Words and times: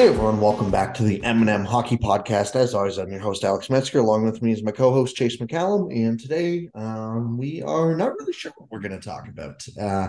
Hey 0.00 0.08
everyone, 0.08 0.40
welcome 0.40 0.70
back 0.70 0.94
to 0.94 1.02
the 1.02 1.22
M&M 1.22 1.62
Hockey 1.62 1.98
Podcast. 1.98 2.56
As 2.56 2.74
always, 2.74 2.96
I'm 2.96 3.12
your 3.12 3.20
host 3.20 3.44
Alex 3.44 3.68
Metzger. 3.68 3.98
Along 3.98 4.24
with 4.24 4.40
me 4.40 4.50
is 4.50 4.62
my 4.62 4.70
co-host 4.70 5.14
Chase 5.14 5.36
McCallum, 5.36 5.94
and 5.94 6.18
today 6.18 6.70
um, 6.74 7.36
we 7.36 7.60
are 7.60 7.94
not 7.94 8.14
really 8.18 8.32
sure 8.32 8.50
what 8.56 8.70
we're 8.70 8.80
going 8.80 8.98
to 8.98 9.06
talk 9.06 9.28
about. 9.28 9.62
Uh, 9.78 10.08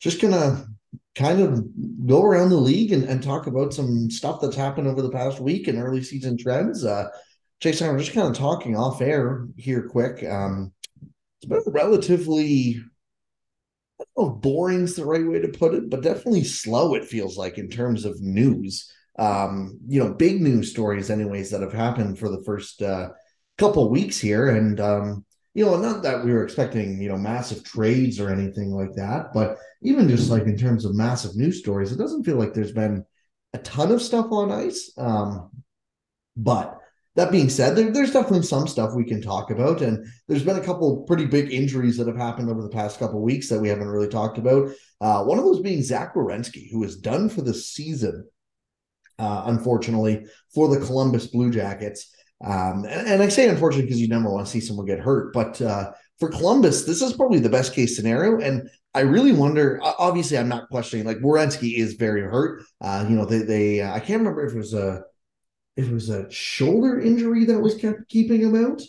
just 0.00 0.22
gonna 0.22 0.64
kind 1.14 1.42
of 1.42 1.62
go 2.06 2.22
around 2.22 2.48
the 2.48 2.56
league 2.56 2.92
and, 2.92 3.04
and, 3.04 3.22
talk 3.22 3.46
about 3.46 3.74
some 3.74 4.10
stuff 4.10 4.40
that's 4.40 4.56
happened 4.56 4.88
over 4.88 5.02
the 5.02 5.10
past 5.10 5.38
week 5.38 5.68
and 5.68 5.78
early 5.78 6.02
season 6.02 6.38
trends. 6.38 6.82
Uh, 6.82 7.08
Chase 7.60 7.82
and 7.82 7.90
I 7.90 7.92
are 7.92 7.98
just 7.98 8.14
kind 8.14 8.28
of 8.28 8.34
talking 8.34 8.74
off 8.74 9.02
air 9.02 9.46
here, 9.58 9.86
quick. 9.86 10.24
Um, 10.24 10.72
it's 11.42 11.46
been 11.46 11.60
relatively 11.66 12.78
I 12.78 12.80
don't 12.80 12.93
know 14.16 14.34
if 14.34 14.42
boring's 14.42 14.94
the 14.94 15.04
right 15.04 15.26
way 15.26 15.40
to 15.40 15.48
put 15.48 15.74
it, 15.74 15.90
but 15.90 16.02
definitely 16.02 16.44
slow, 16.44 16.94
it 16.94 17.04
feels 17.04 17.36
like, 17.36 17.58
in 17.58 17.68
terms 17.68 18.04
of 18.04 18.20
news. 18.20 18.90
Um, 19.18 19.78
you 19.86 20.02
know, 20.02 20.12
big 20.12 20.40
news 20.40 20.70
stories, 20.70 21.10
anyways, 21.10 21.50
that 21.50 21.62
have 21.62 21.72
happened 21.72 22.18
for 22.18 22.28
the 22.28 22.42
first 22.44 22.82
uh, 22.82 23.10
couple 23.58 23.88
weeks 23.88 24.18
here. 24.18 24.48
And, 24.48 24.80
um, 24.80 25.24
you 25.54 25.64
know, 25.64 25.76
not 25.76 26.02
that 26.02 26.24
we 26.24 26.32
were 26.32 26.42
expecting, 26.42 27.00
you 27.00 27.08
know, 27.08 27.16
massive 27.16 27.62
trades 27.62 28.18
or 28.18 28.30
anything 28.30 28.72
like 28.72 28.92
that, 28.94 29.32
but 29.32 29.56
even 29.82 30.08
just 30.08 30.30
like 30.30 30.44
in 30.44 30.56
terms 30.56 30.84
of 30.84 30.96
massive 30.96 31.36
news 31.36 31.60
stories, 31.60 31.92
it 31.92 31.98
doesn't 31.98 32.24
feel 32.24 32.36
like 32.36 32.54
there's 32.54 32.72
been 32.72 33.04
a 33.52 33.58
ton 33.58 33.92
of 33.92 34.02
stuff 34.02 34.26
on 34.32 34.50
ice. 34.50 34.92
Um, 34.98 35.50
but 36.36 36.80
that 37.16 37.30
being 37.30 37.48
said, 37.48 37.76
there, 37.76 37.90
there's 37.90 38.12
definitely 38.12 38.42
some 38.42 38.66
stuff 38.66 38.94
we 38.94 39.04
can 39.04 39.22
talk 39.22 39.50
about, 39.50 39.82
and 39.82 40.04
there's 40.26 40.42
been 40.42 40.58
a 40.58 40.64
couple 40.64 41.02
pretty 41.02 41.26
big 41.26 41.52
injuries 41.52 41.96
that 41.96 42.08
have 42.08 42.16
happened 42.16 42.50
over 42.50 42.62
the 42.62 42.68
past 42.68 42.98
couple 42.98 43.22
weeks 43.22 43.48
that 43.48 43.60
we 43.60 43.68
haven't 43.68 43.88
really 43.88 44.08
talked 44.08 44.38
about. 44.38 44.70
Uh, 45.00 45.22
one 45.24 45.38
of 45.38 45.44
those 45.44 45.60
being 45.60 45.82
Zach 45.82 46.14
Werenski, 46.14 46.70
who 46.70 46.82
is 46.82 46.96
done 46.96 47.28
for 47.28 47.42
the 47.42 47.54
season, 47.54 48.26
uh, 49.18 49.44
unfortunately, 49.46 50.26
for 50.52 50.68
the 50.68 50.84
Columbus 50.84 51.28
Blue 51.28 51.50
Jackets. 51.50 52.10
Um, 52.44 52.84
and, 52.84 53.06
and, 53.06 53.22
I 53.22 53.28
say 53.28 53.48
unfortunately 53.48 53.86
because 53.86 54.00
you 54.00 54.08
never 54.08 54.28
want 54.28 54.44
to 54.44 54.52
see 54.52 54.60
someone 54.60 54.86
get 54.86 54.98
hurt, 54.98 55.32
but 55.32 55.62
uh, 55.62 55.92
for 56.18 56.28
Columbus, 56.28 56.84
this 56.84 57.00
is 57.00 57.12
probably 57.12 57.38
the 57.38 57.48
best 57.48 57.74
case 57.74 57.96
scenario. 57.96 58.40
And 58.40 58.68
I 58.92 59.00
really 59.00 59.32
wonder. 59.32 59.80
Obviously, 59.82 60.36
I'm 60.36 60.48
not 60.48 60.68
questioning. 60.68 61.06
Like 61.06 61.18
Werenski 61.18 61.76
is 61.76 61.94
very 61.94 62.22
hurt. 62.22 62.62
Uh, 62.80 63.06
you 63.08 63.16
know, 63.16 63.24
they 63.24 63.38
they 63.38 63.80
uh, 63.80 63.92
I 63.92 64.00
can't 64.00 64.20
remember 64.20 64.44
if 64.44 64.52
it 64.52 64.58
was 64.58 64.74
a 64.74 65.04
it 65.76 65.90
was 65.90 66.08
a 66.08 66.30
shoulder 66.30 67.00
injury 67.00 67.44
that 67.46 67.60
was 67.60 67.76
kept 67.76 68.08
keeping 68.08 68.40
him 68.40 68.56
out. 68.56 68.80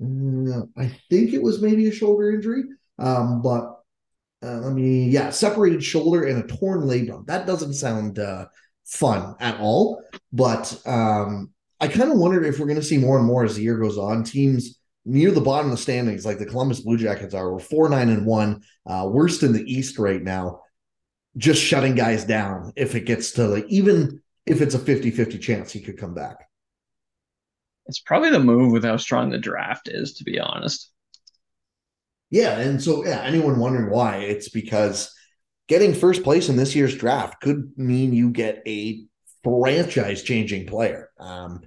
Uh, 0.00 0.66
I 0.76 0.88
think 1.10 1.32
it 1.32 1.42
was 1.42 1.62
maybe 1.62 1.88
a 1.88 1.92
shoulder 1.92 2.32
injury, 2.32 2.64
um, 2.98 3.42
but 3.42 3.78
uh, 4.42 4.58
let 4.58 4.72
me 4.72 5.08
yeah, 5.08 5.30
separated 5.30 5.84
shoulder 5.84 6.24
and 6.26 6.42
a 6.42 6.56
torn 6.56 6.82
labrum. 6.82 7.26
That 7.26 7.46
doesn't 7.46 7.74
sound 7.74 8.18
uh, 8.18 8.46
fun 8.84 9.36
at 9.40 9.60
all. 9.60 10.02
But 10.32 10.80
um, 10.86 11.50
I 11.80 11.88
kind 11.88 12.10
of 12.10 12.18
wondered 12.18 12.44
if 12.44 12.58
we're 12.58 12.66
going 12.66 12.80
to 12.80 12.84
see 12.84 12.98
more 12.98 13.18
and 13.18 13.26
more 13.26 13.44
as 13.44 13.56
the 13.56 13.62
year 13.62 13.78
goes 13.78 13.98
on. 13.98 14.24
Teams 14.24 14.78
near 15.04 15.30
the 15.30 15.40
bottom 15.40 15.70
of 15.70 15.76
the 15.76 15.82
standings, 15.82 16.24
like 16.24 16.38
the 16.38 16.46
Columbus 16.46 16.80
Blue 16.80 16.96
Jackets 16.96 17.34
are, 17.34 17.52
we're 17.52 17.58
four 17.58 17.88
nine 17.88 18.08
and 18.08 18.26
one, 18.26 18.62
uh, 18.86 19.08
worst 19.10 19.42
in 19.42 19.52
the 19.52 19.64
East 19.72 19.98
right 19.98 20.22
now. 20.22 20.60
Just 21.36 21.62
shutting 21.62 21.94
guys 21.94 22.24
down 22.24 22.72
if 22.76 22.94
it 22.94 23.06
gets 23.06 23.32
to 23.32 23.48
like 23.48 23.64
even 23.68 24.20
if 24.46 24.60
it's 24.60 24.74
a 24.74 24.78
50-50 24.78 25.40
chance 25.40 25.72
he 25.72 25.80
could 25.80 25.98
come 25.98 26.14
back. 26.14 26.48
It's 27.86 28.00
probably 28.00 28.30
the 28.30 28.40
move 28.40 28.72
with 28.72 28.84
how 28.84 28.96
strong 28.96 29.30
the 29.30 29.38
draft 29.38 29.88
is, 29.88 30.14
to 30.14 30.24
be 30.24 30.38
honest. 30.38 30.90
Yeah, 32.30 32.58
and 32.58 32.82
so 32.82 33.04
yeah, 33.04 33.22
anyone 33.22 33.58
wondering 33.58 33.90
why? 33.90 34.18
It's 34.18 34.48
because 34.48 35.14
getting 35.68 35.94
first 35.94 36.22
place 36.22 36.48
in 36.48 36.56
this 36.56 36.74
year's 36.74 36.96
draft 36.96 37.40
could 37.40 37.72
mean 37.76 38.12
you 38.12 38.30
get 38.30 38.62
a 38.66 39.04
franchise-changing 39.44 40.66
player. 40.66 41.10
Um, 41.18 41.60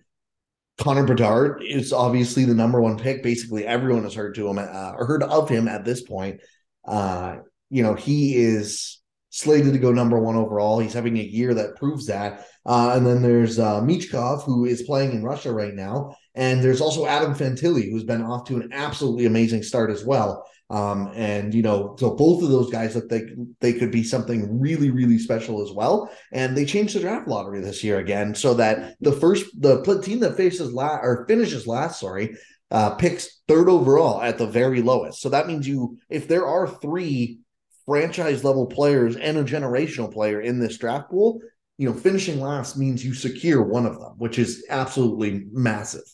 Connor 0.78 1.06
Bedard 1.06 1.62
is 1.64 1.94
obviously 1.94 2.46
the 2.46 2.53
number 2.53 2.81
one 2.81 2.97
pick. 2.97 3.24
Basically, 3.24 3.66
everyone 3.66 4.03
has 4.03 4.14
heard 4.14 4.35
to 4.35 4.47
him 4.47 4.58
uh, 4.58 4.94
or 4.97 5.06
heard 5.06 5.24
of 5.24 5.47
him 5.47 5.68
at 5.68 5.85
this 5.85 6.02
point. 6.02 6.41
Uh, 6.85 7.38
you 7.69 7.84
know, 7.84 7.94
he 7.94 8.35
is 8.35 9.00
slated 9.35 9.73
to 9.73 9.79
go 9.79 9.91
number 9.91 10.18
one 10.18 10.38
overall. 10.38 10.79
He's 10.79 10.94
having 10.94 11.18
a 11.18 11.23
year 11.23 11.53
that 11.53 11.75
proves 11.75 12.06
that. 12.06 12.47
Uh, 12.66 12.94
and 12.96 13.06
then 13.06 13.22
there's 13.22 13.59
uh, 13.59 13.81
Michkov, 13.81 14.44
who 14.44 14.63
is 14.63 14.84
playing 14.84 15.12
in 15.12 15.23
Russia 15.23 15.51
right 15.51 15.73
now. 15.73 16.16
And 16.35 16.63
there's 16.63 16.79
also 16.79 17.06
Adam 17.06 17.35
Fantilli, 17.35 17.91
who's 17.91 18.06
been 18.06 18.22
off 18.22 18.46
to 18.46 18.56
an 18.56 18.69
absolutely 18.72 19.25
amazing 19.25 19.63
start 19.63 19.91
as 19.91 20.06
well. 20.06 20.46
Um, 20.69 21.12
and 21.13 21.53
you 21.53 21.62
know, 21.62 21.97
so 22.00 22.16
both 22.16 22.44
of 22.44 22.50
those 22.50 22.72
guys 22.72 22.96
look 22.96 23.12
like 23.12 23.28
they 23.59 23.73
could 23.73 23.91
be 23.91 24.03
something 24.03 24.59
really, 24.59 24.90
really 24.90 25.19
special 25.19 25.62
as 25.62 25.72
well. 25.72 26.09
And 26.31 26.56
they 26.56 26.66
changed 26.66 26.96
the 26.96 27.02
draft 27.02 27.28
lottery 27.28 27.59
this 27.62 27.84
year 27.84 28.00
again, 28.00 28.34
so 28.34 28.53
that 28.56 28.96
the 29.02 29.12
first 29.12 29.46
the 29.62 29.84
team 30.02 30.22
that 30.22 30.38
faces 30.38 30.73
last 30.73 31.02
or 31.03 31.25
finishes 31.28 31.67
last, 31.67 32.00
sorry, 32.00 32.35
uh, 32.72 32.96
picks 32.96 33.41
third 33.47 33.69
overall 33.69 34.22
at 34.22 34.38
the 34.38 34.47
very 34.47 34.81
lowest. 34.81 35.22
So 35.22 35.29
that 35.29 35.46
means 35.46 35.67
you, 35.67 36.00
if 36.09 36.28
there 36.28 36.47
are 36.47 36.67
three 36.67 37.40
franchise 37.85 38.44
level 38.44 38.66
players 38.66 39.16
and 39.16 39.38
a 39.38 39.44
generational 39.44 40.12
player 40.12 40.41
in 40.41 40.59
this 40.59 40.78
draft 40.78 41.09
pool, 41.09 41.40
you 41.78 41.88
know, 41.88 41.96
finishing 41.96 42.40
last 42.40 42.78
means 42.78 43.06
you 43.06 43.13
secure 43.13 43.62
one 43.62 43.85
of 43.85 44.00
them, 44.00 44.13
which 44.18 44.40
is 44.40 44.66
absolutely 44.69 45.46
massive. 45.51 46.06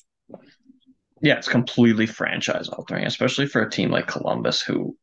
Yeah, 1.22 1.38
it's 1.38 1.48
completely 1.48 2.08
franchise 2.08 2.68
altering, 2.68 3.06
especially 3.06 3.46
for 3.46 3.62
a 3.62 3.70
team 3.70 3.92
like 3.92 4.08
Columbus, 4.08 4.62
who 4.62 4.98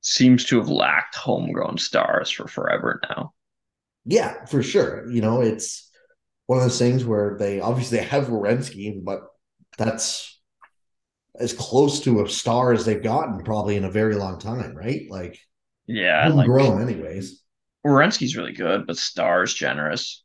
seems 0.00 0.44
to 0.46 0.58
have 0.58 0.68
lacked 0.68 1.16
homegrown 1.16 1.78
stars 1.78 2.30
for 2.30 2.48
forever 2.48 3.00
now. 3.10 3.34
Yeah, 4.06 4.44
for 4.46 4.62
sure. 4.62 5.10
You 5.10 5.20
know, 5.20 5.42
it's 5.42 5.90
one 6.46 6.58
of 6.58 6.64
those 6.64 6.78
things 6.78 7.04
where 7.04 7.36
they 7.38 7.60
obviously 7.60 7.98
have 7.98 8.28
Werenski, 8.28 9.02
but 9.02 9.20
that's 9.76 10.40
as 11.38 11.52
close 11.52 12.00
to 12.00 12.22
a 12.22 12.28
star 12.28 12.72
as 12.72 12.84
they've 12.84 13.02
gotten 13.02 13.42
probably 13.44 13.76
in 13.76 13.84
a 13.84 13.90
very 13.90 14.14
long 14.14 14.38
time, 14.38 14.74
right? 14.74 15.02
Like 15.10 15.38
yeah, 15.86 16.28
like 16.28 16.46
grown 16.46 16.82
anyways. 16.82 17.42
Werenski's 17.86 18.36
really 18.36 18.52
good, 18.52 18.86
but 18.86 18.96
Star's 18.96 19.52
generous. 19.52 20.22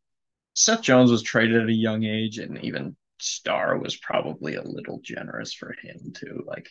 Seth 0.53 0.81
Jones 0.81 1.12
was 1.12 1.22
traded 1.22 1.62
at 1.62 1.70
a 1.70 1.74
young 1.74 2.03
age, 2.03 2.38
and 2.38 2.64
even 2.64 2.96
Star 3.20 3.78
was 3.78 3.98
probably 3.98 4.56
a 4.56 4.64
little 4.64 5.00
generous 5.03 5.53
for 5.53 5.75
him 5.81 6.14
too. 6.14 6.44
Like 6.46 6.69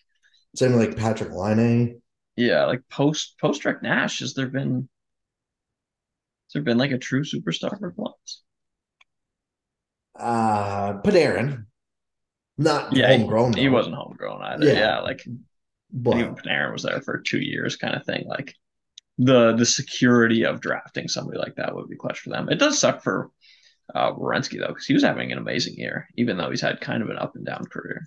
same 0.56 0.72
like 0.72 0.96
Patrik 0.96 1.32
Laine. 1.32 2.00
Yeah, 2.36 2.64
like 2.64 2.82
post 2.88 3.36
post 3.38 3.64
Rick 3.64 3.82
Nash, 3.82 4.20
has 4.20 4.34
there 4.34 4.48
been 4.48 4.88
has 6.46 6.52
there 6.54 6.62
been 6.62 6.78
like 6.78 6.92
a 6.92 6.98
true 6.98 7.24
superstar 7.24 7.78
for 7.78 7.90
Columbus? 7.92 8.42
Uh 10.18 10.94
Panarin. 11.02 11.66
Not 12.56 12.94
yeah, 12.94 13.08
homegrown. 13.08 13.52
He, 13.52 13.62
he, 13.62 13.68
wasn't 13.68 13.94
homegrown 13.94 14.42
either. 14.42 14.66
Yeah, 14.66 14.72
yeah 14.72 15.00
like 15.00 15.24
but, 15.92 16.18
even 16.18 16.34
Panarin 16.34 16.72
was 16.72 16.82
there 16.82 17.00
for 17.00 17.18
two 17.18 17.40
years, 17.40 17.76
kind 17.76 17.94
of 17.94 18.04
thing. 18.04 18.26
Like 18.26 18.54
the 19.18 19.54
the 19.54 19.66
security 19.66 20.44
of 20.44 20.60
drafting 20.60 21.08
somebody 21.08 21.38
like 21.38 21.56
that 21.56 21.74
would 21.74 21.88
be 21.88 21.96
clutch 21.96 22.20
for 22.20 22.30
them. 22.30 22.48
It 22.48 22.58
does 22.58 22.78
suck 22.78 23.02
for 23.02 23.30
uh 23.94 24.12
Werenski 24.12 24.58
though, 24.58 24.68
because 24.68 24.86
he 24.86 24.94
was 24.94 25.02
having 25.02 25.32
an 25.32 25.38
amazing 25.38 25.74
year, 25.76 26.08
even 26.16 26.36
though 26.36 26.50
he's 26.50 26.60
had 26.60 26.80
kind 26.80 27.02
of 27.02 27.10
an 27.10 27.18
up 27.18 27.34
and 27.34 27.44
down 27.44 27.64
career. 27.66 28.06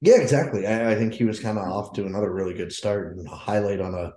Yeah, 0.00 0.20
exactly. 0.20 0.66
I, 0.66 0.92
I 0.92 0.94
think 0.96 1.14
he 1.14 1.24
was 1.24 1.40
kind 1.40 1.56
of 1.56 1.64
off 1.64 1.94
to 1.94 2.04
another 2.04 2.30
really 2.30 2.52
good 2.52 2.72
start 2.72 3.16
and 3.16 3.26
a 3.26 3.30
highlight 3.30 3.80
on 3.80 3.94
a 3.94 4.12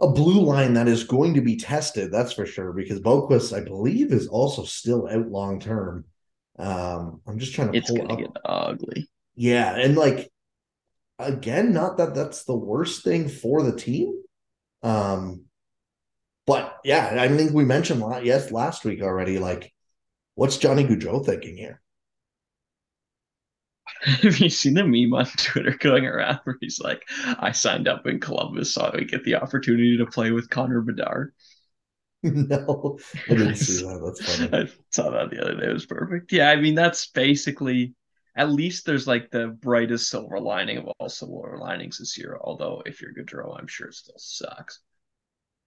a 0.00 0.10
blue 0.10 0.40
line 0.40 0.74
that 0.74 0.88
is 0.88 1.04
going 1.04 1.34
to 1.34 1.40
be 1.40 1.56
tested, 1.56 2.10
that's 2.10 2.32
for 2.32 2.46
sure, 2.46 2.72
because 2.72 3.00
Boqvist, 3.00 3.56
I 3.56 3.62
believe, 3.62 4.12
is 4.12 4.26
also 4.26 4.64
still 4.64 5.08
out 5.08 5.28
long 5.28 5.60
term. 5.60 6.04
Um, 6.58 7.20
I'm 7.28 7.38
just 7.38 7.54
trying 7.54 7.70
to 7.70 7.78
it's 7.78 7.90
gonna 7.90 8.12
up. 8.12 8.18
get 8.18 8.30
ugly. 8.44 9.08
Yeah, 9.36 9.76
and 9.76 9.96
like 9.96 10.30
again, 11.18 11.72
not 11.72 11.98
that 11.98 12.14
that's 12.14 12.44
the 12.44 12.56
worst 12.56 13.04
thing 13.04 13.28
for 13.28 13.62
the 13.62 13.76
team, 13.76 14.20
um, 14.84 15.46
but 16.46 16.78
yeah, 16.84 17.16
I 17.18 17.28
think 17.28 17.52
we 17.52 17.64
mentioned 17.64 18.00
lot, 18.00 18.24
yes 18.24 18.50
last 18.52 18.84
week 18.84 19.02
already. 19.02 19.38
Like, 19.38 19.72
what's 20.34 20.58
Johnny 20.58 20.84
Gaudreau 20.84 21.24
thinking 21.24 21.56
here? 21.56 21.80
Have 24.02 24.38
you 24.38 24.48
seen 24.48 24.74
the 24.74 24.84
meme 24.84 25.14
on 25.14 25.26
Twitter 25.36 25.76
going 25.78 26.06
around 26.06 26.40
where 26.44 26.56
he's 26.60 26.80
like, 26.80 27.02
"I 27.38 27.52
signed 27.52 27.88
up 27.88 28.06
in 28.06 28.20
Columbus 28.20 28.74
so 28.74 28.82
I 28.82 28.96
would 28.96 29.10
get 29.10 29.24
the 29.24 29.36
opportunity 29.36 29.96
to 29.98 30.06
play 30.06 30.30
with 30.30 30.50
Connor 30.50 30.80
Bedard." 30.80 31.32
no, 32.22 32.98
I 33.28 33.34
didn't 33.34 33.56
see 33.56 33.82
that. 33.84 34.00
That's 34.04 34.22
funny. 34.24 34.50
I 34.52 34.70
saw 34.90 35.10
that 35.10 35.30
the 35.30 35.42
other 35.42 35.60
day. 35.60 35.66
It 35.68 35.72
was 35.72 35.86
perfect. 35.86 36.32
Yeah, 36.32 36.50
I 36.50 36.56
mean 36.56 36.74
that's 36.74 37.06
basically. 37.06 37.94
At 38.36 38.50
least 38.50 38.84
there's 38.84 39.06
like 39.06 39.30
the 39.30 39.48
brightest 39.48 40.10
silver 40.10 40.40
lining 40.40 40.78
of 40.78 40.88
all 40.98 41.08
silver 41.08 41.58
linings 41.60 41.98
this 41.98 42.18
year. 42.18 42.38
Although 42.40 42.82
if 42.84 43.00
you're 43.00 43.12
Gaudreau, 43.12 43.58
I'm 43.58 43.66
sure 43.66 43.88
it 43.88 43.94
still 43.94 44.14
sucks 44.18 44.80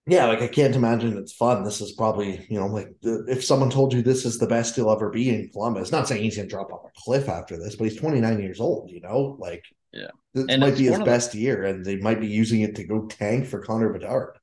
yeah, 0.07 0.25
like 0.25 0.41
I 0.41 0.47
can't 0.47 0.75
imagine 0.75 1.17
it's 1.17 1.33
fun. 1.33 1.65
This 1.65 1.81
is 1.81 1.91
probably, 1.91 2.45
you 2.49 2.57
know, 2.57 2.67
like 2.67 2.95
the, 3.01 3.25
if 3.27 3.43
someone 3.43 3.69
told 3.69 3.91
you 3.93 4.01
this 4.01 4.25
is 4.25 4.37
the 4.37 4.47
best 4.47 4.75
he'll 4.75 4.89
ever 4.89 5.09
be 5.09 5.29
in 5.29 5.49
Columbus, 5.49 5.91
not 5.91 6.07
saying 6.07 6.23
he's 6.23 6.37
going 6.37 6.47
to 6.47 6.55
drop 6.55 6.71
off 6.71 6.85
a 6.85 7.01
cliff 7.01 7.27
after 7.27 7.57
this, 7.57 7.75
but 7.75 7.83
he's 7.83 7.99
29 7.99 8.39
years 8.39 8.61
old, 8.61 8.89
you 8.89 9.01
know, 9.01 9.35
like, 9.37 9.65
yeah, 9.91 10.07
this 10.33 10.45
and 10.47 10.61
might 10.61 10.77
be 10.77 10.85
his 10.85 10.99
best 10.99 11.33
the, 11.33 11.39
year, 11.39 11.65
and 11.65 11.83
they 11.83 11.97
might 11.97 12.21
be 12.21 12.27
using 12.27 12.61
it 12.61 12.73
to 12.75 12.85
go 12.85 13.05
tank 13.07 13.47
for 13.47 13.59
Connor 13.59 13.91
Bedard. 13.91 14.37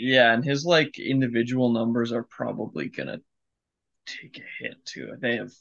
Yeah, 0.00 0.32
and 0.34 0.44
his 0.44 0.64
like 0.64 0.98
individual 0.98 1.70
numbers 1.70 2.10
are 2.10 2.24
probably 2.24 2.88
going 2.88 3.08
to 3.08 3.20
take 4.04 4.38
a 4.38 4.64
hit 4.64 4.84
too. 4.84 5.12
They 5.20 5.36
have 5.36 5.52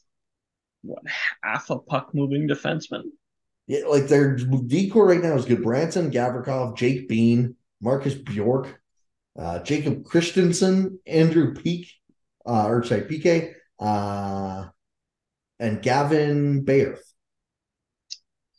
what 0.81 1.03
half 1.43 1.69
a 1.69 1.79
puck 1.79 2.09
moving 2.13 2.47
defenseman. 2.47 3.03
Yeah, 3.67 3.85
like 3.87 4.07
their 4.07 4.35
decor 4.37 5.07
right 5.07 5.21
now 5.21 5.35
is 5.35 5.45
good. 5.45 5.63
Branson, 5.63 6.09
Gavrikov, 6.11 6.77
Jake 6.77 7.09
Bean, 7.09 7.55
Marcus 7.81 8.13
Bjork, 8.15 8.79
uh, 9.37 9.59
Jacob 9.59 10.05
Christiansen, 10.05 10.99
Andrew 11.05 11.53
Peeke, 11.53 11.89
uh, 12.45 12.67
or 12.67 12.83
sorry, 12.85 13.01
PK, 13.01 13.53
uh, 13.79 14.67
and 15.59 15.81
Gavin 15.81 16.63
Bayreuther. 16.63 16.99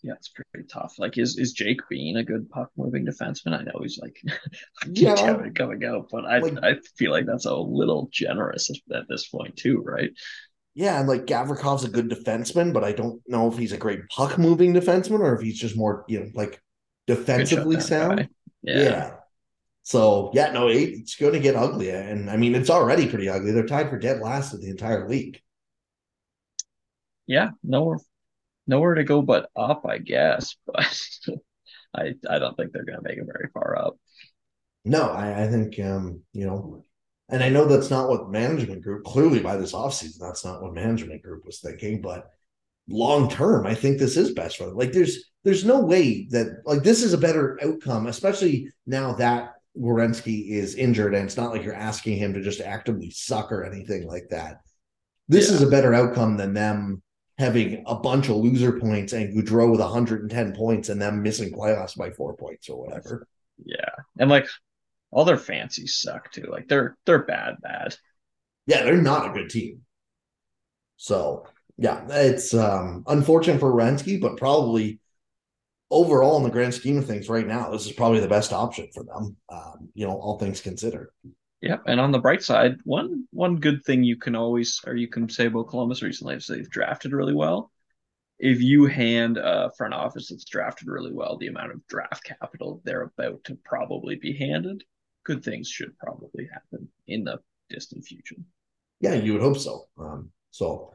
Yeah, 0.03 0.13
it's 0.13 0.29
pretty 0.29 0.69
tough. 0.69 0.95
Like, 0.99 1.19
is 1.19 1.37
is 1.39 1.53
Jake 1.53 1.81
Bean 1.91 2.17
a 2.19 2.23
good 2.25 2.49
puck 2.51 2.71
moving 2.77 3.05
defenseman? 3.05 3.59
I 3.59 3.65
know 3.65 3.81
he's 3.83 3.99
like 4.01 4.17
Yeah. 4.93 5.17
coming 5.55 5.85
out, 5.85 6.09
but 6.11 6.25
I 6.25 6.39
Like- 6.39 6.63
I 6.63 6.77
feel 6.97 7.11
like 7.11 7.27
that's 7.27 7.47
a 7.47 7.57
little 7.57 8.09
generous 8.13 8.71
at 8.95 9.09
this 9.09 9.27
point 9.29 9.57
too, 9.57 9.79
right? 9.79 10.11
Yeah, 10.79 11.01
and 11.01 11.09
like 11.09 11.27
Gavrikov's 11.27 11.83
a 11.83 11.89
good 11.89 12.09
defenseman, 12.09 12.73
but 12.73 12.85
I 12.85 12.93
don't 12.93 13.21
know 13.27 13.51
if 13.51 13.59
he's 13.59 13.73
a 13.73 13.77
great 13.77 14.09
puck 14.11 14.39
moving 14.39 14.73
defenseman 14.73 15.19
or 15.19 15.35
if 15.35 15.41
he's 15.43 15.59
just 15.59 15.77
more, 15.77 16.05
you 16.07 16.21
know, 16.21 16.31
like 16.35 16.63
defensively 17.09 17.81
sound. 17.81 18.29
Yeah. 18.63 18.83
Yeah. 18.83 19.15
So 19.83 20.31
yeah, 20.35 20.53
no, 20.53 20.69
it, 20.69 20.77
it's 20.77 21.17
going 21.17 21.33
to 21.33 21.41
get 21.41 21.57
ugly, 21.57 21.91
and 21.91 22.31
I 22.31 22.37
mean 22.37 22.55
it's 22.55 22.71
already 22.71 23.09
pretty 23.09 23.29
ugly. 23.29 23.51
They're 23.51 23.67
tied 23.67 23.91
for 23.91 23.99
dead 23.99 24.21
last 24.21 24.55
of 24.55 24.61
the 24.61 24.71
entire 24.71 25.09
league. 25.09 25.41
yeah, 27.27 27.51
nowhere 27.63 27.99
nowhere 28.67 28.95
to 28.95 29.05
go 29.05 29.23
but 29.23 29.51
up, 29.57 29.87
I 29.87 29.99
guess. 29.99 30.57
But 31.95 32.03
I 32.03 32.15
I 32.29 32.39
don't 32.39 32.57
think 32.57 32.73
they're 32.73 32.85
gonna 32.85 33.03
make 33.03 33.19
it 33.19 33.27
very 33.27 33.49
far 33.55 33.79
up. 33.79 33.97
No, 34.85 35.03
I, 35.11 35.45
I 35.45 35.49
think 35.49 35.79
um, 35.81 36.23
you 36.33 36.47
know, 36.47 36.85
and 37.29 37.43
I 37.43 37.49
know 37.49 37.67
that's 37.67 37.91
not 37.91 38.09
what 38.09 38.31
management 38.31 38.83
group 38.83 39.05
clearly 39.05 39.41
by 39.41 39.57
this 39.57 39.73
offseason, 39.73 40.19
that's 40.21 40.45
not 40.45 40.63
what 40.63 40.75
management 40.75 41.23
group 41.23 41.45
was 41.45 41.61
thinking, 41.61 42.01
but 42.01 42.31
long 42.89 43.29
term, 43.29 43.67
I 43.67 43.75
think 43.75 43.99
this 43.99 44.17
is 44.17 44.33
best 44.33 44.57
for 44.57 44.67
them. 44.67 44.77
Like 44.77 44.93
there's 44.93 45.25
there's 45.45 45.65
no 45.65 45.81
way 45.81 46.27
that 46.31 46.63
like 46.65 46.83
this 46.83 47.03
is 47.03 47.13
a 47.13 47.19
better 47.19 47.59
outcome, 47.63 48.07
especially 48.07 48.71
now 48.87 49.13
that 49.15 49.55
Werenski 49.79 50.49
is 50.51 50.75
injured 50.75 51.15
and 51.15 51.25
it's 51.25 51.37
not 51.37 51.53
like 51.53 51.63
you're 51.63 51.75
asking 51.75 52.17
him 52.17 52.35
to 52.35 52.43
just 52.43 52.61
actively 52.61 53.11
suck 53.11 53.53
or 53.53 53.65
anything 53.65 54.07
like 54.07 54.29
that. 54.31 54.61
This 55.29 55.49
Yeah. 55.49 55.57
is 55.57 55.63
a 55.63 55.71
better 55.71 55.95
outcome 55.95 56.37
than 56.37 56.55
them 56.55 57.03
having 57.39 57.85
a 57.87 57.95
bunch 57.95 58.29
of 58.29 58.37
loser 58.37 58.81
points 58.81 59.13
and 59.13 59.33
Gaudreau 59.37 59.71
with 59.71 59.81
110 59.81 60.55
points 60.57 60.89
and 60.89 61.01
them 61.01 61.23
missing 61.23 61.53
playoffs 61.53 61.97
by 61.97 62.11
four 62.11 62.35
points 62.35 62.69
or 62.69 62.85
whatever. 62.85 63.29
Yeah. 63.65 63.91
And 64.19 64.29
like 64.29 64.49
all 65.11 65.25
their 65.25 65.39
fancies 65.39 65.97
suck 65.97 66.31
too. 66.33 66.49
Like 66.51 66.69
they're 66.69 66.97
they're 67.07 67.25
bad, 67.25 67.57
bad. 67.63 67.97
yeah, 68.67 68.83
they're 68.85 68.97
not 68.97 69.31
a 69.31 69.33
good 69.33 69.51
team. 69.51 69.83
So 70.97 71.47
yeah, 71.77 72.07
it's 72.11 72.55
um 72.55 73.05
unfortunate 73.07 73.61
for 73.61 73.73
Werenski, 73.73 74.21
but 74.21 74.37
probably 74.37 75.01
overall 75.91 76.37
in 76.37 76.43
the 76.43 76.51
grand 76.51 76.75
scheme 76.75 76.99
of 76.99 77.07
things 77.07 77.29
right 77.29 77.47
now, 77.47 77.71
this 77.71 77.87
is 77.87 77.93
probably 77.93 78.21
the 78.21 78.29
best 78.29 78.53
option 78.53 78.89
for 78.93 79.05
them. 79.05 79.37
Um, 79.49 79.89
you 79.95 80.07
know, 80.07 80.13
all 80.15 80.39
things 80.39 80.61
considered. 80.61 81.11
Yep. 81.63 81.85
And 81.87 81.99
on 82.01 82.13
the 82.13 82.21
bright 82.21 82.43
side, 82.43 82.77
one 82.85 83.27
one 83.31 83.57
good 83.57 83.85
thing 83.85 84.05
you 84.05 84.17
can 84.17 84.37
always 84.37 84.81
or 84.87 84.95
you 84.95 85.09
can 85.09 85.29
say 85.29 85.47
about 85.47 85.69
Columbus 85.69 86.03
recently 86.03 86.37
is 86.37 86.47
they've 86.47 86.71
drafted 86.71 87.13
really 87.13 87.35
well. 87.35 87.73
If 88.39 88.61
you 88.61 88.87
hand 88.87 89.37
a 89.37 89.73
front 89.77 89.95
office 89.95 90.29
that's 90.29 90.45
drafted 90.45 90.87
really 90.89 91.13
well 91.13 91.37
the 91.39 91.49
amount 91.49 91.73
of 91.73 91.87
draft 91.89 92.23
capital 92.25 92.81
they're 92.85 93.03
about 93.03 93.43
to 93.45 93.59
probably 93.65 94.15
be 94.17 94.37
handed, 94.37 94.85
good 95.29 95.45
things 95.45 95.69
should 95.69 95.97
probably 95.99 96.49
happen 96.53 96.89
in 97.07 97.23
the 97.23 97.39
distant 97.69 98.05
future. 98.05 98.37
Yeah, 99.01 99.15
you 99.15 99.35
would 99.35 99.43
hope 99.43 99.59
so. 99.59 99.85
Um, 100.01 100.31
so 100.51 100.93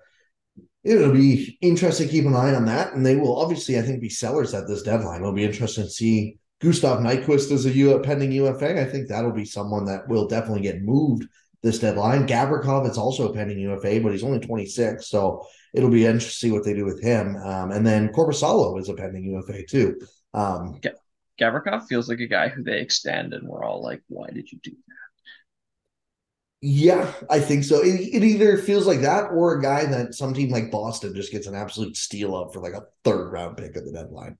it'll 0.84 1.14
be 1.14 1.58
interesting 1.62 2.08
to 2.08 2.12
keep 2.12 2.26
an 2.26 2.36
eye 2.36 2.56
on 2.56 2.66
that. 2.66 2.94
And 2.94 3.06
they 3.06 3.16
will 3.16 3.40
obviously, 3.40 3.78
I 3.78 3.84
think, 3.84 4.02
be 4.02 4.10
sellers 4.10 4.54
at 4.56 4.68
this 4.68 4.82
deadline. 4.82 5.22
It'll 5.22 5.34
be 5.34 5.46
interesting 5.46 5.84
to 5.84 5.90
see 5.90 6.38
Gustav 6.60 7.00
Nyquist 7.00 7.52
as 7.52 7.68
a 7.68 7.70
U 7.70 8.00
pending 8.00 8.32
UFA. 8.32 8.82
I 8.82 8.86
think 8.86 9.08
that'll 9.08 9.32
be 9.32 9.46
someone 9.46 9.86
that 9.86 10.08
will 10.10 10.28
definitely 10.28 10.64
get 10.64 10.82
moved 10.82 11.28
this 11.62 11.80
deadline. 11.80 12.28
Gavrikov 12.28 12.90
is 12.90 12.98
also 12.98 13.30
a 13.30 13.34
pending 13.34 13.60
UFA, 13.60 14.02
but 14.02 14.14
he's 14.14 14.24
only 14.24 14.40
26. 14.40 15.08
So 15.08 15.46
it'll 15.76 15.92
be 15.92 16.06
interesting 16.06 16.30
to 16.30 16.36
see 16.36 16.52
what 16.52 16.66
they 16.66 16.74
do 16.74 16.86
with 16.86 17.02
him. 17.02 17.36
Um, 17.38 17.72
and 17.72 17.86
then 17.86 18.10
Korpisalo 18.10 18.80
is 18.80 18.90
a 18.90 18.96
pending 18.96 19.26
UFA 19.26 19.64
too. 19.64 20.00
Um, 20.34 20.80
Gavrikov 21.40 21.88
feels 21.88 22.08
like 22.08 22.20
a 22.20 22.28
guy 22.28 22.50
who 22.50 22.64
they 22.64 22.80
extend 22.80 23.34
and 23.34 23.48
we're 23.48 23.64
all 23.64 23.82
like, 23.82 24.02
why 24.08 24.28
did 24.30 24.52
you 24.52 24.60
do 24.62 24.72
that? 24.72 24.94
Yeah, 26.66 27.12
I 27.30 27.40
think 27.40 27.66
so. 27.66 27.84
It, 27.84 28.00
it 28.00 28.24
either 28.24 28.58
feels 28.58 28.88
like 28.88 29.02
that 29.02 29.32
or 29.32 29.58
a 29.58 29.62
guy 29.62 29.86
that 29.86 30.16
some 30.16 30.34
team 30.34 30.50
like 30.50 30.72
Boston 30.72 31.14
just 31.14 31.32
gets 31.32 31.46
an 31.46 31.56
absolute 31.56 31.98
steal 31.98 32.38
of 32.38 32.54
for 32.54 32.62
like 32.62 32.74
a 32.74 32.86
third 33.04 33.32
round 33.32 33.58
pick 33.58 33.76
at 33.76 33.84
the 33.84 33.92
deadline. 33.92 34.38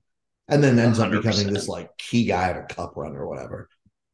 And 0.48 0.62
then 0.62 0.78
ends 0.78 0.98
up 0.98 1.10
becoming 1.10 1.52
this 1.52 1.68
like 1.68 1.96
key 1.98 2.24
guy 2.24 2.50
at 2.50 2.56
a 2.56 2.74
cup 2.74 2.96
run 2.96 3.16
or 3.16 3.26
whatever. 3.26 3.68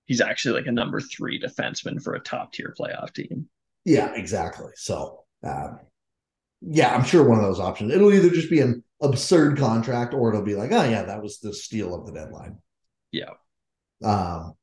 He's 0.06 0.20
actually 0.20 0.60
like 0.60 0.66
a 0.66 0.72
number 0.72 1.00
three 1.00 1.40
defenseman 1.40 2.02
for 2.02 2.14
a 2.14 2.20
top 2.20 2.52
tier 2.52 2.74
playoff 2.78 3.12
team. 3.12 3.48
Yeah, 3.84 4.12
exactly. 4.14 4.72
So 4.74 5.24
um, 5.44 5.78
yeah, 6.62 6.94
I'm 6.94 7.04
sure 7.04 7.24
one 7.24 7.38
of 7.38 7.44
those 7.44 7.60
options. 7.60 7.92
It'll 7.92 8.12
either 8.12 8.30
just 8.30 8.50
be 8.50 8.60
an 8.60 8.82
absurd 9.00 9.56
contract 9.58 10.14
or 10.14 10.30
it'll 10.30 10.44
be 10.44 10.56
like, 10.56 10.72
oh 10.72 10.84
yeah, 10.84 11.04
that 11.04 11.22
was 11.22 11.38
the 11.38 11.54
steal 11.54 11.94
of 11.94 12.06
the 12.06 12.12
deadline. 12.12 12.58
Yeah. 13.12 13.30
Um, 14.02 14.54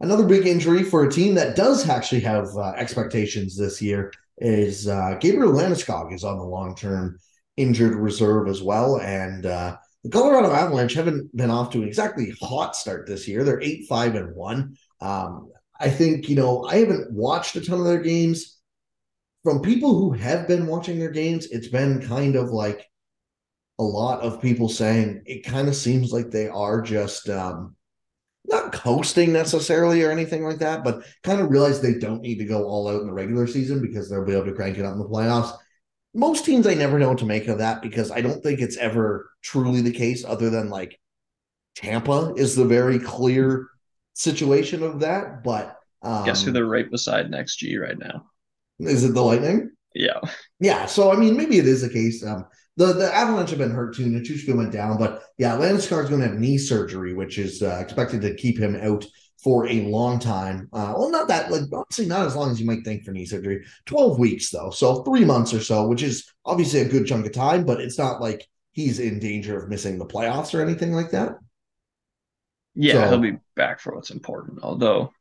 another 0.00 0.26
big 0.26 0.46
injury 0.46 0.82
for 0.82 1.04
a 1.04 1.10
team 1.10 1.34
that 1.34 1.56
does 1.56 1.88
actually 1.88 2.20
have 2.20 2.48
uh, 2.56 2.72
expectations 2.76 3.56
this 3.56 3.80
year 3.80 4.12
is 4.38 4.88
uh, 4.88 5.16
Gabriel 5.20 5.52
Landeskog 5.52 6.12
is 6.12 6.24
on 6.24 6.38
the 6.38 6.44
long 6.44 6.74
term 6.74 7.18
injured 7.56 7.94
reserve 7.94 8.48
as 8.48 8.62
well, 8.62 9.00
and 9.00 9.46
uh, 9.46 9.76
the 10.02 10.10
Colorado 10.10 10.52
Avalanche 10.52 10.94
haven't 10.94 11.34
been 11.36 11.50
off 11.50 11.70
to 11.70 11.82
an 11.82 11.88
exactly 11.88 12.34
hot 12.40 12.74
start 12.76 13.06
this 13.06 13.28
year. 13.28 13.44
They're 13.44 13.62
eight 13.62 13.86
five 13.88 14.14
and 14.16 14.34
one. 14.34 14.76
Um, 15.00 15.50
I 15.78 15.90
think 15.90 16.28
you 16.28 16.36
know 16.36 16.64
I 16.64 16.76
haven't 16.76 17.12
watched 17.12 17.56
a 17.56 17.60
ton 17.60 17.78
of 17.78 17.84
their 17.84 18.02
games. 18.02 18.58
From 19.44 19.60
people 19.60 19.98
who 19.98 20.12
have 20.12 20.48
been 20.48 20.66
watching 20.66 20.98
their 20.98 21.10
games, 21.10 21.46
it's 21.46 21.68
been 21.68 22.00
kind 22.00 22.34
of 22.34 22.48
like 22.48 22.86
a 23.78 23.82
lot 23.82 24.20
of 24.20 24.40
people 24.40 24.68
saying 24.68 25.22
it 25.26 25.44
kind 25.44 25.68
of 25.68 25.74
seems 25.74 26.12
like 26.12 26.30
they 26.30 26.48
are 26.48 26.80
just 26.80 27.28
um, 27.28 27.74
not 28.46 28.72
coasting 28.72 29.32
necessarily 29.32 30.02
or 30.02 30.10
anything 30.10 30.44
like 30.44 30.58
that, 30.58 30.84
but 30.84 31.02
kind 31.22 31.40
of 31.40 31.50
realize 31.50 31.80
they 31.80 31.94
don't 31.94 32.22
need 32.22 32.38
to 32.38 32.44
go 32.44 32.64
all 32.64 32.88
out 32.88 33.00
in 33.00 33.06
the 33.06 33.12
regular 33.12 33.46
season 33.46 33.80
because 33.80 34.08
they'll 34.08 34.24
be 34.24 34.32
able 34.32 34.44
to 34.44 34.52
crank 34.52 34.78
it 34.78 34.84
up 34.84 34.92
in 34.92 34.98
the 34.98 35.08
playoffs. 35.08 35.56
Most 36.14 36.44
teams, 36.44 36.66
I 36.66 36.74
never 36.74 36.98
know 36.98 37.08
what 37.08 37.18
to 37.18 37.26
make 37.26 37.48
of 37.48 37.58
that 37.58 37.82
because 37.82 38.10
I 38.12 38.20
don't 38.20 38.42
think 38.42 38.60
it's 38.60 38.76
ever 38.76 39.30
truly 39.42 39.80
the 39.80 39.90
case, 39.90 40.24
other 40.24 40.50
than 40.50 40.68
like 40.68 41.00
Tampa 41.74 42.34
is 42.36 42.54
the 42.54 42.64
very 42.64 43.00
clear 43.00 43.66
situation 44.12 44.84
of 44.84 45.00
that. 45.00 45.42
But 45.42 45.76
um, 46.02 46.24
Guess 46.24 46.44
who 46.44 46.52
they're 46.52 46.66
right 46.66 46.88
beside 46.88 47.30
next 47.30 47.56
G 47.56 47.76
right 47.78 47.98
now? 47.98 48.26
is 48.78 49.04
it 49.04 49.14
the 49.14 49.22
Lightning? 49.22 49.70
Yeah. 49.94 50.20
Yeah, 50.60 50.86
so 50.86 51.12
I 51.12 51.16
mean, 51.16 51.36
maybe 51.36 51.58
it 51.58 51.66
is 51.66 51.82
the 51.82 51.88
case. 51.88 52.24
Um, 52.24 52.46
the 52.76 52.92
the 52.92 53.14
Avalanche 53.14 53.50
have 53.50 53.58
been 53.58 53.70
hurt 53.70 53.94
too. 53.96 54.06
Nichushkin 54.06 54.56
went 54.56 54.72
down, 54.72 54.98
but 54.98 55.22
yeah, 55.38 55.56
Landeskog 55.56 56.04
is 56.04 56.08
going 56.08 56.20
to 56.20 56.28
have 56.28 56.38
knee 56.38 56.58
surgery, 56.58 57.14
which 57.14 57.38
is 57.38 57.62
uh, 57.62 57.78
expected 57.80 58.20
to 58.22 58.34
keep 58.34 58.58
him 58.58 58.76
out 58.76 59.04
for 59.42 59.66
a 59.68 59.82
long 59.82 60.18
time. 60.18 60.68
Uh, 60.72 60.94
well, 60.96 61.10
not 61.10 61.28
that 61.28 61.50
like 61.52 61.62
honestly, 61.72 62.06
not 62.06 62.26
as 62.26 62.34
long 62.34 62.50
as 62.50 62.60
you 62.60 62.66
might 62.66 62.84
think 62.84 63.04
for 63.04 63.12
knee 63.12 63.26
surgery. 63.26 63.64
Twelve 63.86 64.18
weeks 64.18 64.50
though, 64.50 64.70
so 64.70 65.02
three 65.02 65.24
months 65.24 65.52
or 65.54 65.60
so, 65.60 65.86
which 65.86 66.02
is 66.02 66.26
obviously 66.44 66.80
a 66.80 66.88
good 66.88 67.06
chunk 67.06 67.26
of 67.26 67.32
time, 67.32 67.64
but 67.64 67.80
it's 67.80 67.98
not 67.98 68.20
like 68.20 68.48
he's 68.72 68.98
in 68.98 69.18
danger 69.20 69.56
of 69.56 69.68
missing 69.68 69.98
the 69.98 70.06
playoffs 70.06 70.52
or 70.52 70.62
anything 70.62 70.92
like 70.92 71.10
that. 71.10 71.34
Yeah, 72.74 73.04
So- 73.04 73.08
he'll 73.10 73.18
be 73.32 73.38
back 73.54 73.80
for 73.80 73.94
what's 73.94 74.10
important. 74.10 74.60
Although, 74.62 75.12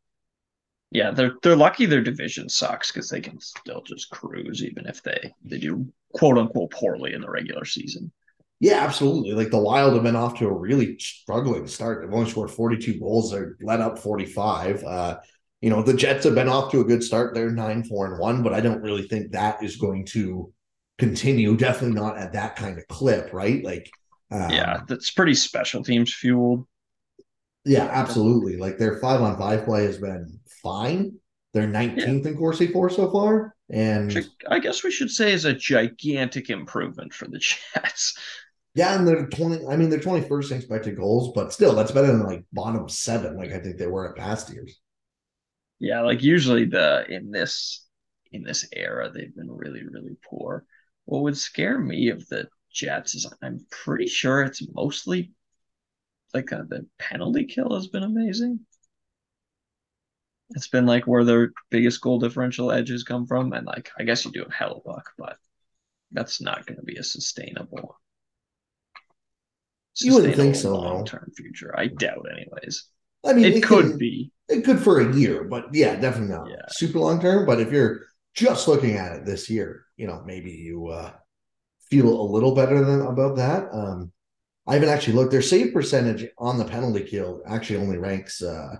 yeah, 0.89 1.11
they're 1.11 1.33
they're 1.43 1.55
lucky 1.55 1.85
their 1.85 2.01
division 2.01 2.49
sucks 2.49 2.91
because 2.91 3.09
they 3.09 3.21
can 3.21 3.39
still 3.39 3.81
just 3.83 4.09
cruise 4.09 4.63
even 4.63 4.87
if 4.87 5.03
they 5.03 5.33
they 5.43 5.59
do 5.59 5.91
quote 6.13 6.37
unquote 6.37 6.71
poorly 6.71 7.13
in 7.13 7.21
the 7.21 7.29
regular 7.29 7.65
season. 7.65 8.11
Yeah, 8.59 8.83
absolutely. 8.83 9.33
Like 9.33 9.49
the 9.49 9.59
Wild 9.59 9.93
have 9.93 10.03
been 10.03 10.15
off 10.15 10.39
to 10.39 10.47
a 10.47 10.53
really 10.53 10.97
struggling 10.97 11.67
start. 11.67 12.01
They've 12.01 12.13
only 12.13 12.29
scored 12.29 12.49
42 12.51 12.99
goals. 12.99 13.31
They're 13.31 13.57
let 13.61 13.81
up 13.81 13.99
45. 13.99 14.83
Uh, 14.83 15.19
you 15.61 15.69
know, 15.69 15.81
the 15.81 15.93
Jets 15.93 16.23
have 16.23 16.35
been 16.35 16.47
off 16.47 16.71
to 16.71 16.81
a 16.81 16.85
good 16.85 17.03
start. 17.03 17.33
They're 17.33 17.51
nine, 17.51 17.83
for, 17.83 18.05
and 18.05 18.19
one, 18.19 18.41
but 18.43 18.53
I 18.53 18.61
don't 18.61 18.81
really 18.81 19.07
think 19.07 19.31
that 19.31 19.61
is 19.63 19.75
going 19.75 20.05
to 20.07 20.53
continue. 20.97 21.57
Definitely 21.57 21.99
not 21.99 22.17
at 22.17 22.33
that 22.33 22.55
kind 22.55 22.77
of 22.77 22.87
clip, 22.87 23.33
right? 23.33 23.63
Like, 23.63 23.89
um, 24.31 24.49
yeah, 24.49 24.81
that's 24.87 25.11
pretty 25.11 25.33
special 25.33 25.83
teams 25.83 26.13
fueled. 26.13 26.65
yeah, 27.65 27.85
absolutely. 27.91 28.57
Like 28.57 28.77
their 28.77 28.97
five 28.99 29.21
on 29.21 29.37
five 29.37 29.65
play 29.65 29.85
has 29.85 29.97
been 29.97 30.39
fine. 30.61 31.13
They're 31.53 31.67
19th 31.67 32.25
in 32.25 32.37
Corsi 32.37 32.67
four 32.67 32.89
so 32.89 33.11
far. 33.11 33.52
And 33.69 34.13
Which 34.13 34.27
I 34.47 34.59
guess 34.59 34.83
we 34.83 34.91
should 34.91 35.11
say 35.11 35.33
is 35.33 35.45
a 35.45 35.53
gigantic 35.53 36.49
improvement 36.49 37.13
for 37.13 37.27
the 37.27 37.39
Jets. 37.73 38.17
yeah, 38.75 38.97
and 38.97 39.07
they're 39.07 39.27
20, 39.27 39.67
I 39.67 39.75
mean, 39.77 39.89
they're 39.89 39.99
21st 39.99 40.51
in 40.51 40.57
expected 40.57 40.97
goals, 40.97 41.31
but 41.35 41.53
still, 41.53 41.75
that's 41.75 41.91
better 41.91 42.07
than 42.07 42.23
like 42.23 42.45
bottom 42.51 42.89
seven, 42.89 43.37
like 43.37 43.51
I 43.51 43.59
think 43.59 43.77
they 43.77 43.87
were 43.87 44.09
at 44.09 44.17
past 44.17 44.51
years. 44.51 44.79
Yeah, 45.79 46.01
like 46.01 46.23
usually 46.23 46.65
the 46.65 47.05
in 47.09 47.31
this 47.31 47.85
in 48.31 48.43
this 48.43 48.67
era 48.73 49.11
they've 49.11 49.35
been 49.35 49.51
really, 49.51 49.83
really 49.85 50.17
poor. 50.23 50.65
What 51.05 51.23
would 51.23 51.37
scare 51.37 51.77
me 51.79 52.09
of 52.09 52.27
the 52.29 52.49
Jets 52.71 53.15
is 53.15 53.31
I'm 53.41 53.65
pretty 53.69 54.07
sure 54.07 54.41
it's 54.41 54.65
mostly 54.73 55.33
like 56.33 56.51
uh, 56.51 56.63
the 56.67 56.87
penalty 56.99 57.45
kill 57.45 57.73
has 57.75 57.87
been 57.87 58.03
amazing. 58.03 58.65
It's 60.55 60.67
been 60.67 60.85
like 60.85 61.05
where 61.05 61.23
their 61.23 61.51
biggest 61.69 62.01
goal 62.01 62.19
differential 62.19 62.71
edges 62.71 63.03
come 63.03 63.25
from, 63.25 63.53
and 63.53 63.65
like 63.65 63.91
I 63.97 64.03
guess 64.03 64.25
you 64.25 64.31
do 64.31 64.43
have 64.43 64.69
Hellebuyck, 64.69 65.03
but 65.17 65.37
that's 66.11 66.41
not 66.41 66.65
going 66.65 66.77
to 66.77 66.85
be 66.85 66.97
a 66.97 67.03
sustainable. 67.03 67.99
You 69.97 70.15
wouldn't 70.15 70.35
think 70.35 70.55
so, 70.55 70.75
long 70.75 71.05
term 71.05 71.31
future. 71.35 71.73
I 71.77 71.87
doubt, 71.87 72.25
anyways. 72.31 72.85
I 73.25 73.33
mean, 73.33 73.45
it, 73.45 73.57
it 73.57 73.63
could 73.63 73.89
can, 73.89 73.97
be. 73.97 74.31
It 74.49 74.63
could 74.63 74.79
for 74.79 74.99
a 74.99 75.15
year, 75.15 75.43
but 75.43 75.73
yeah, 75.73 75.95
definitely 75.95 76.35
not 76.35 76.49
yeah. 76.49 76.65
super 76.69 76.99
long 76.99 77.21
term. 77.21 77.45
But 77.45 77.59
if 77.59 77.71
you're 77.71 78.01
just 78.33 78.67
looking 78.67 78.95
at 78.95 79.15
it 79.15 79.25
this 79.25 79.49
year, 79.49 79.85
you 79.97 80.07
know, 80.07 80.23
maybe 80.25 80.51
you 80.51 80.87
uh, 80.87 81.11
feel 81.89 82.07
a 82.07 82.31
little 82.31 82.55
better 82.55 82.83
than 82.83 83.01
about 83.01 83.37
that. 83.37 83.69
Um, 83.71 84.11
I 84.67 84.73
haven't 84.75 84.89
actually 84.89 85.13
looked. 85.13 85.31
Their 85.31 85.41
save 85.41 85.73
percentage 85.73 86.27
on 86.37 86.57
the 86.57 86.65
penalty 86.65 87.03
kill 87.03 87.41
actually 87.47 87.79
only 87.79 87.97
ranks 87.97 88.41
uh, 88.41 88.77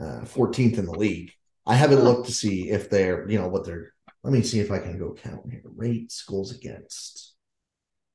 uh, 0.00 0.22
14th 0.22 0.78
in 0.78 0.86
the 0.86 0.98
league. 0.98 1.32
I 1.66 1.74
haven't 1.74 2.04
looked 2.04 2.26
to 2.26 2.32
see 2.32 2.70
if 2.70 2.90
they're, 2.90 3.28
you 3.28 3.38
know, 3.38 3.48
what 3.48 3.64
they're. 3.64 3.92
Let 4.22 4.32
me 4.32 4.42
see 4.42 4.60
if 4.60 4.70
I 4.70 4.78
can 4.78 4.98
go 4.98 5.14
count 5.14 5.50
here. 5.50 5.62
Rates, 5.64 6.22
goals 6.24 6.54
against. 6.54 7.34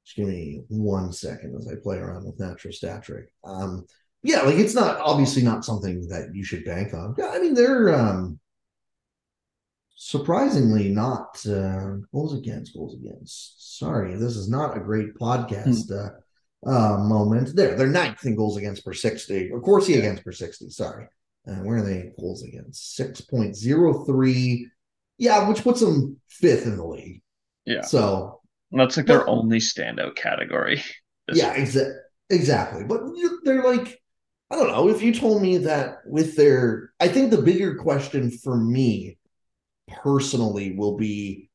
Just 0.05 0.17
give 0.17 0.27
me 0.27 0.61
one 0.67 1.11
second 1.11 1.55
as 1.57 1.67
I 1.67 1.75
play 1.81 1.97
around 1.97 2.25
with 2.25 2.39
Natural 2.39 2.73
Stat 2.73 3.03
Trick. 3.03 3.31
Um, 3.43 3.85
yeah, 4.21 4.41
like 4.41 4.55
it's 4.55 4.75
not 4.75 4.99
obviously 4.99 5.43
not 5.43 5.65
something 5.65 6.07
that 6.09 6.29
you 6.33 6.43
should 6.43 6.65
bank 6.65 6.93
on. 6.93 7.15
I 7.21 7.39
mean 7.39 7.53
they're 7.53 7.93
um, 7.93 8.39
surprisingly 9.95 10.89
not 10.89 11.43
uh, 11.47 11.97
goals 12.11 12.35
against 12.35 12.73
goals 12.75 12.95
against. 12.95 13.77
Sorry, 13.77 14.15
this 14.15 14.35
is 14.35 14.49
not 14.49 14.77
a 14.77 14.79
great 14.79 15.15
podcast. 15.15 15.87
Hmm. 15.89 15.99
Uh, 15.99 16.09
uh, 16.65 16.97
moment. 16.97 17.55
There, 17.55 17.75
they're 17.75 17.87
ninth 17.87 18.25
in 18.25 18.35
goals 18.35 18.57
against 18.57 18.83
per 18.83 18.93
60. 18.93 19.51
Of 19.51 19.61
course, 19.61 19.85
he 19.85 19.95
against 19.95 20.23
per 20.23 20.31
60. 20.31 20.69
Sorry. 20.71 21.07
Uh, 21.47 21.55
where 21.55 21.77
are 21.77 21.81
they 21.81 22.11
goals 22.19 22.43
against? 22.43 22.97
6.03. 22.97 24.65
Yeah, 25.17 25.47
which 25.47 25.63
puts 25.63 25.79
them 25.79 26.19
fifth 26.27 26.65
in 26.65 26.77
the 26.77 26.85
league. 26.85 27.21
Yeah. 27.65 27.81
So 27.81 28.41
that's 28.71 28.97
like 28.97 29.05
their 29.05 29.27
only 29.29 29.59
standout 29.59 30.15
category. 30.15 30.83
Yeah, 31.33 31.55
exa- 31.55 31.95
exactly. 32.29 32.83
But 32.83 33.01
they're 33.43 33.63
like, 33.63 33.99
I 34.51 34.55
don't 34.57 34.67
know. 34.67 34.89
If 34.89 35.01
you 35.01 35.11
told 35.11 35.41
me 35.41 35.57
that 35.57 36.01
with 36.05 36.35
their, 36.35 36.91
I 36.99 37.07
think 37.07 37.31
the 37.31 37.41
bigger 37.41 37.73
question 37.77 38.29
for 38.29 38.55
me 38.55 39.17
personally 39.87 40.75
will 40.77 40.97
be 40.97 41.49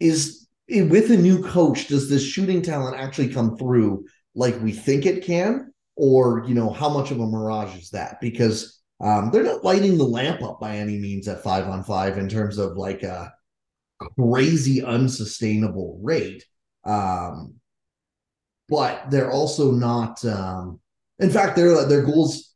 is 0.00 0.46
with 0.68 1.10
a 1.10 1.16
new 1.16 1.42
coach, 1.42 1.88
does 1.88 2.10
this 2.10 2.22
shooting 2.22 2.60
talent 2.60 2.96
actually 2.96 3.32
come 3.32 3.56
through 3.56 4.04
like 4.34 4.60
we 4.60 4.72
think 4.72 5.06
it 5.06 5.24
can? 5.24 5.72
Or, 5.96 6.44
you 6.46 6.54
know, 6.54 6.70
how 6.70 6.90
much 6.90 7.10
of 7.10 7.20
a 7.20 7.26
mirage 7.26 7.74
is 7.76 7.90
that? 7.90 8.20
Because 8.20 8.77
um, 9.00 9.30
they're 9.30 9.44
not 9.44 9.64
lighting 9.64 9.96
the 9.96 10.04
lamp 10.04 10.42
up 10.42 10.60
by 10.60 10.76
any 10.76 10.98
means 10.98 11.28
at 11.28 11.42
five 11.42 11.68
on 11.68 11.84
five 11.84 12.18
in 12.18 12.28
terms 12.28 12.58
of 12.58 12.76
like 12.76 13.02
a 13.02 13.32
crazy 14.18 14.82
unsustainable 14.82 15.98
rate. 16.02 16.44
Um, 16.84 17.54
but 18.68 19.10
they're 19.10 19.30
also 19.30 19.72
not 19.72 20.24
um, 20.24 20.80
in 21.18 21.30
fact 21.30 21.56
their 21.56 21.84
their 21.86 22.02
goals 22.02 22.54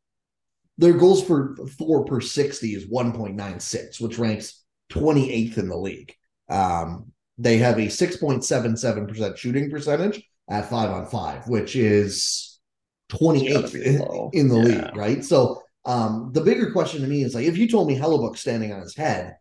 their 0.78 0.92
goals 0.94 1.22
for 1.22 1.54
four 1.78 2.04
per 2.04 2.20
60 2.20 2.74
is 2.74 2.86
1.96, 2.86 4.00
which 4.00 4.18
ranks 4.18 4.64
28th 4.90 5.58
in 5.58 5.68
the 5.68 5.76
league. 5.76 6.14
Um, 6.48 7.12
they 7.38 7.58
have 7.58 7.78
a 7.78 7.86
6.77% 7.86 9.36
shooting 9.36 9.70
percentage 9.70 10.22
at 10.48 10.68
five 10.68 10.90
on 10.90 11.06
five, 11.06 11.46
which 11.46 11.76
is 11.76 12.58
28th 13.12 13.74
in, 13.74 14.40
in, 14.40 14.48
the 14.48 14.56
yeah. 14.56 14.62
league, 14.62 14.96
right? 14.96 15.24
So 15.24 15.61
um, 15.84 16.30
the 16.32 16.40
bigger 16.40 16.70
question 16.72 17.02
to 17.02 17.08
me 17.08 17.22
is 17.22 17.34
like, 17.34 17.46
if 17.46 17.56
you 17.58 17.68
told 17.68 17.88
me 17.88 17.98
Hellebuyck 17.98 18.36
standing 18.36 18.72
on 18.72 18.80
his 18.80 18.96
head, 18.96 19.36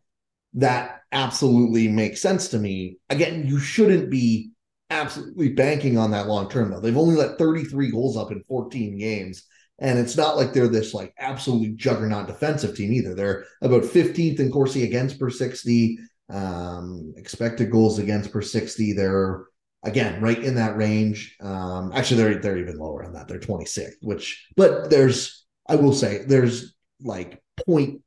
that 0.54 1.02
absolutely 1.12 1.88
makes 1.88 2.22
sense 2.22 2.50
to 2.50 2.60
me. 2.60 2.98
Again, 3.10 3.48
you 3.48 3.60
shouldn't 3.60 4.10
be 4.10 4.52
absolutely 4.90 5.50
banking 5.50 5.98
on 5.98 6.12
that 6.12 6.28
long 6.28 6.50
term, 6.50 6.72
though. 6.72 6.80
They've 6.80 6.98
only 6.98 7.16
let 7.16 7.38
33 7.38 7.92
goals 7.92 8.18
up 8.18 8.32
in 8.32 8.44
14 8.48 8.98
games. 8.98 9.44
And 9.80 9.98
it's 9.98 10.18
not 10.18 10.38
like 10.38 10.54
they're 10.54 10.68
this 10.68 10.94
like 10.94 11.14
absolutely 11.18 11.70
juggernaut 11.70 12.28
defensive 12.28 12.76
team 12.76 12.92
either. 12.94 13.16
They're 13.16 13.46
about 13.62 13.84
15th 13.84 14.40
in 14.40 14.52
Corsi 14.52 14.84
against 14.84 15.20
per 15.20 15.30
60, 15.30 15.98
um, 16.30 17.14
expected 17.18 17.72
goals 17.72 17.98
against 17.98 18.32
per 18.32 18.42
60, 18.42 18.94
they're 18.94 19.46
again 19.84 20.22
right 20.22 20.42
in 20.42 20.56
that 20.56 20.78
range. 20.78 21.36
Um, 21.42 21.92
actually, 21.94 22.18
they're 22.18 22.42
they're 22.42 22.58
even 22.58 22.78
lower 22.78 23.04
on 23.04 23.14
that. 23.14 23.28
They're 23.28 23.40
26th, 23.40 23.96
which 24.02 24.48
but 24.56 24.90
there's 24.90 25.41
I 25.72 25.76
will 25.76 25.94
say 25.94 26.26
there's 26.28 26.76
like 27.02 27.42
point 27.66 28.02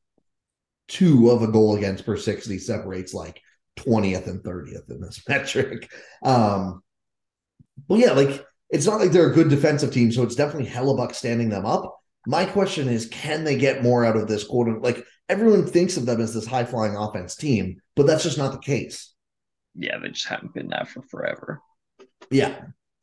two 0.87 1.31
of 1.31 1.43
a 1.43 1.49
goal 1.49 1.77
against 1.77 2.05
per 2.05 2.17
60 2.17 2.59
separates 2.59 3.15
like 3.15 3.41
20th 3.79 4.27
and 4.27 4.43
30th 4.43 4.91
in 4.91 5.01
this 5.01 5.23
metric. 5.29 5.91
Um, 6.23 6.83
but 7.89 7.99
yeah, 7.99 8.13
like 8.13 8.45
it's 8.69 8.87
not 8.87 9.01
like 9.01 9.13
they're 9.13 9.31
a 9.31 9.35
good 9.35 9.49
defensive 9.49 9.93
team, 9.93 10.13
so 10.13 10.23
it's 10.23 10.35
definitely 10.35 10.69
Hellebuyck 10.69 11.15
standing 11.15 11.49
them 11.49 11.65
up. 11.65 11.97
My 12.27 12.45
question 12.45 12.89
is, 12.89 13.07
can 13.07 13.45
they 13.45 13.57
get 13.57 13.83
more 13.83 14.05
out 14.05 14.17
of 14.17 14.29
this 14.29 14.45
quarter? 14.45 14.79
Like 14.79 15.07
everyone 15.31 15.67
thinks 15.67 15.97
of 15.97 16.05
them 16.05 16.21
as 16.21 16.35
this 16.35 16.47
high 16.47 16.65
flying 16.65 16.97
offense 16.97 17.35
team, 17.35 17.81
but 17.97 18.07
that's 18.07 18.25
just 18.25 18.39
not 18.39 18.53
the 18.53 18.59
case. 18.59 19.15
Yeah, 19.75 19.99
they 19.99 20.09
just 20.09 20.29
haven't 20.29 20.53
been 20.53 20.69
that 20.69 20.89
for 20.89 21.03
forever. 21.03 21.61
Yeah. 22.31 22.55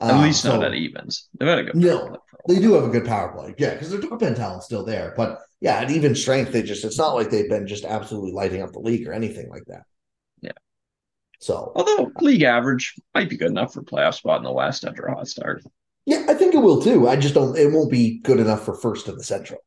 At 0.02 0.12
um, 0.12 0.24
least 0.24 0.42
so, 0.42 0.56
not 0.56 0.66
at 0.66 0.74
evens. 0.74 1.30
They've 1.38 1.48
had 1.48 1.60
a 1.60 1.64
good 1.64 1.76
no, 1.76 2.18
they 2.48 2.60
do 2.60 2.74
have 2.74 2.86
a 2.86 2.90
good 2.90 3.06
power 3.06 3.32
play. 3.32 3.54
Yeah, 3.58 3.74
because 3.74 3.92
their 3.92 4.02
top 4.02 4.24
end 4.24 4.36
talent's 4.36 4.66
still 4.66 4.84
there. 4.84 5.14
But 5.16 5.40
yeah, 5.60 5.76
at 5.76 5.92
even 5.92 6.16
strength, 6.16 6.52
they 6.52 6.64
just 6.64 6.84
it's 6.84 6.98
not 6.98 7.14
like 7.14 7.30
they've 7.30 7.50
been 7.50 7.68
just 7.68 7.86
absolutely 7.86 8.32
lighting 8.32 8.64
up 8.64 8.72
the 8.72 8.80
league 8.80 9.08
or 9.08 9.14
anything 9.14 9.50
like 9.50 9.66
that. 9.68 9.84
Yeah. 10.42 10.52
So 11.40 11.72
although 11.76 12.12
league 12.20 12.42
average 12.42 12.96
might 13.14 13.30
be 13.30 13.38
good 13.38 13.52
enough 13.52 13.74
for 13.74 13.84
playoff 13.84 14.16
spot 14.16 14.40
in 14.40 14.44
the 14.44 14.52
West 14.52 14.86
after 14.86 15.04
a 15.04 15.16
hot 15.16 15.28
start. 15.28 15.64
Yeah, 16.08 16.26
I 16.28 16.34
think 16.34 16.56
it 16.56 16.60
will 16.60 16.82
too. 16.82 17.08
I 17.08 17.16
just 17.16 17.36
don't 17.36 17.56
it 17.56 17.72
won't 17.72 17.92
be 17.92 18.20
good 18.20 18.40
enough 18.40 18.66
for 18.66 18.74
first 18.74 19.08
in 19.08 19.18
the 19.18 19.24
central. 19.24 19.60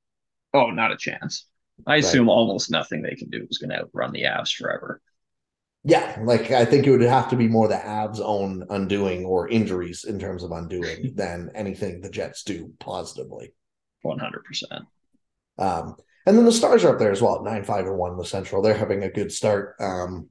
Oh, 0.53 0.71
not 0.71 0.93
a 0.93 0.97
chance. 0.97 1.47
I 1.87 1.97
assume 1.97 2.27
right. 2.27 2.33
almost 2.33 2.71
nothing 2.71 3.03
they 3.03 3.17
can 3.17 3.31
do 3.31 3.47
is 3.49 3.59
going 3.59 3.71
to 3.71 3.81
outrun 3.81 4.13
the 4.13 4.23
Avs 4.23 4.55
forever. 4.55 5.01
Yeah, 5.85 6.19
like 6.23 6.51
I 6.51 6.65
think 6.65 6.87
it 6.87 6.91
would 6.91 7.03
have 7.03 7.29
to 7.31 7.37
be 7.37 7.47
more 7.47 7.69
the 7.69 7.75
Avs' 7.75 8.21
own 8.21 8.65
undoing 8.71 9.25
or 9.27 9.49
injuries 9.49 10.05
in 10.05 10.19
terms 10.19 10.43
of 10.43 10.51
undoing 10.51 11.13
than 11.15 11.51
anything 11.55 12.01
the 12.01 12.09
Jets 12.09 12.43
do 12.43 12.73
positively. 12.79 13.53
One 14.03 14.19
hundred 14.19 14.45
percent. 14.45 14.85
Um, 15.59 15.97
and 16.27 16.39
then 16.39 16.47
the 16.47 16.53
Stars 16.53 16.85
are 16.85 16.95
up 16.95 16.99
there 16.99 17.13
as 17.13 17.21
well, 17.21 17.43
nine 17.43 17.65
five 17.65 17.87
and 17.87 17.99
one 17.99 18.13
in 18.13 18.19
the 18.19 18.25
Central. 18.25 18.63
They're 18.63 18.75
having 18.75 19.03
a 19.03 19.11
good 19.11 19.31
start. 19.31 19.77
Um, 19.79 20.31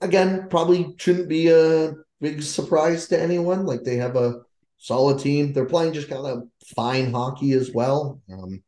again, 0.00 0.48
probably 0.48 0.94
shouldn't 0.98 1.28
be 1.28 1.48
a 1.48 1.92
big 2.22 2.42
surprise 2.42 3.06
to 3.08 3.20
anyone. 3.20 3.66
Like 3.66 3.82
they 3.82 3.96
have 3.96 4.16
a 4.16 4.40
solid 4.78 5.18
team. 5.18 5.52
They're 5.52 5.66
playing 5.66 5.92
just 5.92 6.08
kind 6.08 6.26
of 6.26 6.44
fine 6.74 7.12
hockey 7.12 7.52
as 7.52 7.70
well. 7.72 8.20
Um, 8.32 8.62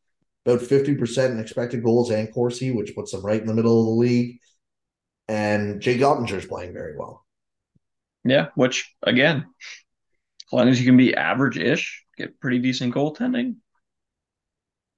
about 0.45 0.61
50% 0.61 1.31
in 1.31 1.41
expected 1.41 1.83
goals 1.83 2.11
and 2.11 2.33
Corsi, 2.33 2.71
which 2.71 2.95
puts 2.95 3.13
them 3.13 3.25
right 3.25 3.41
in 3.41 3.47
the 3.47 3.55
middle 3.55 3.81
of 3.81 3.87
the 3.87 3.93
league. 3.93 4.39
And 5.29 5.81
Jay 5.81 5.95
Jake 5.95 6.03
Oettinger's 6.03 6.47
playing 6.47 6.73
very 6.73 6.97
well. 6.97 7.25
Yeah, 8.25 8.49
which 8.55 8.95
again, 9.03 9.47
as 9.59 10.53
long 10.53 10.69
as 10.69 10.81
you 10.81 10.87
can 10.87 10.97
be 10.97 11.15
average-ish, 11.15 12.05
get 12.17 12.41
pretty 12.41 12.59
decent 12.59 12.95
goaltending. 12.95 13.57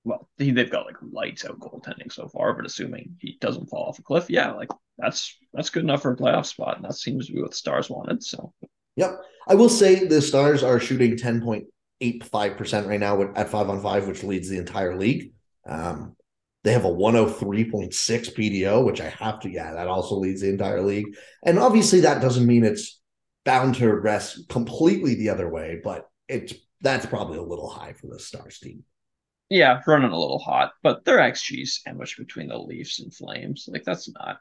Well, 0.04 0.28
they've 0.38 0.70
got 0.70 0.86
like 0.86 0.96
lights 1.02 1.44
out 1.44 1.58
goaltending 1.58 2.12
so 2.12 2.28
far, 2.28 2.54
but 2.54 2.64
assuming 2.64 3.16
he 3.20 3.36
doesn't 3.40 3.68
fall 3.68 3.88
off 3.88 3.98
a 3.98 4.02
cliff, 4.02 4.30
yeah, 4.30 4.52
like 4.52 4.70
that's 4.96 5.36
that's 5.52 5.70
good 5.70 5.82
enough 5.82 6.02
for 6.02 6.12
a 6.12 6.16
playoff 6.16 6.46
spot, 6.46 6.76
and 6.76 6.84
that 6.84 6.94
seems 6.94 7.26
to 7.26 7.32
be 7.32 7.42
what 7.42 7.50
the 7.50 7.56
Stars 7.56 7.90
wanted. 7.90 8.22
So, 8.22 8.52
yep, 8.96 9.20
I 9.46 9.54
will 9.54 9.68
say 9.68 10.06
the 10.06 10.22
Stars 10.22 10.62
are 10.62 10.80
shooting 10.80 11.16
ten 11.16 11.42
point 11.42 11.66
eight 12.00 12.24
five 12.24 12.56
percent 12.56 12.86
right 12.86 13.00
now 13.00 13.20
at 13.34 13.50
five 13.50 13.68
on 13.68 13.82
five, 13.82 14.06
which 14.06 14.22
leads 14.22 14.48
the 14.48 14.58
entire 14.58 14.96
league. 14.96 15.32
Um, 15.66 16.16
they 16.64 16.72
have 16.72 16.84
a 16.84 16.90
103.6 16.90 17.92
PDO, 17.94 18.84
which 18.84 19.00
I 19.00 19.08
have 19.08 19.40
to, 19.40 19.50
yeah, 19.50 19.74
that 19.74 19.88
also 19.88 20.16
leads 20.16 20.40
the 20.40 20.48
entire 20.48 20.82
league. 20.82 21.16
And 21.44 21.58
obviously, 21.58 22.00
that 22.00 22.20
doesn't 22.20 22.46
mean 22.46 22.64
it's 22.64 23.00
bound 23.44 23.76
to 23.76 23.92
rest 23.94 24.48
completely 24.48 25.14
the 25.14 25.30
other 25.30 25.48
way, 25.48 25.80
but 25.82 26.08
it's 26.28 26.54
that's 26.80 27.06
probably 27.06 27.38
a 27.38 27.42
little 27.42 27.68
high 27.68 27.92
for 27.92 28.06
the 28.08 28.18
Stars 28.18 28.58
team. 28.58 28.84
Yeah, 29.50 29.80
running 29.86 30.10
a 30.10 30.18
little 30.18 30.38
hot, 30.38 30.72
but 30.82 31.04
their 31.04 31.18
XG 31.18 31.66
sandwiched 31.66 32.18
between 32.18 32.48
the 32.48 32.58
Leafs 32.58 33.00
and 33.00 33.14
Flames. 33.14 33.66
Like 33.66 33.84
that's 33.84 34.10
not 34.12 34.38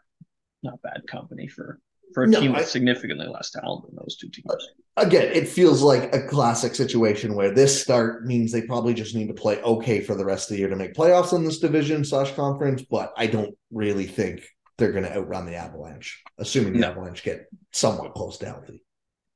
not 0.64 0.82
bad 0.82 1.04
company 1.08 1.48
for 1.48 1.80
for 2.14 2.24
a 2.24 2.28
no, 2.28 2.40
team 2.40 2.52
with 2.52 2.62
I, 2.62 2.66
significantly 2.66 3.28
less 3.28 3.52
talent 3.52 3.86
than 3.86 3.96
those 3.96 4.18
two 4.18 4.30
teams. 4.30 4.48
Again, 4.96 5.32
it 5.34 5.48
feels 5.48 5.82
like 5.82 6.14
a 6.16 6.28
classic 6.28 6.74
situation 6.74 7.36
where 7.36 7.54
this 7.54 7.82
start 7.82 8.26
means 8.26 8.52
they 8.52 8.64
probably 8.64 8.94
just 8.94 9.16
need 9.16 9.28
to 9.28 9.34
play 9.34 9.62
okay 9.62 10.02
for 10.02 10.16
the 10.16 10.26
rest 10.26 10.50
of 10.50 10.56
the 10.56 10.60
year 10.60 10.70
to 10.70 10.76
make 10.76 10.94
playoffs 10.94 11.34
in 11.34 11.44
this 11.44 11.60
division 11.60 12.04
slash 12.04 12.32
conference. 12.34 12.82
But 12.82 13.14
I 13.18 13.28
don't 13.28 13.56
really 13.72 14.08
think 14.08 14.48
they're 14.78 14.92
going 14.92 15.04
to 15.04 15.16
outrun 15.16 15.46
the 15.46 15.56
Avalanche, 15.56 16.24
assuming 16.38 16.74
the 16.74 16.80
No. 16.80 16.92
Avalanche 16.92 17.24
get 17.24 17.48
somewhat 17.72 18.14
close 18.14 18.38
to 18.40 18.48
healthy. 18.48 18.84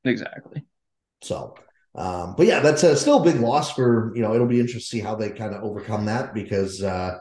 Exactly. 0.03 0.63
So, 1.21 1.55
um, 1.93 2.35
but 2.37 2.47
yeah, 2.47 2.61
that's 2.61 2.83
a 2.83 2.95
still 2.95 3.21
a 3.21 3.23
big 3.23 3.39
loss 3.39 3.73
for 3.73 4.11
you 4.15 4.21
know. 4.21 4.33
It'll 4.33 4.47
be 4.47 4.59
interesting 4.59 4.99
to 4.99 5.03
see 5.03 5.07
how 5.07 5.15
they 5.15 5.29
kind 5.29 5.53
of 5.53 5.63
overcome 5.63 6.05
that 6.05 6.33
because 6.33 6.81
uh, 6.81 7.17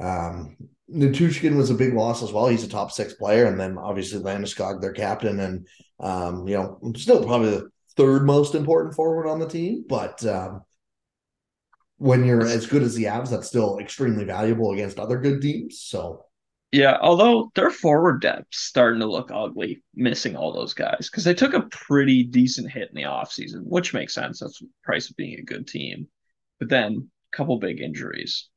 um, 0.00 0.56
Nichushkin 0.92 1.56
was 1.56 1.70
a 1.70 1.74
big 1.74 1.94
loss 1.94 2.22
as 2.22 2.32
well. 2.32 2.46
He's 2.46 2.64
a 2.64 2.68
top 2.68 2.92
six 2.92 3.14
player, 3.14 3.46
and 3.46 3.58
then 3.58 3.78
obviously 3.78 4.20
Landeskog, 4.20 4.80
their 4.80 4.92
captain, 4.92 5.40
and 5.40 5.66
um, 6.00 6.46
you 6.46 6.56
know, 6.56 6.78
still 6.96 7.24
probably 7.24 7.50
the 7.50 7.70
third 7.96 8.26
most 8.26 8.54
important 8.54 8.94
forward 8.94 9.26
on 9.26 9.38
the 9.38 9.48
team. 9.48 9.84
But 9.88 10.24
um, 10.26 10.62
when 11.96 12.24
you're 12.24 12.46
as 12.46 12.66
good 12.66 12.82
as 12.82 12.94
the 12.94 13.04
Avs, 13.04 13.30
that's 13.30 13.46
still 13.46 13.78
extremely 13.78 14.24
valuable 14.24 14.72
against 14.72 14.98
other 14.98 15.18
good 15.18 15.40
teams. 15.40 15.80
So 15.80 16.26
Yeah, 16.72 16.98
although 17.00 17.50
their 17.54 17.70
forward 17.70 18.20
depth's 18.20 18.58
starting 18.58 19.00
to 19.00 19.06
look 19.06 19.30
ugly, 19.32 19.82
missing 19.94 20.36
all 20.36 20.52
those 20.52 20.74
guys 20.74 21.08
because 21.10 21.24
they 21.24 21.34
took 21.34 21.54
a 21.54 21.68
pretty 21.70 22.24
decent 22.24 22.70
hit 22.70 22.90
in 22.90 22.96
the 22.96 23.08
offseason, 23.08 23.62
which 23.64 23.94
makes 23.94 24.12
sense. 24.12 24.40
That's 24.40 24.58
the 24.58 24.68
price 24.82 25.08
of 25.08 25.16
being 25.16 25.38
a 25.38 25.44
good 25.44 25.66
team. 25.66 26.08
But 26.58 26.68
then 26.68 27.08
a 27.32 27.36
couple 27.36 27.58
big 27.58 27.80
injuries. 27.80 28.48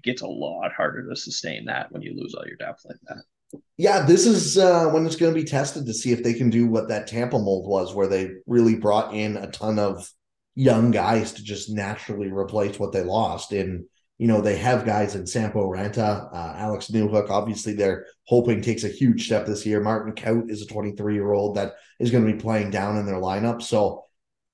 It 0.00 0.08
gets 0.08 0.22
a 0.22 0.26
lot 0.26 0.72
harder 0.72 1.08
to 1.08 1.16
sustain 1.16 1.66
that 1.66 1.92
when 1.92 2.02
you 2.02 2.14
lose 2.16 2.34
all 2.34 2.46
your 2.46 2.56
depth 2.56 2.84
like 2.84 2.98
that. 3.08 3.60
Yeah, 3.76 4.02
this 4.02 4.26
is 4.26 4.58
uh, 4.58 4.88
when 4.90 5.06
it's 5.06 5.16
going 5.16 5.34
to 5.34 5.40
be 5.40 5.46
tested 5.46 5.86
to 5.86 5.94
see 5.94 6.12
if 6.12 6.22
they 6.22 6.34
can 6.34 6.50
do 6.50 6.66
what 6.66 6.88
that 6.88 7.06
Tampa 7.06 7.38
mold 7.38 7.68
was, 7.68 7.94
where 7.94 8.06
they 8.06 8.30
really 8.46 8.76
brought 8.76 9.14
in 9.14 9.36
a 9.36 9.50
ton 9.50 9.78
of 9.78 10.08
young 10.54 10.90
guys 10.90 11.32
to 11.32 11.42
just 11.42 11.70
naturally 11.70 12.30
replace 12.30 12.78
what 12.78 12.92
they 12.92 13.02
lost. 13.02 13.52
And 13.52 13.84
you 14.18 14.28
know 14.28 14.40
they 14.40 14.56
have 14.56 14.84
guys 14.84 15.14
in 15.14 15.26
Sampo 15.26 15.66
Ranta, 15.66 16.32
uh, 16.32 16.54
Alex 16.56 16.88
Newhook. 16.88 17.30
Obviously, 17.30 17.72
they're 17.72 18.06
hoping 18.26 18.62
takes 18.62 18.84
a 18.84 18.88
huge 18.88 19.26
step 19.26 19.46
this 19.46 19.66
year. 19.66 19.80
Martin 19.80 20.14
Kaut 20.14 20.50
is 20.50 20.62
a 20.62 20.66
23 20.66 21.14
year 21.14 21.32
old 21.32 21.56
that 21.56 21.74
is 21.98 22.10
going 22.10 22.24
to 22.24 22.32
be 22.32 22.38
playing 22.38 22.70
down 22.70 22.96
in 22.98 23.06
their 23.06 23.16
lineup. 23.16 23.62
So 23.62 24.04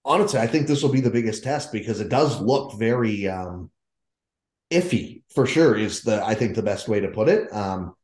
honestly, 0.04 0.38
I 0.38 0.46
think 0.46 0.66
this 0.66 0.82
will 0.82 0.92
be 0.92 1.00
the 1.00 1.10
biggest 1.10 1.42
test 1.42 1.72
because 1.72 2.00
it 2.00 2.08
does 2.08 2.40
look 2.40 2.78
very 2.78 3.28
um, 3.28 3.70
iffy 4.70 5.22
for 5.34 5.46
sure. 5.46 5.76
Is 5.76 6.02
the 6.02 6.24
I 6.24 6.34
think 6.34 6.54
the 6.54 6.62
best 6.62 6.88
way 6.88 7.00
to 7.00 7.08
put 7.08 7.28
it. 7.28 7.52
Um, 7.52 7.94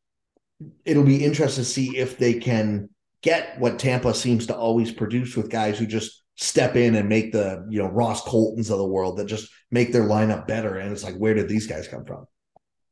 it'll 0.84 1.04
be 1.04 1.24
interesting 1.24 1.64
to 1.64 1.68
see 1.68 1.96
if 1.96 2.18
they 2.18 2.34
can 2.34 2.88
get 3.22 3.58
what 3.58 3.78
Tampa 3.78 4.14
seems 4.14 4.46
to 4.46 4.56
always 4.56 4.92
produce 4.92 5.36
with 5.36 5.50
guys 5.50 5.78
who 5.78 5.86
just 5.86 6.22
step 6.36 6.76
in 6.76 6.94
and 6.96 7.08
make 7.08 7.32
the 7.32 7.66
you 7.70 7.78
know 7.78 7.88
Ross 7.88 8.22
Coltons 8.22 8.70
of 8.70 8.78
the 8.78 8.86
world 8.86 9.18
that 9.18 9.26
just 9.26 9.50
make 9.70 9.92
their 9.92 10.04
lineup 10.04 10.46
better. 10.46 10.76
And 10.76 10.92
it's 10.92 11.04
like, 11.04 11.16
where 11.16 11.34
did 11.34 11.48
these 11.48 11.66
guys 11.66 11.88
come 11.88 12.04
from? 12.04 12.26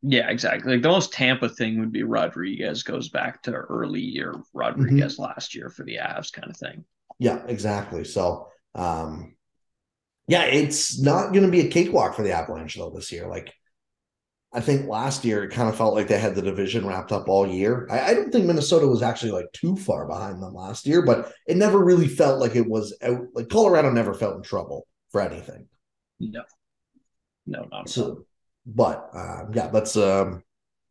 Yeah, 0.02 0.30
exactly. 0.30 0.72
Like 0.72 0.82
the 0.82 0.88
most 0.88 1.12
Tampa 1.12 1.48
thing 1.48 1.78
would 1.78 1.92
be 1.92 2.04
Rodrigues 2.04 2.82
goes 2.82 3.10
back 3.10 3.42
to 3.42 3.52
early 3.52 4.00
year 4.00 4.34
Rodrigues 4.54 5.18
last 5.18 5.54
year 5.54 5.68
for 5.68 5.84
the 5.84 5.96
Avs 5.96 6.32
kind 6.32 6.50
of 6.50 6.56
thing. 6.56 6.84
Yeah, 7.18 7.42
exactly. 7.46 8.04
So, 8.04 8.48
um, 8.74 9.36
yeah, 10.26 10.44
it's 10.44 10.98
not 10.98 11.32
going 11.32 11.44
to 11.44 11.50
be 11.50 11.60
a 11.60 11.68
cakewalk 11.68 12.14
for 12.14 12.22
the 12.22 12.32
Avalanche 12.32 12.76
though 12.76 12.90
this 12.90 13.12
year. 13.12 13.28
Like, 13.28 13.52
I 14.52 14.61
think 14.61 14.88
last 14.88 15.25
year 15.25 15.45
it 15.45 15.52
kind 15.52 15.69
of 15.69 15.76
felt 15.76 15.95
like 15.95 16.09
they 16.09 16.19
had 16.19 16.35
the 16.35 16.42
division 16.42 16.85
wrapped 16.85 17.12
up 17.12 17.28
all 17.28 17.47
year. 17.47 17.87
I, 17.90 18.11
I 18.11 18.14
don't 18.14 18.33
think 18.33 18.47
Minnesota 18.47 18.87
was 18.87 19.02
actually 19.02 19.30
like 19.30 19.52
too 19.52 19.76
far 19.76 20.09
behind 20.09 20.42
them 20.42 20.54
last 20.54 20.87
year, 20.87 21.02
but 21.02 21.33
it 21.47 21.57
never 21.57 21.78
really 21.78 22.09
felt 22.09 22.41
like 22.41 22.56
it 22.56 22.69
was 22.69 22.97
out. 23.02 23.26
Like 23.32 23.49
Colorado 23.49 23.91
never 23.91 24.13
felt 24.13 24.36
in 24.36 24.43
trouble 24.43 24.89
for 25.13 25.21
anything. 25.21 25.69
No, 26.19 26.43
no, 27.47 27.69
not. 27.71 27.89
So, 27.89 28.26
but 28.67 29.08
uh, 29.15 29.45
yeah, 29.52 29.69
that's 29.69 29.97
um, 29.97 30.43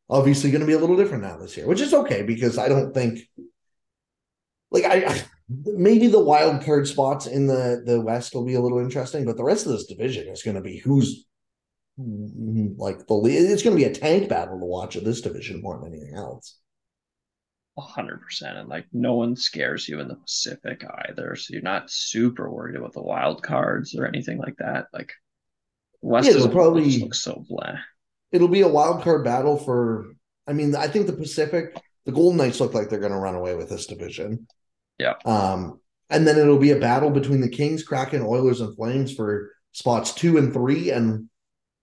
obviously 0.10 0.52
going 0.52 0.62
to 0.62 0.68
be 0.68 0.74
a 0.74 0.80
little 0.80 0.98
different 0.98 1.24
now 1.24 1.38
this 1.38 1.58
year, 1.58 1.68
which 1.68 1.82
is 1.82 1.94
okay 1.94 2.24
because 2.24 2.58
I 2.58 2.70
don't 2.70 2.94
think, 2.94 3.20
like, 4.72 4.86
I, 4.86 5.06
I 5.06 5.22
maybe 5.50 6.08
the 6.08 6.24
wild 6.24 6.64
card 6.64 6.88
spots 6.88 7.28
in 7.28 7.48
the 7.48 7.84
the 7.86 8.00
West 8.00 8.34
will 8.34 8.46
be 8.46 8.54
a 8.54 8.62
little 8.62 8.80
interesting, 8.80 9.26
but 9.26 9.36
the 9.36 9.44
rest 9.44 9.66
of 9.66 9.74
this 9.74 9.86
division 9.86 10.30
is 10.30 10.44
going 10.44 10.56
to 10.56 10.62
be 10.62 10.78
who's 10.78 11.26
like 12.78 13.06
the. 13.08 13.16
It's 13.26 13.64
going 13.64 13.76
to 13.78 13.84
be 13.84 13.90
a 13.90 13.94
tank 13.94 14.30
battle 14.30 14.60
to 14.60 14.66
watch 14.66 14.96
at 14.96 15.04
this 15.04 15.22
division 15.22 15.62
more 15.62 15.78
than 15.80 15.94
anything 15.94 16.16
else. 16.16 16.58
hundred 17.78 18.22
percent, 18.22 18.58
and 18.58 18.70
like 18.70 18.86
no 18.94 19.16
one 19.16 19.36
scares 19.36 19.88
you 19.88 20.00
in 20.00 20.08
the 20.08 20.16
Pacific 20.16 20.84
either, 21.10 21.36
so 21.36 21.54
you're 21.54 21.62
not 21.62 21.90
super 21.90 22.50
worried 22.50 22.76
about 22.76 22.94
the 22.94 23.02
wild 23.02 23.44
cards 23.44 23.96
or 23.96 24.06
anything 24.06 24.38
like 24.38 24.56
that. 24.60 24.88
Like 24.94 25.12
West 26.02 26.28
Yeah, 26.28 26.36
is 26.36 26.46
it'll 26.46 26.54
probably- 26.54 27.00
looks 27.00 27.22
so 27.22 27.44
blah. 27.48 27.76
It'll 28.32 28.48
be 28.48 28.62
a 28.62 28.68
wild 28.68 29.04
card 29.04 29.24
battle 29.24 29.58
for. 29.58 30.14
I 30.48 30.54
mean, 30.54 30.76
I 30.76 30.88
think 30.88 31.06
the 31.08 31.14
Pacific, 31.14 31.76
the 32.06 32.12
Golden 32.12 32.38
Knights 32.38 32.60
look 32.60 32.74
like 32.74 32.90
they're 32.90 33.00
going 33.00 33.12
to 33.12 33.18
run 33.18 33.36
away 33.36 33.56
with 33.56 33.70
this 33.70 33.86
division. 33.86 34.48
Yeah. 34.98 35.14
Um, 35.26 35.80
and 36.10 36.28
then 36.28 36.38
it'll 36.38 36.58
be 36.58 36.72
a 36.72 36.80
battle 36.80 37.12
between 37.12 37.40
the 37.42 37.50
Kings, 37.50 37.84
Kraken, 37.84 38.22
Oilers, 38.24 38.62
and 38.62 38.76
Flames 38.76 39.14
for 39.16 39.52
spots 39.74 40.14
two 40.14 40.38
and 40.38 40.52
three, 40.52 40.90
and 40.92 41.30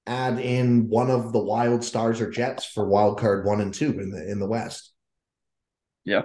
add 0.06 0.38
in 0.38 0.88
one 0.88 1.10
of 1.10 1.32
the 1.32 1.42
Wild 1.42 1.84
Stars 1.84 2.20
or 2.20 2.30
Jets 2.30 2.64
for 2.64 2.86
wild 2.86 3.18
card 3.18 3.44
one 3.44 3.60
and 3.60 3.74
two 3.74 3.98
in 3.98 4.10
the 4.10 4.30
in 4.30 4.38
the 4.38 4.46
West. 4.46 4.92
Yeah. 6.04 6.22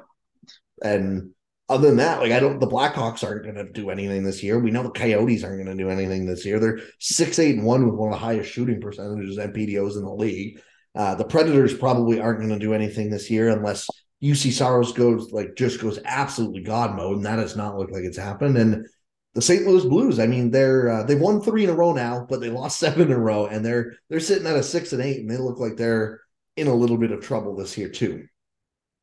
And 0.83 1.31
other 1.69 1.87
than 1.87 1.97
that, 1.97 2.19
like 2.19 2.31
I 2.31 2.39
don't, 2.39 2.59
the 2.59 2.67
Blackhawks 2.67 3.23
aren't 3.23 3.43
going 3.43 3.55
to 3.55 3.71
do 3.71 3.89
anything 3.89 4.23
this 4.23 4.43
year. 4.43 4.59
We 4.59 4.71
know 4.71 4.83
the 4.83 4.89
Coyotes 4.89 5.43
aren't 5.43 5.63
going 5.63 5.77
to 5.77 5.83
do 5.83 5.89
anything 5.89 6.25
this 6.25 6.45
year. 6.45 6.59
They're 6.59 6.79
six, 6.99 7.39
eight, 7.39 7.55
and 7.55 7.65
one 7.65 7.85
with 7.85 7.95
one 7.95 8.09
of 8.09 8.19
the 8.19 8.25
highest 8.25 8.51
shooting 8.51 8.81
percentages 8.81 9.37
and 9.37 9.55
PDOs 9.55 9.95
in 9.95 10.03
the 10.03 10.13
league. 10.13 10.59
Uh, 10.93 11.15
the 11.15 11.23
Predators 11.23 11.73
probably 11.73 12.19
aren't 12.19 12.39
going 12.39 12.51
to 12.51 12.59
do 12.59 12.73
anything 12.73 13.09
this 13.09 13.31
year 13.31 13.49
unless 13.49 13.87
Juuse 14.21 14.51
Saros 14.51 14.91
goes 14.91 15.31
like 15.31 15.55
just 15.55 15.81
goes 15.81 15.99
absolutely 16.03 16.61
god 16.61 16.95
mode, 16.95 17.17
and 17.17 17.25
that 17.25 17.39
has 17.39 17.55
not 17.55 17.77
looked 17.77 17.93
like 17.93 18.03
it's 18.03 18.17
happened. 18.17 18.57
And 18.57 18.85
the 19.33 19.41
St. 19.41 19.65
Louis 19.65 19.85
Blues, 19.85 20.19
I 20.19 20.27
mean, 20.27 20.51
they're 20.51 20.89
uh, 20.89 21.03
they've 21.03 21.19
won 21.19 21.41
three 21.41 21.63
in 21.63 21.69
a 21.69 21.73
row 21.73 21.93
now, 21.93 22.25
but 22.29 22.41
they 22.41 22.49
lost 22.49 22.79
seven 22.81 23.03
in 23.07 23.11
a 23.13 23.19
row, 23.19 23.47
and 23.47 23.65
they're 23.65 23.93
they're 24.09 24.19
sitting 24.19 24.47
at 24.47 24.55
a 24.55 24.63
six 24.63 24.93
and 24.93 25.01
eight, 25.01 25.19
and 25.19 25.29
they 25.29 25.37
look 25.37 25.59
like 25.59 25.77
they're 25.77 26.21
in 26.57 26.67
a 26.67 26.73
little 26.75 26.97
bit 26.97 27.11
of 27.11 27.21
trouble 27.23 27.55
this 27.55 27.77
year 27.77 27.89
too. 27.89 28.25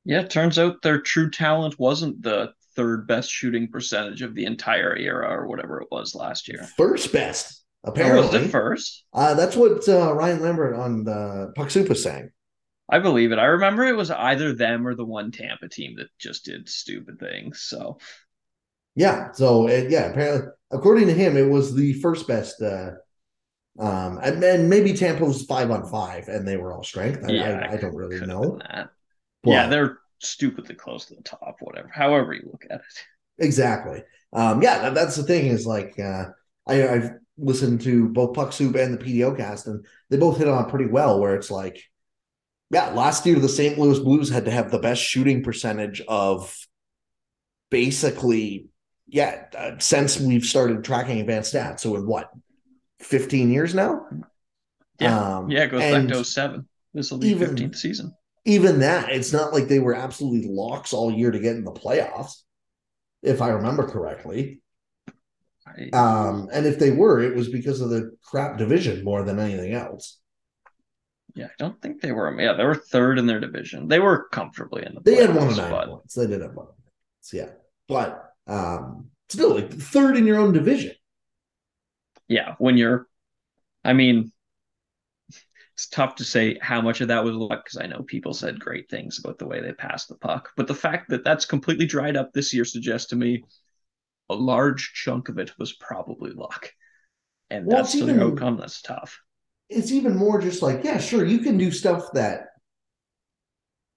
Yeah, 0.05 0.21
it 0.21 0.31
turns 0.31 0.59
out 0.59 0.83
their 0.83 1.01
true 1.01 1.31
talent 1.31 1.79
wasn't 1.79 2.23
the 2.23 2.53
third 2.77 3.07
best 3.07 3.31
shooting 3.31 3.69
percentage 3.69 4.23
of 4.23 4.35
the 4.35 4.45
entire 4.45 4.97
era 4.97 5.29
or 5.31 5.47
whatever 5.47 5.81
it 5.81 5.89
was 5.91 6.15
last 6.15 6.49
year. 6.49 6.73
First 6.77 7.13
best, 7.13 7.65
Or 7.83 7.91
apparently. 7.91 8.23
was 8.23 8.35
it 8.35 8.49
first? 8.51 9.05
Uh, 9.13 9.35
that's 9.35 9.57
what 9.57 9.87
uh, 9.89 10.15
Ryan 10.15 10.41
Lambert 10.41 10.77
on 10.77 11.05
the 11.05 11.53
Puck 11.57 11.71
Soup 11.71 11.89
was 11.89 12.03
saying. 12.03 12.31
I 12.89 13.01
believe 13.01 13.33
it. 13.33 13.39
I 13.39 13.47
remember 13.47 13.85
it 13.85 13.97
was 13.97 14.11
either 14.11 14.55
them 14.55 14.87
or 14.87 14.95
the 14.95 15.05
one 15.05 15.31
Tampa 15.31 15.69
team 15.69 15.97
that 15.97 16.09
just 16.19 16.45
did 16.47 16.69
stupid 16.69 17.19
things. 17.19 17.61
So 17.61 17.99
Yeah. 18.99 19.31
So 19.31 19.69
it, 19.69 19.91
yeah, 19.91 20.07
apparently, 20.07 20.51
according 20.73 21.07
to 21.07 21.15
him, 21.15 21.37
it 21.37 21.49
was 21.49 21.73
the 21.73 21.93
first 21.95 22.27
best. 22.27 22.61
Uh, 22.61 22.91
um, 23.79 24.19
and 24.21 24.43
then 24.43 24.69
maybe 24.69 24.93
Tampa 24.93 25.25
was 25.25 25.45
five 25.45 25.71
on 25.71 25.87
five, 25.87 26.27
and 26.27 26.47
they 26.47 26.57
were 26.57 26.73
all 26.73 26.83
strength. 26.83 27.25
I, 27.25 27.31
Yeah, 27.31 27.69
I, 27.71 27.75
I 27.75 27.77
don't 27.77 27.95
really 27.95 28.27
know. 28.27 28.59
yeah, 29.45 29.69
they're 29.69 30.01
stupidly 30.19 30.75
close 30.75 31.07
to 31.07 31.15
the 31.15 31.23
top, 31.23 31.59
whatever. 31.61 31.89
However 31.95 32.33
you 32.33 32.49
look 32.51 32.65
at 32.69 32.81
it. 32.81 33.05
exactly. 33.45 34.03
Um, 34.33 34.61
yeah, 34.63 34.81
that, 34.81 34.95
that's 34.95 35.15
the 35.15 35.23
thing. 35.23 35.47
Is 35.47 35.65
like 35.65 35.97
uh, 36.01 36.25
I, 36.67 36.89
I've 36.89 37.11
listened 37.39 37.83
to 37.83 38.09
both 38.09 38.35
Puck 38.35 38.53
Soup 38.53 38.75
and 38.75 38.99
the 38.99 39.05
PDO 39.05 39.37
cast, 39.37 39.69
and 39.69 39.87
they 40.11 40.17
both 40.17 40.39
hit 40.39 40.49
on 40.49 40.69
pretty 40.69 40.87
well. 40.87 41.21
Where 41.21 41.37
it's 41.37 41.53
like, 41.53 41.81
yeah, 42.73 42.89
last 42.89 43.25
year 43.27 43.39
the 43.39 43.49
St. 43.49 43.79
Louis 43.79 44.01
Blues 44.01 44.29
had 44.29 44.47
to 44.47 44.51
have 44.51 44.73
the 44.73 44.81
best 44.81 45.01
shooting 45.03 45.45
percentage 45.45 46.03
of 46.09 46.53
basically, 47.71 48.67
yeah, 49.09 49.45
uh, 49.57 49.73
since 49.79 50.21
we've 50.21 50.45
started 50.45 50.85
tracking 50.85 51.21
advanced 51.21 51.55
stats. 51.55 51.81
So 51.81 51.97
in 51.97 52.07
what, 52.07 52.31
fifteen 53.01 53.51
years 53.51 53.75
now? 53.75 54.07
Yeah. 55.01 55.37
Um, 55.39 55.51
Yeah, 55.51 55.65
it 55.65 55.71
goes 55.71 55.81
back 55.81 56.09
to 56.09 56.25
07. 56.25 56.69
This 56.95 57.11
will 57.11 57.19
be 57.19 57.29
even- 57.29 57.55
15th 57.57 57.77
season. 57.77 58.15
even 58.45 58.81
that, 58.81 59.11
it's 59.11 59.33
not 59.33 59.53
like 59.53 59.69
they 59.69 59.79
were 59.79 59.95
absolutely 59.95 60.49
locks 60.51 60.93
all 60.93 61.13
year 61.13 61.31
to 61.31 61.39
get 61.39 61.55
in 61.57 61.65
the 61.65 61.71
playoffs, 61.73 62.43
if 63.23 63.41
I 63.41 63.51
remember 63.51 63.87
correctly. 63.87 64.61
I, 65.67 65.91
Um, 65.97 66.49
and 66.53 66.67
if 66.67 66.79
they 66.79 66.91
were, 66.91 67.21
it 67.21 67.37
was 67.37 67.49
because 67.49 67.81
of 67.81 67.91
the 67.91 68.17
crap 68.25 68.59
division 68.59 69.05
more 69.05 69.23
than 69.23 69.39
anything 69.39 69.73
else. 69.75 70.19
yeah, 71.35 71.47
I 71.47 71.51
don't 71.59 71.81
think 71.81 72.01
they 72.01 72.11
were. 72.11 72.35
Yeah, 72.41 72.55
they 72.55 72.65
were 72.65 72.75
third 72.75 73.19
in 73.19 73.27
their 73.27 73.39
division. 73.39 73.87
They 73.87 74.01
were 74.01 74.29
comfortably 74.31 74.85
in 74.85 74.95
the 74.95 75.01
They 75.03 75.17
had 75.17 75.35
one 75.35 75.49
and 75.49 75.57
nine 75.59 75.71
but 75.71 75.89
points. 75.89 76.15
They 76.15 76.27
did 76.27 76.41
have 76.41 76.55
one. 76.55 76.67
and 76.67 76.77
nine 76.79 76.95
points, 77.21 77.33
yeah, 77.33 77.51
but 77.87 78.28
um, 78.49 79.09
still, 79.29 79.55
like 79.55 79.73
third 79.73 80.17
in 80.17 80.27
your 80.27 80.39
own 80.39 80.53
division. 80.53 80.93
yeah, 82.29 82.55
when 82.59 82.77
you're, 82.77 83.07
I 83.85 83.93
mean, 83.93 84.33
it's 85.75 85.89
tough 85.89 86.17
to 86.17 86.25
say 86.25 86.59
how 86.61 86.81
much 86.81 87.01
of 87.01 87.09
that 87.09 87.23
was 87.25 87.35
luck 87.37 87.65
because 87.65 87.79
I 87.79 87.87
know 87.87 88.03
people 88.03 88.35
said 88.35 88.59
great 88.59 88.91
things 88.91 89.19
about 89.21 89.39
the 89.39 89.47
way 89.47 89.61
they 89.61 89.73
passed 89.73 90.09
the 90.09 90.17
puck, 90.17 90.51
but 90.57 90.67
the 90.67 90.75
fact 90.75 91.11
that 91.11 91.25
that's 91.25 91.45
completely 91.47 91.87
dried 91.87 92.17
up 92.17 92.33
this 92.33 92.53
year 92.53 92.65
suggests 92.65 93.11
to 93.11 93.17
me 93.17 93.45
a 94.29 94.35
large 94.35 94.93
chunk 94.95 95.29
of 95.29 95.39
it 95.39 95.53
was 95.59 95.73
probably 95.75 96.33
luck, 96.33 96.73
and 97.51 97.67
Well, 97.67 97.77
that's 97.77 97.95
even- 97.95 98.17
the 98.17 98.25
outcome. 98.25 98.57
That's 98.57 98.83
tough. 98.83 99.21
It's 99.71 99.93
even 99.93 100.17
more 100.17 100.41
just 100.41 100.63
like, 100.63 100.83
yeah, 100.83 100.99
sure, 100.99 101.25
you 101.27 101.41
can 101.41 101.59
do 101.59 101.71
stuff 101.71 102.13
that 102.15 102.47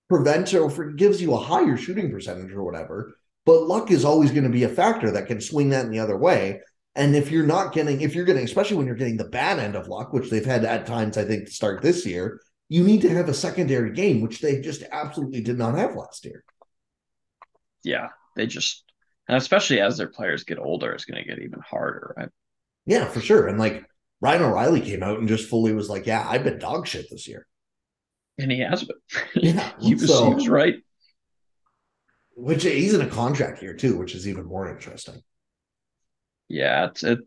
prevents 0.10 0.54
or 0.54 0.70
gives 0.92 1.22
you 1.22 1.34
a 1.34 1.38
higher 1.38 1.78
shooting 1.78 2.12
percentage 2.12 2.52
or 2.52 2.64
whatever. 2.64 3.16
But 3.46 3.64
luck 3.64 3.92
is 3.92 4.06
always 4.06 4.32
going 4.32 4.44
to 4.44 4.50
be 4.50 4.64
a 4.64 4.70
factor 4.70 5.12
that 5.12 5.28
can 5.28 5.42
swing 5.42 5.70
that 5.70 5.86
in 5.86 5.92
the 5.92 6.00
other 6.00 6.18
way. 6.18 6.62
And 6.96 7.16
if 7.16 7.32
you're 7.32 7.46
not 7.46 7.74
getting, 7.74 8.02
if 8.02 8.14
you're 8.14 8.26
getting, 8.26 8.44
especially 8.44 8.78
when 8.78 8.86
you're 8.86 8.96
getting 8.96 9.18
the 9.18 9.30
bad 9.30 9.60
end 9.60 9.76
of 9.76 9.88
luck, 9.88 10.14
which 10.14 10.30
they've 10.30 10.46
had 10.46 10.66
at 10.66 10.86
times, 10.86 11.18
I 11.18 11.24
think, 11.24 11.46
to 11.46 11.52
start 11.52 11.82
this 11.82 12.06
year, 12.06 12.42
you 12.70 12.84
need 12.84 13.02
to 13.02 13.10
have 13.10 13.30
a 13.30 13.34
secondary 13.34 13.92
game, 13.92 14.22
which 14.22 14.42
they 14.42 14.62
just 14.62 14.84
absolutely 14.92 15.42
did 15.42 15.58
not 15.58 15.78
have 15.78 15.96
last 15.96 16.26
year. 16.26 16.44
Yeah, 17.84 18.10
they 18.36 18.46
just, 18.46 18.84
and 19.28 19.38
especially 19.38 19.80
as 19.80 19.98
their 19.98 20.08
players 20.08 20.44
get 20.44 20.60
older, 20.60 20.92
it's 20.92 21.06
going 21.06 21.22
to 21.22 21.28
get 21.28 21.42
even 21.42 21.60
harder, 21.62 22.14
right? 22.18 22.30
Yeah, 22.86 23.06
for 23.06 23.22
sure. 23.22 23.48
And 23.48 23.58
like 23.58 23.86
Ryan 24.22 24.44
O'Reilly 24.44 24.82
came 24.82 25.04
out 25.04 25.20
and 25.20 25.28
just 25.28 25.50
fully 25.50 25.74
was 25.74 25.90
like, 25.90 26.06
"Yeah, 26.06 26.26
I've 26.28 26.44
been 26.44 26.60
dog 26.60 26.88
shit 26.88 27.08
this 27.10 27.28
year," 27.28 27.48
and 28.38 28.52
he 28.52 28.60
has 28.60 28.84
been. 28.84 28.98
Yeah, 29.36 29.72
he 29.80 29.96
was 29.96 30.08
so, 30.08 30.30
he 30.30 30.36
was 30.36 30.48
right. 30.48 30.76
Which 32.36 32.64
he's 32.64 32.94
in 32.94 33.02
a 33.02 33.08
contract 33.08 33.60
here 33.60 33.74
too, 33.74 33.98
which 33.98 34.16
is 34.16 34.28
even 34.28 34.46
more 34.46 34.70
interesting. 34.70 35.22
Yeah, 36.48 36.88
it's 36.88 37.04
it, 37.04 37.20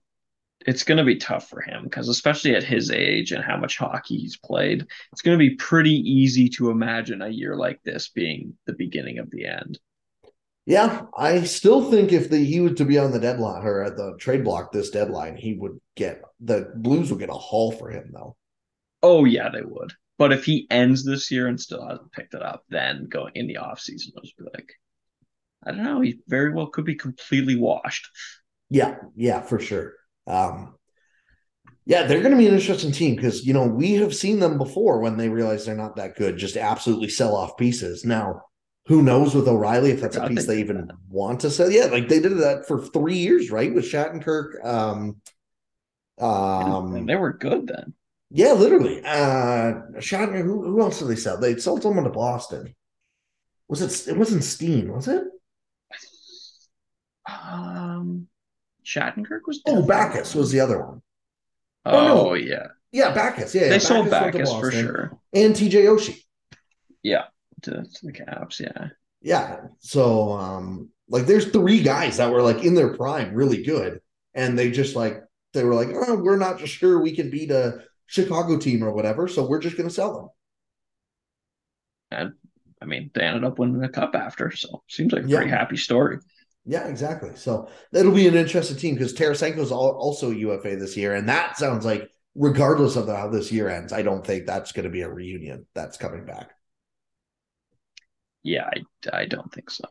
it's 0.67 0.85
going 0.85 0.99
to 0.99 1.05
be 1.05 1.17
tough 1.17 1.49
for 1.49 1.61
him 1.61 1.85
because 1.85 2.09
especially 2.09 2.55
at 2.55 2.65
his 2.65 2.91
age 2.91 3.33
and 3.33 3.45
how 3.45 3.57
much 3.57 3.79
hockey 3.79 4.19
he's 4.19 4.37
played, 4.37 4.87
it's 5.13 5.23
going 5.23 5.39
to 5.39 5.51
be 5.51 5.57
pretty 5.57 5.95
easy 5.95 6.49
to 6.51 6.71
imagine 6.71 7.23
a 7.23 7.29
year 7.29 7.57
like 7.57 7.83
this 7.83 8.09
being 8.09 8.55
the 8.67 8.73
beginning 8.73 9.19
of 9.19 9.31
the 9.31 9.47
end. 9.47 9.79
Yeah, 10.67 11.03
I 11.17 11.45
still 11.45 11.91
think 11.91 12.13
if 12.13 12.31
the 12.31 12.39
he 12.39 12.61
was 12.61 12.75
to 12.75 12.87
be 12.87 12.99
on 12.99 13.13
the 13.13 13.21
deadline 13.21 13.65
or 13.65 13.83
at 13.85 13.97
the 13.97 14.17
trade 14.19 14.45
block 14.45 14.73
this 14.73 14.91
deadline, 14.91 15.37
he 15.37 15.53
would 15.55 15.79
get 15.95 16.23
the 16.41 16.73
Blues 16.77 17.11
would 17.11 17.21
get 17.21 17.29
a 17.29 17.35
haul 17.35 17.73
for 17.73 17.91
him 17.91 18.11
though. 18.13 18.37
Oh 19.03 19.27
yeah, 19.27 19.51
they 19.51 19.63
would. 19.63 19.93
But 20.17 20.33
if 20.33 20.45
he 20.45 20.67
ends 20.71 21.05
this 21.05 21.31
year 21.31 21.49
and 21.49 21.61
still 21.61 21.87
hasn't 21.87 22.13
picked 22.13 22.35
it 22.35 22.43
up, 22.43 22.65
then 22.71 23.09
going 23.11 23.33
in 23.35 23.47
the 23.47 23.59
offseason, 23.61 24.13
it 24.17 24.23
be 24.39 24.45
like, 24.55 24.73
I 25.67 25.73
don't 25.73 25.83
know, 25.83 26.01
he 26.01 26.21
very 26.29 26.53
well 26.53 26.67
could 26.67 26.85
be 26.85 26.95
completely 26.95 27.57
washed. 27.57 28.09
Yeah, 28.71 28.97
yeah, 29.15 29.41
for 29.41 29.59
sure. 29.59 29.95
Um, 30.27 30.75
yeah, 31.87 32.05
they're 32.05 32.21
going 32.21 32.33
to 32.33 32.39
be 32.39 32.47
an 32.47 32.55
interesting 32.55 32.93
team 32.93 33.15
because 33.15 33.47
you 33.47 33.53
know 33.53 33.67
we 33.67 33.95
have 33.95 34.15
seen 34.15 34.39
them 34.39 34.57
before 34.59 35.01
when 35.01 35.17
they 35.17 35.29
realize 35.29 35.67
they're 35.67 35.77
not 35.77 35.97
that 35.97 36.17
good, 36.17 36.39
just 36.39 36.57
absolutely 36.57 37.09
sell 37.09 37.37
off 37.37 37.57
pieces. 37.57 38.05
Now, 38.05 38.43
who 38.87 39.03
knows 39.03 39.35
with 39.35 39.49
O'Reilly 39.49 39.91
if 39.91 40.01
that's 40.01 40.17
a 40.17 40.27
piece 40.27 40.47
they 40.47 40.61
even 40.61 40.91
want 41.09 41.41
to 41.41 41.51
sell? 41.51 41.71
Yeah, 41.71 41.87
like 41.87 42.09
they 42.09 42.21
did 42.21 42.39
that 42.39 42.67
for 42.67 42.83
three 42.87 43.17
years, 43.17 43.51
right? 43.51 43.73
With 43.73 43.85
Shattenkirk. 43.85 44.65
Um, 44.65 45.21
um, 46.19 46.95
and 46.95 47.09
they 47.09 47.17
were 47.17 47.33
good 47.33 47.67
then. 47.67 47.95
Yeah, 48.31 48.53
literally. 48.53 49.01
Uh, 49.05 49.83
Shatner. 49.99 50.43
Who, 50.43 50.65
who 50.65 50.81
else 50.81 50.99
did 50.99 51.09
they 51.09 51.17
sell? 51.17 51.39
They 51.39 51.57
sold 51.57 51.83
someone 51.83 52.05
to 52.05 52.11
Boston. 52.11 52.75
Was 53.69 53.81
it? 53.81 54.13
It 54.13 54.19
wasn't 54.19 54.45
Steen, 54.45 54.93
was 54.93 55.09
it? 55.09 55.25
Shattenkirk 58.85 59.41
was. 59.47 59.63
Oh, 59.67 59.83
Backes 59.83 60.35
was 60.35 60.51
the 60.53 60.61
other 60.61 60.85
one. 60.85 61.03
Oh, 61.85 61.97
oh 61.97 62.25
no. 62.29 62.35
yeah, 62.35 62.67
yeah, 62.93 63.13
Backes. 63.13 63.55
Yeah, 63.55 63.69
they 63.69 63.73
yeah. 63.73 63.79
sold 63.79 64.11
Backes 64.11 64.53
for 64.53 64.71
sure, 64.71 65.19
and 65.33 65.55
TJ 65.55 65.85
Oshie. 65.85 66.23
Yeah, 67.03 67.25
to, 67.63 67.71
to 67.71 68.07
the 68.07 68.13
Caps. 68.13 68.61
Yeah, 68.61 68.89
yeah. 69.21 69.61
So, 69.81 70.33
um, 70.33 70.91
like, 71.09 71.27
there's 71.27 71.51
three 71.51 71.83
guys 71.83 72.17
that 72.19 72.31
were 72.31 72.43
like 72.43 72.65
in 72.65 72.75
their 72.75 72.95
prime, 72.95 73.35
really 73.35 73.63
good, 73.63 74.01
and 74.35 74.59
they 74.59 74.71
just 74.71 74.97
like 74.97 75.23
they 75.55 75.65
were 75.65 75.75
like, 75.75 75.89
oh, 75.93 76.17
we're 76.17 76.37
not 76.37 76.59
just 76.59 76.75
sure 76.75 77.01
we 77.01 77.15
can 77.15 77.31
beat 77.31 77.51
a 77.51 77.85
Chicago 78.07 78.59
team 78.59 78.83
or 78.85 78.93
whatever, 78.93 79.29
so 79.29 79.47
we're 79.47 79.61
just 79.61 79.77
going 79.77 79.89
to 79.89 79.95
sell 79.95 80.15
them. 80.15 80.29
And 82.11 82.33
I 82.83 82.85
mean, 82.85 83.11
they 83.15 83.23
ended 83.23 83.45
up 83.45 83.59
winning 83.59 83.81
the 83.81 83.89
cup 83.89 84.15
after, 84.15 84.51
so 84.51 84.83
seems 84.89 85.13
like 85.13 85.25
a 85.25 85.29
yeah. 85.29 85.37
pretty 85.39 85.51
happy 85.51 85.77
story. 85.77 86.19
Yeah, 86.67 86.87
exactly. 86.89 87.37
So 87.37 87.69
it'll 87.93 88.13
be 88.13 88.27
an 88.27 88.35
interesting 88.35 88.77
team 88.77 88.95
because 88.95 89.13
Tarasenko's 89.13 89.71
also 89.71 90.31
UFA 90.31 90.77
this 90.77 90.97
year, 90.97 91.15
and 91.15 91.29
that 91.29 91.59
sounds 91.59 91.85
like, 91.85 92.09
regardless 92.35 92.97
of 92.97 93.07
how 93.07 93.29
this 93.29 93.53
year 93.53 93.69
ends, 93.69 93.93
I 93.93 94.03
don't 94.03 94.27
think 94.27 94.47
that's 94.47 94.73
going 94.73 94.85
to 94.85 94.91
be 94.91 95.03
a 95.03 95.11
reunion 95.11 95.67
that's 95.75 95.99
coming 95.99 96.25
back. 96.25 96.51
Yeah, 98.43 98.69
I, 99.13 99.17
I 99.17 99.27
don't 99.27 99.53
think 99.53 99.71
so. 99.71 99.85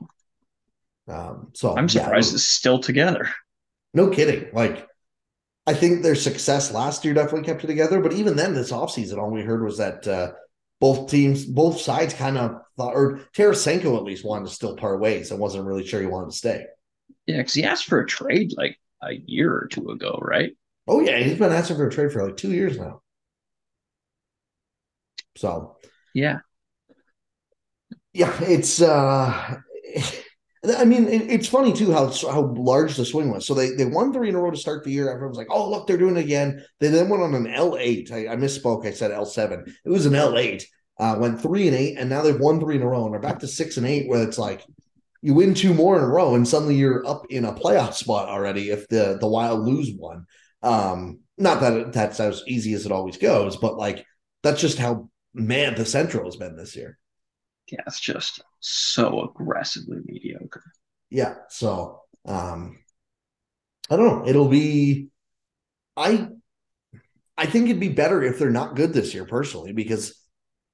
Um, 1.07 1.49
so 1.53 1.75
I'm 1.75 1.89
surprised 1.89 2.31
yeah, 2.31 2.35
it's 2.35 2.45
still 2.45 2.79
together. 2.79 3.29
No 3.93 4.09
kidding. 4.09 4.49
Like, 4.53 4.87
I 5.67 5.73
think 5.73 6.01
their 6.01 6.15
success 6.15 6.71
last 6.71 7.05
year 7.05 7.13
definitely 7.13 7.43
kept 7.43 7.63
it 7.63 7.67
together, 7.67 8.01
but 8.01 8.13
even 8.13 8.35
then, 8.35 8.53
this 8.53 8.71
offseason, 8.71 9.17
all 9.17 9.31
we 9.31 9.43
heard 9.43 9.63
was 9.63 9.77
that 9.77 10.07
uh, 10.07 10.31
both 10.83 11.09
teams, 11.09 11.45
both 11.45 11.79
sides 11.79 12.13
kind 12.13 12.37
of 12.37 12.59
thought, 12.75 12.93
or 12.93 13.21
Tarasenko 13.33 13.95
at 13.95 14.03
least 14.03 14.25
wanted 14.25 14.49
to 14.49 14.53
still 14.53 14.75
part 14.75 14.99
ways 14.99 15.31
and 15.31 15.39
wasn't 15.39 15.65
really 15.65 15.87
sure 15.87 16.01
he 16.01 16.07
wanted 16.07 16.31
to 16.31 16.35
stay. 16.35 16.65
Yeah, 17.25 17.37
because 17.37 17.53
he 17.53 17.63
asked 17.63 17.85
for 17.85 18.01
a 18.01 18.05
trade 18.05 18.51
like 18.57 18.77
a 19.01 19.13
year 19.13 19.49
or 19.49 19.69
two 19.71 19.91
ago, 19.91 20.19
right? 20.21 20.51
Oh 20.85 20.99
yeah, 20.99 21.19
he's 21.19 21.37
been 21.37 21.53
asking 21.53 21.77
for 21.77 21.87
a 21.87 21.89
trade 21.89 22.11
for 22.11 22.25
like 22.25 22.35
two 22.35 22.51
years 22.51 22.77
now. 22.77 23.01
So 25.37 25.77
yeah, 26.13 26.39
yeah, 28.11 28.37
it's 28.41 28.81
uh 28.81 29.55
I 30.65 30.85
mean, 30.85 31.07
it, 31.07 31.29
it's 31.29 31.47
funny 31.47 31.73
too 31.73 31.91
how 31.91 32.07
how 32.07 32.53
large 32.55 32.95
the 32.95 33.05
swing 33.05 33.29
was. 33.29 33.45
So 33.45 33.53
they 33.53 33.71
they 33.71 33.85
won 33.85 34.13
three 34.13 34.29
in 34.29 34.35
a 34.35 34.39
row 34.39 34.51
to 34.51 34.57
start 34.57 34.83
the 34.83 34.91
year. 34.91 35.09
Everyone 35.09 35.29
was 35.29 35.37
like, 35.37 35.49
"Oh, 35.49 35.69
look, 35.69 35.87
they're 35.87 35.97
doing 35.97 36.15
it 36.15 36.23
again." 36.23 36.63
They 36.79 36.87
then 36.87 37.09
went 37.09 37.23
on 37.23 37.35
an 37.35 37.47
L 37.47 37.77
eight. 37.77 38.11
I, 38.11 38.29
I 38.29 38.35
misspoke. 38.37 38.85
I 38.85 38.91
said 38.91 39.11
L 39.11 39.25
seven. 39.25 39.65
It 39.83 39.89
was 39.89 40.05
an 40.05 40.15
L 40.15 40.37
eight. 40.37 40.65
Uh, 40.99 41.17
went 41.19 41.41
three 41.41 41.67
and 41.67 41.75
eight, 41.75 41.97
and 41.97 42.09
now 42.09 42.21
they've 42.21 42.39
won 42.39 42.59
three 42.59 42.75
in 42.75 42.81
a 42.81 42.87
row, 42.87 43.03
and 43.03 43.13
they're 43.13 43.19
back 43.19 43.39
to 43.39 43.47
six 43.47 43.77
and 43.77 43.85
eight. 43.85 44.07
Where 44.07 44.23
it's 44.23 44.37
like 44.37 44.65
you 45.21 45.33
win 45.33 45.53
two 45.53 45.73
more 45.73 45.97
in 45.97 46.03
a 46.03 46.07
row, 46.07 46.35
and 46.35 46.47
suddenly 46.47 46.75
you're 46.75 47.05
up 47.05 47.25
in 47.29 47.43
a 47.43 47.53
playoff 47.53 47.93
spot 47.93 48.29
already. 48.29 48.69
If 48.69 48.87
the 48.87 49.17
the 49.19 49.27
Wild 49.27 49.65
lose 49.65 49.91
one, 49.97 50.25
um, 50.61 51.19
not 51.37 51.59
that 51.59 51.91
that's 51.91 52.21
as 52.21 52.41
easy 52.47 52.73
as 52.73 52.85
it 52.85 52.91
always 52.93 53.17
goes, 53.17 53.57
but 53.57 53.75
like 53.75 54.05
that's 54.43 54.61
just 54.61 54.77
how 54.77 55.09
mad 55.33 55.75
the 55.75 55.85
Central 55.85 56.25
has 56.25 56.37
been 56.37 56.55
this 56.55 56.75
year 56.75 56.97
yeah, 57.67 57.81
it's 57.87 57.99
just 57.99 58.41
so 58.59 59.29
aggressively 59.29 59.97
mediocre. 60.05 60.63
Yeah. 61.09 61.35
So 61.49 62.01
um 62.25 62.79
I 63.89 63.97
don't 63.97 64.07
know. 64.07 64.27
It'll 64.27 64.49
be 64.49 65.09
I 65.95 66.27
I 67.37 67.45
think 67.45 67.65
it'd 67.65 67.79
be 67.79 67.89
better 67.89 68.23
if 68.23 68.39
they're 68.39 68.51
not 68.51 68.75
good 68.75 68.93
this 68.93 69.13
year 69.13 69.25
personally, 69.25 69.73
because 69.73 70.19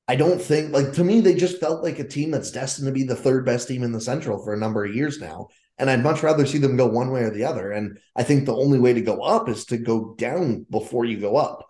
I 0.07 0.15
don't 0.15 0.41
think 0.41 0.73
like 0.73 0.93
to 0.93 1.03
me 1.03 1.21
they 1.21 1.35
just 1.35 1.59
felt 1.59 1.83
like 1.83 1.99
a 1.99 2.07
team 2.07 2.31
that's 2.31 2.51
destined 2.51 2.87
to 2.87 2.91
be 2.91 3.03
the 3.03 3.15
third 3.15 3.45
best 3.45 3.67
team 3.67 3.83
in 3.83 3.91
the 3.91 4.01
central 4.01 4.43
for 4.43 4.53
a 4.53 4.59
number 4.59 4.85
of 4.85 4.95
years 4.95 5.19
now. 5.19 5.47
And 5.77 5.89
I'd 5.89 6.03
much 6.03 6.23
rather 6.23 6.45
see 6.45 6.57
them 6.57 6.75
go 6.75 6.87
one 6.87 7.11
way 7.11 7.21
or 7.21 7.29
the 7.29 7.45
other. 7.45 7.71
And 7.71 7.99
I 8.15 8.23
think 8.23 8.45
the 8.45 8.55
only 8.55 8.79
way 8.79 8.93
to 8.93 9.01
go 9.01 9.21
up 9.21 9.47
is 9.47 9.65
to 9.65 9.77
go 9.77 10.13
down 10.15 10.65
before 10.69 11.05
you 11.05 11.19
go 11.19 11.37
up. 11.37 11.65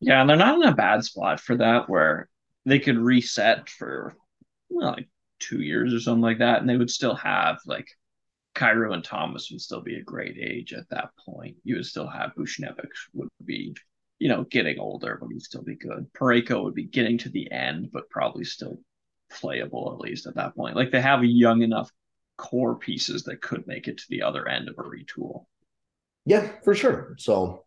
Yeah, 0.00 0.20
and 0.20 0.30
they're 0.30 0.36
not 0.36 0.60
in 0.60 0.68
a 0.68 0.74
bad 0.74 1.04
spot 1.04 1.40
for 1.40 1.56
that 1.56 1.90
where 1.90 2.28
they 2.66 2.78
could 2.78 2.98
reset 2.98 3.68
for 3.68 4.14
well, 4.68 4.92
like 4.92 5.08
two 5.38 5.60
years 5.60 5.92
or 5.94 6.00
something 6.00 6.22
like 6.22 6.38
that, 6.38 6.60
and 6.60 6.68
they 6.68 6.76
would 6.76 6.90
still 6.90 7.14
have 7.14 7.58
like 7.66 7.88
Kyrou 8.54 8.92
and 8.92 9.04
Thomas 9.04 9.50
would 9.50 9.60
still 9.60 9.80
be 9.80 9.96
a 9.96 10.02
great 10.02 10.36
age 10.38 10.72
at 10.72 10.88
that 10.90 11.10
point. 11.18 11.56
You 11.64 11.76
would 11.76 11.86
still 11.86 12.08
have 12.08 12.34
Buchnevich 12.36 12.88
would 13.14 13.28
be, 13.44 13.74
you 14.18 14.28
know, 14.28 14.44
getting 14.44 14.78
older, 14.78 15.18
but 15.20 15.30
he'd 15.30 15.42
still 15.42 15.62
be 15.62 15.76
good. 15.76 16.06
Parayko 16.12 16.62
would 16.64 16.74
be 16.74 16.84
getting 16.84 17.18
to 17.18 17.28
the 17.28 17.50
end, 17.50 17.90
but 17.92 18.10
probably 18.10 18.44
still 18.44 18.78
playable 19.30 19.92
at 19.92 20.00
least 20.00 20.26
at 20.26 20.34
that 20.34 20.54
point. 20.54 20.76
Like 20.76 20.90
they 20.90 21.00
have 21.00 21.24
young 21.24 21.62
enough 21.62 21.90
core 22.36 22.76
pieces 22.76 23.24
that 23.24 23.40
could 23.40 23.66
make 23.66 23.86
it 23.86 23.98
to 23.98 24.04
the 24.08 24.22
other 24.22 24.48
end 24.48 24.68
of 24.68 24.78
a 24.78 24.82
retool. 24.82 25.44
Yeah, 26.26 26.50
for 26.64 26.74
sure. 26.74 27.14
So 27.18 27.64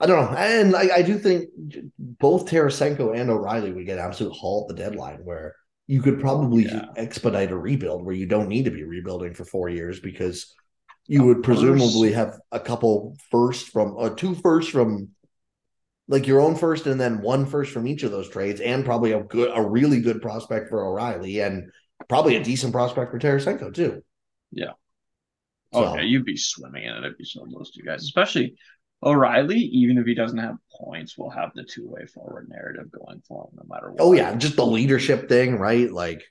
I 0.00 0.06
don't 0.06 0.32
know. 0.32 0.36
And 0.38 0.74
I, 0.74 0.96
I 0.96 1.02
do 1.02 1.18
think 1.18 1.50
both 1.98 2.46
Tarasenko 2.46 3.14
and 3.16 3.28
O'Reilly 3.30 3.72
would 3.72 3.86
get 3.86 3.98
absolute 3.98 4.32
haul 4.32 4.66
at 4.68 4.74
the 4.74 4.82
deadline 4.82 5.20
where 5.24 5.56
you 5.86 6.00
could 6.00 6.20
probably 6.20 6.64
yeah. 6.64 6.86
expedite 6.96 7.50
a 7.50 7.58
rebuild 7.58 8.04
where 8.04 8.14
you 8.14 8.26
don't 8.26 8.48
need 8.48 8.64
to 8.64 8.70
be 8.70 8.84
rebuilding 8.84 9.34
for 9.34 9.44
four 9.44 9.68
years 9.68 10.00
because 10.00 10.54
you 11.06 11.24
would 11.24 11.42
presumably 11.42 12.12
have 12.12 12.38
a 12.52 12.60
couple 12.60 13.16
first 13.30 13.68
from 13.68 13.96
uh, 13.98 14.10
two 14.10 14.34
first 14.36 14.70
from 14.70 15.08
like 16.06 16.26
your 16.26 16.40
own 16.40 16.54
first 16.54 16.86
and 16.86 17.00
then 17.00 17.20
one 17.20 17.44
first 17.44 17.72
from 17.72 17.88
each 17.88 18.04
of 18.04 18.12
those 18.12 18.28
trades 18.28 18.60
and 18.60 18.84
probably 18.84 19.12
a 19.12 19.22
good 19.24 19.50
a 19.54 19.60
really 19.60 20.00
good 20.00 20.22
prospect 20.22 20.68
for 20.68 20.84
O'Reilly 20.86 21.40
and 21.40 21.70
probably 22.08 22.36
a 22.36 22.44
decent 22.44 22.72
prospect 22.72 23.10
for 23.10 23.18
Tarasenko 23.18 23.74
too. 23.74 24.02
Yeah. 24.52 24.72
So, 25.74 25.84
okay, 25.86 26.04
you'd 26.04 26.24
be 26.24 26.36
swimming 26.36 26.84
in 26.84 26.94
it 26.94 27.04
if 27.04 27.14
you 27.18 27.24
sold 27.24 27.52
those 27.52 27.70
two 27.70 27.82
guys, 27.82 28.02
especially 28.02 28.54
O'Reilly, 29.02 29.58
even 29.58 29.96
if 29.98 30.06
he 30.06 30.14
doesn't 30.14 30.38
have 30.38 30.56
points, 30.78 31.16
will 31.16 31.30
have 31.30 31.52
the 31.54 31.64
two 31.64 31.88
way 31.88 32.04
forward 32.06 32.48
narrative 32.50 32.90
going 32.90 33.22
for 33.26 33.44
him 33.44 33.56
no 33.56 33.74
matter 33.74 33.88
oh, 33.88 33.92
what. 33.92 34.00
Oh, 34.00 34.12
yeah. 34.12 34.34
Just 34.34 34.56
the 34.56 34.66
leadership 34.66 35.28
thing, 35.28 35.56
right? 35.56 35.90
Like 35.90 36.22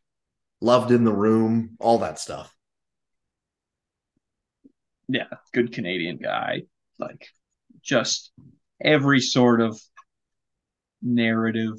loved 0.62 0.92
in 0.92 1.04
the 1.04 1.14
room, 1.14 1.78
all 1.80 2.00
that 2.00 2.20
stuff. 2.20 2.56
Yeah. 5.08 5.30
Good 5.52 5.74
Canadian 5.74 6.18
guy. 6.18 6.64
Like 7.00 7.28
just 7.82 8.32
every 8.80 9.20
sort 9.20 9.62
of 9.62 9.80
narrative 11.02 11.78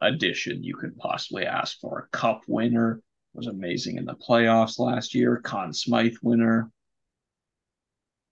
addition 0.00 0.64
you 0.64 0.74
could 0.74 0.96
possibly 0.96 1.46
ask 1.46 1.78
for. 1.80 2.00
A 2.00 2.16
cup 2.16 2.42
winner 2.48 3.00
was 3.34 3.46
amazing 3.46 3.96
in 3.96 4.04
the 4.04 4.14
playoffs 4.14 4.78
last 4.78 5.14
year. 5.14 5.40
Conn 5.42 5.72
Smythe 5.72 6.16
winner. 6.22 6.70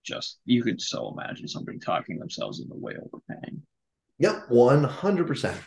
Just 0.04 0.38
you 0.44 0.62
could 0.62 0.80
so 0.80 1.12
imagine 1.16 1.46
somebody 1.48 1.78
talking 1.78 2.18
themselves 2.18 2.60
into 2.60 2.74
way 2.74 2.94
overpaying. 2.94 3.62
Yep, 4.18 4.46
one 4.48 4.84
hundred 4.84 5.26
percent. 5.26 5.60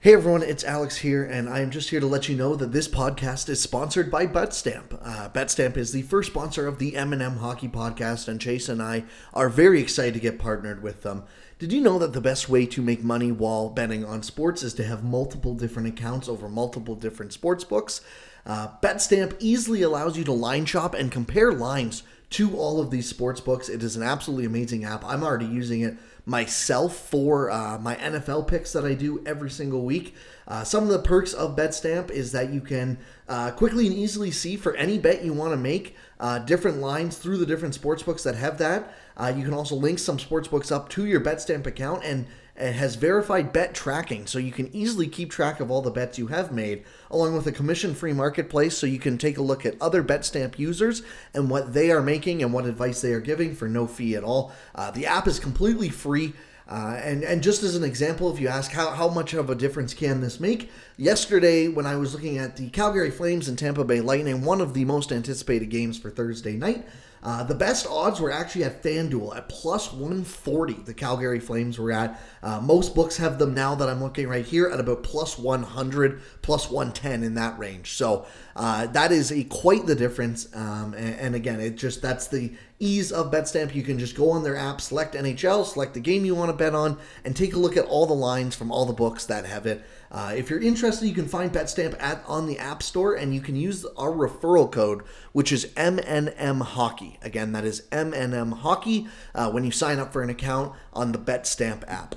Hey 0.00 0.12
everyone, 0.14 0.44
it's 0.44 0.62
Alex 0.62 0.98
here, 0.98 1.24
and 1.24 1.48
I 1.48 1.60
am 1.60 1.72
just 1.72 1.90
here 1.90 1.98
to 1.98 2.06
let 2.06 2.28
you 2.28 2.36
know 2.36 2.54
that 2.54 2.70
this 2.70 2.86
podcast 2.86 3.48
is 3.48 3.60
sponsored 3.60 4.08
by 4.08 4.26
BetStamp. 4.26 4.96
Uh, 5.02 5.28
BetStamp 5.30 5.76
is 5.76 5.90
the 5.90 6.02
first 6.02 6.30
sponsor 6.30 6.68
of 6.68 6.78
the 6.78 6.94
M&M 6.94 7.38
Hockey 7.38 7.66
Podcast, 7.66 8.28
and 8.28 8.40
Chase 8.40 8.68
and 8.68 8.80
I 8.80 9.02
are 9.34 9.48
very 9.48 9.80
excited 9.80 10.14
to 10.14 10.20
get 10.20 10.38
partnered 10.38 10.80
with 10.80 11.02
them. 11.02 11.24
Did 11.58 11.72
you 11.72 11.80
know 11.80 11.98
that 11.98 12.12
the 12.12 12.20
best 12.20 12.48
way 12.48 12.66
to 12.66 12.82
make 12.82 13.02
money 13.02 13.32
while 13.32 13.68
betting 13.68 14.04
on 14.04 14.22
sports 14.22 14.62
is 14.62 14.74
to 14.74 14.84
have 14.84 15.02
multiple 15.02 15.54
different 15.54 15.88
accounts 15.88 16.28
over 16.28 16.48
multiple 16.48 16.94
different 16.94 17.32
sports 17.32 17.64
books? 17.64 18.00
Uh, 18.44 18.68
BetStamp 18.80 19.34
easily 19.40 19.82
allows 19.82 20.16
you 20.16 20.22
to 20.22 20.32
line 20.32 20.66
shop 20.66 20.94
and 20.94 21.10
compare 21.10 21.50
lines 21.50 22.04
to 22.30 22.56
all 22.56 22.80
of 22.80 22.90
these 22.90 23.08
sports 23.08 23.40
books. 23.40 23.68
It 23.68 23.82
is 23.82 23.96
an 23.96 24.02
absolutely 24.02 24.46
amazing 24.46 24.84
app. 24.84 25.04
I'm 25.04 25.22
already 25.22 25.46
using 25.46 25.82
it 25.82 25.96
myself 26.26 26.96
for 26.96 27.50
uh, 27.50 27.78
my 27.78 27.94
NFL 27.96 28.48
picks 28.48 28.72
that 28.72 28.84
I 28.84 28.94
do 28.94 29.22
every 29.24 29.48
single 29.48 29.82
week. 29.82 30.14
Uh, 30.48 30.64
some 30.64 30.82
of 30.82 30.90
the 30.90 30.98
perks 30.98 31.32
of 31.32 31.56
BetStamp 31.56 32.10
is 32.10 32.32
that 32.32 32.52
you 32.52 32.60
can 32.60 32.98
uh, 33.28 33.52
quickly 33.52 33.86
and 33.86 33.94
easily 33.94 34.32
see 34.32 34.56
for 34.56 34.74
any 34.74 34.98
bet 34.98 35.24
you 35.24 35.32
want 35.32 35.52
to 35.52 35.56
make 35.56 35.96
uh, 36.18 36.40
different 36.40 36.78
lines 36.78 37.16
through 37.16 37.36
the 37.36 37.46
different 37.46 37.74
sports 37.74 38.02
books 38.02 38.24
that 38.24 38.34
have 38.34 38.58
that. 38.58 38.92
Uh, 39.16 39.32
you 39.34 39.44
can 39.44 39.54
also 39.54 39.76
link 39.76 39.98
some 39.98 40.18
sports 40.18 40.48
books 40.48 40.72
up 40.72 40.88
to 40.88 41.06
your 41.06 41.20
BetStamp 41.20 41.66
account 41.66 42.04
and 42.04 42.26
it 42.58 42.72
has 42.72 42.96
verified 42.96 43.52
bet 43.52 43.74
tracking, 43.74 44.26
so 44.26 44.38
you 44.38 44.52
can 44.52 44.74
easily 44.74 45.08
keep 45.08 45.30
track 45.30 45.60
of 45.60 45.70
all 45.70 45.82
the 45.82 45.90
bets 45.90 46.18
you 46.18 46.28
have 46.28 46.52
made, 46.52 46.84
along 47.10 47.34
with 47.34 47.46
a 47.46 47.52
commission 47.52 47.94
free 47.94 48.12
marketplace, 48.12 48.76
so 48.76 48.86
you 48.86 48.98
can 48.98 49.18
take 49.18 49.38
a 49.38 49.42
look 49.42 49.66
at 49.66 49.80
other 49.80 50.02
BetStamp 50.02 50.58
users 50.58 51.02
and 51.34 51.50
what 51.50 51.72
they 51.74 51.90
are 51.90 52.02
making 52.02 52.42
and 52.42 52.52
what 52.52 52.66
advice 52.66 53.00
they 53.00 53.12
are 53.12 53.20
giving 53.20 53.54
for 53.54 53.68
no 53.68 53.86
fee 53.86 54.14
at 54.14 54.24
all. 54.24 54.52
Uh, 54.74 54.90
the 54.90 55.06
app 55.06 55.26
is 55.26 55.38
completely 55.38 55.88
free. 55.88 56.32
Uh, 56.68 56.98
and 57.04 57.22
and 57.22 57.44
just 57.44 57.62
as 57.62 57.76
an 57.76 57.84
example, 57.84 58.32
if 58.32 58.40
you 58.40 58.48
ask 58.48 58.72
how, 58.72 58.90
how 58.90 59.08
much 59.08 59.34
of 59.34 59.48
a 59.48 59.54
difference 59.54 59.94
can 59.94 60.20
this 60.20 60.40
make, 60.40 60.68
yesterday 60.96 61.68
when 61.68 61.86
I 61.86 61.94
was 61.94 62.12
looking 62.12 62.38
at 62.38 62.56
the 62.56 62.70
Calgary 62.70 63.12
Flames 63.12 63.46
and 63.46 63.56
Tampa 63.56 63.84
Bay 63.84 64.00
Lightning, 64.00 64.44
one 64.44 64.60
of 64.60 64.74
the 64.74 64.84
most 64.84 65.12
anticipated 65.12 65.66
games 65.66 65.96
for 65.96 66.10
Thursday 66.10 66.56
night, 66.56 66.84
uh, 67.26 67.42
the 67.42 67.56
best 67.56 67.88
odds 67.90 68.20
were 68.20 68.30
actually 68.30 68.62
at 68.62 68.84
FanDuel 68.84 69.36
at 69.36 69.48
plus 69.48 69.92
140. 69.92 70.74
The 70.74 70.94
Calgary 70.94 71.40
Flames 71.40 71.76
were 71.76 71.90
at. 71.90 72.20
Uh, 72.40 72.60
most 72.60 72.94
books 72.94 73.16
have 73.16 73.40
them 73.40 73.52
now 73.52 73.74
that 73.74 73.88
I'm 73.88 74.00
looking 74.00 74.28
right 74.28 74.44
here 74.44 74.68
at 74.68 74.78
about 74.78 75.02
plus 75.02 75.36
100, 75.36 76.22
plus 76.42 76.70
110 76.70 77.24
in 77.24 77.34
that 77.34 77.58
range. 77.58 77.94
So 77.94 78.26
uh, 78.54 78.86
that 78.86 79.10
is 79.10 79.32
a 79.32 79.42
quite 79.42 79.86
the 79.86 79.96
difference. 79.96 80.54
Um, 80.54 80.94
and, 80.94 81.18
and, 81.18 81.34
again, 81.34 81.58
it 81.58 81.74
just 81.74 82.00
that's 82.00 82.28
the 82.28 82.52
ease 82.78 83.10
of 83.10 83.32
BetStamp. 83.32 83.74
You 83.74 83.82
can 83.82 83.98
just 83.98 84.16
go 84.16 84.30
on 84.30 84.44
their 84.44 84.56
app, 84.56 84.80
select 84.80 85.16
NHL, 85.16 85.66
select 85.66 85.94
the 85.94 86.00
game 86.00 86.24
you 86.24 86.36
want 86.36 86.52
to 86.52 86.56
bet 86.56 86.76
on, 86.76 86.96
and 87.24 87.34
take 87.34 87.54
a 87.54 87.58
look 87.58 87.76
at 87.76 87.86
all 87.86 88.06
the 88.06 88.14
lines 88.14 88.54
from 88.54 88.70
all 88.70 88.86
the 88.86 88.92
books 88.92 89.26
that 89.26 89.46
have 89.46 89.66
it. 89.66 89.84
Uh, 90.10 90.34
if 90.36 90.50
you're 90.50 90.60
interested, 90.60 91.06
you 91.06 91.14
can 91.14 91.28
find 91.28 91.52
BetStamp 91.52 92.00
at 92.00 92.22
on 92.26 92.46
the 92.46 92.58
App 92.58 92.82
Store, 92.82 93.14
and 93.14 93.34
you 93.34 93.40
can 93.40 93.56
use 93.56 93.84
our 93.96 94.10
referral 94.10 94.70
code, 94.70 95.02
which 95.32 95.52
is 95.52 95.66
MNM 95.76 96.62
Hockey. 96.62 97.18
Again, 97.22 97.52
that 97.52 97.64
is 97.64 97.82
MNM 97.92 98.58
Hockey 98.58 99.08
uh, 99.34 99.50
when 99.50 99.64
you 99.64 99.70
sign 99.70 99.98
up 99.98 100.12
for 100.12 100.22
an 100.22 100.30
account 100.30 100.74
on 100.92 101.12
the 101.12 101.18
BetStamp 101.18 101.84
app. 101.88 102.14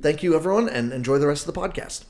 Thank 0.00 0.22
you, 0.22 0.36
everyone, 0.36 0.68
and 0.68 0.92
enjoy 0.92 1.18
the 1.18 1.26
rest 1.26 1.46
of 1.46 1.54
the 1.54 1.60
podcast. 1.60 2.04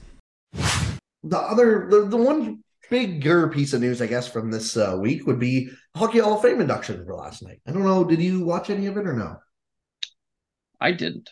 The 1.22 1.38
other, 1.38 1.88
the, 1.90 2.06
the 2.06 2.16
one 2.16 2.62
bigger 2.90 3.48
piece 3.48 3.72
of 3.72 3.80
news, 3.80 4.00
I 4.00 4.06
guess, 4.06 4.28
from 4.28 4.50
this 4.50 4.76
uh, 4.76 4.96
week 5.00 5.26
would 5.26 5.38
be 5.38 5.70
Hockey 5.96 6.18
Hall 6.18 6.34
of 6.34 6.42
Fame 6.42 6.60
induction 6.60 7.04
for 7.04 7.14
last 7.14 7.42
night. 7.42 7.60
I 7.66 7.72
don't 7.72 7.84
know, 7.84 8.04
did 8.04 8.20
you 8.20 8.44
watch 8.44 8.70
any 8.70 8.86
of 8.86 8.96
it 8.96 9.06
or 9.06 9.14
no? 9.14 9.36
I 10.80 10.92
didn't. 10.92 11.30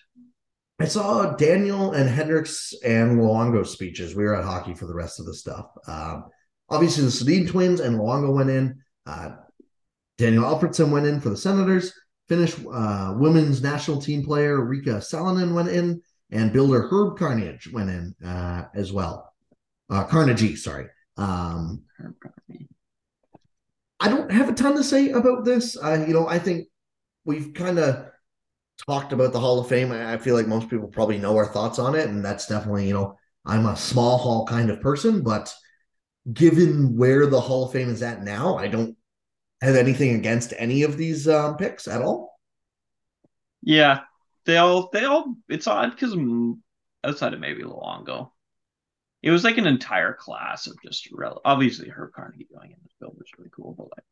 I 0.78 0.84
saw 0.84 1.34
Daniel 1.36 1.92
and 1.92 2.08
Henrik's 2.08 2.74
and 2.84 3.18
Luongo 3.18 3.66
speeches. 3.66 4.14
We 4.14 4.24
were 4.24 4.36
at 4.36 4.44
hockey 4.44 4.74
for 4.74 4.86
the 4.86 4.94
rest 4.94 5.18
of 5.18 5.26
the 5.26 5.34
stuff. 5.34 5.66
Um, 5.88 6.26
obviously, 6.68 7.04
the 7.04 7.10
Sedin 7.10 7.48
twins 7.48 7.80
and 7.80 7.98
Luongo 7.98 8.34
went 8.34 8.50
in. 8.50 8.82
Uh, 9.06 9.30
Daniel 10.18 10.44
Alfredsson 10.44 10.90
went 10.90 11.06
in 11.06 11.20
for 11.20 11.30
the 11.30 11.36
Senators. 11.36 11.92
Finnish 12.28 12.56
uh, 12.70 13.14
women's 13.16 13.62
national 13.62 14.02
team 14.02 14.24
player 14.24 14.58
Riikka 14.58 14.96
Sallinen 14.96 15.54
went 15.54 15.68
in, 15.68 16.02
and 16.30 16.52
builder 16.52 16.88
Herb 16.88 17.16
Carnage 17.16 17.70
went 17.72 17.88
in 17.88 18.14
uh, 18.26 18.64
as 18.74 18.92
well. 18.92 19.32
Uh, 19.88 20.04
Carnegie, 20.04 20.56
sorry. 20.56 20.88
Um, 21.16 21.84
I 24.00 24.08
don't 24.08 24.30
have 24.30 24.48
a 24.48 24.52
ton 24.52 24.74
to 24.74 24.84
say 24.84 25.10
about 25.10 25.44
this. 25.44 25.76
Uh, 25.76 26.04
you 26.06 26.12
know, 26.12 26.28
I 26.28 26.38
think 26.38 26.66
we've 27.24 27.54
kind 27.54 27.78
of 27.78 28.10
talked 28.86 29.12
about 29.12 29.32
the 29.32 29.40
Hall 29.40 29.60
of 29.60 29.68
Fame. 29.68 29.92
I 29.92 30.18
feel 30.18 30.34
like 30.34 30.46
most 30.46 30.68
people 30.68 30.88
probably 30.88 31.18
know 31.18 31.36
our 31.36 31.46
thoughts 31.46 31.78
on 31.78 31.94
it, 31.94 32.08
and 32.08 32.24
that's 32.24 32.46
definitely 32.46 32.86
you 32.86 32.94
know 32.94 33.18
I'm 33.44 33.66
a 33.66 33.76
small 33.76 34.18
hall 34.18 34.46
kind 34.46 34.70
of 34.70 34.80
person, 34.80 35.22
but 35.22 35.54
given 36.32 36.96
where 36.96 37.26
the 37.26 37.40
Hall 37.40 37.66
of 37.66 37.72
Fame 37.72 37.88
is 37.88 38.02
at 38.02 38.22
now, 38.22 38.56
I 38.56 38.68
don't 38.68 38.96
have 39.62 39.76
anything 39.76 40.14
against 40.14 40.52
any 40.58 40.82
of 40.82 40.96
these 40.96 41.28
um, 41.28 41.56
picks 41.56 41.88
at 41.88 42.02
all. 42.02 42.38
Yeah, 43.62 44.00
they 44.44 44.56
all 44.56 44.90
they 44.92 45.04
all. 45.04 45.36
It's 45.48 45.66
odd 45.66 45.90
because 45.90 46.16
outside 47.04 47.34
of 47.34 47.40
maybe 47.40 47.62
Luongo, 47.62 48.30
it 49.22 49.30
was 49.30 49.44
like 49.44 49.58
an 49.58 49.66
entire 49.66 50.12
class 50.12 50.66
of 50.66 50.80
just 50.82 51.08
rel- 51.12 51.40
obviously 51.44 51.88
Herb 51.88 52.12
Carnegie 52.12 52.48
going 52.52 52.70
in 52.70 52.78
this 52.82 52.92
build 53.00 53.16
was 53.16 53.30
really 53.38 53.50
cool, 53.50 53.74
but 53.76 53.88
like 53.96 54.04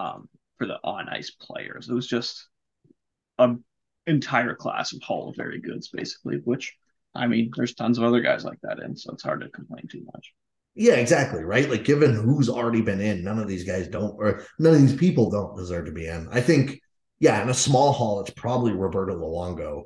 um 0.00 0.28
for 0.58 0.66
the 0.66 0.78
on 0.84 1.08
ice 1.08 1.30
players, 1.30 1.88
it 1.88 1.94
was 1.94 2.06
just 2.06 2.48
a 3.38 3.54
entire 4.06 4.54
class 4.54 4.92
of 4.92 5.02
Hall 5.02 5.30
of 5.30 5.36
Very 5.36 5.60
Goods, 5.60 5.88
basically, 5.88 6.36
which 6.44 6.76
I 7.14 7.26
mean, 7.26 7.50
there's 7.56 7.74
tons 7.74 7.98
of 7.98 8.04
other 8.04 8.20
guys 8.20 8.44
like 8.44 8.60
that 8.62 8.80
in, 8.80 8.96
so 8.96 9.12
it's 9.12 9.22
hard 9.22 9.40
to 9.42 9.48
complain 9.48 9.86
too 9.88 10.04
much. 10.12 10.32
Yeah, 10.74 10.94
exactly. 10.94 11.44
Right. 11.44 11.70
Like, 11.70 11.84
given 11.84 12.14
who's 12.14 12.48
already 12.48 12.80
been 12.80 13.00
in, 13.00 13.22
none 13.22 13.38
of 13.38 13.46
these 13.46 13.64
guys 13.64 13.86
don't, 13.86 14.16
or 14.18 14.44
none 14.58 14.74
of 14.74 14.80
these 14.80 14.96
people 14.96 15.30
don't 15.30 15.56
deserve 15.56 15.86
to 15.86 15.92
be 15.92 16.08
in. 16.08 16.28
I 16.32 16.40
think, 16.40 16.80
yeah, 17.20 17.40
in 17.40 17.48
a 17.48 17.54
small 17.54 17.92
hall, 17.92 18.20
it's 18.20 18.30
probably 18.30 18.72
Roberto 18.72 19.16
Luongo. 19.16 19.84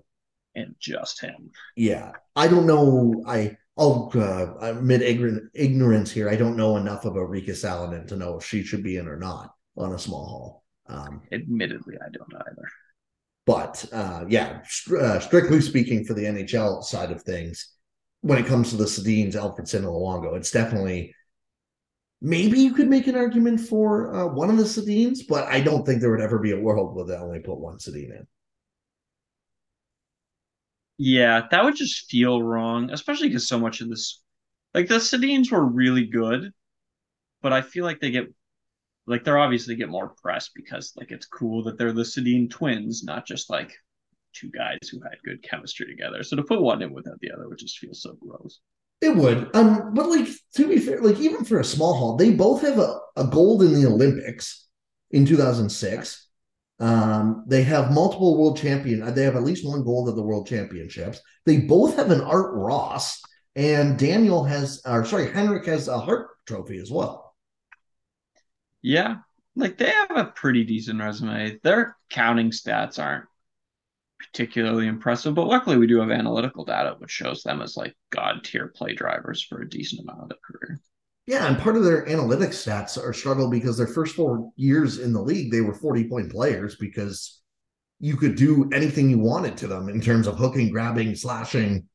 And 0.55 0.75
just 0.81 1.21
him. 1.21 1.51
Yeah. 1.77 2.13
I 2.35 2.49
don't 2.49 2.67
know. 2.67 3.23
I, 3.27 3.59
I'll 3.77 4.11
uh, 4.15 4.55
admit 4.61 5.03
ignorance 5.03 6.11
here. 6.11 6.31
I 6.31 6.37
don't 6.37 6.57
know 6.57 6.79
enough 6.79 7.05
about 7.05 7.29
Riikka 7.29 7.51
Sallinen 7.51 8.09
to 8.09 8.17
know 8.17 8.39
if 8.39 8.47
she 8.47 8.65
should 8.65 8.83
be 8.83 8.97
in 8.97 9.07
or 9.07 9.19
not 9.19 9.55
on 9.77 9.93
a 9.93 9.99
small 9.99 10.27
hall. 10.27 10.65
Um, 10.87 11.21
Admittedly, 11.31 11.97
I 12.01 12.09
don't 12.11 12.35
either. 12.35 12.69
But 13.49 13.83
uh, 13.95 14.27
yeah, 14.29 14.61
uh, 15.01 15.21
strictly 15.21 15.63
speaking, 15.63 16.05
for 16.05 16.13
the 16.13 16.27
NHL 16.27 16.85
side 16.85 17.11
of 17.11 17.23
things, 17.23 17.73
when 18.21 18.39
it 18.39 18.45
comes 18.45 18.69
to 18.69 18.77
the 18.77 18.85
Sedins, 18.85 19.37
Alfredsson, 19.37 19.77
and 19.77 19.87
Luongo, 19.87 20.37
it's 20.37 20.51
definitely 20.51 21.15
maybe 22.21 22.61
you 22.61 22.75
could 22.75 22.91
make 22.91 23.07
an 23.07 23.17
argument 23.17 23.61
for 23.61 24.15
uh, 24.15 24.27
one 24.27 24.51
of 24.51 24.59
the 24.59 24.65
Sedins, 24.65 25.21
but 25.27 25.49
I 25.49 25.63
don't 25.63 25.87
think 25.87 26.03
there 26.03 26.11
would 26.11 26.21
ever 26.21 26.39
be 26.39 26.51
a 26.51 26.61
world 26.61 26.95
where 26.95 27.07
they 27.07 27.17
only 27.17 27.41
put 27.41 27.59
one 27.59 27.79
Sedin 27.79 28.11
in. 28.11 28.27
Yeah, 30.99 31.47
that 31.51 31.65
would 31.65 31.77
just 31.77 32.11
feel 32.11 32.43
wrong, 32.43 32.91
especially 32.91 33.29
because 33.29 33.49
so 33.49 33.59
much 33.59 33.81
of 33.81 33.89
this, 33.89 34.21
like 34.75 34.89
the 34.89 34.97
Sedins 34.97 35.51
were 35.51 35.65
really 35.65 36.05
good, 36.05 36.53
but 37.41 37.55
I 37.55 37.63
feel 37.63 37.87
like 37.87 38.01
they 38.01 38.11
get 38.11 38.27
like 39.09 39.25
they're 39.25 39.39
obviously 39.39 39.75
get 39.75 39.89
more 39.89 40.15
press 40.23 40.51
because 40.55 40.93
like 40.97 41.11
it's 41.11 41.27
cool 41.27 41.65
that 41.65 41.79
they're 41.79 41.93
the 41.93 42.03
Sedin 42.03 42.51
twins, 42.51 43.03
not 43.05 43.27
just 43.27 43.51
like 43.51 43.73
two 44.35 44.51
guys 44.51 44.79
who 44.91 45.01
had 45.01 45.17
good 45.25 45.43
chemistry 45.43 45.87
together. 45.87 46.23
So 46.23 46.37
to 46.37 46.43
put 46.43 46.61
one 46.61 46.83
in 46.83 46.93
without 46.93 47.19
the 47.21 47.31
other 47.33 47.49
would 47.49 47.59
just 47.59 47.79
feel 47.79 47.95
so 47.95 48.17
gross. 48.21 48.61
It 49.01 49.15
would. 49.15 49.55
Um, 49.55 49.95
but 49.95 50.09
like 50.09 50.29
to 50.57 50.69
be 50.69 50.79
fair, 50.79 51.01
like 51.01 51.19
even 51.19 51.45
for 51.45 51.61
a 51.61 51.65
small 51.65 51.95
haul, 51.95 52.17
they 52.17 52.31
both 52.31 52.63
have 52.63 52.79
a, 52.79 52.99
a 53.17 53.27
gold 53.27 53.63
in 53.63 53.73
the 53.73 53.87
Olympics 53.87 54.67
in 55.11 55.25
2006. 55.25 56.27
Um, 56.81 57.45
they 57.49 57.63
have 57.65 57.93
multiple 57.93 58.39
world 58.39 58.57
champion. 58.59 59.15
They 59.15 59.25
have 59.25 59.37
at 59.37 59.43
least 59.43 59.67
one 59.67 59.85
gold 59.85 60.09
at 60.09 60.17
the 60.17 60.23
world 60.23 60.47
championships. 60.47 61.21
They 61.47 61.59
both 61.59 61.97
have 61.97 62.11
an 62.11 62.21
Art 62.21 62.55
Ross, 62.55 63.21
and 63.57 63.99
Daniel 63.99 64.45
has, 64.45 64.81
or 64.85 65.05
sorry, 65.05 65.31
Henrik 65.33 65.67
has 65.67 65.89
a 65.89 65.99
Hart 65.99 66.29
trophy 66.47 66.79
as 66.79 66.91
well. 66.91 67.28
Yeah, 68.83 69.17
like 69.57 69.79
they 69.79 69.91
have 69.91 70.11
a 70.17 70.25
pretty 70.25 70.65
decent 70.65 71.01
resume. 71.01 71.59
Their 71.63 71.97
counting 72.11 72.51
stats 72.51 73.03
aren't 73.03 73.25
particularly 74.19 74.87
impressive, 74.87 75.35
but 75.35 75.47
luckily 75.47 75.77
we 75.79 75.87
do 75.87 76.01
have 76.01 76.11
analytical 76.11 76.65
data 76.65 76.97
which 76.99 77.11
shows 77.11 77.43
them 77.43 77.63
as 77.63 77.77
like 77.77 77.97
god 78.11 78.43
tier 78.45 78.69
play 78.69 78.95
drivers 78.95 79.43
for 79.43 79.61
a 79.63 79.69
decent 79.69 80.03
amount 80.03 80.23
of 80.23 80.29
their 80.29 80.39
career. 80.45 80.81
Yeah, 81.27 81.47
and 81.47 81.59
part 81.59 81.77
of 81.77 81.85
their 81.85 82.07
analytics 82.07 82.67
stats 82.67 83.03
are 83.03 83.13
struggle 83.13 83.51
because 83.51 83.77
their 83.77 83.87
first 83.87 84.17
four 84.17 84.51
years 84.57 84.99
in 84.99 85.13
the 85.13 85.21
league 85.21 85.53
they 85.53 85.61
were 85.61 85.75
40 85.75 86.09
point 86.09 86.33
players 86.33 86.77
because 86.77 87.41
you 88.01 88.17
could 88.17 88.37
do 88.37 88.69
anything 88.73 89.11
you 89.11 89.19
wanted 89.19 89.57
to 89.59 89.67
them 89.67 89.89
in 89.89 90.01
terms 90.01 90.27
of 90.27 90.37
hooking, 90.37 90.71
grabbing, 90.71 91.15
slashing. 91.15 91.89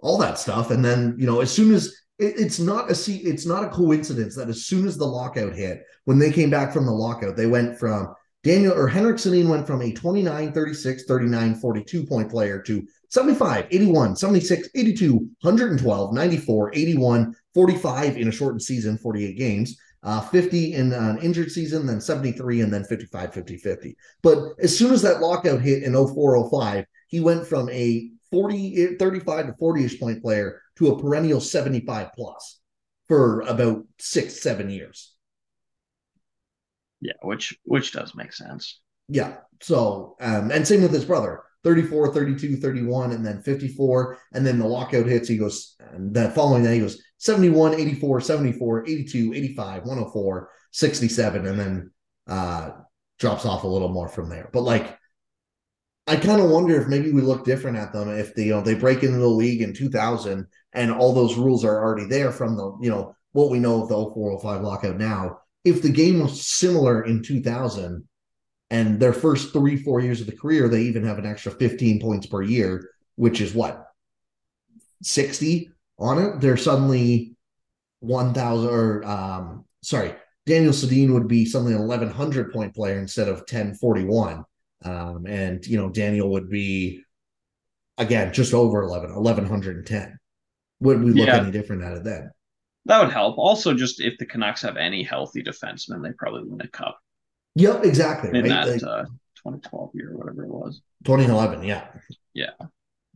all 0.00 0.18
that 0.18 0.38
stuff. 0.38 0.70
And 0.70 0.84
then, 0.84 1.16
you 1.18 1.26
know, 1.26 1.40
as 1.40 1.50
soon 1.52 1.74
as 1.74 1.94
it's 2.18 2.58
not 2.58 2.90
a 2.90 3.12
it's 3.12 3.46
not 3.46 3.64
a 3.64 3.68
coincidence 3.68 4.34
that 4.36 4.48
as 4.48 4.66
soon 4.66 4.86
as 4.86 4.96
the 4.96 5.06
lockout 5.06 5.54
hit, 5.54 5.84
when 6.04 6.18
they 6.18 6.32
came 6.32 6.50
back 6.50 6.72
from 6.72 6.84
the 6.84 6.92
lockout, 6.92 7.36
they 7.36 7.46
went 7.46 7.78
from 7.78 8.14
Daniel 8.42 8.72
or 8.72 8.88
Henrik 8.88 9.16
Sedin 9.16 9.48
went 9.48 9.66
from 9.66 9.82
a 9.82 9.92
29, 9.92 10.52
36, 10.52 11.04
39, 11.04 11.54
42 11.56 12.06
point 12.06 12.30
player 12.30 12.60
to 12.62 12.86
75, 13.10 13.66
81, 13.70 14.16
76, 14.16 14.68
82, 14.74 15.14
112, 15.42 16.14
94, 16.14 16.74
81, 16.74 17.36
45 17.54 18.16
in 18.16 18.28
a 18.28 18.32
shortened 18.32 18.62
season, 18.62 18.98
48 18.98 19.36
games, 19.36 19.76
uh, 20.02 20.20
50 20.20 20.74
in 20.74 20.92
an 20.92 21.18
injured 21.18 21.50
season, 21.50 21.86
then 21.86 22.00
73, 22.00 22.60
and 22.60 22.72
then 22.72 22.84
55, 22.84 23.32
50, 23.32 23.56
50. 23.56 23.96
But 24.22 24.38
as 24.60 24.76
soon 24.76 24.92
as 24.92 25.02
that 25.02 25.20
lockout 25.20 25.60
hit 25.60 25.82
in 25.82 25.94
04, 25.94 26.50
05, 26.50 26.84
he 27.08 27.20
went 27.20 27.46
from 27.46 27.68
a 27.70 28.10
40, 28.30 28.96
35 28.96 29.46
to 29.46 29.54
40 29.54 29.84
ish 29.84 30.00
point 30.00 30.22
player 30.22 30.60
to 30.78 30.88
a 30.88 31.00
perennial 31.00 31.40
75 31.40 32.12
plus 32.14 32.60
for 33.08 33.40
about 33.42 33.84
six, 33.98 34.40
seven 34.40 34.70
years. 34.70 35.14
Yeah, 37.00 37.12
which 37.22 37.56
which 37.64 37.92
does 37.92 38.14
make 38.14 38.32
sense. 38.32 38.80
Yeah. 39.08 39.36
So, 39.60 40.16
um, 40.20 40.50
and 40.50 40.66
same 40.66 40.82
with 40.82 40.92
his 40.92 41.04
brother 41.04 41.42
34, 41.64 42.12
32, 42.12 42.56
31, 42.56 43.12
and 43.12 43.24
then 43.24 43.42
54. 43.42 44.18
And 44.32 44.46
then 44.46 44.58
the 44.58 44.66
lockout 44.66 45.06
hits. 45.06 45.28
He 45.28 45.36
goes, 45.36 45.76
and 45.92 46.14
the 46.14 46.30
following 46.30 46.62
that, 46.64 46.74
he 46.74 46.80
goes 46.80 47.02
71, 47.18 47.74
84, 47.74 48.20
74, 48.20 48.84
82, 48.84 49.34
85, 49.34 49.82
104, 49.82 50.50
67, 50.72 51.46
and 51.46 51.58
then 51.58 51.90
uh, 52.28 52.70
drops 53.18 53.44
off 53.44 53.64
a 53.64 53.68
little 53.68 53.88
more 53.88 54.08
from 54.08 54.28
there. 54.28 54.50
But 54.52 54.62
like, 54.62 54.97
I 56.08 56.16
kind 56.16 56.40
of 56.40 56.48
wonder 56.48 56.80
if 56.80 56.88
maybe 56.88 57.12
we 57.12 57.20
look 57.20 57.44
different 57.44 57.76
at 57.76 57.92
them 57.92 58.08
if 58.08 58.34
they, 58.34 58.44
you 58.44 58.52
know, 58.52 58.62
they 58.62 58.74
break 58.74 59.02
into 59.02 59.18
the 59.18 59.28
league 59.28 59.60
in 59.60 59.74
2000 59.74 60.46
and 60.72 60.90
all 60.90 61.12
those 61.12 61.36
rules 61.36 61.66
are 61.66 61.84
already 61.84 62.06
there 62.06 62.32
from 62.32 62.56
the, 62.56 62.76
you 62.80 62.88
know, 62.88 63.14
what 63.32 63.50
we 63.50 63.58
know 63.58 63.82
of 63.82 63.90
the 63.90 63.94
0405 63.94 64.62
lockout 64.62 64.96
now. 64.96 65.40
If 65.64 65.82
the 65.82 65.90
game 65.90 66.20
was 66.20 66.46
similar 66.46 67.04
in 67.04 67.22
2000 67.22 68.08
and 68.70 68.98
their 68.98 69.12
first 69.12 69.52
three, 69.52 69.76
four 69.76 70.00
years 70.00 70.22
of 70.22 70.26
the 70.26 70.36
career, 70.36 70.66
they 70.66 70.82
even 70.82 71.04
have 71.04 71.18
an 71.18 71.26
extra 71.26 71.52
15 71.52 72.00
points 72.00 72.26
per 72.26 72.40
year, 72.40 72.88
which 73.16 73.42
is 73.42 73.54
what 73.54 73.88
60 75.02 75.70
on 75.98 76.18
it. 76.18 76.40
They're 76.40 76.56
suddenly 76.56 77.36
1,000 78.00 78.66
or, 78.66 79.04
um, 79.04 79.66
sorry, 79.82 80.14
Daniel 80.46 80.72
Sedin 80.72 81.12
would 81.12 81.28
be 81.28 81.44
something 81.44 81.78
1100 81.78 82.50
point 82.50 82.74
player 82.74 82.98
instead 82.98 83.28
of 83.28 83.40
1041. 83.40 84.44
Um, 84.84 85.26
and, 85.26 85.66
you 85.66 85.76
know, 85.76 85.88
Daniel 85.88 86.30
would 86.30 86.48
be, 86.48 87.02
again, 87.96 88.32
just 88.32 88.54
over 88.54 88.82
11, 88.82 89.14
1110. 89.14 90.18
Would 90.80 91.02
we 91.02 91.12
look 91.12 91.26
yeah. 91.26 91.38
any 91.38 91.50
different 91.50 91.82
at 91.82 91.96
it 91.96 92.04
then? 92.04 92.30
That 92.86 93.00
would 93.00 93.12
help. 93.12 93.36
Also, 93.38 93.74
just 93.74 94.00
if 94.00 94.16
the 94.18 94.26
Canucks 94.26 94.62
have 94.62 94.76
any 94.76 95.02
healthy 95.02 95.42
defensemen, 95.42 96.02
they 96.02 96.12
probably 96.12 96.44
win 96.44 96.60
a 96.60 96.68
cup. 96.68 96.98
Yep, 97.56 97.84
exactly. 97.84 98.30
In 98.30 98.44
right? 98.44 98.48
that 98.48 98.68
like, 98.68 98.82
uh, 98.82 99.04
2012 99.36 99.90
year, 99.94 100.16
whatever 100.16 100.44
it 100.44 100.50
was. 100.50 100.80
2011, 101.04 101.64
yeah. 101.64 101.88
Yeah. 102.34 102.50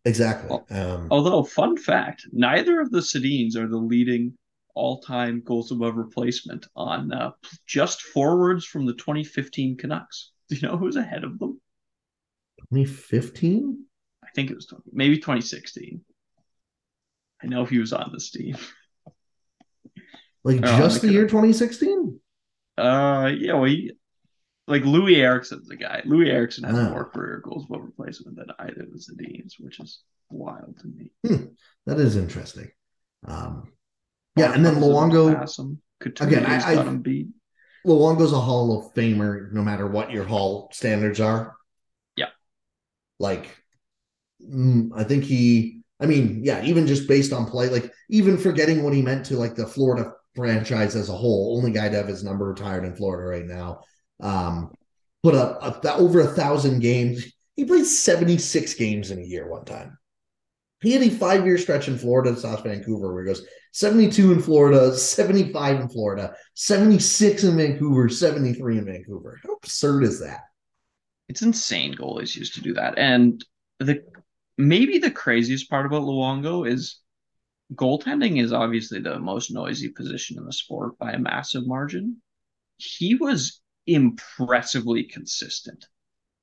Exactly. 0.05 0.51
Well, 0.51 0.67
um, 0.71 1.09
although, 1.11 1.45
fun 1.45 1.77
fact, 1.77 2.27
neither 2.33 2.81
of 2.81 2.91
the 2.91 2.99
Sedins 2.99 3.57
are 3.57 3.69
the 3.69 3.79
leading 3.79 4.37
all-time 4.75 5.43
goals 5.45 5.71
above 5.71 5.97
replacement 5.97 6.67
on 6.75 7.13
uh, 7.13 7.31
just 7.67 8.03
forwards 8.03 8.65
from 8.65 8.87
the 8.87 8.95
2015 8.95 9.77
Canucks. 9.77 10.33
Do 10.53 10.59
you 10.59 10.69
know 10.69 10.77
who's 10.77 10.97
ahead 10.97 11.25
of 11.25 11.39
them? 11.39 11.59
2015? 12.75 13.87
I 14.23 14.29
think 14.35 14.51
it 14.51 14.55
was 14.55 14.67
20, 14.67 14.83
maybe 14.93 15.17
2016. 15.17 16.03
I 17.43 17.47
know 17.47 17.65
he 17.65 17.79
was 17.79 17.95
on 17.95 18.11
this 18.13 18.31
team. 18.31 18.57
Like 20.45 20.59
oh, 20.65 20.77
just 20.77 21.03
the 21.03 21.13
year 21.13 21.29
2016? 21.29 22.19
Uh, 22.77 23.31
yeah, 23.39 23.53
well, 23.53 23.63
he, 23.63 23.93
like 24.67 24.83
Loui 24.83 25.19
Eriksson's 25.19 25.69
the 25.69 25.77
guy. 25.77 26.03
Loui 26.05 26.29
Eriksson 26.29 26.65
has 26.65 26.77
oh. 26.77 26.91
more 26.91 27.09
career 27.11 27.41
goals 27.45 27.65
above 27.65 27.85
replacement 27.85 28.37
than 28.37 28.49
either 28.59 28.83
of 28.83 28.91
the 28.91 28.99
Sedins, 28.99 29.53
which 29.61 29.79
is 29.79 30.03
wild 30.31 30.77
to 30.81 30.89
me. 30.89 31.13
Hmm. 31.25 31.45
That 31.87 32.01
is 32.01 32.17
interesting. 32.17 32.73
Um, 33.25 33.71
yeah, 34.35 34.53
and 34.53 34.67
then 34.67 34.81
Luongo. 34.81 35.31
Again, 36.21 36.45
I, 36.45 36.75
I 36.75 36.95
beat. 36.97 37.29
Luongo's 37.87 38.33
a 38.33 38.41
Hall 38.41 38.79
of 38.79 38.95
Famer, 38.95 39.53
no 39.53 39.63
matter 39.63 39.87
what 39.87 40.11
your 40.11 40.25
Hall 40.25 40.69
standards 40.73 41.21
are. 41.21 41.55
Yeah. 42.17 42.29
Like, 43.19 43.57
mm, 44.43 44.91
I 44.95 45.05
think 45.05 45.25
he. 45.25 45.81
I 46.01 46.07
mean, 46.07 46.41
yeah, 46.43 46.65
even 46.65 46.89
just 46.89 47.07
based 47.07 47.33
on 47.33 47.47
play, 47.47 47.69
like 47.69 47.93
even 48.11 48.37
forgetting 48.37 48.83
what 48.83 48.93
he 48.93 49.03
meant 49.03 49.27
to 49.27 49.37
like 49.37 49.55
the 49.55 49.67
Florida 49.67 50.13
franchise 50.35 50.97
as 50.97 51.09
a 51.09 51.17
whole, 51.17 51.57
only 51.57 51.71
guy 51.71 51.89
to 51.89 51.97
have 51.97 52.09
his 52.09 52.25
number 52.25 52.47
retired 52.47 52.85
in 52.85 52.97
Florida 52.97 53.29
right 53.29 53.47
now. 53.47 53.83
Um, 54.21 54.73
put 55.23 55.35
up 55.35 55.63
a, 55.63 55.95
over 55.95 56.21
a 56.21 56.27
thousand 56.27 56.81
games. 56.81 57.33
He 57.55 57.65
played 57.65 57.87
76 57.87 58.75
games 58.75 59.11
in 59.11 59.21
a 59.21 59.25
year 59.25 59.49
one 59.49 59.65
time. 59.65 59.99
He 60.83 60.93
had 60.93 61.03
a 61.03 61.11
five 61.11 61.47
year 61.47 61.57
stretch 61.59 61.89
in 61.89 61.97
Florida, 61.97 62.31
and 62.31 62.39
South 62.39 62.65
Vancouver, 62.65 63.15
where 63.15 63.23
he 63.23 63.29
goes 63.29 63.47
72 63.73 64.33
in 64.33 64.43
Florida, 64.43 64.95
75 64.95 65.81
in 65.81 65.89
Florida, 65.89 66.35
76 66.55 67.45
in 67.45 67.57
Vancouver, 67.57 68.09
73 68.09 68.79
in 68.79 68.85
Vancouver. 68.85 69.41
How 69.43 69.55
absurd 69.55 70.05
is 70.05 70.21
that? 70.21 70.41
It's 71.29 71.43
insane 71.43 71.95
goalies 71.95 72.37
used 72.37 72.55
to 72.55 72.61
do 72.61 72.75
that. 72.75 72.99
And 72.99 73.43
the 73.79 74.03
maybe 74.59 74.99
the 74.99 75.11
craziest 75.11 75.71
part 75.71 75.87
about 75.87 76.03
Luongo 76.03 76.69
is 76.69 76.99
goaltending 77.75 78.43
is 78.43 78.53
obviously 78.53 79.01
the 79.01 79.19
most 79.19 79.51
noisy 79.51 79.89
position 79.89 80.37
in 80.37 80.45
the 80.45 80.53
sport 80.53 80.99
by 80.99 81.13
a 81.13 81.19
massive 81.19 81.67
margin. 81.67 82.19
He 82.77 83.15
was 83.15 83.61
impressively 83.87 85.05
consistent. 85.05 85.87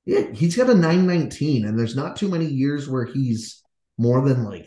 Yeah, 0.06 0.32
he's 0.32 0.56
got 0.56 0.70
a 0.70 0.74
919, 0.74 1.66
and 1.66 1.78
there's 1.78 1.94
not 1.94 2.16
too 2.16 2.28
many 2.28 2.46
years 2.46 2.88
where 2.88 3.04
he's 3.04 3.62
more 4.00 4.26
than 4.26 4.44
like 4.44 4.66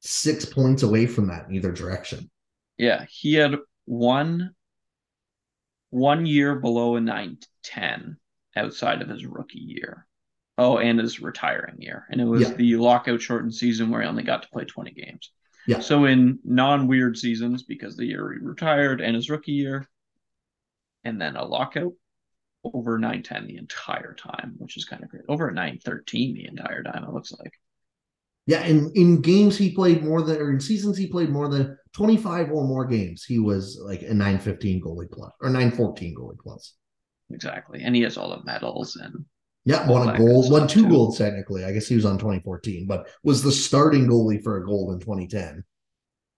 six 0.00 0.44
points 0.44 0.82
away 0.82 1.06
from 1.06 1.28
that 1.28 1.46
in 1.48 1.54
either 1.54 1.70
direction. 1.70 2.28
Yeah, 2.76 3.06
he 3.08 3.34
had 3.34 3.54
one 3.84 4.50
one 5.90 6.26
year 6.26 6.56
below 6.56 6.96
a 6.96 7.00
910 7.00 8.16
outside 8.56 9.02
of 9.02 9.08
his 9.08 9.24
rookie 9.24 9.60
year. 9.60 10.06
Oh, 10.58 10.78
and 10.78 10.98
his 10.98 11.20
retiring 11.20 11.76
year. 11.78 12.06
And 12.10 12.20
it 12.20 12.24
was 12.24 12.42
yeah. 12.42 12.54
the 12.54 12.76
lockout 12.76 13.20
shortened 13.20 13.54
season 13.54 13.90
where 13.90 14.02
he 14.02 14.08
only 14.08 14.24
got 14.24 14.42
to 14.42 14.48
play 14.48 14.64
20 14.64 14.90
games. 14.90 15.30
Yeah. 15.66 15.80
So 15.80 16.06
in 16.06 16.40
non-weird 16.44 17.16
seasons, 17.16 17.62
because 17.62 17.96
the 17.96 18.06
year 18.06 18.32
he 18.32 18.44
retired 18.44 19.00
and 19.00 19.14
his 19.14 19.30
rookie 19.30 19.52
year, 19.52 19.86
and 21.04 21.20
then 21.20 21.36
a 21.36 21.44
lockout 21.44 21.92
over 22.64 22.98
910 22.98 23.46
the 23.46 23.58
entire 23.58 24.14
time, 24.14 24.54
which 24.58 24.76
is 24.76 24.86
kind 24.86 25.04
of 25.04 25.10
great. 25.10 25.24
Over 25.28 25.50
913 25.50 26.34
the 26.34 26.48
entire 26.48 26.82
time, 26.82 27.04
it 27.04 27.12
looks 27.12 27.32
like. 27.32 27.52
Yeah, 28.46 28.64
in, 28.64 28.92
in 28.94 29.20
games 29.22 29.58
he 29.58 29.74
played 29.74 30.04
more 30.04 30.22
than 30.22 30.36
or 30.36 30.52
in 30.52 30.60
seasons 30.60 30.96
he 30.96 31.08
played 31.08 31.30
more 31.30 31.48
than 31.48 31.76
25 31.94 32.52
or 32.52 32.64
more 32.66 32.84
games, 32.84 33.24
he 33.24 33.40
was 33.40 33.80
like 33.82 34.02
a 34.02 34.14
915 34.14 34.82
goalie 34.82 35.10
plus 35.10 35.32
or 35.40 35.50
914 35.50 36.14
goalie 36.14 36.38
plus. 36.38 36.74
Exactly. 37.30 37.82
And 37.82 37.96
he 37.96 38.02
has 38.02 38.16
all 38.16 38.30
the 38.30 38.44
medals 38.44 38.96
and 38.96 39.24
yeah, 39.64 39.88
won 39.88 40.08
a 40.08 40.16
gold, 40.16 40.50
won 40.50 40.68
two 40.68 40.84
too. 40.84 40.90
golds 40.90 41.18
technically. 41.18 41.64
I 41.64 41.72
guess 41.72 41.88
he 41.88 41.96
was 41.96 42.04
on 42.04 42.18
2014, 42.18 42.86
but 42.86 43.08
was 43.24 43.42
the 43.42 43.50
starting 43.50 44.06
goalie 44.06 44.40
for 44.40 44.58
a 44.58 44.64
gold 44.64 44.92
in 44.94 45.00
2010. 45.00 45.64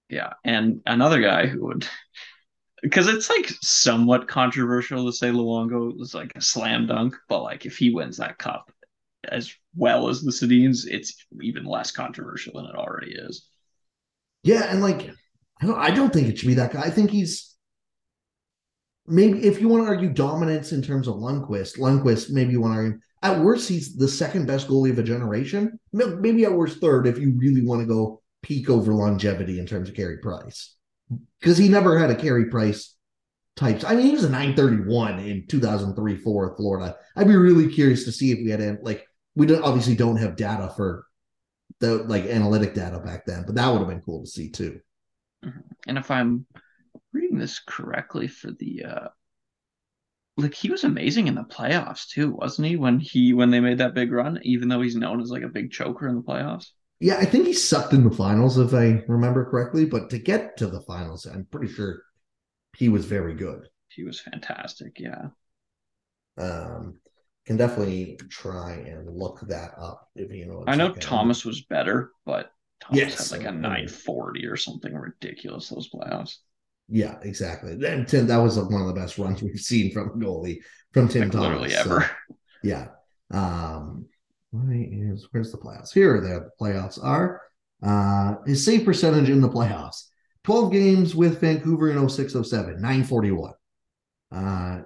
Yeah, 0.08 0.32
and 0.44 0.80
another 0.86 1.20
guy 1.20 1.46
who 1.46 1.66
would, 1.66 1.86
because 2.82 3.06
it's 3.06 3.28
like 3.28 3.46
somewhat 3.60 4.28
controversial 4.28 5.04
to 5.04 5.12
say 5.12 5.28
Luongo 5.28 5.94
was 5.94 6.14
like 6.14 6.32
a 6.36 6.40
slam 6.40 6.86
dunk, 6.86 7.16
but 7.28 7.42
like 7.42 7.66
if 7.66 7.76
he 7.76 7.90
wins 7.90 8.16
that 8.16 8.38
cup 8.38 8.72
as 9.24 9.54
well 9.78 10.08
as 10.08 10.20
the 10.20 10.32
Sedins, 10.32 10.86
it's 10.86 11.24
even 11.40 11.64
less 11.64 11.90
controversial 11.90 12.54
than 12.54 12.66
it 12.66 12.74
already 12.74 13.12
is. 13.12 13.48
Yeah, 14.42 14.64
and 14.70 14.82
like 14.82 15.10
I 15.60 15.66
don't, 15.66 15.78
I 15.78 15.90
don't 15.90 16.12
think 16.12 16.28
it 16.28 16.38
should 16.38 16.48
be 16.48 16.54
that 16.54 16.72
guy. 16.72 16.82
I 16.82 16.90
think 16.90 17.10
he's 17.10 17.54
maybe 19.06 19.46
if 19.46 19.60
you 19.60 19.68
want 19.68 19.84
to 19.84 19.88
argue 19.88 20.10
dominance 20.10 20.72
in 20.72 20.82
terms 20.82 21.08
of 21.08 21.14
Lundqvist, 21.14 21.78
Lundqvist, 21.78 22.30
maybe 22.30 22.52
you 22.52 22.60
want 22.60 22.74
to 22.74 22.78
argue 22.78 22.98
at 23.22 23.40
worst, 23.40 23.68
he's 23.68 23.96
the 23.96 24.08
second 24.08 24.46
best 24.46 24.68
goalie 24.68 24.90
of 24.90 24.98
a 24.98 25.02
generation. 25.02 25.78
Maybe 25.92 26.44
at 26.44 26.52
worst, 26.52 26.80
third 26.80 27.06
if 27.06 27.18
you 27.18 27.34
really 27.36 27.64
want 27.64 27.80
to 27.80 27.86
go 27.86 28.22
peak 28.42 28.70
over 28.70 28.94
longevity 28.94 29.58
in 29.58 29.66
terms 29.66 29.88
of 29.88 29.96
Carey 29.96 30.18
Price. 30.18 30.76
Because 31.40 31.58
he 31.58 31.68
never 31.68 31.98
had 31.98 32.10
a 32.10 32.14
Carey 32.14 32.44
Price 32.46 32.94
types. 33.56 33.82
I 33.82 33.96
mean, 33.96 34.06
he 34.06 34.12
was 34.12 34.22
a 34.22 34.30
931 34.30 35.18
in 35.18 35.46
2003 35.48 36.16
4 36.16 36.56
Florida. 36.56 36.96
I'd 37.16 37.26
be 37.26 37.34
really 37.34 37.72
curious 37.72 38.04
to 38.04 38.12
see 38.12 38.30
if 38.30 38.38
we 38.38 38.50
had, 38.50 38.78
like, 38.82 39.07
we 39.38 39.46
don't, 39.46 39.62
obviously 39.62 39.94
don't 39.94 40.16
have 40.16 40.36
data 40.36 40.72
for 40.76 41.06
the 41.78 42.02
like 42.04 42.24
analytic 42.24 42.74
data 42.74 42.98
back 42.98 43.24
then, 43.24 43.44
but 43.46 43.54
that 43.54 43.68
would 43.70 43.78
have 43.78 43.88
been 43.88 44.02
cool 44.02 44.24
to 44.24 44.26
see 44.26 44.50
too. 44.50 44.80
Mm-hmm. 45.44 45.60
And 45.86 45.96
if 45.96 46.10
I'm 46.10 46.44
reading 47.12 47.38
this 47.38 47.60
correctly 47.60 48.26
for 48.26 48.50
the 48.50 48.84
uh, 48.84 49.08
like 50.36 50.54
he 50.54 50.70
was 50.70 50.82
amazing 50.82 51.28
in 51.28 51.36
the 51.36 51.44
playoffs 51.44 52.08
too, 52.08 52.32
wasn't 52.32 52.66
he? 52.66 52.76
When 52.76 52.98
he 52.98 53.32
when 53.32 53.50
they 53.50 53.60
made 53.60 53.78
that 53.78 53.94
big 53.94 54.10
run, 54.10 54.40
even 54.42 54.68
though 54.68 54.80
he's 54.80 54.96
known 54.96 55.20
as 55.20 55.30
like 55.30 55.44
a 55.44 55.48
big 55.48 55.70
choker 55.70 56.08
in 56.08 56.16
the 56.16 56.22
playoffs. 56.22 56.70
Yeah, 57.00 57.18
I 57.18 57.24
think 57.24 57.46
he 57.46 57.52
sucked 57.52 57.92
in 57.92 58.02
the 58.02 58.10
finals, 58.10 58.58
if 58.58 58.74
I 58.74 59.04
remember 59.06 59.48
correctly. 59.48 59.84
But 59.84 60.10
to 60.10 60.18
get 60.18 60.56
to 60.56 60.66
the 60.66 60.80
finals, 60.80 61.26
I'm 61.26 61.46
pretty 61.48 61.72
sure 61.72 62.02
he 62.76 62.88
was 62.88 63.04
very 63.04 63.34
good. 63.34 63.68
He 63.90 64.02
was 64.02 64.18
fantastic. 64.18 64.98
Yeah. 64.98 65.28
Um, 66.36 66.98
can 67.48 67.56
definitely 67.56 68.18
try 68.28 68.72
and 68.74 69.10
look 69.10 69.40
that 69.48 69.72
up 69.80 70.08
if 70.14 70.30
you 70.30 70.46
know. 70.46 70.64
I 70.66 70.76
know 70.76 70.92
Thomas 70.92 71.44
was 71.44 71.62
better, 71.62 72.12
but 72.26 72.52
Thomas 72.80 73.00
Yes, 73.00 73.30
had 73.30 73.38
like 73.40 73.48
a 73.48 73.52
940 73.52 74.46
or 74.46 74.56
something 74.56 74.94
ridiculous 74.94 75.70
those 75.70 75.90
playoffs. 75.90 76.36
Yeah, 76.88 77.18
exactly. 77.22 77.72
And 77.72 78.06
Tim, 78.06 78.26
that 78.28 78.36
was 78.36 78.58
one 78.58 78.82
of 78.82 78.86
the 78.86 78.94
best 79.00 79.18
runs 79.18 79.42
we've 79.42 79.58
seen 79.58 79.92
from 79.92 80.08
a 80.10 80.12
goalie 80.12 80.58
from 80.92 81.08
Tim 81.08 81.22
Like 81.22 81.32
Thomas. 81.32 81.48
literally 81.48 81.70
so, 81.70 81.80
ever. 81.80 82.10
yeah. 82.62 82.88
Um, 83.30 84.06
why 84.50 84.88
is 84.90 85.26
where's 85.30 85.50
the 85.50 85.58
playoffs? 85.58 85.92
Here 85.92 86.16
are 86.16 86.20
the 86.20 86.50
playoffs 86.60 87.02
are. 87.02 87.40
Uh, 87.82 88.36
his 88.46 88.64
save 88.64 88.84
percentage 88.84 89.28
in 89.30 89.40
the 89.40 89.48
playoffs: 89.48 90.04
twelve 90.44 90.70
games 90.72 91.14
with 91.14 91.40
Vancouver 91.40 91.90
in 91.90 92.08
0607, 92.08 92.80
941. 92.80 93.52
Uh, 94.32 94.82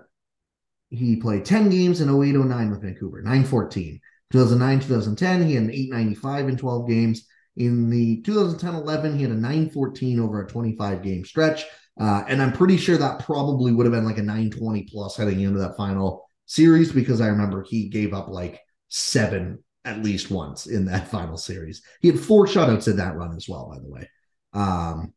he 0.92 1.16
played 1.16 1.44
10 1.44 1.70
games 1.70 2.00
in 2.00 2.08
0809 2.08 2.70
with 2.70 2.82
Vancouver, 2.82 3.22
914. 3.22 4.00
2009 4.30 4.80
2010, 4.80 5.46
he 5.46 5.54
had 5.54 5.64
an 5.64 5.70
895 5.70 6.48
in 6.48 6.56
12 6.56 6.88
games. 6.88 7.26
In 7.56 7.90
the 7.90 8.22
2010 8.22 8.74
11, 8.74 9.16
he 9.16 9.22
had 9.22 9.32
a 9.32 9.34
914 9.34 10.20
over 10.20 10.42
a 10.42 10.48
25 10.48 11.02
game 11.02 11.24
stretch. 11.24 11.64
Uh, 12.00 12.24
and 12.28 12.40
I'm 12.40 12.52
pretty 12.52 12.76
sure 12.76 12.96
that 12.96 13.24
probably 13.24 13.72
would 13.72 13.84
have 13.84 13.92
been 13.92 14.06
like 14.06 14.18
a 14.18 14.22
920 14.22 14.88
plus 14.90 15.16
heading 15.16 15.40
into 15.40 15.58
that 15.58 15.76
final 15.76 16.26
series 16.46 16.92
because 16.92 17.20
I 17.20 17.28
remember 17.28 17.62
he 17.62 17.88
gave 17.88 18.14
up 18.14 18.28
like 18.28 18.60
seven 18.88 19.62
at 19.84 20.02
least 20.02 20.30
once 20.30 20.66
in 20.66 20.86
that 20.86 21.08
final 21.10 21.36
series. 21.36 21.82
He 22.00 22.08
had 22.08 22.20
four 22.20 22.46
shutouts 22.46 22.88
in 22.88 22.96
that 22.96 23.16
run 23.16 23.36
as 23.36 23.48
well, 23.48 23.70
by 23.70 23.78
the 23.78 23.90
way. 23.90 24.08
Um, 24.54 25.12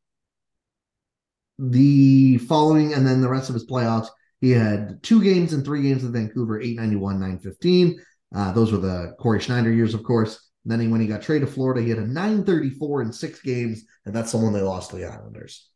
the 1.57 2.37
following, 2.39 2.93
and 2.93 3.07
then 3.07 3.21
the 3.21 3.29
rest 3.29 3.49
of 3.49 3.53
his 3.53 3.65
playoffs, 3.65 4.07
he 4.41 4.51
had 4.51 5.01
two 5.01 5.23
games 5.23 5.53
and 5.53 5.63
three 5.63 5.81
games 5.81 6.03
with 6.03 6.13
Vancouver, 6.13 6.59
891, 6.59 7.19
915. 7.19 8.01
Uh, 8.35 8.51
those 8.51 8.71
were 8.71 8.77
the 8.77 9.13
Cory 9.19 9.39
Schneider 9.39 9.71
years, 9.71 9.93
of 9.93 10.03
course. 10.03 10.51
And 10.63 10.71
then 10.71 10.79
he, 10.79 10.87
when 10.87 10.99
he 10.99 11.07
got 11.07 11.21
traded 11.21 11.47
to 11.47 11.53
Florida, 11.53 11.81
he 11.81 11.89
had 11.89 11.99
a 11.99 12.07
934 12.07 13.03
in 13.03 13.13
six 13.13 13.41
games, 13.41 13.83
and 14.05 14.15
that's 14.15 14.31
the 14.31 14.37
one 14.37 14.51
they 14.51 14.61
lost 14.61 14.89
to 14.89 14.97
the 14.97 15.05
Islanders. 15.05 15.69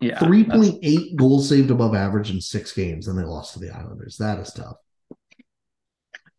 Yeah. 0.00 0.18
Three 0.18 0.42
that's- 0.42 0.58
point 0.58 0.78
eight 0.82 1.16
goals 1.16 1.48
saved 1.48 1.70
above 1.70 1.94
average 1.94 2.30
in 2.30 2.40
six 2.40 2.72
games, 2.72 3.06
and 3.06 3.18
they 3.18 3.22
lost 3.22 3.54
to 3.54 3.60
the 3.60 3.70
Islanders. 3.70 4.16
That 4.16 4.38
is 4.38 4.52
tough. 4.52 4.76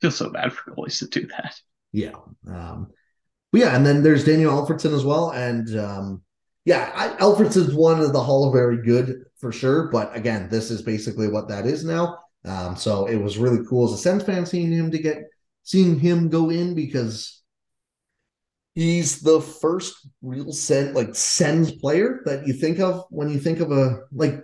feels 0.01 0.15
so 0.15 0.29
bad 0.29 0.51
for 0.51 0.71
goalies 0.71 0.99
to 0.99 1.07
do 1.07 1.27
that. 1.27 1.55
Yeah. 1.91 2.15
Um, 2.47 2.87
but 3.51 3.61
yeah, 3.61 3.75
and 3.75 3.85
then 3.85 4.01
there's 4.01 4.23
Daniel 4.23 4.53
Alfredsson 4.53 4.95
as 4.95 5.05
well. 5.05 5.29
And 5.29 5.77
um, 5.77 6.23
yeah, 6.65 6.91
I, 6.93 7.09
Alfredsson's 7.21 7.73
one 7.73 7.99
of 7.99 8.13
the 8.13 8.21
Hall 8.21 8.47
of 8.47 8.53
Very 8.53 8.83
Good 8.83 9.23
for 9.37 9.51
sure. 9.51 9.89
But 9.91 10.15
again, 10.15 10.47
this 10.49 10.69
is 10.69 10.81
basically 10.81 11.27
what 11.27 11.47
that 11.49 11.65
is 11.65 11.83
now. 11.83 12.19
Um, 12.45 12.75
so 12.75 13.05
it 13.07 13.17
was 13.17 13.37
really 13.37 13.65
cool 13.67 13.85
as 13.85 13.93
a 13.93 13.97
Sens 13.97 14.23
fan 14.23 14.45
seeing 14.45 14.71
him 14.71 14.91
to 14.91 14.97
get 14.99 15.23
seeing 15.63 15.99
him 15.99 16.29
go 16.29 16.49
in 16.49 16.73
because 16.73 17.41
he's 18.73 19.21
the 19.21 19.41
first 19.41 20.07
real 20.21 20.51
Sen 20.51 20.93
like 20.93 21.15
Sens 21.15 21.71
player 21.71 22.21
that 22.25 22.47
you 22.47 22.53
think 22.53 22.79
of 22.79 23.05
when 23.09 23.29
you 23.29 23.39
think 23.39 23.59
of 23.59 23.71
a 23.71 24.01
like 24.11 24.43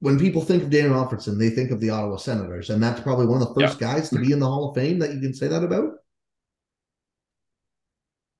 when 0.00 0.18
people 0.18 0.42
think 0.42 0.62
of 0.62 0.70
Daniel 0.70 0.94
Alfredsson, 0.94 1.38
they 1.38 1.50
think 1.50 1.70
of 1.70 1.80
the 1.80 1.90
Ottawa 1.90 2.16
Senators, 2.16 2.70
and 2.70 2.82
that's 2.82 3.00
probably 3.00 3.26
one 3.26 3.42
of 3.42 3.48
the 3.48 3.60
first 3.60 3.78
guys 3.78 4.08
to 4.10 4.20
be 4.20 4.32
in 4.32 4.38
the 4.38 4.46
Hall 4.46 4.68
of 4.68 4.74
Fame 4.74 4.98
that 5.00 5.12
you 5.12 5.20
can 5.20 5.34
say 5.34 5.48
that 5.48 5.64
about. 5.64 5.94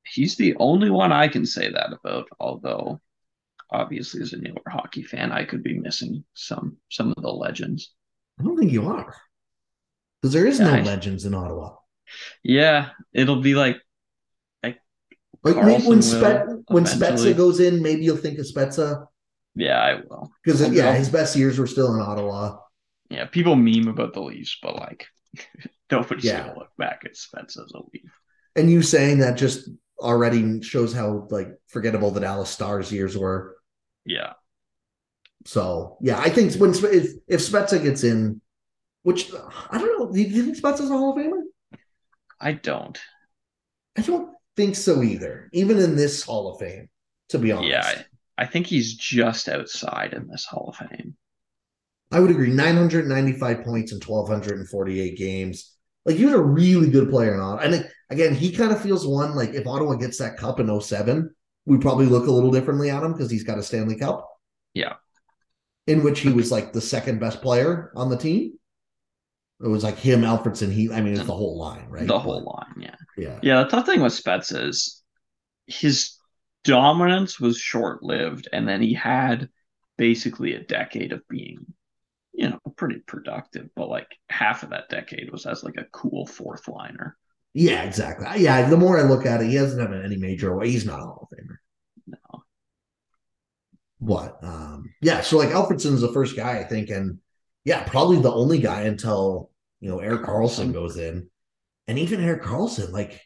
He's 0.06 0.36
the 0.36 0.54
only 0.58 0.88
one 0.88 1.12
I 1.12 1.28
can 1.28 1.44
say 1.44 1.70
that 1.70 1.92
about, 1.92 2.28
although 2.38 3.00
obviously 3.70 4.22
as 4.22 4.32
a 4.32 4.38
newer 4.38 4.62
hockey 4.68 5.02
fan, 5.02 5.32
I 5.32 5.44
could 5.44 5.62
be 5.62 5.78
missing 5.78 6.24
some 6.34 6.76
some 6.90 7.12
of 7.16 7.22
the 7.22 7.30
legends. 7.32 7.92
I 8.40 8.44
don't 8.44 8.56
think 8.58 8.72
you 8.72 8.86
are. 8.86 9.14
Because 10.22 10.32
there 10.32 10.46
is 10.46 10.60
no 10.60 10.70
I- 10.74 10.82
legends 10.82 11.24
in 11.24 11.34
Ottawa. 11.34 11.74
Yeah, 12.42 12.90
it'll 13.12 13.40
be 13.42 13.54
like 13.54 13.76
Like 14.64 14.80
Karlsson 15.44 15.86
when 15.86 16.02
Spet 16.02 16.46
when. 16.68 16.84
Spezza 16.84 17.36
goes 17.36 17.60
in, 17.60 17.82
maybe 17.82 18.02
you'll 18.02 18.16
think 18.16 18.38
of 18.38 18.46
Spezza. 18.46 19.06
yeah, 19.54 19.78
I 19.80 19.94
will. 19.96 20.32
Because 20.42 20.60
yeah, 20.72 20.92
his 20.94 21.08
best 21.10 21.36
years 21.36 21.58
were 21.58 21.66
still 21.66 21.94
in 21.94 22.00
Ottawa. 22.00 22.58
Yeah, 23.10 23.26
people 23.26 23.54
meme 23.54 23.88
about 23.88 24.14
the 24.14 24.20
Leafs, 24.20 24.58
but 24.62 24.74
like 24.74 25.06
nobody's 25.92 26.24
Yeah. 26.24 26.40
gonna 26.48 26.58
look 26.58 26.70
back 26.76 27.02
at 27.04 27.16
Spence 27.16 27.56
as 27.58 27.70
a 27.72 27.78
Leaf. 27.92 28.10
And 28.56 28.68
you 28.70 28.82
saying 28.82 29.18
that 29.18 29.36
just 29.38 29.68
already 30.00 30.60
shows 30.62 30.92
how 30.92 31.28
like 31.30 31.50
forgettable 31.68 32.10
the 32.10 32.20
Dallas 32.20 32.50
Stars 32.50 32.90
years 32.90 33.16
were. 33.16 33.56
Yeah, 34.09 34.32
So 35.46 35.98
yeah, 36.00 36.18
I 36.18 36.30
think 36.30 36.54
when 36.54 36.70
if 36.70 37.12
if 37.26 37.40
Spezza 37.40 37.82
gets 37.82 38.04
in, 38.04 38.40
which 39.02 39.32
I 39.70 39.78
don't 39.78 39.98
know, 39.98 40.12
do 40.12 40.20
you 40.20 40.42
think 40.44 40.56
Spezza's 40.56 40.90
a 40.90 40.96
Hall 40.96 41.12
of 41.12 41.24
Famer? 41.24 41.42
I 42.40 42.52
don't. 42.52 42.98
I 43.96 44.02
don't 44.02 44.34
think 44.56 44.76
so 44.76 45.02
either. 45.02 45.50
Even 45.52 45.78
in 45.78 45.94
this 45.96 46.22
Hall 46.22 46.52
of 46.52 46.61
Fame, 46.61 46.88
to 47.30 47.38
be 47.38 47.52
honest. 47.52 47.70
Yeah, 47.70 48.02
I, 48.38 48.42
I 48.42 48.46
think 48.46 48.66
he's 48.66 48.94
just 48.94 49.48
outside 49.48 50.12
in 50.14 50.28
this 50.28 50.46
Hall 50.46 50.68
of 50.70 50.76
Fame. 50.88 51.16
I 52.11 52.20
would 52.20 52.30
agree. 52.30 52.50
995 52.50 53.64
points 53.64 53.92
in 53.92 53.98
1,248 54.00 55.16
games. 55.18 55.74
Like 56.04 56.16
he 56.16 56.24
was 56.24 56.34
a 56.34 56.42
really 56.42 56.90
good 56.90 57.11
player 57.11 57.34
in 57.34 57.40
Ottawa. 57.40 57.62
And 57.62 57.90
again, 58.11 58.34
he 58.34 58.52
kind 58.52 58.72
of 58.72 58.80
feels 58.80 59.06
one 59.06 59.34
like 59.34 59.50
if 59.50 59.66
Ottawa 59.66 59.94
gets 59.94 60.18
that 60.18 60.38
cup 60.38 60.59
in 60.61 60.80
07, 60.80 61.34
we 61.68 61.76
probably 61.76 62.06
look 62.06 62.26
a 62.26 62.30
little 62.30 62.50
differently 62.50 62.88
at 62.88 63.02
him 63.02 63.12
because 63.12 63.30
he's 63.30 63.44
got 63.44 63.58
a 63.58 63.62
Stanley 63.62 63.96
Cup. 63.96 64.26
Yeah. 64.72 64.94
In 65.86 66.02
which 66.02 66.20
he 66.20 66.32
was 66.32 66.50
like 66.50 66.72
the 66.72 66.80
second 66.80 67.20
best 67.20 67.42
player 67.42 67.92
on 67.94 68.08
the 68.08 68.16
team. 68.16 68.54
It 69.62 69.68
was 69.68 69.84
like 69.84 69.98
him, 69.98 70.22
Alfredsson. 70.22 70.72
He, 70.72 70.90
I 70.90 71.02
mean, 71.02 71.12
it's 71.12 71.26
the 71.26 71.34
whole 71.34 71.58
line, 71.58 71.86
right? 71.90 72.06
The 72.06 72.18
whole 72.18 72.42
line, 72.42 72.80
yeah. 72.80 72.94
yeah. 73.18 73.38
Yeah, 73.42 73.62
the 73.62 73.68
tough 73.68 73.84
thing 73.84 74.00
with 74.00 74.14
Spets 74.14 74.50
is 74.52 75.02
his 75.66 76.16
dominance 76.64 77.38
was 77.38 77.58
short 77.58 78.02
lived, 78.02 78.48
and 78.50 78.66
then 78.66 78.80
he 78.80 78.94
had 78.94 79.50
basically 79.98 80.54
a 80.54 80.64
decade 80.64 81.12
of 81.12 81.26
being, 81.28 81.66
you 82.32 82.48
know, 82.48 82.60
pretty 82.76 83.00
productive. 83.00 83.68
But 83.76 83.90
like 83.90 84.08
half 84.30 84.62
of 84.62 84.70
that 84.70 84.88
decade 84.88 85.30
was 85.30 85.44
as 85.44 85.62
like 85.62 85.76
a 85.76 85.88
cool 85.92 86.24
fourth 86.24 86.66
liner. 86.66 87.18
Yeah, 87.59 87.82
exactly. 87.82 88.40
Yeah, 88.40 88.68
the 88.68 88.76
more 88.76 89.00
I 89.00 89.02
look 89.02 89.26
at 89.26 89.40
it, 89.40 89.48
he 89.48 89.56
hasn't 89.56 89.80
had 89.80 90.04
any 90.04 90.16
major. 90.16 90.61
He's 90.61 90.86
not 90.86 91.00
a 91.00 91.02
Hall 91.02 91.28
of 91.28 91.36
Famer. 91.36 91.56
No. 92.06 92.44
What? 93.98 94.38
Um, 94.44 94.94
yeah, 95.02 95.22
so 95.22 95.38
like 95.38 95.48
Alfredsson's 95.48 96.00
the 96.00 96.12
first 96.12 96.36
guy, 96.36 96.61
I 96.61 96.62
think, 96.62 96.88
and 96.90 97.18
yeah, 97.64 97.82
probably 97.82 98.20
the 98.20 98.32
only 98.32 98.61
guy 98.61 98.82
until 98.82 99.50
you 99.80 99.88
know 99.88 99.98
Erik 99.98 100.22
Karlsson 100.22 100.68
Karlsson. 100.68 100.72
goes 100.72 100.98
in. 100.98 101.28
And 101.88 101.98
even 101.98 102.22
Erik 102.22 102.44
Karlsson, 102.44 102.92
like 102.92 103.20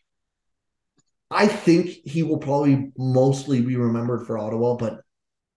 I 1.30 1.46
think 1.46 1.88
he 1.88 2.22
will 2.22 2.38
probably 2.38 2.90
mostly 2.96 3.60
be 3.60 3.76
remembered 3.76 4.26
for 4.26 4.38
Ottawa, 4.38 4.76
but 4.76 5.02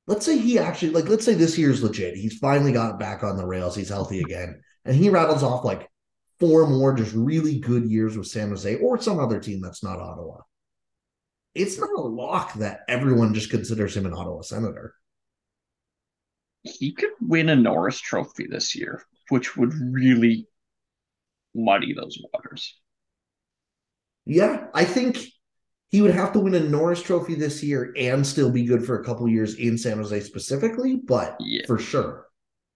let's 0.06 0.26
say 0.26 0.38
he 0.38 0.60
actually 0.60 0.92
like 0.92 1.08
let's 1.08 1.24
say 1.24 1.34
this 1.34 1.58
year's 1.58 1.82
legit. 1.82 2.18
He's 2.18 2.40
finally 2.40 2.74
got 2.74 3.00
back 3.00 3.24
on 3.24 3.38
the 3.38 3.48
rails, 3.48 3.74
he's 3.74 3.88
healthy 3.88 4.20
again, 4.20 4.62
and 4.84 4.98
he 4.98 5.10
rattles 5.10 5.44
off 5.44 5.64
like 5.64 5.90
four 6.40 6.68
more 6.68 6.94
just 6.94 7.14
really 7.14 7.60
good 7.60 7.86
years 7.86 8.18
with 8.18 8.28
San 8.28 8.50
Jose 8.50 8.76
or 8.78 9.02
some 9.02 9.20
other 9.20 9.40
team 9.40 9.62
that's 9.62 9.84
not 9.84 10.00
Ottawa. 10.00 10.42
It's 11.54 11.80
not 11.80 11.90
a 11.96 12.02
lock 12.02 12.54
that 12.56 12.82
everyone 12.90 13.34
just 13.34 13.50
considers 13.50 13.96
him 13.96 14.06
an 14.06 14.14
Ottawa 14.14 14.42
Senator. 14.42 14.94
He 16.64 16.92
could 16.94 17.12
win 17.22 17.48
a 17.50 17.56
Norris 17.56 18.00
Trophy 18.00 18.48
this 18.48 18.76
year, 18.76 19.04
which 19.30 19.56
would 19.56 19.74
really 19.74 20.48
muddy 21.54 21.94
those 21.94 22.20
waters. 22.34 22.76
Yeah, 24.26 24.68
I 24.74 24.86
think 24.86 25.20
he 25.90 26.02
would 26.02 26.12
have 26.14 26.34
to 26.34 26.40
win 26.40 26.56
a 26.56 26.60
Norris 26.60 27.02
Trophy 27.02 27.36
this 27.36 27.64
year 27.64 27.94
and 27.96 28.26
still 28.26 28.52
be 28.52 28.66
good 28.66 28.84
for 28.86 29.00
a 29.00 29.06
couple 29.06 29.28
years 29.30 29.56
in 29.56 29.78
San 29.78 29.98
Jose 29.98 30.20
specifically, 30.22 30.96
but 30.98 31.38
Yeah, 31.40 31.66
for 31.66 31.78
sure. 31.80 32.28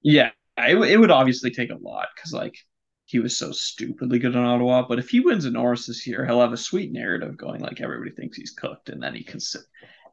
yeah, 0.02 0.32
it, 0.58 0.78
it 0.78 0.98
would 0.98 1.12
obviously 1.12 1.52
take 1.52 1.72
a 1.72 1.78
lot 1.82 2.08
because 2.16 2.34
like 2.34 2.56
he 3.10 3.18
was 3.18 3.36
so 3.36 3.52
stupidly 3.52 4.20
good 4.20 4.36
in 4.36 4.44
Ottawa. 4.44 4.86
But 4.88 5.00
if 5.00 5.10
he 5.10 5.20
wins 5.20 5.46
a 5.46 5.50
Norris 5.50 5.88
this 5.88 6.06
year, 6.06 6.28
he'll 6.28 6.42
have 6.42 6.54
a 6.54 6.58
sweet 6.58 6.92
narrative 6.92 7.38
going 7.38 7.60
like 7.60 7.82
everybody 7.82 8.12
thinks 8.12 8.38
he's 8.38 8.52
cooked, 8.52 8.90
and 8.90 9.02
then 9.02 9.16
he 9.16 9.24
cons- 9.24 9.58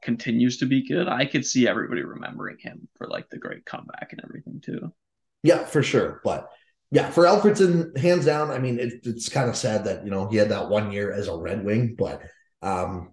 continues 0.00 0.56
to 0.58 0.66
be 0.66 0.88
good. 0.88 1.06
I 1.06 1.26
could 1.26 1.44
see 1.44 1.68
everybody 1.68 2.02
remembering 2.02 2.56
him 2.58 2.88
for 2.96 3.06
like 3.06 3.28
the 3.28 3.36
great 3.36 3.66
comeback 3.66 4.08
and 4.12 4.22
everything 4.24 4.62
too. 4.64 4.94
Yeah, 5.42 5.66
for 5.66 5.82
sure. 5.82 6.22
But 6.24 6.48
yeah, 6.90 7.10
for 7.10 7.24
Alfredsson, 7.24 7.94
hands 7.98 8.24
down. 8.24 8.50
I 8.50 8.58
mean, 8.58 8.78
it, 8.78 9.00
it's 9.04 9.28
kind 9.28 9.50
of 9.50 9.56
sad 9.56 9.84
that 9.84 10.02
you 10.02 10.10
know 10.10 10.26
he 10.28 10.38
had 10.38 10.48
that 10.48 10.70
one 10.70 10.90
year 10.90 11.12
as 11.12 11.28
a 11.28 11.36
Red 11.36 11.66
Wing, 11.66 11.96
but 11.98 12.22
um, 12.62 13.12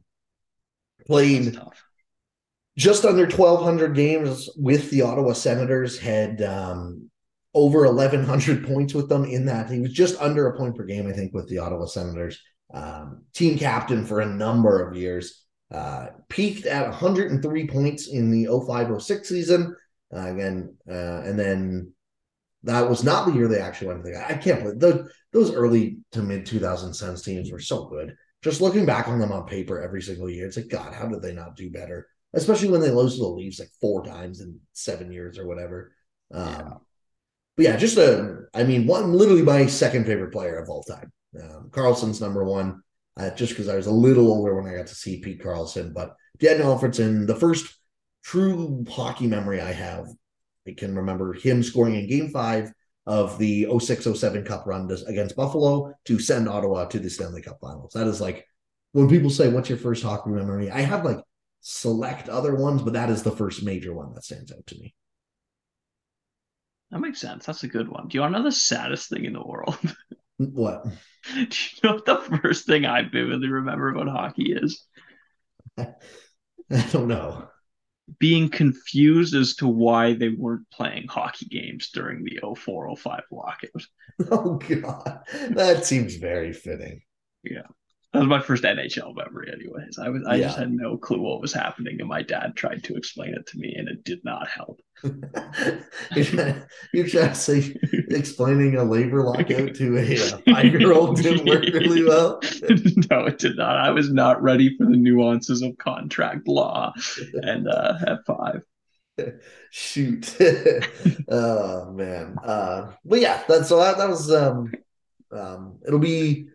played 1.05 1.55
tough. 1.55 1.83
just 2.77 3.03
under 3.03 3.27
twelve 3.27 3.61
hundred 3.61 3.95
games 3.95 4.49
with 4.55 4.89
the 4.91 5.01
Ottawa 5.01 5.33
Senators. 5.33 5.99
Had 5.99 6.41
um, 6.41 7.09
over 7.53 7.85
eleven 7.85 8.23
hundred 8.23 8.65
points 8.67 8.93
with 8.93 9.09
them 9.09 9.25
in 9.25 9.45
that. 9.45 9.69
He 9.69 9.79
was 9.79 9.93
just 9.93 10.19
under 10.21 10.47
a 10.47 10.57
point 10.57 10.75
per 10.75 10.83
game, 10.85 11.07
I 11.07 11.13
think, 11.13 11.33
with 11.33 11.47
the 11.49 11.59
Ottawa 11.59 11.85
Senators. 11.85 12.39
um, 12.73 13.23
team 13.33 13.57
captain 13.57 14.05
for 14.05 14.21
a 14.21 14.25
number 14.25 14.81
of 14.87 14.95
years. 14.97 15.45
Uh, 15.71 16.07
peaked 16.29 16.65
at 16.67 16.87
103 16.87 17.67
points 17.67 18.07
in 18.07 18.29
the 18.31 18.45
0506 18.47 19.27
season. 19.27 19.75
Uh, 20.15 20.27
again, 20.27 20.75
uh, 20.89 21.21
and 21.21 21.37
then 21.39 21.91
that 22.63 22.87
was 22.89 23.03
not 23.03 23.25
the 23.25 23.33
year 23.33 23.47
they 23.47 23.59
actually 23.59 23.87
went 23.87 24.03
to 24.03 24.11
the 24.11 24.31
I 24.31 24.35
can't 24.37 24.63
believe 24.63 24.79
those, 24.79 25.11
those 25.31 25.53
early 25.53 25.97
to 26.11 26.21
mid 26.21 26.45
2010s 26.45 27.23
teams 27.23 27.51
were 27.51 27.59
so 27.59 27.85
good. 27.85 28.15
Just 28.43 28.61
looking 28.61 28.85
back 28.85 29.07
on 29.07 29.19
them 29.19 29.31
on 29.31 29.47
paper 29.47 29.81
every 29.81 30.01
single 30.01 30.29
year, 30.29 30.45
it's 30.47 30.57
like, 30.57 30.67
God, 30.69 30.93
how 30.93 31.07
did 31.07 31.21
they 31.21 31.33
not 31.33 31.55
do 31.55 31.69
better? 31.71 32.07
Especially 32.33 32.69
when 32.69 32.81
they 32.81 32.91
lose 32.91 33.15
to 33.15 33.21
the 33.21 33.27
Leafs 33.27 33.59
like 33.59 33.69
four 33.81 34.03
times 34.05 34.41
in 34.41 34.59
seven 34.73 35.11
years 35.11 35.37
or 35.39 35.47
whatever. 35.47 35.93
Um, 36.33 36.45
yeah. 36.47 36.73
But 37.55 37.65
yeah, 37.65 37.77
just 37.77 37.97
a, 37.97 38.45
I 38.53 38.63
mean, 38.63 38.87
one 38.87 39.13
literally 39.13 39.41
my 39.41 39.65
second 39.67 40.05
favorite 40.05 40.31
player 40.31 40.57
of 40.57 40.69
all 40.69 40.83
time. 40.83 41.11
Um, 41.39 41.69
Karlsson's 41.71 42.21
number 42.21 42.43
one, 42.43 42.81
uh, 43.17 43.29
just 43.31 43.53
because 43.53 43.69
I 43.69 43.75
was 43.75 43.87
a 43.87 43.91
little 43.91 44.27
older 44.27 44.55
when 44.55 44.71
I 44.71 44.77
got 44.77 44.87
to 44.87 44.95
see 44.95 45.19
Pete 45.19 45.41
Karlsson. 45.41 45.93
But 45.93 46.15
Daniel 46.39 46.75
Alfredsson, 46.75 47.27
the 47.27 47.35
first 47.35 47.75
true 48.23 48.85
hockey 48.89 49.27
memory 49.27 49.61
I 49.61 49.71
have, 49.71 50.07
I 50.67 50.73
can 50.77 50.95
remember 50.95 51.33
him 51.33 51.61
scoring 51.61 51.95
in 51.95 52.07
game 52.07 52.29
five 52.29 52.71
of 53.05 53.37
the 53.37 53.67
06 53.79 54.07
07 54.17 54.45
Cup 54.45 54.65
run 54.65 54.89
against 55.07 55.35
Buffalo 55.35 55.93
to 56.05 56.19
send 56.19 56.47
Ottawa 56.47 56.85
to 56.85 56.99
the 56.99 57.09
Stanley 57.09 57.41
Cup 57.41 57.59
finals. 57.59 57.93
That 57.93 58.07
is 58.07 58.21
like 58.21 58.47
when 58.93 59.09
people 59.09 59.29
say, 59.29 59.49
What's 59.49 59.69
your 59.69 59.77
first 59.77 60.03
hockey 60.03 60.29
memory? 60.29 60.71
I 60.71 60.81
have 60.81 61.03
like 61.03 61.19
select 61.61 62.29
other 62.29 62.55
ones, 62.55 62.81
but 62.81 62.93
that 62.93 63.09
is 63.09 63.23
the 63.23 63.31
first 63.31 63.63
major 63.63 63.93
one 63.93 64.13
that 64.13 64.23
stands 64.23 64.51
out 64.51 64.65
to 64.67 64.75
me. 64.79 64.95
That 66.93 66.99
makes 66.99 67.19
sense. 67.19 67.47
That's 67.47 67.63
a 67.63 67.67
good 67.67 67.89
one. 67.89 68.07
Do 68.07 68.15
you 68.15 68.21
want 68.21 68.35
to 68.35 68.39
know 68.39 68.45
the 68.45 68.51
saddest 68.51 69.09
thing 69.09 69.25
in 69.25 69.33
the 69.33 69.45
world? 69.45 69.77
What? 70.37 70.85
Do 71.35 71.41
you 71.41 71.47
know 71.83 71.93
what 71.93 72.05
the 72.05 72.17
first 72.41 72.65
thing 72.65 72.85
I 72.85 73.03
vividly 73.03 73.47
remember 73.47 73.89
about 73.89 74.07
hockey 74.07 74.51
is? 74.51 74.83
I 75.77 75.93
don't 76.91 77.07
know. 77.07 77.49
Being 78.19 78.49
confused 78.49 79.35
as 79.35 79.55
to 79.57 79.67
why 79.67 80.15
they 80.15 80.29
weren't 80.29 80.69
playing 80.71 81.07
hockey 81.07 81.45
games 81.45 81.91
during 81.93 82.23
the 82.23 82.39
0405 82.41 83.21
lockout. 83.31 83.69
Oh 84.31 84.55
god. 84.55 85.21
That 85.51 85.85
seems 85.85 86.15
very 86.15 86.51
fitting. 86.51 87.01
Yeah. 87.43 87.67
That 88.13 88.19
was 88.19 88.27
my 88.27 88.41
first 88.41 88.63
NHL 88.63 89.15
memory, 89.15 89.51
anyways. 89.51 89.97
I 89.97 90.09
was 90.09 90.23
I 90.27 90.35
yeah. 90.35 90.45
just 90.45 90.59
had 90.59 90.71
no 90.71 90.97
clue 90.97 91.19
what 91.19 91.41
was 91.41 91.51
happening, 91.51 91.99
and 91.99 92.07
my 92.07 92.21
dad 92.21 92.55
tried 92.55 92.83
to 92.83 92.95
explain 92.95 93.33
it 93.33 93.47
to 93.47 93.57
me, 93.57 93.73
and 93.75 93.89
it 93.89 94.03
did 94.03 94.23
not 94.23 94.47
help. 94.47 94.79
you're, 95.03 96.23
trying, 96.23 96.61
you're 96.93 97.07
trying 97.07 97.29
to 97.29 97.35
say 97.35 97.75
explaining 98.11 98.75
a 98.75 98.83
labor 98.83 99.23
lockout 99.23 99.73
to 99.75 99.97
a, 99.97 100.13
a 100.13 100.37
five-year-old 100.53 101.17
didn't 101.17 101.47
work 101.47 101.63
really 101.73 102.03
well. 102.03 102.39
no, 103.09 103.25
it 103.25 103.39
did 103.39 103.57
not. 103.57 103.77
I 103.77 103.89
was 103.89 104.11
not 104.11 104.43
ready 104.43 104.77
for 104.77 104.85
the 104.85 104.95
nuances 104.95 105.63
of 105.63 105.75
contract 105.79 106.47
law, 106.47 106.93
and 107.33 107.67
uh, 107.67 107.95
at 108.05 108.25
five. 108.27 108.63
Shoot. 109.71 110.37
oh 111.29 111.91
man. 111.93 112.37
Uh, 112.43 112.91
but 113.03 113.21
yeah, 113.21 113.41
that's 113.47 113.69
so 113.69 113.79
that, 113.79 113.97
that 113.97 114.07
was 114.07 114.31
um 114.31 114.71
um 115.31 115.79
it'll 115.83 115.97
be 115.97 116.47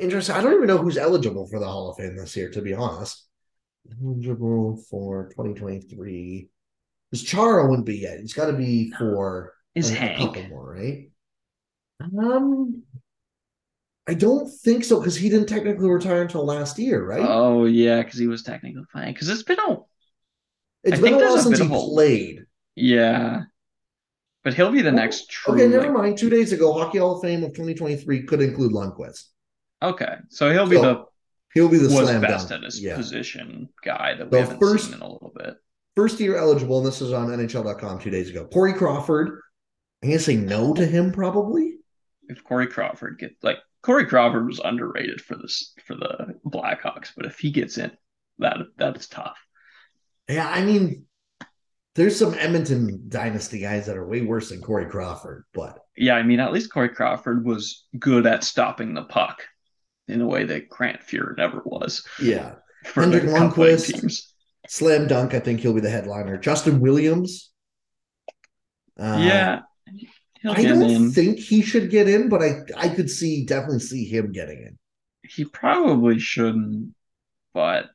interesting. 0.00 0.34
I 0.34 0.40
don't 0.40 0.54
even 0.54 0.66
know 0.66 0.78
who's 0.78 0.98
eligible 0.98 1.46
for 1.46 1.58
the 1.58 1.66
Hall 1.66 1.90
of 1.90 1.96
Fame 1.96 2.16
this 2.16 2.36
year, 2.36 2.50
to 2.50 2.62
be 2.62 2.74
honest. 2.74 3.26
Eligible 4.02 4.76
for 4.90 5.28
2023. 5.30 6.48
Because 7.10 7.24
Chara 7.24 7.68
wouldn't 7.68 7.86
be 7.86 7.98
yet. 7.98 8.18
It's 8.18 8.32
got 8.32 8.46
to 8.46 8.52
be 8.52 8.92
for 8.98 9.54
is 9.74 9.90
a, 9.90 9.94
Hank. 9.94 10.20
a 10.20 10.26
couple 10.26 10.48
more, 10.48 10.74
right? 10.74 11.10
Um, 12.02 12.82
I 14.08 14.14
don't 14.14 14.48
think 14.48 14.84
so 14.84 14.98
because 14.98 15.16
he 15.16 15.28
didn't 15.28 15.48
technically 15.48 15.88
retire 15.88 16.22
until 16.22 16.44
last 16.44 16.78
year, 16.78 17.04
right? 17.04 17.24
Oh 17.24 17.66
yeah, 17.66 18.02
because 18.02 18.18
he 18.18 18.26
was 18.26 18.42
technically 18.42 18.82
playing. 18.92 19.12
Because 19.12 19.28
it's 19.28 19.42
been 19.42 19.58
a 19.58 19.78
it's 20.82 20.98
I 20.98 21.02
been 21.02 21.14
a 21.14 21.16
while 21.18 21.38
since 21.38 21.58
he 21.58 21.68
played. 21.68 22.44
Yeah, 22.74 23.42
but 24.42 24.54
he'll 24.54 24.72
be 24.72 24.82
the 24.82 24.90
oh, 24.90 24.94
next 24.94 25.30
true. 25.30 25.54
Okay, 25.54 25.68
never 25.68 25.88
like, 25.88 25.96
mind. 25.96 26.18
Two 26.18 26.30
days 26.30 26.52
ago, 26.52 26.72
Hockey 26.72 26.98
Hall 26.98 27.16
of 27.16 27.22
Fame 27.22 27.44
of 27.44 27.50
2023 27.50 28.22
could 28.24 28.40
include 28.40 28.72
Lundqvist. 28.72 29.24
Okay, 29.82 30.14
so 30.28 30.52
he'll 30.52 30.68
be 30.68 30.76
so, 30.76 30.82
the 30.82 31.04
he'll 31.54 31.68
be 31.68 31.78
the 31.78 31.84
was 31.84 32.08
slam 32.08 32.20
best 32.20 32.48
dunk. 32.48 32.60
at 32.60 32.64
his 32.64 32.80
yeah. 32.80 32.96
position 32.96 33.68
guy 33.82 34.14
that 34.14 34.26
we 34.26 34.30
the 34.30 34.40
haven't 34.40 34.60
first, 34.60 34.86
seen 34.86 34.94
in 34.94 35.00
a 35.00 35.10
little 35.10 35.32
bit. 35.34 35.54
First 35.96 36.20
year 36.20 36.36
eligible, 36.36 36.78
and 36.78 36.86
this 36.86 37.00
is 37.00 37.12
on 37.12 37.28
NHL.com 37.28 37.98
two 37.98 38.10
days 38.10 38.30
ago. 38.30 38.46
Corey 38.46 38.74
Crawford. 38.74 39.40
I'm 40.02 40.10
gonna 40.10 40.18
say 40.18 40.36
no 40.36 40.74
to 40.74 40.86
him 40.86 41.12
probably. 41.12 41.76
If 42.28 42.44
Corey 42.44 42.68
Crawford 42.68 43.18
gets 43.18 43.42
like 43.42 43.58
Corey 43.82 44.06
Crawford 44.06 44.46
was 44.46 44.60
underrated 44.62 45.20
for 45.20 45.36
this 45.36 45.74
for 45.86 45.94
the 45.94 46.34
Blackhawks, 46.46 47.12
but 47.16 47.26
if 47.26 47.38
he 47.38 47.50
gets 47.50 47.78
in, 47.78 47.90
that 48.38 48.58
that's 48.76 49.08
tough. 49.08 49.38
Yeah, 50.28 50.48
I 50.48 50.62
mean, 50.62 51.06
there's 51.94 52.16
some 52.16 52.34
Edmonton 52.34 53.06
dynasty 53.08 53.60
guys 53.60 53.86
that 53.86 53.96
are 53.96 54.06
way 54.06 54.22
worse 54.22 54.50
than 54.50 54.60
Corey 54.60 54.86
Crawford, 54.86 55.44
but 55.52 55.78
yeah, 55.96 56.14
I 56.14 56.22
mean, 56.22 56.40
at 56.40 56.52
least 56.52 56.72
Corey 56.72 56.90
Crawford 56.90 57.44
was 57.44 57.86
good 57.98 58.26
at 58.26 58.44
stopping 58.44 58.94
the 58.94 59.04
puck 59.04 59.42
in 60.10 60.20
a 60.20 60.26
way 60.26 60.44
that 60.44 60.68
Grant 60.68 61.00
Fuhr 61.00 61.36
never 61.36 61.62
was. 61.64 62.06
Yeah. 62.20 62.56
For 62.84 63.04
Lundqvist, 63.04 64.00
teams. 64.00 64.32
slam 64.68 65.06
dunk. 65.06 65.34
I 65.34 65.40
think 65.40 65.60
he'll 65.60 65.74
be 65.74 65.80
the 65.80 65.90
headliner. 65.90 66.38
Justin 66.38 66.80
Williams. 66.80 67.50
Uh, 68.98 69.18
yeah. 69.20 69.60
I 70.48 70.62
don't 70.62 70.82
in. 70.82 71.10
think 71.10 71.38
he 71.38 71.62
should 71.62 71.90
get 71.90 72.08
in, 72.08 72.28
but 72.28 72.42
I 72.42 72.60
I 72.76 72.88
could 72.88 73.10
see 73.10 73.44
definitely 73.44 73.80
see 73.80 74.04
him 74.06 74.32
getting 74.32 74.58
in. 74.58 74.78
He 75.22 75.44
probably 75.44 76.18
shouldn't, 76.18 76.94
but 77.52 77.90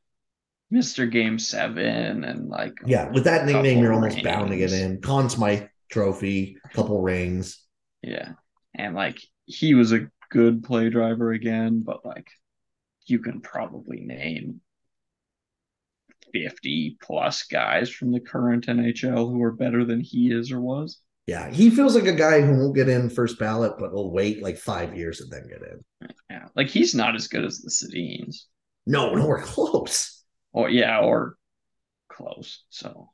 Mr. 0.72 1.09
Game 1.09 1.39
Seven 1.39 2.24
and 2.24 2.49
like 2.49 2.74
yeah, 2.86 3.09
with 3.09 3.24
that 3.24 3.45
nickname, 3.45 3.82
you're 3.82 3.93
almost 3.93 4.18
rings. 4.18 4.26
bound 4.26 4.51
to 4.51 4.57
get 4.57 4.72
in. 4.72 5.01
Conn 5.01 5.30
Smythe 5.30 5.63
Trophy, 5.89 6.57
couple 6.74 7.01
rings. 7.01 7.63
Yeah, 8.03 8.34
and 8.76 8.93
like 8.93 9.18
he 9.45 9.74
was 9.74 9.91
a 9.91 10.07
good 10.36 10.63
play 10.63 10.89
driver 10.89 11.31
again, 11.31 11.81
but 11.81 12.05
like 12.05 12.27
you 13.05 13.19
can 13.19 13.39
probably 13.39 14.01
name 14.01 14.59
50 16.33 16.97
plus 17.01 17.43
guys 17.43 17.89
from 17.89 18.11
the 18.11 18.19
current 18.19 18.67
NHL 18.67 19.31
who 19.31 19.41
are 19.43 19.53
better 19.53 19.86
than 19.86 20.01
he 20.01 20.33
is 20.33 20.51
or 20.51 20.59
was. 20.59 20.99
Yeah, 21.25 21.49
he 21.49 21.69
feels 21.69 21.95
like 21.95 22.05
a 22.05 22.13
guy 22.13 22.41
who 22.41 22.51
won't 22.51 22.75
get 22.75 22.89
in 22.89 23.09
first 23.09 23.39
ballot, 23.39 23.75
but 23.79 23.93
will 23.93 24.11
wait 24.11 24.43
like 24.43 24.57
five 24.57 24.95
years 24.95 25.21
and 25.21 25.31
then 25.31 25.47
get 25.47 25.61
in. 25.61 26.09
Yeah, 26.29 26.47
like 26.53 26.67
he's 26.67 26.93
not 26.93 27.15
as 27.15 27.29
good 27.29 27.45
as 27.45 27.61
the 27.61 27.69
Sedins. 27.69 28.41
No, 28.86 29.15
nowhere 29.15 29.41
close. 29.41 30.21
Or 30.51 30.69
yeah, 30.69 30.99
or 30.99 31.38
close. 32.09 32.65
So 32.69 33.09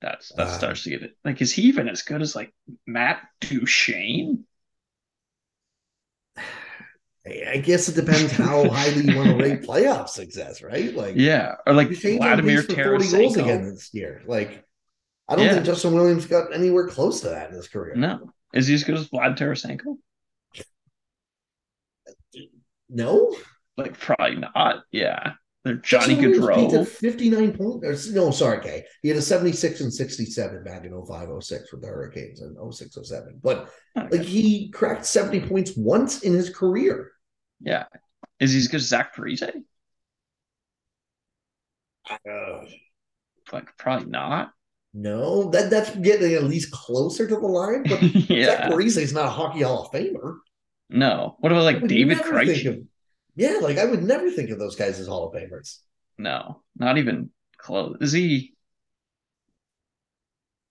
that's 0.00 0.30
that 0.30 0.46
uh, 0.46 0.58
starts 0.58 0.84
to 0.84 0.90
get 0.90 1.02
it. 1.02 1.12
Like, 1.24 1.42
is 1.42 1.52
he 1.52 1.62
even 1.64 1.88
as 1.88 2.02
good 2.02 2.22
as 2.22 2.34
like 2.34 2.54
Matt 2.86 3.20
Duchene? 3.42 4.46
I 7.26 7.58
guess 7.58 7.88
it 7.88 7.94
depends 7.94 8.32
how 8.32 8.68
highly 8.70 9.02
you 9.04 9.16
want 9.16 9.28
to 9.30 9.36
rate 9.36 9.62
playoff 9.62 10.08
success, 10.08 10.62
right? 10.62 10.94
Like, 10.94 11.14
yeah, 11.16 11.56
or 11.66 11.74
like 11.74 11.90
Vladimir 11.90 12.62
Tarasenko. 12.62 13.10
goals 13.10 13.36
again 13.36 13.64
this 13.64 13.92
year. 13.92 14.22
Like, 14.26 14.64
I 15.28 15.36
don't 15.36 15.44
yeah. 15.44 15.54
think 15.54 15.66
Justin 15.66 15.94
Williams 15.94 16.26
got 16.26 16.54
anywhere 16.54 16.88
close 16.88 17.20
to 17.22 17.30
that 17.30 17.50
in 17.50 17.56
his 17.56 17.68
career. 17.68 17.94
No, 17.96 18.32
is 18.54 18.66
he 18.66 18.74
as 18.74 18.84
good 18.84 18.96
as 18.96 19.08
Vlad 19.08 19.36
Tarasenko? 19.36 19.98
No, 22.88 23.36
like 23.76 23.98
probably 23.98 24.36
not. 24.36 24.84
Yeah, 24.90 25.32
Johnny 25.76 26.14
Gaudreau. 26.14 26.86
59 26.86 27.56
points. 27.56 28.08
No, 28.10 28.30
sorry, 28.30 28.60
Kay. 28.62 28.84
He 29.02 29.08
had 29.08 29.18
a 29.18 29.22
76 29.22 29.80
and 29.80 29.92
67 29.92 30.64
back 30.64 30.84
in 30.84 31.04
05 31.06 31.28
06 31.42 31.72
with 31.72 31.82
the 31.82 31.88
Hurricanes 31.88 32.40
and 32.40 32.74
06 32.74 32.98
07. 33.02 33.40
But 33.42 33.70
okay. 33.96 34.18
like 34.18 34.26
he 34.26 34.70
cracked 34.70 35.06
70 35.06 35.48
points 35.48 35.76
once 35.76 36.22
in 36.22 36.32
his 36.32 36.50
career. 36.50 37.12
Yeah. 37.60 37.84
Is 38.40 38.52
he 38.52 38.58
as 38.58 38.68
good 38.68 38.80
as 38.80 38.88
Zach 38.88 39.14
Parise? 39.14 39.50
Uh, 42.10 42.64
like 43.52 43.76
probably 43.76 44.10
not. 44.10 44.52
No, 44.94 45.50
that 45.50 45.70
that's 45.70 45.94
getting 45.96 46.32
at 46.34 46.44
least 46.44 46.72
closer 46.72 47.26
to 47.26 47.34
the 47.34 47.46
line. 47.46 47.82
But 47.82 48.02
yeah. 48.30 48.46
Zach 48.46 48.70
Parise 48.70 48.96
is 48.96 49.12
not 49.12 49.26
a 49.26 49.30
hockey 49.30 49.62
Hall 49.62 49.84
of 49.86 49.92
Famer. 49.92 50.38
No. 50.90 51.36
What 51.40 51.52
about 51.52 51.64
like 51.64 51.86
David 51.86 52.18
Krejci? 52.18 52.86
Yeah, 53.38 53.60
like 53.62 53.78
I 53.78 53.84
would 53.84 54.02
never 54.02 54.32
think 54.32 54.50
of 54.50 54.58
those 54.58 54.74
guys 54.74 54.98
as 54.98 55.06
Hall 55.06 55.28
of 55.28 55.32
Famers. 55.32 55.78
No, 56.18 56.60
not 56.76 56.98
even 56.98 57.30
close. 57.56 57.96
Is 58.00 58.10
he? 58.10 58.54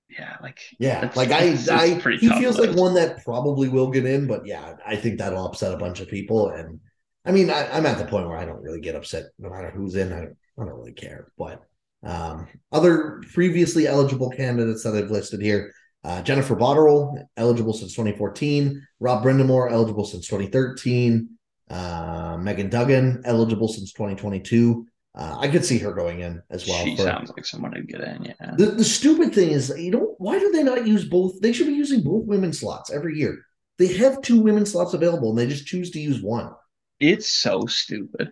Yeah, 0.09 0.35
like 0.43 0.59
yeah, 0.77 1.09
like 1.15 1.31
I, 1.31 1.55
I 1.71 1.87
he 2.19 2.27
feels 2.27 2.57
list. 2.57 2.59
like 2.59 2.77
one 2.77 2.95
that 2.95 3.23
probably 3.23 3.69
will 3.69 3.89
get 3.89 4.05
in, 4.05 4.27
but 4.27 4.45
yeah, 4.45 4.73
I 4.85 4.97
think 4.97 5.17
that'll 5.17 5.45
upset 5.45 5.73
a 5.73 5.77
bunch 5.77 6.01
of 6.01 6.09
people. 6.09 6.49
And 6.49 6.81
I 7.23 7.31
mean, 7.31 7.49
I, 7.49 7.77
am 7.77 7.85
at 7.85 7.99
the 7.99 8.05
point 8.05 8.27
where 8.27 8.37
I 8.37 8.43
don't 8.43 8.61
really 8.61 8.81
get 8.81 8.95
upset 8.95 9.27
no 9.39 9.49
matter 9.49 9.69
who's 9.69 9.95
in. 9.95 10.11
I 10.11 10.17
don't, 10.17 10.37
I 10.59 10.65
don't 10.65 10.77
really 10.77 10.91
care. 10.91 11.31
But 11.37 11.61
um, 12.03 12.47
other 12.73 13.23
previously 13.33 13.87
eligible 13.87 14.29
candidates 14.29 14.83
that 14.83 14.93
I've 14.93 15.09
listed 15.09 15.41
here: 15.41 15.71
uh, 16.03 16.21
Jennifer 16.21 16.57
Botterill, 16.57 17.23
eligible 17.37 17.73
since 17.73 17.93
2014; 17.93 18.85
Rob 18.99 19.23
Brind'Amour, 19.23 19.71
eligible 19.71 20.03
since 20.03 20.27
2013. 20.27 21.36
Uh, 21.69 22.37
Megan 22.39 22.69
Duggan, 22.69 23.21
eligible 23.25 23.67
since 23.67 23.91
2022. 23.93 24.85
Uh, 25.15 25.35
I 25.39 25.47
could 25.47 25.65
see 25.65 25.79
her 25.79 25.93
going 25.93 26.19
in 26.21 26.41
as 26.49 26.67
well. 26.67 26.83
She 26.83 26.95
for- 26.95 27.03
sounds 27.03 27.31
like 27.35 27.45
someone 27.45 27.71
to 27.71 27.81
get 27.81 28.01
in. 28.01 28.23
Yeah. 28.25 28.53
the, 28.55 28.67
the 28.67 28.83
stupid 28.83 29.33
thing 29.33 29.49
is, 29.49 29.73
you 29.75 29.91
know, 29.91 30.15
why 30.19 30.37
do 30.37 30.51
they 30.51 30.63
not 30.63 30.85
use 30.85 31.05
both? 31.05 31.41
They 31.41 31.51
should 31.51 31.67
be 31.67 31.73
using 31.73 32.03
both 32.03 32.25
women's 32.25 32.59
slots 32.59 32.91
every 32.91 33.17
year. 33.17 33.37
They 33.79 33.93
have 33.97 34.21
two 34.21 34.39
women's 34.39 34.71
slots 34.71 34.93
available 34.93 35.31
and 35.31 35.39
they 35.39 35.47
just 35.47 35.65
choose 35.65 35.91
to 35.91 35.99
use 35.99 36.21
one. 36.21 36.51
It's 36.99 37.27
so 37.29 37.65
stupid, 37.65 38.31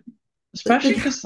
especially 0.54 0.94
because 0.94 1.24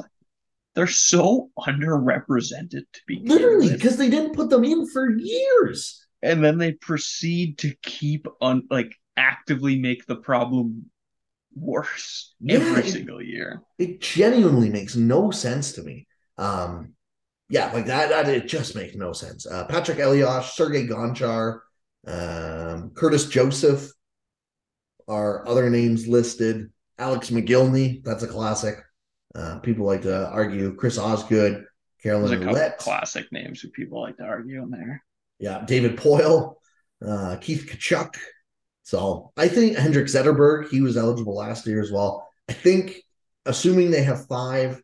they're 0.74 0.86
so 0.86 1.50
underrepresented 1.58 2.84
to 2.92 3.00
begin 3.06 3.26
Literally, 3.26 3.72
because 3.72 3.96
they 3.96 4.10
didn't 4.10 4.34
put 4.34 4.50
them 4.50 4.64
in 4.64 4.86
for 4.88 5.10
years. 5.10 6.06
and 6.22 6.44
then 6.44 6.58
they 6.58 6.72
proceed 6.72 7.58
to 7.58 7.74
keep 7.82 8.26
on 8.40 8.66
like 8.70 8.94
actively 9.16 9.78
make 9.78 10.06
the 10.06 10.16
problem 10.16 10.90
worse 11.54 12.34
Yeah, 12.40 12.56
every 12.58 12.82
it- 12.84 12.92
single 12.92 13.22
year. 13.22 13.62
It 13.78 14.00
genuinely 14.00 14.70
makes 14.70 14.96
no 14.96 15.30
sense 15.30 15.72
to 15.72 15.82
me. 15.82 16.06
Um, 16.38 16.94
yeah, 17.48 17.72
like 17.72 17.86
that, 17.86 18.08
that 18.10 18.28
it 18.28 18.46
just 18.46 18.76
makes 18.76 18.94
no 18.94 19.12
sense. 19.12 19.46
Uh, 19.46 19.64
Patrick 19.66 19.98
Elias, 19.98 20.52
Sergey 20.54 20.86
Gonchar, 20.86 21.60
um, 22.06 22.90
Curtis 22.94 23.26
Joseph 23.26 23.90
are 25.08 25.46
other 25.48 25.68
names 25.70 26.06
listed. 26.06 26.70
Alex 26.98 27.30
Mogilny, 27.30 28.04
that's 28.04 28.22
a 28.22 28.28
classic. 28.28 28.76
Uh, 29.34 29.58
people 29.60 29.86
like 29.86 30.02
to 30.02 30.28
argue. 30.28 30.74
Chris 30.76 30.98
Osgood, 30.98 31.64
Carolyn 32.02 32.42
couple 32.44 32.70
classic 32.78 33.30
names 33.32 33.60
who 33.60 33.68
people 33.70 34.00
like 34.00 34.16
to 34.18 34.24
argue 34.24 34.62
in 34.62 34.70
there. 34.70 35.02
yeah, 35.38 35.64
David 35.66 35.96
Poile, 35.96 36.54
uh, 37.04 37.36
Keith 37.40 37.66
Tkachuk. 37.66 38.14
So 38.82 39.32
I 39.36 39.48
think 39.48 39.76
Henrik 39.76 40.06
Zetterberg, 40.06 40.68
he 40.68 40.80
was 40.80 40.96
eligible 40.96 41.36
last 41.36 41.66
year 41.66 41.80
as 41.80 41.92
well. 41.92 42.28
I 42.48 42.52
think, 42.52 42.96
assuming 43.46 43.90
they 43.90 44.02
have 44.02 44.26
five, 44.26 44.82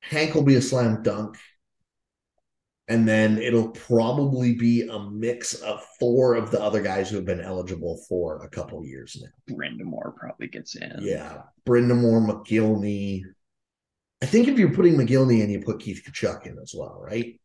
Hank 0.00 0.34
will 0.34 0.42
be 0.42 0.54
a 0.54 0.62
slam 0.62 1.02
dunk. 1.02 1.36
And 2.88 3.06
then 3.06 3.38
it'll 3.38 3.68
probably 3.68 4.54
be 4.54 4.88
a 4.88 4.98
mix 4.98 5.54
of 5.54 5.80
four 6.00 6.34
of 6.34 6.50
the 6.50 6.60
other 6.60 6.82
guys 6.82 7.08
who 7.08 7.16
have 7.16 7.24
been 7.24 7.40
eligible 7.40 8.02
for 8.08 8.42
a 8.42 8.48
couple 8.48 8.84
years 8.84 9.16
now. 9.22 9.54
Brind'Amour 9.54 10.16
probably 10.16 10.48
gets 10.48 10.74
in. 10.74 10.98
Yeah. 11.00 11.42
Brind'Amour, 11.68 12.26
Mogilny. 12.26 13.22
I 14.20 14.26
think 14.26 14.48
if 14.48 14.58
you're 14.58 14.74
putting 14.74 14.96
Mogilny 14.96 15.40
in, 15.40 15.50
you 15.50 15.60
put 15.60 15.78
Keith 15.78 16.02
Tkachuk 16.04 16.46
in 16.46 16.58
as 16.58 16.74
well, 16.76 17.00
right? 17.00 17.40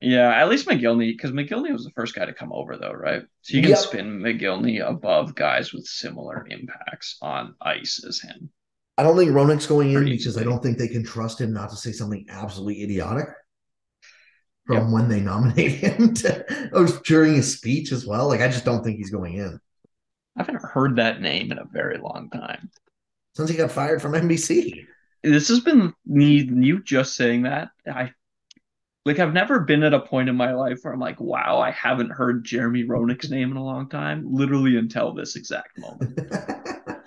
Yeah, 0.00 0.30
at 0.30 0.48
least 0.48 0.68
Mogilny, 0.68 1.10
because 1.10 1.32
Mogilny 1.32 1.72
was 1.72 1.84
the 1.84 1.90
first 1.90 2.14
guy 2.14 2.24
to 2.24 2.32
come 2.32 2.52
over, 2.52 2.76
though, 2.76 2.92
right? 2.92 3.22
So 3.42 3.56
you 3.56 3.62
can 3.62 3.70
Yep. 3.70 3.78
spin 3.78 4.20
Mogilny 4.20 4.80
above 4.86 5.34
guys 5.34 5.72
with 5.72 5.86
similar 5.86 6.46
impacts 6.48 7.16
on 7.20 7.54
ice 7.60 8.04
as 8.06 8.20
him. 8.20 8.50
I 8.96 9.02
don't 9.02 9.16
think 9.16 9.32
Roenick's 9.32 9.66
going 9.66 9.92
in 9.92 10.04
because 10.04 10.36
I 10.38 10.44
don't 10.44 10.62
think 10.62 10.78
they 10.78 10.88
can 10.88 11.04
trust 11.04 11.40
him 11.40 11.52
not 11.52 11.70
to 11.70 11.76
say 11.76 11.92
something 11.92 12.26
absolutely 12.28 12.82
idiotic 12.82 13.26
from 14.66 14.92
when 14.92 15.08
they 15.08 15.20
nominate 15.32 15.72
him 15.72 16.14
to 16.14 16.70
or 16.72 16.86
during 17.04 17.34
his 17.34 17.56
speech 17.56 17.92
as 17.92 18.06
well. 18.06 18.28
Like 18.28 18.40
I 18.40 18.48
just 18.48 18.64
don't 18.64 18.84
think 18.84 18.98
he's 18.98 19.10
going 19.10 19.34
in. 19.34 19.58
I 20.36 20.42
haven't 20.42 20.62
heard 20.62 20.96
that 20.96 21.20
name 21.20 21.50
in 21.50 21.58
a 21.58 21.64
very 21.64 21.98
long 21.98 22.30
time. 22.30 22.70
Since 23.34 23.50
he 23.50 23.56
got 23.56 23.72
fired 23.72 24.02
from 24.02 24.14
NBC. 24.14 24.84
This 25.22 25.48
has 25.48 25.60
been 25.60 25.92
me, 26.06 26.42
you 26.42 26.82
just 26.82 27.14
saying 27.14 27.42
that. 27.42 27.70
I 27.86 28.12
like 29.04 29.18
I've 29.18 29.32
never 29.32 29.60
been 29.60 29.82
at 29.82 29.94
a 29.94 30.00
point 30.00 30.28
in 30.28 30.36
my 30.36 30.52
life 30.52 30.80
where 30.82 30.92
I'm 30.92 31.00
like, 31.00 31.20
wow, 31.20 31.60
I 31.60 31.70
haven't 31.70 32.10
heard 32.10 32.44
Jeremy 32.44 32.84
Roenick's 32.84 33.30
name 33.30 33.50
in 33.50 33.56
a 33.56 33.64
long 33.64 33.88
time, 33.88 34.24
literally 34.30 34.76
until 34.76 35.14
this 35.14 35.36
exact 35.36 35.78
moment. 35.78 36.18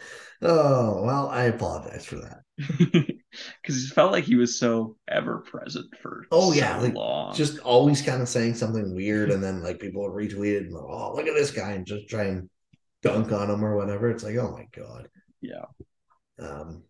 oh, 0.42 1.04
well, 1.04 1.30
I 1.30 1.44
apologize 1.44 2.06
for 2.06 2.18
that. 2.18 2.42
Because 3.62 3.86
it 3.86 3.94
felt 3.94 4.12
like 4.12 4.26
he 4.26 4.36
was 4.36 4.60
so 4.60 4.98
ever 5.08 5.38
present 5.40 5.86
for 6.02 6.26
Oh, 6.32 6.52
yeah, 6.52 6.78
like, 6.78 6.94
long. 6.94 7.34
Just 7.34 7.60
always 7.60 8.02
kind 8.02 8.22
of 8.22 8.28
saying 8.28 8.56
something 8.56 8.94
weird 8.94 9.32
and 9.32 9.42
then 9.42 9.64
like 9.64 9.80
people 9.80 10.02
would 10.02 10.12
retweet 10.12 10.56
it 10.58 10.64
and 10.64 10.76
oh 10.76 11.14
look 11.16 11.28
at 11.28 11.34
this 11.34 11.52
guy 11.52 11.72
and 11.72 11.86
just 11.86 12.10
try 12.10 12.26
and 12.26 12.50
dunk 13.04 13.32
on 13.32 13.50
him 13.50 13.64
or 13.64 13.78
whatever. 13.78 14.10
It's 14.10 14.24
like, 14.24 14.36
oh 14.36 14.52
my 14.52 14.66
God. 14.76 15.08
yeah. 15.40 15.64
Um, 16.40 16.84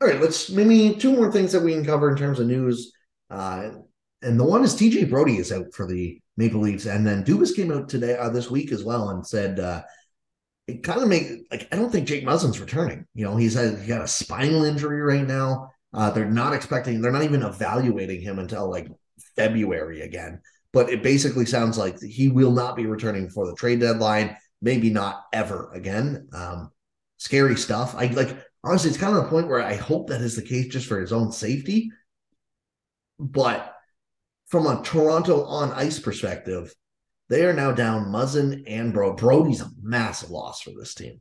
all 0.00 0.08
right, 0.08 0.20
let's 0.20 0.50
maybe 0.50 0.94
two 0.94 1.12
more 1.14 1.30
things 1.30 1.52
that 1.52 1.62
we 1.62 1.72
can 1.72 1.84
cover 1.84 2.10
in 2.10 2.16
terms 2.16 2.40
of 2.40 2.46
news. 2.46 2.92
Uh, 3.30 3.70
and 4.24 4.40
the 4.40 4.44
one 4.44 4.64
is 4.64 4.74
TJ 4.74 5.10
Brodie 5.10 5.38
is 5.38 5.52
out 5.52 5.72
for 5.72 5.86
the 5.86 6.20
Maple 6.36 6.60
Leafs, 6.60 6.86
and 6.86 7.06
then 7.06 7.24
Dubas 7.24 7.54
came 7.54 7.70
out 7.70 7.88
today 7.88 8.16
uh, 8.16 8.30
this 8.30 8.50
week 8.50 8.72
as 8.72 8.82
well 8.82 9.10
and 9.10 9.26
said 9.26 9.60
uh, 9.60 9.82
it 10.66 10.82
kind 10.82 11.02
of 11.02 11.08
make 11.08 11.46
like 11.50 11.68
I 11.70 11.76
don't 11.76 11.90
think 11.90 12.08
Jake 12.08 12.24
Muzzin's 12.24 12.60
returning. 12.60 13.06
You 13.14 13.24
know, 13.24 13.36
he's 13.36 13.54
had 13.54 13.78
he 13.78 13.86
got 13.86 14.02
a 14.02 14.08
spinal 14.08 14.64
injury 14.64 15.00
right 15.02 15.26
now. 15.26 15.70
Uh, 15.92 16.10
they're 16.10 16.30
not 16.30 16.52
expecting, 16.52 17.00
they're 17.00 17.12
not 17.12 17.22
even 17.22 17.42
evaluating 17.42 18.20
him 18.20 18.38
until 18.40 18.68
like 18.68 18.88
February 19.36 20.00
again. 20.00 20.40
But 20.72 20.90
it 20.90 21.04
basically 21.04 21.46
sounds 21.46 21.78
like 21.78 22.00
he 22.02 22.28
will 22.28 22.50
not 22.50 22.74
be 22.74 22.86
returning 22.86 23.28
for 23.28 23.46
the 23.46 23.54
trade 23.54 23.78
deadline. 23.78 24.36
Maybe 24.60 24.90
not 24.90 25.22
ever 25.32 25.70
again. 25.72 26.28
Um, 26.32 26.70
scary 27.18 27.56
stuff. 27.56 27.94
I 27.94 28.06
like 28.06 28.36
honestly, 28.64 28.90
it's 28.90 28.98
kind 28.98 29.16
of 29.16 29.22
the 29.22 29.30
point 29.30 29.48
where 29.48 29.62
I 29.62 29.74
hope 29.74 30.08
that 30.08 30.20
is 30.20 30.34
the 30.34 30.42
case 30.42 30.68
just 30.68 30.86
for 30.86 31.00
his 31.00 31.12
own 31.12 31.30
safety. 31.30 31.92
But 33.20 33.73
from 34.54 34.68
a 34.68 34.80
Toronto 34.84 35.42
on 35.46 35.72
ice 35.72 35.98
perspective, 35.98 36.72
they 37.28 37.44
are 37.44 37.52
now 37.52 37.72
down 37.72 38.06
Muzzin 38.06 38.62
and 38.68 38.92
Bro. 38.92 39.14
Brodie's 39.14 39.60
a 39.60 39.68
massive 39.82 40.30
loss 40.30 40.60
for 40.60 40.70
this 40.70 40.94
team. 40.94 41.20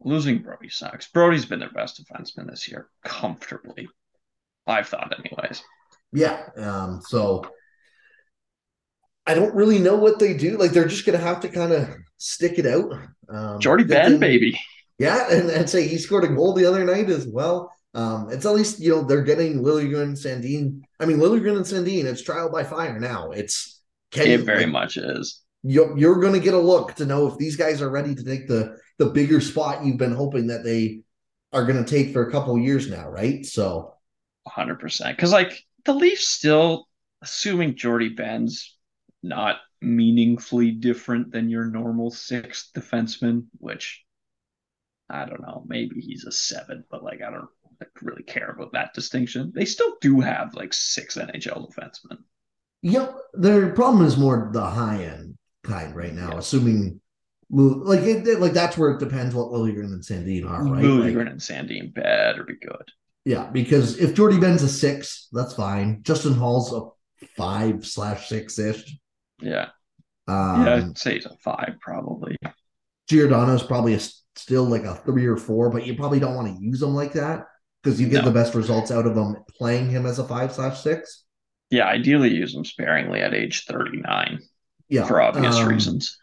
Losing 0.00 0.38
Brodie 0.38 0.70
sucks. 0.70 1.06
Brodie's 1.08 1.44
been 1.44 1.60
their 1.60 1.70
best 1.70 2.02
defenseman 2.02 2.48
this 2.48 2.66
year, 2.66 2.88
comfortably. 3.04 3.90
I've 4.66 4.88
thought, 4.88 5.12
anyways. 5.18 5.62
Yeah. 6.14 6.42
Um, 6.56 7.02
so 7.06 7.44
I 9.26 9.34
don't 9.34 9.54
really 9.54 9.78
know 9.78 9.96
what 9.96 10.18
they 10.18 10.32
do. 10.32 10.56
Like 10.56 10.70
they're 10.70 10.88
just 10.88 11.04
gonna 11.04 11.18
have 11.18 11.40
to 11.40 11.50
kind 11.50 11.72
of 11.72 11.94
stick 12.16 12.58
it 12.58 12.64
out. 12.64 12.90
Um 13.28 13.60
Jordie 13.60 13.84
Benn, 13.84 14.18
baby. 14.18 14.58
Yeah, 14.98 15.30
and, 15.30 15.50
and 15.50 15.68
say 15.68 15.86
he 15.86 15.98
scored 15.98 16.24
a 16.24 16.28
goal 16.28 16.54
the 16.54 16.64
other 16.64 16.86
night 16.86 17.10
as 17.10 17.26
well. 17.26 17.70
Um, 17.94 18.28
it's 18.30 18.46
at 18.46 18.54
least 18.54 18.80
you 18.80 18.90
know 18.90 19.02
they're 19.02 19.22
getting 19.22 19.62
Liljegren 19.62 20.02
and 20.02 20.16
Sandin. 20.16 20.80
I 20.98 21.06
mean 21.06 21.18
Liljegren 21.18 21.56
and 21.56 21.64
Sandin. 21.66 22.04
It's 22.04 22.22
trial 22.22 22.50
by 22.50 22.64
fire 22.64 22.98
now. 22.98 23.30
It's 23.32 23.80
can 24.10 24.26
It 24.26 24.40
you- 24.40 24.44
very 24.44 24.64
like, 24.64 24.72
much 24.72 24.96
is. 24.96 25.42
you're, 25.62 25.96
you're 25.98 26.20
going 26.20 26.32
to 26.34 26.40
get 26.40 26.54
a 26.54 26.58
look 26.58 26.94
to 26.94 27.06
know 27.06 27.26
if 27.26 27.38
these 27.38 27.56
guys 27.56 27.80
are 27.82 27.90
ready 27.90 28.14
to 28.14 28.24
take 28.24 28.48
the 28.48 28.76
the 28.98 29.06
bigger 29.06 29.40
spot 29.40 29.84
you've 29.84 29.98
been 29.98 30.12
hoping 30.14 30.46
that 30.48 30.64
they 30.64 31.02
are 31.52 31.64
going 31.66 31.82
to 31.82 31.90
take 31.90 32.12
for 32.12 32.26
a 32.26 32.30
couple 32.32 32.58
years 32.58 32.88
now, 32.90 33.08
right? 33.08 33.44
So 33.44 33.94
100%. 34.48 35.10
Because, 35.14 35.32
like, 35.32 35.62
the 35.84 35.92
Leafs 35.94 36.26
still, 36.28 36.88
assuming 37.20 37.74
Jordie 37.76 38.08
Benn's 38.14 38.74
not 39.22 39.56
meaningfully 39.80 40.70
different 40.72 41.30
than 41.32 41.48
your 41.50 41.64
normal 41.66 42.10
sixth 42.10 42.70
defenseman, 42.74 43.44
which 43.58 44.02
I 45.10 45.26
don't 45.26 45.42
know, 45.42 45.62
maybe 45.66 46.00
he's 46.00 46.24
a 46.24 46.32
seven, 46.32 46.84
but 46.90 47.02
like, 47.04 47.20
I 47.22 47.30
don't 47.30 47.48
really 48.00 48.22
care 48.22 48.50
about 48.50 48.72
that 48.72 48.94
distinction. 48.94 49.52
They 49.54 49.64
still 49.64 49.96
do 50.00 50.20
have 50.20 50.54
like 50.54 50.72
six 50.72 51.16
NHL 51.16 51.70
defensemen. 51.70 52.18
Yep, 52.82 53.16
their 53.34 53.70
problem 53.72 54.04
is 54.04 54.16
more 54.16 54.50
the 54.52 54.64
high 54.64 55.04
end 55.04 55.36
kind 55.64 55.94
right 55.94 56.12
now, 56.12 56.32
Yeah. 56.32 56.38
assuming 56.38 57.00
like 57.50 58.00
it, 58.00 58.26
it- 58.26 58.40
like 58.40 58.52
that's 58.54 58.76
where 58.78 58.90
it 58.90 58.98
depends 58.98 59.34
what 59.34 59.48
Liljegren 59.52 59.92
and 59.92 60.02
Sandin 60.02 60.48
are, 60.48 60.64
right? 60.64 60.82
Liljegren 60.84 61.16
Like, 61.24 61.30
and 61.32 61.40
Sandin 61.40 61.94
better 61.94 62.44
be 62.44 62.56
good. 62.56 62.88
yeah, 63.24 63.48
because 63.52 63.98
if 63.98 64.14
Jordie 64.14 64.40
Benn's 64.40 64.62
a 64.62 64.68
six, 64.68 65.28
that's 65.32 65.54
fine. 65.54 66.02
Justin 66.02 66.34
Holl's 66.34 66.72
a 66.72 66.88
five 67.36 67.86
slash 67.86 68.28
six 68.28 68.58
ish. 68.58 68.96
Yeah. 69.40 69.68
Um, 70.28 70.64
yeah, 70.66 70.74
I'd 70.76 70.98
say 70.98 71.14
he's 71.14 71.26
a 71.26 71.36
five, 71.44 71.74
probably. 71.80 72.36
Giordano's 73.08 73.62
probably 73.62 73.94
a, 73.94 74.00
still 74.34 74.64
like 74.64 74.84
a 74.84 74.94
three 75.04 75.26
or 75.26 75.36
four, 75.36 75.68
but 75.70 75.86
you 75.86 75.94
probably 75.94 76.20
don't 76.20 76.34
want 76.34 76.56
to 76.56 76.62
use 76.64 76.80
him 76.82 76.94
like 76.94 77.12
that 77.14 77.46
because 77.82 78.00
you 78.00 78.08
get 78.08 78.24
No. 78.24 78.30
the 78.30 78.34
best 78.34 78.54
results 78.54 78.90
out 78.90 79.06
of 79.06 79.16
him 79.16 79.36
playing 79.56 79.90
him 79.90 80.06
as 80.06 80.18
a 80.18 80.24
five 80.24 80.52
slash 80.52 80.82
six. 80.82 81.24
Yeah, 81.70 81.86
ideally 81.86 82.34
use 82.34 82.54
him 82.54 82.64
sparingly 82.64 83.20
at 83.20 83.34
age 83.34 83.64
39 83.64 84.40
Yeah, 84.88 85.06
for 85.06 85.20
obvious 85.20 85.56
um, 85.56 85.68
reasons. 85.68 86.18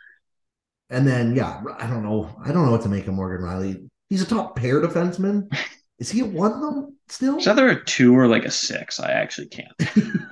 And 0.90 1.08
then 1.08 1.36
yeah, 1.36 1.62
I 1.78 1.88
don't 1.88 2.04
know. 2.04 2.30
I 2.44 2.52
don't 2.52 2.66
know 2.66 2.72
what 2.72 2.82
to 2.84 2.90
make 2.90 3.08
of 3.08 3.14
Morgan 3.14 3.46
Rielly. 3.46 3.90
He's 4.10 4.22
a 4.22 4.26
top 4.28 4.56
pair 4.56 4.82
defenseman. 4.82 5.52
Is 6.00 6.10
he 6.10 6.22
a 6.22 6.26
one 6.26 6.62
though 6.62 6.94
still? 7.10 7.38
It's 7.38 7.48
either 7.48 7.68
a 7.68 7.84
two 7.84 8.18
or 8.18 8.28
like 8.28 8.46
a 8.46 8.52
six. 8.52 9.02
I 9.02 9.12
actually 9.12 9.48
can't. 9.48 9.74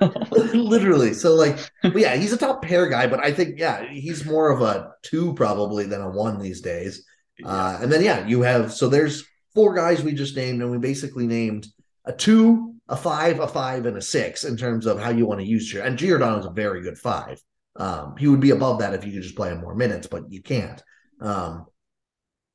Literally. 0.54 1.12
So 1.12 1.34
like, 1.34 1.58
but 1.82 1.96
yeah, 1.98 2.16
he's 2.16 2.32
a 2.32 2.38
top 2.38 2.62
pair 2.62 2.88
guy, 2.88 3.06
but 3.06 3.22
I 3.22 3.32
think 3.32 3.58
yeah, 3.58 3.86
he's 3.86 4.24
more 4.24 4.50
of 4.50 4.62
a 4.62 4.92
two 5.02 5.34
probably 5.34 5.84
than 5.84 6.00
a 6.00 6.08
one 6.08 6.38
these 6.38 6.62
days. 6.62 7.04
Uh, 7.44 7.78
and 7.82 7.92
then 7.92 8.02
yeah, 8.02 8.26
you 8.26 8.42
have 8.42 8.72
so 8.72 8.88
there's 8.88 9.24
four 9.54 9.74
guys 9.74 10.02
we 10.02 10.12
just 10.12 10.36
named, 10.36 10.62
and 10.62 10.70
we 10.70 10.78
basically 10.78 11.26
named 11.26 11.66
a 12.04 12.12
two, 12.12 12.74
a 12.88 12.96
five, 12.96 13.40
a 13.40 13.48
five, 13.48 13.86
and 13.86 13.96
a 13.96 14.02
six 14.02 14.44
in 14.44 14.56
terms 14.56 14.86
of 14.86 14.98
how 14.98 15.10
you 15.10 15.26
want 15.26 15.40
to 15.40 15.46
use 15.46 15.72
your. 15.72 15.84
And 15.84 15.98
Giordano's 15.98 16.46
a 16.46 16.50
very 16.50 16.80
good 16.80 16.98
five. 16.98 17.40
Um, 17.76 18.16
he 18.16 18.26
would 18.26 18.40
be 18.40 18.50
above 18.50 18.80
that 18.80 18.94
if 18.94 19.04
you 19.04 19.12
could 19.12 19.22
just 19.22 19.36
play 19.36 19.50
him 19.50 19.60
more 19.60 19.74
minutes, 19.74 20.06
but 20.06 20.30
you 20.30 20.42
can't. 20.42 20.82
Um, 21.20 21.66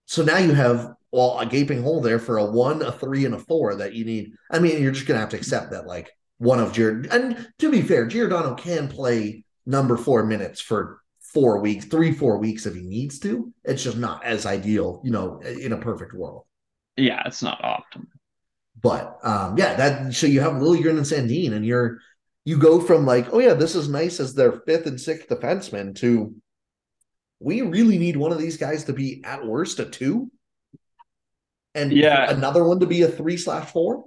so 0.05 0.23
now 0.23 0.37
you 0.37 0.53
have 0.53 0.93
well 1.11 1.39
a 1.39 1.45
gaping 1.45 1.81
hole 1.81 2.01
there 2.01 2.19
for 2.19 2.37
a 2.37 2.45
one, 2.45 2.81
a 2.81 2.91
three, 2.91 3.25
and 3.25 3.35
a 3.35 3.39
four 3.39 3.75
that 3.75 3.93
you 3.93 4.05
need. 4.05 4.33
I 4.51 4.59
mean, 4.59 4.81
you're 4.81 4.91
just 4.91 5.07
gonna 5.07 5.19
have 5.19 5.29
to 5.29 5.37
accept 5.37 5.71
that 5.71 5.87
like 5.87 6.11
one 6.37 6.59
of 6.59 6.73
Jared. 6.73 7.07
And 7.07 7.47
to 7.59 7.71
be 7.71 7.81
fair, 7.81 8.05
Giordano 8.05 8.55
can 8.55 8.87
play 8.89 9.45
number 9.65 9.97
four 9.97 10.25
minutes 10.25 10.59
for 10.59 10.99
four 11.21 11.59
weeks, 11.59 11.85
three, 11.85 12.11
four 12.11 12.37
weeks 12.37 12.65
if 12.65 12.75
he 12.75 12.81
needs 12.81 13.19
to. 13.19 13.51
It's 13.63 13.83
just 13.83 13.97
not 13.97 14.23
as 14.23 14.45
ideal, 14.45 15.01
you 15.03 15.11
know, 15.11 15.39
in 15.39 15.71
a 15.71 15.77
perfect 15.77 16.13
world. 16.13 16.45
Yeah, 16.97 17.23
it's 17.25 17.41
not 17.41 17.61
optimal. 17.61 18.07
But 18.81 19.17
um, 19.23 19.57
yeah, 19.57 19.75
that 19.75 20.13
so 20.13 20.27
you 20.27 20.41
have 20.41 20.53
Liljegren 20.53 20.97
and 20.97 21.05
Sandin, 21.05 21.53
and 21.53 21.65
you're 21.65 21.99
you 22.45 22.57
go 22.57 22.81
from 22.81 23.05
like, 23.05 23.31
oh 23.31 23.39
yeah, 23.39 23.53
this 23.53 23.75
is 23.75 23.87
nice 23.87 24.19
as 24.19 24.33
their 24.33 24.51
fifth 24.51 24.85
and 24.85 24.99
sixth 24.99 25.29
defenseman 25.29 25.95
to 25.95 26.35
we 27.39 27.61
really 27.61 27.97
need 27.97 28.17
one 28.17 28.31
of 28.31 28.37
these 28.37 28.57
guys 28.57 28.85
to 28.85 28.93
be 28.93 29.21
at 29.23 29.45
worst 29.45 29.79
a 29.79 29.85
two. 29.85 30.31
And 31.75 31.91
yeah, 31.91 32.29
another 32.29 32.63
one 32.63 32.79
to 32.81 32.85
be 32.85 33.01
a 33.01 33.07
three 33.07 33.37
slash 33.37 33.69
four. 33.71 34.05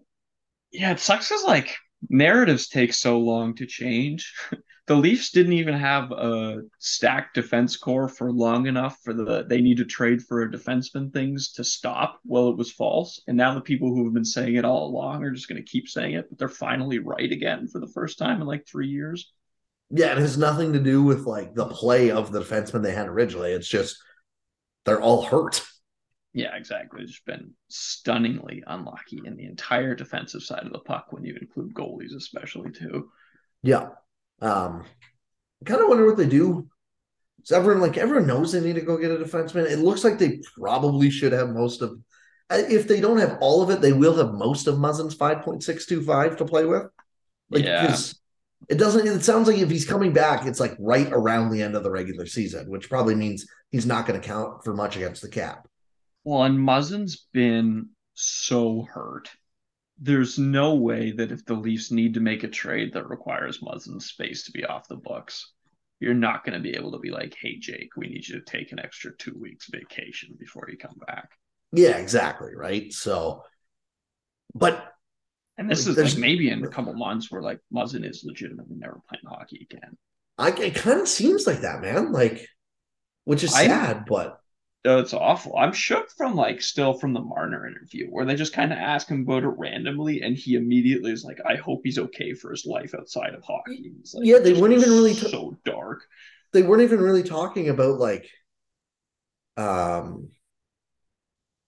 Yeah, 0.72 0.92
it 0.92 1.00
sucks 1.00 1.28
because 1.28 1.44
like 1.44 1.74
narratives 2.08 2.68
take 2.68 2.92
so 2.92 3.18
long 3.18 3.54
to 3.56 3.66
change. 3.66 4.32
the 4.86 4.94
Leafs 4.94 5.30
didn't 5.32 5.54
even 5.54 5.74
have 5.74 6.12
a 6.12 6.62
stacked 6.78 7.34
defense 7.34 7.76
core 7.76 8.08
for 8.08 8.30
long 8.30 8.66
enough 8.66 8.98
for 9.02 9.12
the 9.12 9.44
they 9.44 9.60
need 9.60 9.78
to 9.78 9.84
trade 9.84 10.22
for 10.22 10.42
a 10.42 10.50
defenseman 10.50 11.12
things 11.12 11.52
to 11.52 11.64
stop. 11.64 12.20
Well, 12.24 12.48
it 12.50 12.56
was 12.56 12.70
false, 12.70 13.20
and 13.26 13.36
now 13.36 13.54
the 13.54 13.60
people 13.60 13.88
who 13.88 14.04
have 14.04 14.14
been 14.14 14.24
saying 14.24 14.54
it 14.54 14.64
all 14.64 14.86
along 14.86 15.24
are 15.24 15.32
just 15.32 15.48
going 15.48 15.62
to 15.62 15.68
keep 15.68 15.88
saying 15.88 16.14
it, 16.14 16.28
but 16.28 16.38
they're 16.38 16.48
finally 16.48 17.00
right 17.00 17.30
again 17.30 17.66
for 17.66 17.80
the 17.80 17.88
first 17.88 18.18
time 18.18 18.40
in 18.40 18.46
like 18.46 18.66
three 18.66 18.88
years. 18.88 19.32
Yeah, 19.90 20.12
it 20.12 20.18
has 20.18 20.38
nothing 20.38 20.72
to 20.72 20.80
do 20.80 21.02
with 21.02 21.26
like 21.26 21.54
the 21.54 21.66
play 21.66 22.10
of 22.10 22.30
the 22.30 22.40
defenseman 22.40 22.82
they 22.82 22.94
had 22.94 23.08
originally. 23.08 23.52
It's 23.52 23.68
just 23.68 23.96
they're 24.84 25.00
all 25.00 25.22
hurt. 25.22 25.62
Yeah, 26.32 26.54
exactly. 26.54 27.02
It's 27.02 27.20
been 27.20 27.54
stunningly 27.68 28.62
unlucky 28.66 29.22
in 29.24 29.36
the 29.36 29.46
entire 29.46 29.94
defensive 29.94 30.42
side 30.42 30.64
of 30.66 30.72
the 30.72 30.80
puck 30.80 31.06
when 31.10 31.24
you 31.24 31.36
include 31.40 31.72
goalies, 31.72 32.14
especially 32.14 32.70
too. 32.70 33.10
Yeah. 33.62 33.88
Um, 34.40 34.84
I 35.62 35.64
kind 35.64 35.80
of 35.80 35.88
wonder 35.88 36.06
what 36.06 36.16
they 36.16 36.28
do. 36.28 36.68
So 37.44 37.56
everyone 37.56 37.80
like 37.80 37.96
everyone 37.96 38.26
knows 38.26 38.52
they 38.52 38.60
need 38.60 38.74
to 38.74 38.80
go 38.80 38.96
get 38.96 39.12
a 39.12 39.16
defenseman. 39.16 39.70
It 39.70 39.78
looks 39.78 40.02
like 40.02 40.18
they 40.18 40.40
probably 40.58 41.10
should 41.10 41.32
have 41.32 41.50
most 41.50 41.80
of. 41.82 41.98
If 42.50 42.86
they 42.86 43.00
don't 43.00 43.18
have 43.18 43.38
all 43.40 43.62
of 43.62 43.70
it, 43.70 43.80
they 43.80 43.92
will 43.92 44.16
have 44.16 44.32
most 44.34 44.66
of 44.66 44.76
Muzzin's 44.76 45.14
five 45.14 45.42
point 45.42 45.62
six 45.62 45.86
two 45.86 46.02
five 46.02 46.36
to 46.36 46.44
play 46.44 46.64
with. 46.64 46.84
Like, 47.50 47.64
yeah. 47.64 47.96
It 48.68 48.78
doesn't. 48.78 49.06
It 49.06 49.22
sounds 49.22 49.46
like 49.46 49.58
if 49.58 49.70
he's 49.70 49.86
coming 49.86 50.12
back, 50.12 50.46
it's 50.46 50.58
like 50.58 50.76
right 50.80 51.08
around 51.12 51.50
the 51.50 51.62
end 51.62 51.76
of 51.76 51.84
the 51.84 51.90
regular 51.90 52.26
season, 52.26 52.68
which 52.68 52.88
probably 52.88 53.14
means 53.14 53.46
he's 53.70 53.86
not 53.86 54.06
going 54.06 54.20
to 54.20 54.26
count 54.26 54.64
for 54.64 54.74
much 54.74 54.96
against 54.96 55.22
the 55.22 55.28
cap. 55.28 55.68
Well, 56.24 56.42
and 56.42 56.58
Muzzin's 56.58 57.26
been 57.32 57.90
so 58.14 58.88
hurt. 58.92 59.30
There's 59.98 60.38
no 60.38 60.74
way 60.74 61.12
that 61.12 61.32
if 61.32 61.44
the 61.44 61.54
Leafs 61.54 61.90
need 61.90 62.14
to 62.14 62.20
make 62.20 62.44
a 62.44 62.48
trade 62.48 62.92
that 62.92 63.08
requires 63.08 63.60
Muzzin's 63.60 64.06
space 64.06 64.44
to 64.44 64.52
be 64.52 64.64
off 64.64 64.88
the 64.88 64.96
books, 64.96 65.52
you're 66.00 66.14
not 66.14 66.44
going 66.44 66.54
to 66.54 66.60
be 66.60 66.76
able 66.76 66.92
to 66.92 66.98
be 66.98 67.10
like, 67.10 67.34
"Hey, 67.40 67.58
Jake, 67.58 67.96
we 67.96 68.08
need 68.08 68.28
you 68.28 68.38
to 68.38 68.44
take 68.44 68.72
an 68.72 68.78
extra 68.78 69.16
two 69.16 69.34
weeks 69.38 69.68
vacation 69.70 70.36
before 70.38 70.68
you 70.70 70.76
come 70.76 70.96
back." 71.06 71.30
Yeah, 71.72 71.96
exactly. 71.96 72.54
Right. 72.54 72.92
So, 72.92 73.42
but 74.54 74.92
and 75.58 75.70
this 75.70 75.86
is 75.86 75.96
like 75.96 76.18
maybe 76.18 76.50
in 76.50 76.62
a 76.64 76.68
couple 76.68 76.92
months 76.94 77.30
where 77.30 77.42
like 77.42 77.60
Muzzin 77.72 78.08
is 78.08 78.24
legitimately 78.24 78.76
never 78.76 79.00
playing 79.08 79.24
hockey 79.26 79.66
again. 79.70 79.96
I, 80.38 80.50
it 80.50 80.74
kind 80.74 81.00
of 81.00 81.08
seems 81.08 81.46
like 81.46 81.60
that, 81.60 81.80
man. 81.80 82.12
Like, 82.12 82.46
which 83.24 83.42
is 83.42 83.54
sad, 83.54 83.96
I, 83.96 84.02
but 84.06 84.40
Oh, 84.86 84.98
it's 84.98 85.14
awful. 85.14 85.56
I'm 85.56 85.72
shook 85.72 86.10
from 86.10 86.36
like 86.36 86.62
still 86.62 86.94
from 86.94 87.12
the 87.12 87.20
Marner 87.20 87.66
interview 87.66 88.06
where 88.08 88.24
they 88.24 88.36
just 88.36 88.52
kind 88.52 88.72
of 88.72 88.78
ask 88.78 89.08
him 89.08 89.22
about 89.22 89.42
it 89.42 89.48
randomly, 89.48 90.22
and 90.22 90.36
he 90.36 90.54
immediately 90.54 91.10
is 91.10 91.24
like, 91.24 91.38
"I 91.44 91.56
hope 91.56 91.80
he's 91.82 91.98
okay 91.98 92.34
for 92.34 92.50
his 92.50 92.64
life 92.64 92.94
outside 92.94 93.34
of 93.34 93.42
hockey." 93.42 93.92
Like, 94.14 94.24
yeah, 94.24 94.38
they 94.38 94.52
weren't 94.52 94.74
even 94.74 94.90
really 94.90 95.14
t- 95.14 95.28
so 95.28 95.58
dark. 95.64 96.04
They 96.52 96.62
weren't 96.62 96.82
even 96.82 97.00
really 97.00 97.24
talking 97.24 97.68
about 97.68 97.98
like, 97.98 98.30
um, 99.56 100.30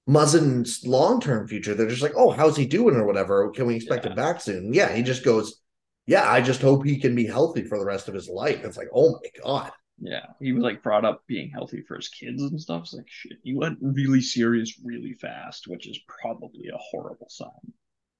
Muzzin's 0.08 0.86
long 0.86 1.20
term 1.20 1.48
future. 1.48 1.74
They're 1.74 1.88
just 1.88 2.02
like, 2.02 2.14
"Oh, 2.16 2.30
how's 2.30 2.56
he 2.56 2.66
doing?" 2.66 2.94
or 2.94 3.04
whatever. 3.04 3.50
Can 3.50 3.66
we 3.66 3.76
expect 3.76 4.04
yeah. 4.04 4.10
him 4.10 4.16
back 4.16 4.40
soon? 4.40 4.72
Yeah, 4.72 4.94
he 4.94 5.02
just 5.02 5.24
goes, 5.24 5.60
"Yeah, 6.06 6.30
I 6.30 6.40
just 6.40 6.62
hope 6.62 6.84
he 6.84 7.00
can 7.00 7.14
be 7.14 7.26
healthy 7.26 7.64
for 7.64 7.78
the 7.78 7.84
rest 7.84 8.06
of 8.08 8.14
his 8.14 8.28
life." 8.28 8.64
It's 8.64 8.76
like, 8.76 8.88
oh 8.94 9.18
my 9.22 9.42
god. 9.42 9.72
Yeah, 10.00 10.26
he 10.40 10.52
was 10.52 10.62
like 10.62 10.82
brought 10.82 11.04
up 11.04 11.26
being 11.26 11.50
healthy 11.50 11.82
for 11.82 11.96
his 11.96 12.08
kids 12.08 12.42
and 12.42 12.60
stuff. 12.60 12.82
It's 12.82 12.94
like 12.94 13.08
shit. 13.08 13.38
He 13.42 13.54
went 13.54 13.78
really 13.80 14.20
serious 14.20 14.80
really 14.84 15.14
fast, 15.14 15.66
which 15.66 15.88
is 15.88 15.98
probably 16.06 16.68
a 16.68 16.78
horrible 16.78 17.28
sign. 17.28 17.72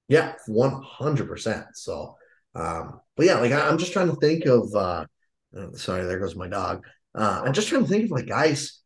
Yeah, 0.09 0.35
one 0.47 0.83
hundred 0.83 1.29
percent. 1.29 1.67
So, 1.75 2.17
um, 2.55 3.01
but 3.17 3.27
yeah, 3.27 3.39
like 3.39 3.53
I, 3.53 3.69
am 3.69 3.79
just 3.79 3.93
trying 3.93 4.09
to 4.09 4.17
think 4.17 4.47
of. 4.47 4.75
uh 4.75 5.07
Sorry, 5.75 6.05
there 6.05 6.19
goes 6.19 6.37
my 6.37 6.49
dog. 6.49 6.85
Uh, 7.15 7.43
I'm 7.45 7.55
just 7.55 7.69
trying 7.69 7.83
to 7.83 7.89
think 7.89 8.05
of 8.05 8.11
like 8.11 8.27
guys 8.27 8.83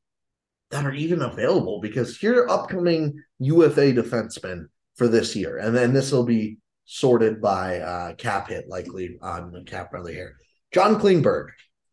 that 0.70 0.86
are 0.86 0.92
even 0.92 1.22
available 1.22 1.80
because 1.80 2.16
here 2.16 2.46
upcoming 2.48 3.20
UFA 3.40 3.92
defensemen 3.92 4.66
for 4.96 5.08
this 5.08 5.34
year, 5.34 5.58
and 5.58 5.74
then 5.74 5.92
this 5.92 6.12
will 6.12 6.24
be 6.24 6.58
sorted 6.84 7.40
by 7.40 7.80
uh, 7.80 8.14
cap 8.14 8.48
hit 8.48 8.68
likely 8.68 9.18
on 9.22 9.64
cap 9.66 9.90
friendly 9.90 10.14
here. 10.14 10.36
John 10.72 11.00
Klingberg, 11.00 11.48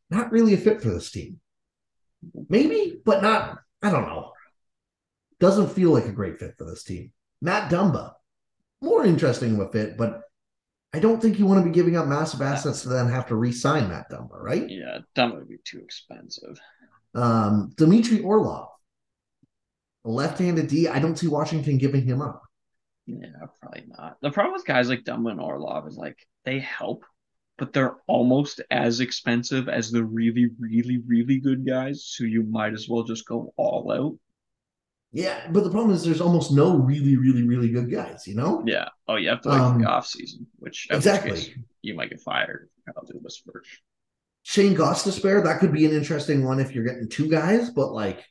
not 0.10 0.32
really 0.32 0.54
a 0.54 0.58
fit 0.58 0.82
for 0.82 0.90
this 0.90 1.12
team. 1.12 1.40
Maybe, 2.50 3.02
but 3.06 3.22
not, 3.22 3.60
I 3.82 3.90
don't 3.92 4.08
know. 4.08 4.32
Doesn't 5.40 5.72
feel 5.72 5.92
like 5.92 6.06
a 6.06 6.12
great 6.12 6.40
fit 6.40 6.56
for 6.58 6.66
this 6.66 6.84
team. 6.84 7.12
Matt 7.42 7.72
Dumba, 7.72 8.14
more 8.82 9.06
interesting 9.06 9.54
of 9.56 9.68
a 9.68 9.72
fit, 9.72 9.98
but 9.98 10.22
I 10.94 11.00
don't 11.00 11.22
think 11.22 11.38
you 11.38 11.46
want 11.46 11.64
to 11.64 11.70
be 11.70 11.74
giving 11.74 11.96
up 11.96 12.08
massive 12.08 12.42
assets 12.42 12.82
to 12.82 12.90
then 12.90 13.08
have 13.08 13.28
to 13.28 13.36
re-sign 13.36 13.90
Matt 13.90 14.10
Dumba, 14.12 14.42
right? 14.42 14.68
Yeah, 14.68 15.00
Dumba 15.16 15.36
would 15.36 15.50
be 15.50 15.60
too 15.64 15.80
expensive. 15.80 16.60
Um, 17.14 17.72
Dmitry 17.76 18.20
Orlov, 18.22 18.70
a 20.06 20.10
left-handed 20.10 20.68
D. 20.68 20.88
I 20.88 21.00
don't 21.00 21.18
see 21.18 21.28
Washington 21.28 21.78
giving 21.78 22.04
him 22.06 22.22
up. 22.22 22.44
Yeah, 23.06 23.28
probably 23.62 23.86
not. 23.88 24.18
The 24.22 24.32
problem 24.32 24.54
with 24.54 24.66
guys 24.66 24.90
like 24.90 25.04
Dumba 25.04 25.32
and 25.32 25.42
Orlov 25.42 25.88
is 25.88 25.96
like 25.96 26.18
they 26.44 26.60
help 26.60 27.06
but 27.60 27.74
they're 27.74 27.98
almost 28.08 28.62
as 28.72 29.00
expensive 29.00 29.70
as 29.70 29.92
the 29.92 30.04
really, 30.04 30.50
really, 30.60 30.98
really 31.06 31.40
good 31.40 31.66
guys. 31.66 32.06
So 32.06 32.24
you 32.24 32.44
might 32.44 32.74
as 32.74 32.88
well 32.90 33.04
just 33.04 33.28
go 33.28 33.54
all 33.58 33.92
out. 33.92 34.18
Yeah, 35.12 35.48
but 35.52 35.64
the 35.64 35.72
problem 35.72 35.94
is 35.94 36.04
there's 36.04 36.22
almost 36.22 36.52
no 36.52 36.76
really, 36.78 37.18
really, 37.18 37.44
really 37.44 37.70
good 37.70 37.92
guys, 37.92 38.28
you 38.28 38.36
know? 38.36 38.64
Yeah. 38.66 38.90
Oh, 39.08 39.16
you 39.16 39.30
have 39.30 39.42
to 39.42 39.50
wait 39.50 39.60
um, 39.60 39.82
the 39.82 39.88
off 39.88 40.06
season, 40.06 40.46
which 40.58 40.88
exactly 40.92 41.32
which 41.32 41.56
you 41.82 41.96
might 41.96 42.12
get 42.12 42.22
fired 42.22 42.70
I'll 42.96 43.06
do 43.06 43.20
this 43.24 43.42
first. 43.46 43.70
Shane 44.44 44.76
Gostisbehere, 44.76 45.44
that 45.44 45.60
could 45.60 45.72
be 45.72 45.86
an 45.86 45.92
interesting 45.92 46.44
one 46.44 46.60
if 46.60 46.74
you're 46.74 46.84
getting 46.84 47.10
two 47.10 47.30
guys, 47.30 47.70
but 47.70 47.92
like 47.92 48.26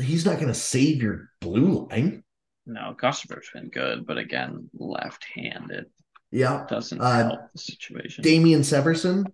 he's 0.00 0.24
not 0.24 0.36
going 0.36 0.48
to 0.48 0.54
save 0.54 1.02
your 1.02 1.30
blue 1.40 1.88
line. 1.90 2.24
No, 2.66 2.94
Gostisbehere's 3.00 3.50
been 3.52 3.68
good, 3.68 4.06
but 4.06 4.18
again, 4.18 4.68
left-handed. 4.74 5.86
Yeah. 6.30 6.66
Doesn't 6.68 7.00
uh, 7.00 7.28
help 7.28 7.40
the 7.52 7.58
situation. 7.58 8.22
Damon 8.22 8.60
Severson. 8.60 9.26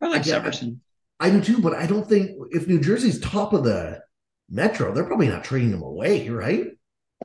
I 0.00 0.08
like 0.08 0.22
Again, 0.22 0.42
Severson. 0.42 0.78
I, 1.20 1.28
I 1.28 1.30
do 1.30 1.40
too, 1.40 1.60
but 1.60 1.74
I 1.74 1.86
don't 1.86 2.08
think 2.08 2.32
if 2.50 2.66
New 2.66 2.80
Jersey's 2.80 3.20
top 3.20 3.52
of 3.52 3.64
the 3.64 4.02
metro, 4.50 4.92
they're 4.92 5.04
probably 5.04 5.28
not 5.28 5.44
trading 5.44 5.72
him 5.72 5.82
away, 5.82 6.28
right? 6.28 6.66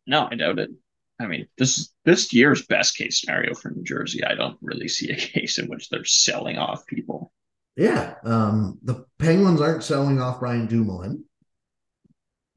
No, 0.06 0.28
I 0.32 0.36
doubt 0.36 0.60
it. 0.60 0.72
I 1.20 1.28
mean, 1.28 1.48
this 1.58 1.92
this 2.06 2.32
year's 2.34 2.66
best 2.66 2.96
case 2.96 3.20
scenario 3.20 3.54
for 3.54 3.72
New 3.72 3.84
Jersey. 3.84 4.24
I 4.24 4.36
don't 4.36 4.58
really 4.62 4.88
see 4.88 5.12
a 5.12 5.16
case 5.18 5.58
in 5.58 5.68
which 5.68 5.90
they're 5.90 6.06
selling 6.06 6.58
off 6.58 6.86
people. 6.86 7.34
Yeah, 7.76 8.16
um, 8.24 8.80
the 8.84 9.06
Penguins 9.20 9.62
aren't 9.62 9.84
selling 9.84 10.22
off 10.22 10.40
Brian 10.40 10.68
Dumoulin. 10.68 11.24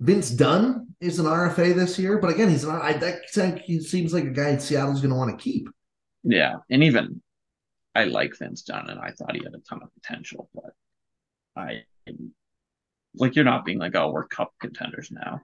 Vince 0.01 0.31
Dunn 0.31 0.89
is 1.01 1.21
an 1.21 1.27
RFA 1.27 1.75
this 1.75 1.97
year, 1.99 2.19
but 2.19 2.31
again, 2.33 2.49
he's 2.49 2.65
not. 2.65 2.83
I 2.83 2.95
that 2.95 3.63
he 3.65 3.81
seems 3.81 4.13
like 4.13 4.25
a 4.25 4.31
guy 4.31 4.51
in 4.51 4.61
Seattle's 4.61 5.01
going 5.01 5.11
to 5.11 5.17
want 5.17 5.37
to 5.37 5.43
keep. 5.43 5.69
Yeah, 6.25 6.57
and 6.71 6.85
even 6.85 7.23
I 7.95 8.05
like 8.05 8.39
Vince 8.39 8.63
Dunn, 8.63 8.89
and 8.91 9.01
I 9.01 9.11
thought 9.11 9.35
he 9.35 9.43
had 9.43 9.55
a 9.55 9.59
ton 9.59 9.83
of 9.83 9.93
potential, 9.95 10.49
but 10.55 10.73
I 11.57 11.85
like 13.15 13.37
you're 13.37 13.45
not 13.45 13.65
being 13.65 13.79
like, 13.79 13.95
oh, 13.95 14.11
we're 14.11 14.27
cup 14.27 14.53
contenders 14.61 15.11
now. 15.11 15.41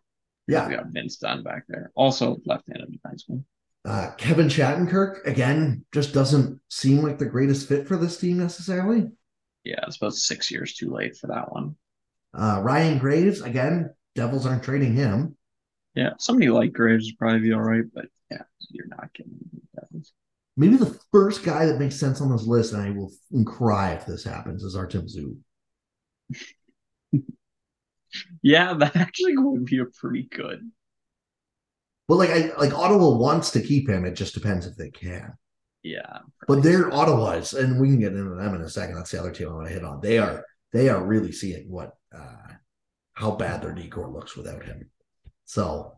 Yeah, 0.46 0.68
we 0.68 0.76
got 0.76 0.86
Vince 0.86 1.16
Dunn 1.16 1.42
back 1.42 1.64
there, 1.68 1.90
also 1.94 2.38
left-handed 2.46 2.90
defenseman. 2.90 3.44
Uh, 3.84 4.10
Kevin 4.16 4.48
Shattenkirk 4.48 5.26
again 5.26 5.84
just 5.92 6.12
doesn't 6.12 6.60
seem 6.68 7.02
like 7.02 7.18
the 7.18 7.26
greatest 7.26 7.68
fit 7.68 7.86
for 7.86 7.96
this 7.96 8.18
team 8.18 8.38
necessarily. 8.38 9.08
Yeah, 9.64 9.80
it's 9.86 9.96
about 9.96 10.14
six 10.14 10.50
years 10.50 10.74
too 10.74 10.90
late 10.90 11.16
for 11.16 11.28
that 11.28 11.52
one. 11.52 11.76
Uh, 12.34 12.60
Ryan 12.62 12.98
Graves 12.98 13.40
again, 13.40 13.90
Devils 14.14 14.46
aren't 14.46 14.62
trading 14.62 14.94
him. 14.94 15.36
Yeah, 15.94 16.10
somebody 16.18 16.48
like 16.48 16.72
Graves 16.72 17.06
would 17.06 17.18
probably 17.18 17.40
be 17.40 17.52
all 17.52 17.60
right, 17.60 17.84
but 17.92 18.06
yeah, 18.30 18.42
you're 18.70 18.86
not 18.86 19.12
getting 19.14 19.38
Devils. 19.74 20.12
Maybe 20.58 20.76
the 20.76 20.98
first 21.12 21.44
guy 21.44 21.66
that 21.66 21.78
makes 21.78 21.94
sense 21.94 22.20
on 22.20 22.32
this 22.32 22.42
list, 22.42 22.72
and 22.72 22.82
I 22.82 22.90
will 22.90 23.12
cry 23.44 23.92
if 23.92 24.04
this 24.04 24.24
happens, 24.24 24.64
is 24.64 24.74
Artem 24.74 25.06
Zub. 25.06 25.38
Yeah, 28.42 28.72
that 28.72 28.96
actually 28.96 29.36
would 29.36 29.66
be 29.66 29.78
a 29.80 29.84
pretty 29.84 30.22
good. 30.22 30.70
But 32.08 32.16
like 32.16 32.30
I 32.30 32.52
like 32.56 32.72
Ottawa 32.72 33.16
wants 33.16 33.50
to 33.50 33.60
keep 33.60 33.88
him. 33.88 34.06
It 34.06 34.14
just 34.14 34.32
depends 34.32 34.66
if 34.66 34.76
they 34.76 34.90
can. 34.90 35.34
Yeah. 35.82 36.20
But 36.46 36.62
they're 36.62 36.92
Ottawa's, 36.92 37.52
and 37.52 37.78
we 37.78 37.88
can 37.88 38.00
get 38.00 38.14
into 38.14 38.34
them 38.34 38.54
in 38.54 38.62
a 38.62 38.68
second. 38.70 38.96
That's 38.96 39.10
the 39.10 39.20
other 39.20 39.30
team 39.30 39.48
I 39.48 39.52
want 39.52 39.68
to 39.68 39.74
hit 39.74 39.84
on. 39.84 40.00
They 40.00 40.18
are 40.18 40.42
they 40.72 40.88
are 40.88 41.04
really 41.04 41.32
seeing 41.32 41.70
what 41.70 41.92
uh 42.14 42.54
how 43.12 43.32
bad 43.32 43.62
their 43.62 43.74
decor 43.74 44.08
looks 44.08 44.36
without 44.36 44.64
him. 44.64 44.90
So 45.44 45.97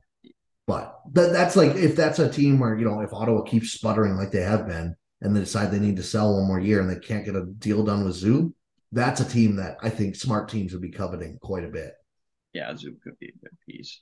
but 0.71 1.01
that, 1.15 1.33
that's 1.33 1.57
like 1.57 1.75
if 1.75 1.97
that's 1.97 2.21
a 2.21 2.31
team 2.31 2.61
where 2.61 2.79
you 2.79 2.85
know 2.85 3.01
if 3.01 3.13
Ottawa 3.13 3.43
keeps 3.43 3.73
sputtering 3.73 4.15
like 4.15 4.31
they 4.31 4.43
have 4.43 4.69
been, 4.69 4.95
and 5.21 5.35
they 5.35 5.41
decide 5.41 5.73
they 5.73 5.81
need 5.81 5.97
to 5.97 6.03
sell 6.05 6.37
one 6.37 6.47
more 6.47 6.61
year 6.61 6.81
and 6.81 6.89
they 6.89 7.01
can't 7.01 7.25
get 7.25 7.35
a 7.35 7.45
deal 7.45 7.85
done 7.85 8.05
with 8.05 8.15
Zub, 8.15 8.53
that's 8.93 9.21
a 9.21 9.29
team 9.29 9.57
that 9.57 9.79
I 9.83 9.91
think 9.91 10.15
smart 10.15 10.49
teams 10.49 10.73
would 10.73 10.83
be 10.83 10.93
coveting 10.93 11.39
quite 11.43 11.65
a 11.65 11.69
bit. 11.69 11.95
Yeah, 12.53 12.71
Zub 12.73 13.01
could 13.03 13.19
be 13.19 13.29
a 13.31 13.39
good 13.43 13.57
piece. 13.69 14.01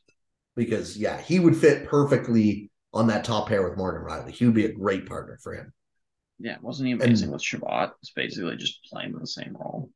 Because 0.57 0.97
yeah, 0.97 1.19
he 1.19 1.39
would 1.39 1.57
fit 1.57 1.89
perfectly 1.89 2.71
on 2.93 3.07
that 3.07 3.25
top 3.25 3.49
pair 3.49 3.66
with 3.66 3.79
Morgan 3.79 4.03
Rielly. 4.03 4.33
He 4.33 4.45
would 4.45 4.55
be 4.55 4.66
a 4.66 4.73
great 4.73 5.07
partner 5.07 5.39
for 5.43 5.55
him. 5.55 5.73
Yeah, 6.39 6.57
wasn't 6.61 6.89
he 6.89 6.93
amazing 6.93 7.29
and, 7.29 7.33
with 7.33 7.43
Chabot? 7.43 7.93
It's 8.03 8.12
basically 8.12 8.57
just 8.57 8.85
playing 8.85 9.12
the 9.19 9.27
same 9.27 9.57
role. 9.59 9.91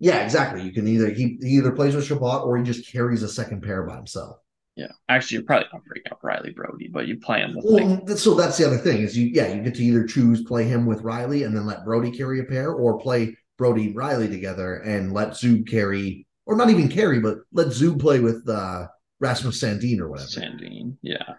Yeah, 0.00 0.24
exactly. 0.24 0.62
You 0.62 0.72
can 0.72 0.88
either 0.88 1.10
he, 1.10 1.38
he 1.40 1.58
either 1.58 1.70
plays 1.70 1.94
with 1.94 2.06
Chabot 2.06 2.44
or 2.44 2.56
he 2.56 2.64
just 2.64 2.90
carries 2.90 3.22
a 3.22 3.28
second 3.28 3.62
pair 3.62 3.84
by 3.84 3.96
himself. 3.96 4.38
Yeah, 4.76 4.88
actually, 5.08 5.36
you're 5.36 5.44
probably 5.44 5.66
not 5.72 5.84
bringing 5.84 6.10
up 6.10 6.22
Rielly 6.22 6.54
Brodie, 6.54 6.88
but 6.88 7.06
you 7.06 7.18
play 7.20 7.40
him 7.40 7.54
with. 7.54 7.64
Well, 7.66 8.02
like, 8.06 8.18
so 8.18 8.34
that's 8.34 8.56
the 8.56 8.66
other 8.66 8.78
thing 8.78 9.02
is 9.02 9.16
you 9.16 9.26
yeah 9.26 9.52
you 9.52 9.62
get 9.62 9.74
to 9.74 9.84
either 9.84 10.06
choose 10.06 10.42
play 10.44 10.64
him 10.64 10.86
with 10.86 11.02
Rielly 11.02 11.44
and 11.44 11.54
then 11.54 11.66
let 11.66 11.84
Brodie 11.84 12.10
carry 12.10 12.40
a 12.40 12.44
pair, 12.44 12.72
or 12.72 12.98
play 12.98 13.36
Brodie 13.58 13.92
Rielly 13.92 14.30
together 14.30 14.76
and 14.76 15.12
let 15.12 15.30
Zub 15.30 15.68
carry, 15.68 16.26
or 16.46 16.56
not 16.56 16.70
even 16.70 16.88
carry, 16.88 17.20
but 17.20 17.38
let 17.52 17.66
Zub 17.68 18.00
play 18.00 18.20
with 18.20 18.48
uh, 18.48 18.86
Rasmus 19.20 19.62
Sandin 19.62 20.00
or 20.00 20.08
whatever. 20.08 20.28
Sandin, 20.28 20.96
yeah, 21.02 21.34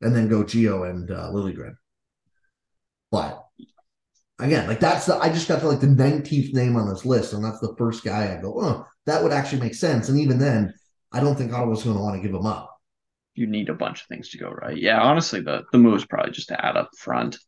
and 0.00 0.16
then 0.16 0.28
go 0.28 0.42
Gio 0.42 0.88
and 0.88 1.10
uh, 1.10 1.28
Liljegren. 1.30 1.74
But 3.10 3.44
again, 4.38 4.66
like 4.66 4.80
that's 4.80 5.04
the 5.04 5.18
I 5.18 5.28
just 5.28 5.46
got 5.46 5.60
to 5.60 5.68
like 5.68 5.80
the 5.80 5.86
19th 5.88 6.54
name 6.54 6.76
on 6.76 6.88
this 6.88 7.04
list, 7.04 7.34
and 7.34 7.44
that's 7.44 7.60
the 7.60 7.74
first 7.76 8.02
guy 8.02 8.34
I 8.34 8.40
go, 8.40 8.58
oh, 8.58 8.86
that 9.04 9.22
would 9.22 9.32
actually 9.32 9.60
make 9.60 9.74
sense. 9.74 10.08
And 10.08 10.18
even 10.18 10.38
then, 10.38 10.72
I 11.12 11.20
don't 11.20 11.36
think 11.36 11.52
Ottawa's 11.52 11.84
going 11.84 11.96
to 11.96 12.02
want 12.02 12.16
to 12.16 12.26
give 12.26 12.34
him 12.34 12.46
up. 12.46 12.70
You 13.34 13.46
need 13.46 13.68
a 13.68 13.74
bunch 13.74 14.02
of 14.02 14.06
things 14.06 14.30
to 14.30 14.38
go 14.38 14.50
right. 14.50 14.76
Yeah, 14.76 15.00
honestly, 15.00 15.40
the 15.40 15.64
the 15.72 15.78
move 15.78 15.96
is 15.96 16.04
probably 16.04 16.32
just 16.32 16.48
to 16.48 16.64
add 16.64 16.76
up 16.76 16.90
front. 16.98 17.38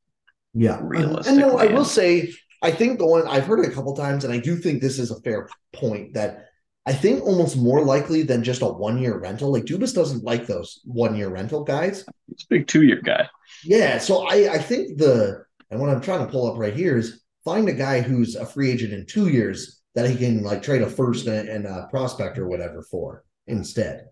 Yeah, 0.55 0.79
realistically. 0.81 1.43
And 1.43 1.53
no, 1.53 1.59
I 1.59 1.67
will 1.67 1.85
say, 1.85 2.33
I 2.62 2.71
think 2.71 2.99
the 2.99 3.07
one 3.07 3.27
I've 3.29 3.45
heard 3.45 3.61
it 3.61 3.71
a 3.71 3.75
couple 3.75 3.95
times, 3.95 4.25
and 4.25 4.33
I 4.33 4.39
do 4.39 4.57
think 4.57 4.81
this 4.81 4.99
is 4.99 5.11
a 5.11 5.21
fair 5.21 5.49
point 5.73 6.15
that 6.15 6.47
I 6.87 6.93
think 6.93 7.23
almost 7.23 7.57
more 7.57 7.85
likely 7.85 8.23
than 8.23 8.45
just 8.45 8.62
a 8.62 8.67
one 8.67 8.99
year 8.99 9.19
rental. 9.19 9.53
Like 9.53 9.65
Dubas 9.65 9.95
doesn't 9.95 10.25
like 10.25 10.47
those 10.47 10.81
one 10.85 11.17
year 11.17 11.29
rental 11.29 11.65
guys. 11.65 12.05
It's 12.31 12.45
a 12.45 12.49
big 12.49 12.67
two 12.67 12.83
year 12.83 13.01
guy. 13.03 13.29
Yeah, 13.65 13.99
so 13.99 14.27
I 14.27 14.55
I 14.55 14.59
think 14.59 14.99
the 14.99 15.45
and 15.71 15.81
what 15.81 15.91
I'm 15.91 16.01
trying 16.01 16.25
to 16.25 16.31
pull 16.31 16.51
up 16.51 16.59
right 16.59 16.75
here 16.75 16.97
is 16.97 17.23
find 17.45 17.69
a 17.69 17.73
guy 17.73 18.01
who's 18.01 18.37
a 18.37 18.47
free 18.47 18.71
agent 18.71 18.93
in 18.93 19.07
two 19.07 19.29
years 19.29 19.83
that 19.95 20.09
he 20.09 20.17
can 20.17 20.43
like 20.43 20.62
trade 20.62 20.83
a 20.83 20.89
first 20.89 21.27
and, 21.27 21.49
and 21.49 21.67
a 21.67 21.89
prospect 21.91 22.39
or 22.39 22.49
whatever 22.49 22.83
for 22.83 23.24
instead. 23.47 24.09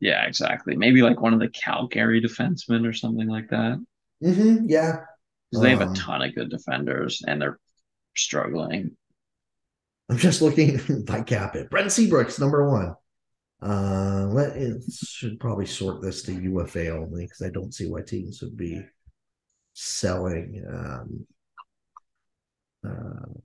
Yeah, 0.00 0.24
exactly. 0.26 0.76
Maybe 0.76 1.02
like 1.02 1.20
one 1.20 1.34
of 1.34 1.40
the 1.40 1.48
Calgary 1.48 2.22
defensemen 2.22 2.88
or 2.88 2.92
something 2.92 3.28
like 3.28 3.50
that. 3.50 3.84
Mm-hmm, 4.24 4.66
yeah. 4.68 5.00
Because 5.50 5.62
they 5.62 5.70
have 5.70 5.82
um, 5.82 5.92
a 5.92 5.94
ton 5.94 6.22
of 6.22 6.34
good 6.34 6.48
defenders 6.48 7.22
and 7.26 7.40
they're 7.40 7.58
struggling. 8.16 8.96
I'm 10.08 10.16
just 10.16 10.42
looking 10.42 11.04
by 11.06 11.22
cap 11.22 11.54
it. 11.54 11.70
Brent 11.70 11.92
Seabrook's 11.92 12.38
number 12.38 12.68
one. 12.68 12.94
Uh, 13.62 14.26
let 14.30 14.56
it 14.56 14.82
should 14.90 15.38
probably 15.38 15.66
sort 15.66 16.00
this 16.00 16.22
to 16.22 16.32
UFA 16.32 16.90
only 16.96 17.26
because 17.26 17.42
I 17.42 17.50
don't 17.50 17.74
see 17.74 17.86
why 17.90 18.00
teams 18.00 18.40
would 18.40 18.56
be 18.56 18.80
selling. 19.74 20.64
Um, 20.66 21.26
uh, 22.88 23.40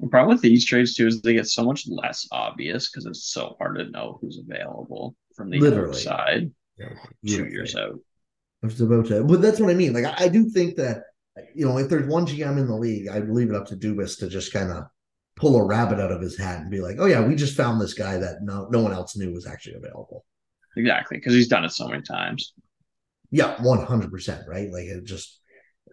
the 0.00 0.08
problem 0.08 0.34
with 0.34 0.42
these 0.42 0.64
trades 0.64 0.94
too 0.94 1.06
is 1.06 1.20
they 1.20 1.34
get 1.34 1.48
so 1.48 1.64
much 1.64 1.88
less 1.88 2.26
obvious 2.30 2.90
because 2.90 3.06
it's 3.06 3.32
so 3.32 3.56
hard 3.58 3.78
to 3.78 3.90
know 3.90 4.18
who's 4.20 4.38
available 4.38 5.16
from 5.34 5.50
the 5.50 5.58
Literally. 5.58 5.90
other 5.90 5.98
side 5.98 6.50
yeah, 6.78 6.88
two 7.26 7.46
years 7.46 7.74
out. 7.74 7.98
I 8.62 8.66
was 8.66 8.80
about 8.80 9.06
to, 9.06 9.24
but 9.24 9.40
that's 9.40 9.60
what 9.60 9.70
I 9.70 9.74
mean. 9.74 9.92
Like 9.92 10.04
I, 10.04 10.24
I, 10.24 10.28
do 10.28 10.48
think 10.48 10.76
that 10.76 11.02
you 11.54 11.66
know 11.66 11.78
if 11.78 11.88
there's 11.88 12.08
one 12.08 12.26
GM 12.26 12.58
in 12.58 12.66
the 12.66 12.76
league, 12.76 13.08
I'd 13.08 13.28
leave 13.28 13.50
it 13.50 13.56
up 13.56 13.66
to 13.68 13.76
Dubas 13.76 14.18
to 14.18 14.28
just 14.28 14.52
kind 14.52 14.70
of 14.70 14.84
pull 15.36 15.56
a 15.56 15.64
rabbit 15.64 16.00
out 16.00 16.12
of 16.12 16.20
his 16.20 16.36
hat 16.36 16.60
and 16.60 16.70
be 16.70 16.80
like, 16.80 16.96
"Oh 16.98 17.06
yeah, 17.06 17.20
we 17.20 17.34
just 17.34 17.56
found 17.56 17.80
this 17.80 17.94
guy 17.94 18.18
that 18.18 18.42
no 18.42 18.68
no 18.70 18.80
one 18.80 18.92
else 18.92 19.16
knew 19.16 19.32
was 19.32 19.46
actually 19.46 19.76
available." 19.76 20.24
Exactly, 20.76 21.18
because 21.18 21.34
he's 21.34 21.48
done 21.48 21.64
it 21.64 21.70
so 21.70 21.88
many 21.88 22.02
times. 22.02 22.52
Yeah, 23.30 23.60
one 23.62 23.84
hundred 23.84 24.10
percent. 24.10 24.42
Right, 24.48 24.70
like 24.70 24.86
it 24.86 25.04
just 25.04 25.40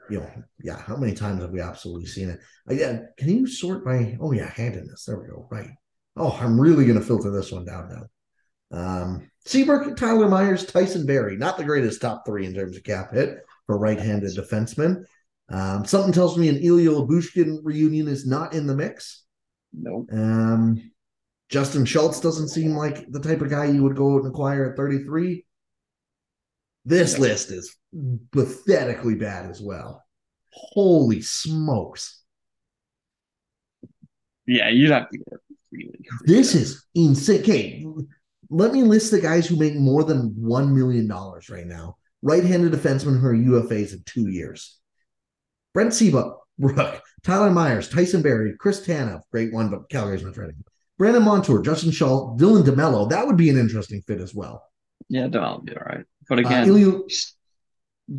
you 0.10 0.20
know, 0.20 0.30
yeah. 0.62 0.78
How 0.78 0.96
many 0.96 1.14
times 1.14 1.42
have 1.42 1.52
we 1.52 1.62
absolutely 1.62 2.06
seen 2.06 2.30
it? 2.30 2.40
Again, 2.68 3.08
can 3.18 3.30
you 3.30 3.48
sort 3.48 3.86
by? 3.86 4.18
Oh 4.20 4.32
yeah, 4.32 4.50
handedness. 4.50 5.06
There 5.06 5.20
we 5.20 5.28
go. 5.28 5.48
Right. 5.52 5.70
Oh, 6.18 6.38
I'm 6.40 6.60
really 6.60 6.86
going 6.86 7.00
to 7.00 7.06
filter 7.06 7.30
this 7.32 7.52
one 7.52 7.66
down 7.66 7.90
now. 7.90 8.06
Um, 8.72 9.30
Seabrook, 9.46 9.98
Tyler 9.98 10.30
Myers, 10.30 10.66
Tyson 10.66 11.06
Barrie, 11.06 11.38
not 11.38 11.58
the 11.58 11.64
greatest 11.64 12.02
top 12.02 12.26
three 12.26 12.46
in 12.46 12.54
terms 12.54 12.78
of 12.78 12.84
cap 12.84 13.14
hit 13.14 13.38
for 13.68 13.78
right-handed 13.78 14.36
defensemen. 14.36 15.04
Um, 15.50 15.86
something 15.86 16.14
tells 16.14 16.38
me 16.38 16.50
an 16.50 16.58
Ilya 16.58 16.90
Lyubushkin 16.90 17.60
reunion 17.64 18.08
is 18.08 18.26
not 18.26 18.54
in 18.54 18.66
the 18.66 18.76
mix. 18.76 19.24
No. 19.74 20.06
Nope. 20.10 20.20
Um, 20.20 20.92
Justin 21.50 21.86
Schultz 21.86 22.20
doesn't 22.20 22.48
seem 22.48 22.72
like 22.72 23.06
the 23.12 23.20
type 23.20 23.42
of 23.42 23.50
guy 23.50 23.66
you 23.66 23.84
would 23.84 23.96
go 23.96 24.18
and 24.18 24.28
acquire 24.28 24.72
at 24.72 24.78
33. 24.78 25.45
This 26.86 27.18
list 27.18 27.52
is 27.52 27.76
pathetically 28.32 29.16
bad 29.16 29.50
as 29.50 29.62
well. 29.62 30.04
Holy 30.52 31.22
smokes. 31.22 32.24
Yeah, 34.46 34.70
you'd 34.70 34.92
have 34.92 35.10
to 35.10 35.18
get 35.18 35.40
really. 35.72 36.00
This 36.26 36.54
is 36.54 36.86
insane. 36.94 37.42
Okay, 37.42 37.86
let 38.50 38.72
me 38.72 38.84
list 38.84 39.12
the 39.12 39.20
guys 39.20 39.48
who 39.48 39.56
make 39.56 39.76
more 39.76 40.04
than 40.04 40.32
$1 40.32 40.72
million 40.74 41.08
right 41.08 41.66
now. 41.66 41.98
Right 42.22 42.44
handed 42.44 42.72
defensemen 42.72 43.20
who 43.20 43.28
are 43.28 43.36
UFAs 43.36 43.94
in 43.94 44.04
two 44.06 44.30
years. 44.30 44.80
Brent 45.74 45.94
Seabrook, 45.94 46.42
Brooke, 46.60 47.02
Tyler 47.24 47.52
Myers, 47.52 47.90
Tyson 47.90 48.22
Barrie, 48.22 48.56
Chris 48.58 48.86
Tanev, 48.86 49.22
great 49.32 49.52
one, 49.54 49.70
but 49.70 49.90
Calgary's 49.90 50.24
not 50.24 50.34
trading. 50.34 50.64
Brandon 50.98 51.24
Montour, 51.24 51.62
Justin 51.62 51.92
Schultz, 51.92 52.42
Dylan 52.42 52.64
DeMelo. 52.64 53.10
That 53.10 53.28
would 53.28 53.36
be 53.36 53.50
an 53.50 53.58
interesting 53.58 54.02
fit 54.08 54.22
as 54.22 54.34
well. 54.34 54.64
Yeah, 55.10 55.28
DeMelo 55.28 55.58
would 55.58 55.66
be 55.66 55.76
all 55.76 55.84
right. 55.86 56.06
But 56.28 56.40
uh, 56.40 56.42
again, 56.42 56.64
uh, 56.64 56.74
Ilya, 56.74 57.00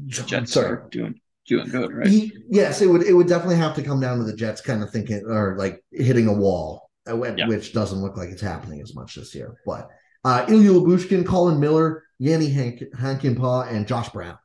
Jets 0.07 0.52
sorry. 0.52 0.68
are 0.68 0.88
doing 0.90 1.20
doing 1.46 1.68
good, 1.68 1.92
right? 1.92 2.07
He, 2.07 2.32
yes, 2.48 2.82
it 2.82 2.86
would 2.86 3.02
it 3.02 3.12
would 3.12 3.28
definitely 3.28 3.57
have 3.57 3.74
to 3.76 3.82
come 3.82 4.00
down 4.00 4.18
to 4.18 4.24
the 4.24 4.36
Jets 4.36 4.61
kind 4.61 4.82
of 4.82 4.90
thinking 4.90 5.24
or 5.26 5.57
like 5.59 5.84
hitting 5.92 6.28
a 6.28 6.32
wall, 6.32 6.90
uh, 7.09 7.20
yeah. 7.34 7.46
which 7.46 7.72
doesn't 7.72 8.00
look 8.00 8.16
like 8.16 8.30
it's 8.30 8.42
happening 8.42 8.80
as 8.80 8.94
much 8.94 9.14
this 9.14 9.34
year. 9.34 9.57
But 9.64 9.88
uh, 10.24 10.44
Ilya 10.48 10.70
Lyubushkin, 10.70 11.26
Colin 11.26 11.61
Miller, 11.61 12.04
Jani 12.18 12.50
Hank, 12.50 12.82
Hakanpää, 12.96 13.72
and 13.72 13.86
Josh 13.86 14.09
Brown. 14.09 14.38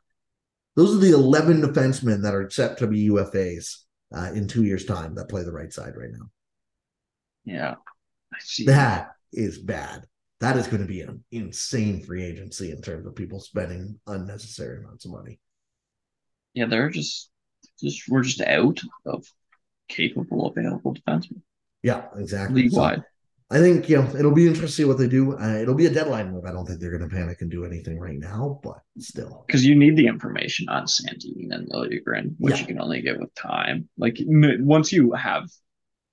Those 0.76 0.95
are 0.95 0.99
the 0.99 1.12
11 1.12 1.62
defensemen 1.62 2.24
that 2.24 2.34
are 2.34 2.49
set 2.49 2.78
to 2.78 2.88
be 2.88 3.09
UFAs 3.09 3.78
uh, 4.16 4.32
in 4.34 4.47
two 4.47 4.64
years' 4.64 4.86
time 4.86 5.16
that 5.16 5.28
play 5.28 5.43
the 5.43 5.51
right 5.51 5.72
side 5.72 5.93
right 5.97 6.12
now. 6.12 6.30
Yeah. 7.43 7.76
I 8.34 8.38
see. 8.39 8.66
That 8.66 9.12
is 9.34 9.57
bad. 9.57 10.05
That 10.42 10.58
is 10.58 10.68
going 10.68 10.82
to 10.82 10.88
be 10.88 11.02
an 11.02 11.24
insane 11.32 12.02
free 12.02 12.24
agency 12.24 12.72
in 12.72 12.82
terms 12.82 13.06
of 13.06 13.16
people 13.16 13.39
spending 13.39 14.00
unnecessary 14.08 14.80
amounts 14.80 15.06
of 15.06 15.12
money. 15.12 15.39
Yeah, 16.54 16.66
they're 16.66 16.89
just, 16.89 17.30
just 17.80 18.10
we're 18.10 18.24
just 18.24 18.42
out 18.42 18.80
of 19.06 19.26
capable 19.88 20.48
available 20.48 20.96
defensemen. 20.96 21.42
Yeah, 21.84 22.06
exactly. 22.18 22.64
League 22.64 22.74
wide. 22.74 22.98
So, 22.98 23.04
I 23.52 23.60
think 23.60 23.89
you 23.89 23.98
know 23.98 24.16
it'll 24.16 24.34
be 24.34 24.48
interesting 24.48 24.68
to 24.68 24.72
see 24.72 24.86
what 24.86 24.98
they 24.98 25.10
do. 25.10 25.38
Uh, 25.38 25.58
it'll 25.58 25.76
be 25.76 25.86
a 25.86 25.94
deadline 25.94 26.32
move. 26.32 26.46
I 26.46 26.52
don't 26.52 26.66
think 26.66 26.80
they're 26.80 26.98
going 26.98 27.08
to 27.08 27.14
panic 27.14 27.42
and 27.42 27.52
do 27.52 27.66
anything 27.66 28.00
right 28.00 28.18
now, 28.18 28.62
but 28.64 28.80
still, 28.98 29.44
because 29.46 29.66
you 29.66 29.76
need 29.76 29.98
the 29.98 30.08
information 30.08 30.70
on 30.70 30.86
Sandin 30.86 31.54
and 31.54 31.70
Liljegren, 31.70 32.36
which 32.39 32.56
yeah. 32.56 32.62
you 32.62 32.68
can 32.68 32.82
only 32.82 33.02
get 33.02 33.20
with 33.20 33.34
time. 33.36 33.89
Like 33.98 34.18
once 34.26 34.94
you 34.94 35.12
have 35.14 35.50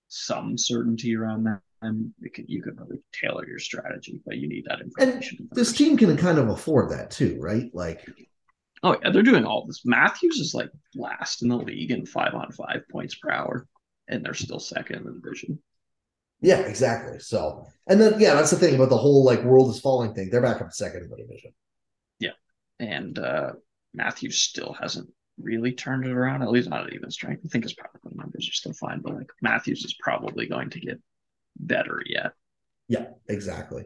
some 0.09 0.59
certainty 0.59 1.14
around 1.14 1.45
that, 1.45 1.61
and 1.83 2.12
can, 2.33 2.45
you 2.49 2.62
can 2.62 2.76
really 2.76 3.01
tailor 3.12 3.47
your 3.47 3.59
strategy. 3.59 4.20
But 4.24 4.39
you 4.39 4.49
need 4.49 4.66
that 4.68 4.81
information. 4.81 5.39
And 5.41 5.51
this 5.53 5.72
team 5.72 5.97
can 5.97 6.16
kind 6.16 6.39
of 6.39 6.49
afford 6.49 6.91
that 6.91 7.11
too, 7.11 7.39
right? 7.41 7.70
Like, 7.72 8.07
oh 8.83 8.97
yeah, 9.03 9.11
they're 9.11 9.22
doing 9.22 9.45
all 9.45 9.66
this. 9.66 9.83
Matthews 9.85 10.39
is 10.39 10.55
like 10.55 10.70
last 10.95 11.43
in 11.43 11.49
the 11.49 11.57
league 11.57 11.91
in 11.91 12.07
five 12.07 12.35
on 12.35 12.51
five 12.53 12.83
points 12.91 13.14
per 13.14 13.31
hour, 13.31 13.66
and 14.09 14.24
they're 14.24 14.35
still 14.35 14.61
second 14.61 14.97
in 14.97 15.05
the 15.05 15.12
division. 15.12 15.61
Yeah, 16.41 16.61
exactly. 16.61 17.18
So, 17.18 17.66
and 17.87 18.01
then 18.01 18.20
yeah, 18.20 18.35
that's 18.35 18.51
the 18.51 18.57
thing 18.57 18.74
about 18.74 18.91
the 18.91 18.97
whole 18.97 19.24
like 19.24 19.43
world 19.43 19.70
is 19.70 19.81
falling 19.81 20.14
thing. 20.14 20.31
They're 20.31 20.43
back 20.43 20.61
up 20.61 20.72
second 20.72 21.05
in 21.05 21.11
the 21.11 21.16
division. 21.16 21.53
Yeah, 22.18 22.33
and 22.79 23.18
uh 23.18 23.53
Matthews 23.95 24.39
still 24.39 24.76
hasn't 24.79 25.09
really 25.41 25.72
turned 25.72 26.05
it 26.05 26.12
around. 26.12 26.43
At 26.43 26.51
least 26.51 26.68
not 26.68 26.87
at 26.87 26.93
even 26.93 27.11
strength. 27.11 27.43
I 27.45 27.49
think 27.49 27.64
his 27.64 27.74
power 27.74 27.91
play 28.03 28.12
numbers 28.14 28.49
are 28.49 28.53
still 28.53 28.72
fine, 28.72 29.01
but 29.01 29.14
like 29.14 29.31
Matthews 29.43 29.85
is 29.85 29.95
probably 30.01 30.47
going 30.47 30.70
to 30.70 30.81
get 30.81 31.01
better 31.59 32.02
yet. 32.06 32.32
Yeah, 32.88 33.06
exactly. 33.28 33.84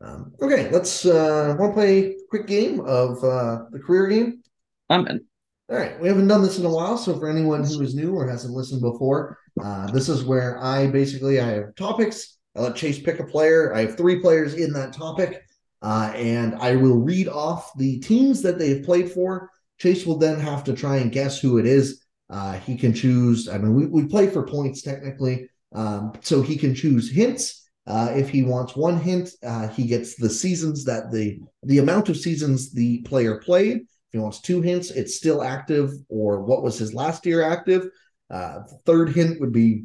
Um, 0.00 0.32
okay, 0.40 0.70
let's 0.70 1.04
uh 1.06 1.56
want 1.58 1.72
to 1.72 1.74
play 1.74 1.98
a 1.98 2.14
quick 2.30 2.46
game 2.46 2.80
of 2.80 3.22
uh 3.24 3.64
the 3.70 3.80
career 3.80 4.06
game. 4.06 4.42
I'm 4.88 5.06
in. 5.08 5.24
All 5.70 5.76
right, 5.76 6.00
we 6.00 6.08
haven't 6.08 6.28
done 6.28 6.42
this 6.42 6.58
in 6.58 6.64
a 6.64 6.70
while, 6.70 6.96
so 6.96 7.18
for 7.18 7.28
anyone 7.28 7.62
who 7.62 7.82
is 7.82 7.94
new 7.94 8.14
or 8.14 8.26
hasn't 8.26 8.54
listened 8.54 8.80
before, 8.80 9.36
uh, 9.62 9.90
this 9.90 10.08
is 10.08 10.24
where 10.24 10.62
I 10.62 10.86
basically 10.86 11.40
I 11.40 11.48
have 11.48 11.74
topics. 11.74 12.38
I 12.56 12.62
let 12.62 12.76
Chase 12.76 12.98
pick 12.98 13.20
a 13.20 13.24
player. 13.24 13.74
I 13.74 13.82
have 13.82 13.96
three 13.96 14.20
players 14.20 14.54
in 14.54 14.72
that 14.72 14.94
topic, 14.94 15.42
uh, 15.82 16.12
and 16.14 16.54
I 16.54 16.76
will 16.76 16.96
read 16.96 17.28
off 17.28 17.76
the 17.76 17.98
teams 18.00 18.40
that 18.42 18.58
they 18.58 18.70
have 18.70 18.84
played 18.84 19.12
for. 19.12 19.50
Chase 19.78 20.06
will 20.06 20.16
then 20.16 20.40
have 20.40 20.64
to 20.64 20.72
try 20.72 20.96
and 20.96 21.12
guess 21.12 21.38
who 21.38 21.58
it 21.58 21.66
is. 21.66 22.02
Uh, 22.30 22.54
he 22.54 22.76
can 22.76 22.94
choose. 22.94 23.46
I 23.46 23.58
mean, 23.58 23.74
we, 23.74 23.86
we 23.86 24.08
play 24.08 24.26
for 24.26 24.46
points 24.46 24.80
technically, 24.80 25.50
um, 25.74 26.12
so 26.20 26.42
he 26.42 26.56
can 26.56 26.74
choose 26.74 27.10
hints. 27.10 27.68
Uh, 27.86 28.12
if 28.14 28.28
he 28.28 28.42
wants 28.42 28.76
one 28.76 28.98
hint, 28.98 29.30
uh, 29.42 29.68
he 29.68 29.86
gets 29.86 30.16
the 30.16 30.28
seasons 30.28 30.84
that 30.84 31.10
the 31.10 31.38
the 31.62 31.78
amount 31.78 32.08
of 32.08 32.16
seasons 32.16 32.72
the 32.72 33.00
player 33.02 33.38
played 33.38 33.86
if 34.08 34.12
he 34.12 34.18
wants 34.18 34.40
two 34.40 34.62
hints, 34.62 34.90
it's 34.90 35.16
still 35.16 35.42
active 35.42 35.92
or 36.08 36.42
what 36.42 36.62
was 36.62 36.78
his 36.78 36.94
last 36.94 37.26
year 37.26 37.42
active. 37.42 37.88
Uh, 38.30 38.60
third 38.86 39.10
hint 39.10 39.38
would 39.38 39.52
be 39.52 39.84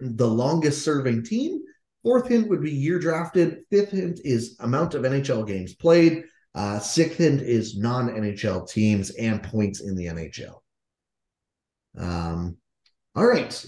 the 0.00 0.26
longest 0.26 0.82
serving 0.82 1.22
team. 1.22 1.60
Fourth 2.02 2.26
hint 2.26 2.48
would 2.48 2.60
be 2.60 2.72
year 2.72 2.98
drafted. 2.98 3.58
Fifth 3.70 3.92
hint 3.92 4.20
is 4.24 4.56
amount 4.58 4.94
of 4.94 5.02
NHL 5.02 5.46
games 5.46 5.76
played. 5.76 6.24
Uh, 6.56 6.80
sixth 6.80 7.18
hint 7.18 7.40
is 7.40 7.78
non 7.78 8.08
NHL 8.08 8.68
teams 8.68 9.10
and 9.10 9.40
points 9.44 9.80
in 9.80 9.94
the 9.94 10.06
NHL. 10.06 10.56
Um, 11.96 12.56
all 13.14 13.26
right. 13.26 13.64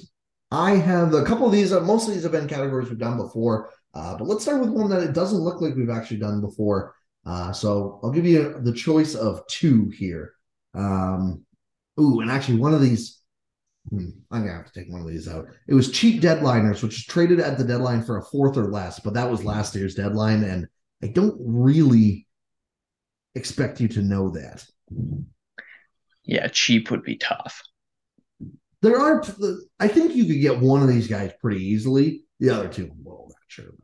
I 0.50 0.72
have 0.72 1.12
a 1.12 1.24
couple 1.24 1.46
of 1.46 1.52
these. 1.52 1.72
Uh, 1.72 1.80
most 1.80 2.08
of 2.08 2.14
these 2.14 2.22
have 2.22 2.32
been 2.32 2.48
categories 2.48 2.88
we've 2.88 2.98
done 2.98 3.18
before, 3.18 3.70
uh, 3.94 4.16
but 4.16 4.26
let's 4.26 4.42
start 4.42 4.60
with 4.60 4.70
one 4.70 4.88
that 4.90 5.02
it 5.02 5.12
doesn't 5.12 5.38
look 5.38 5.60
like 5.60 5.74
we've 5.74 5.90
actually 5.90 6.18
done 6.18 6.40
before. 6.40 6.94
Uh, 7.26 7.52
so 7.52 8.00
I'll 8.02 8.10
give 8.10 8.24
you 8.26 8.58
the 8.60 8.72
choice 8.72 9.14
of 9.14 9.46
two 9.48 9.90
here. 9.90 10.32
Um, 10.74 11.44
ooh, 12.00 12.20
and 12.20 12.30
actually 12.30 12.58
one 12.58 12.72
of 12.72 12.80
these, 12.80 13.20
hmm, 13.90 14.08
I'm 14.30 14.42
gonna 14.42 14.56
have 14.56 14.72
to 14.72 14.72
take 14.72 14.90
one 14.90 15.02
of 15.02 15.08
these 15.08 15.28
out. 15.28 15.46
It 15.66 15.74
was 15.74 15.90
cheap 15.90 16.22
deadliners, 16.22 16.82
which 16.82 16.96
is 16.96 17.04
traded 17.04 17.40
at 17.40 17.58
the 17.58 17.64
deadline 17.64 18.02
for 18.02 18.16
a 18.16 18.24
fourth 18.24 18.56
or 18.56 18.70
less, 18.70 19.00
but 19.00 19.14
that 19.14 19.30
was 19.30 19.44
last 19.44 19.74
year's 19.74 19.94
deadline, 19.94 20.44
and 20.44 20.66
I 21.02 21.08
don't 21.08 21.36
really 21.38 22.26
expect 23.34 23.80
you 23.80 23.88
to 23.88 24.02
know 24.02 24.30
that. 24.30 24.64
Yeah, 26.24 26.48
cheap 26.48 26.90
would 26.90 27.02
be 27.02 27.16
tough. 27.16 27.62
There 28.80 28.98
are, 28.98 29.24
I 29.80 29.88
think 29.88 30.14
you 30.14 30.24
could 30.26 30.40
get 30.40 30.60
one 30.60 30.82
of 30.82 30.88
these 30.88 31.08
guys 31.08 31.32
pretty 31.40 31.64
easily. 31.64 32.22
The 32.38 32.50
other 32.50 32.68
two, 32.68 32.90
well, 33.02 33.26
not 33.28 33.36
sure. 33.48 33.74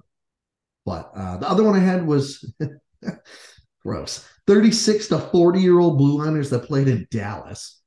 But 0.86 1.10
uh, 1.16 1.38
the 1.38 1.48
other 1.48 1.64
one 1.64 1.74
I 1.74 1.80
had 1.80 2.06
was 2.06 2.44
Gross. 3.84 4.26
36 4.46 5.08
to 5.08 5.18
40 5.18 5.60
year 5.60 5.78
old 5.78 5.98
blue 5.98 6.18
liners 6.18 6.50
that 6.50 6.64
played 6.64 6.88
in 6.88 7.06
Dallas. 7.10 7.80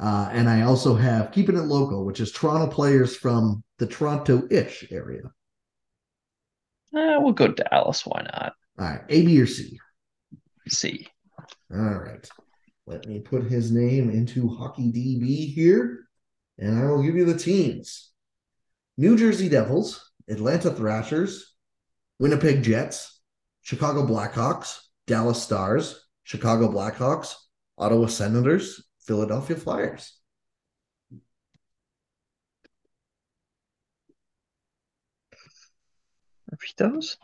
Uh, 0.00 0.28
and 0.32 0.48
I 0.48 0.62
also 0.62 0.94
have 0.94 1.32
keeping 1.32 1.56
it 1.56 1.64
local, 1.64 2.04
which 2.04 2.20
is 2.20 2.32
Toronto 2.32 2.66
players 2.66 3.14
from 3.14 3.62
the 3.78 3.86
Toronto 3.86 4.42
ish 4.50 4.86
area. 4.90 5.22
Uh, 6.94 7.18
we'll 7.20 7.32
go 7.32 7.48
Dallas. 7.48 8.04
Why 8.06 8.22
not? 8.22 8.54
All 8.78 8.86
right. 8.86 9.00
A, 9.08 9.24
B, 9.24 9.40
or 9.40 9.46
C? 9.46 9.78
C. 10.68 11.06
All 11.72 11.78
right. 11.78 12.26
Let 12.86 13.06
me 13.06 13.20
put 13.20 13.44
his 13.44 13.70
name 13.70 14.10
into 14.10 14.48
Hockey 14.48 14.92
DB 14.92 15.52
here, 15.52 16.03
and 16.58 16.78
I 16.78 16.86
will 16.86 17.02
give 17.02 17.16
you 17.16 17.24
the 17.24 17.38
teams 17.38 18.12
New 18.96 19.16
Jersey 19.16 19.48
Devils, 19.48 20.12
Atlanta 20.28 20.70
Thrashers, 20.70 21.54
Winnipeg 22.18 22.62
Jets, 22.62 23.20
Chicago 23.62 24.06
Blackhawks, 24.06 24.78
Dallas 25.06 25.42
Stars, 25.42 26.06
Chicago 26.22 26.70
Blackhawks, 26.70 27.34
Ottawa 27.76 28.06
Senators, 28.06 28.84
Philadelphia 29.00 29.56
Flyers. 29.56 30.18
Repeat 36.50 36.76
those? 36.76 37.16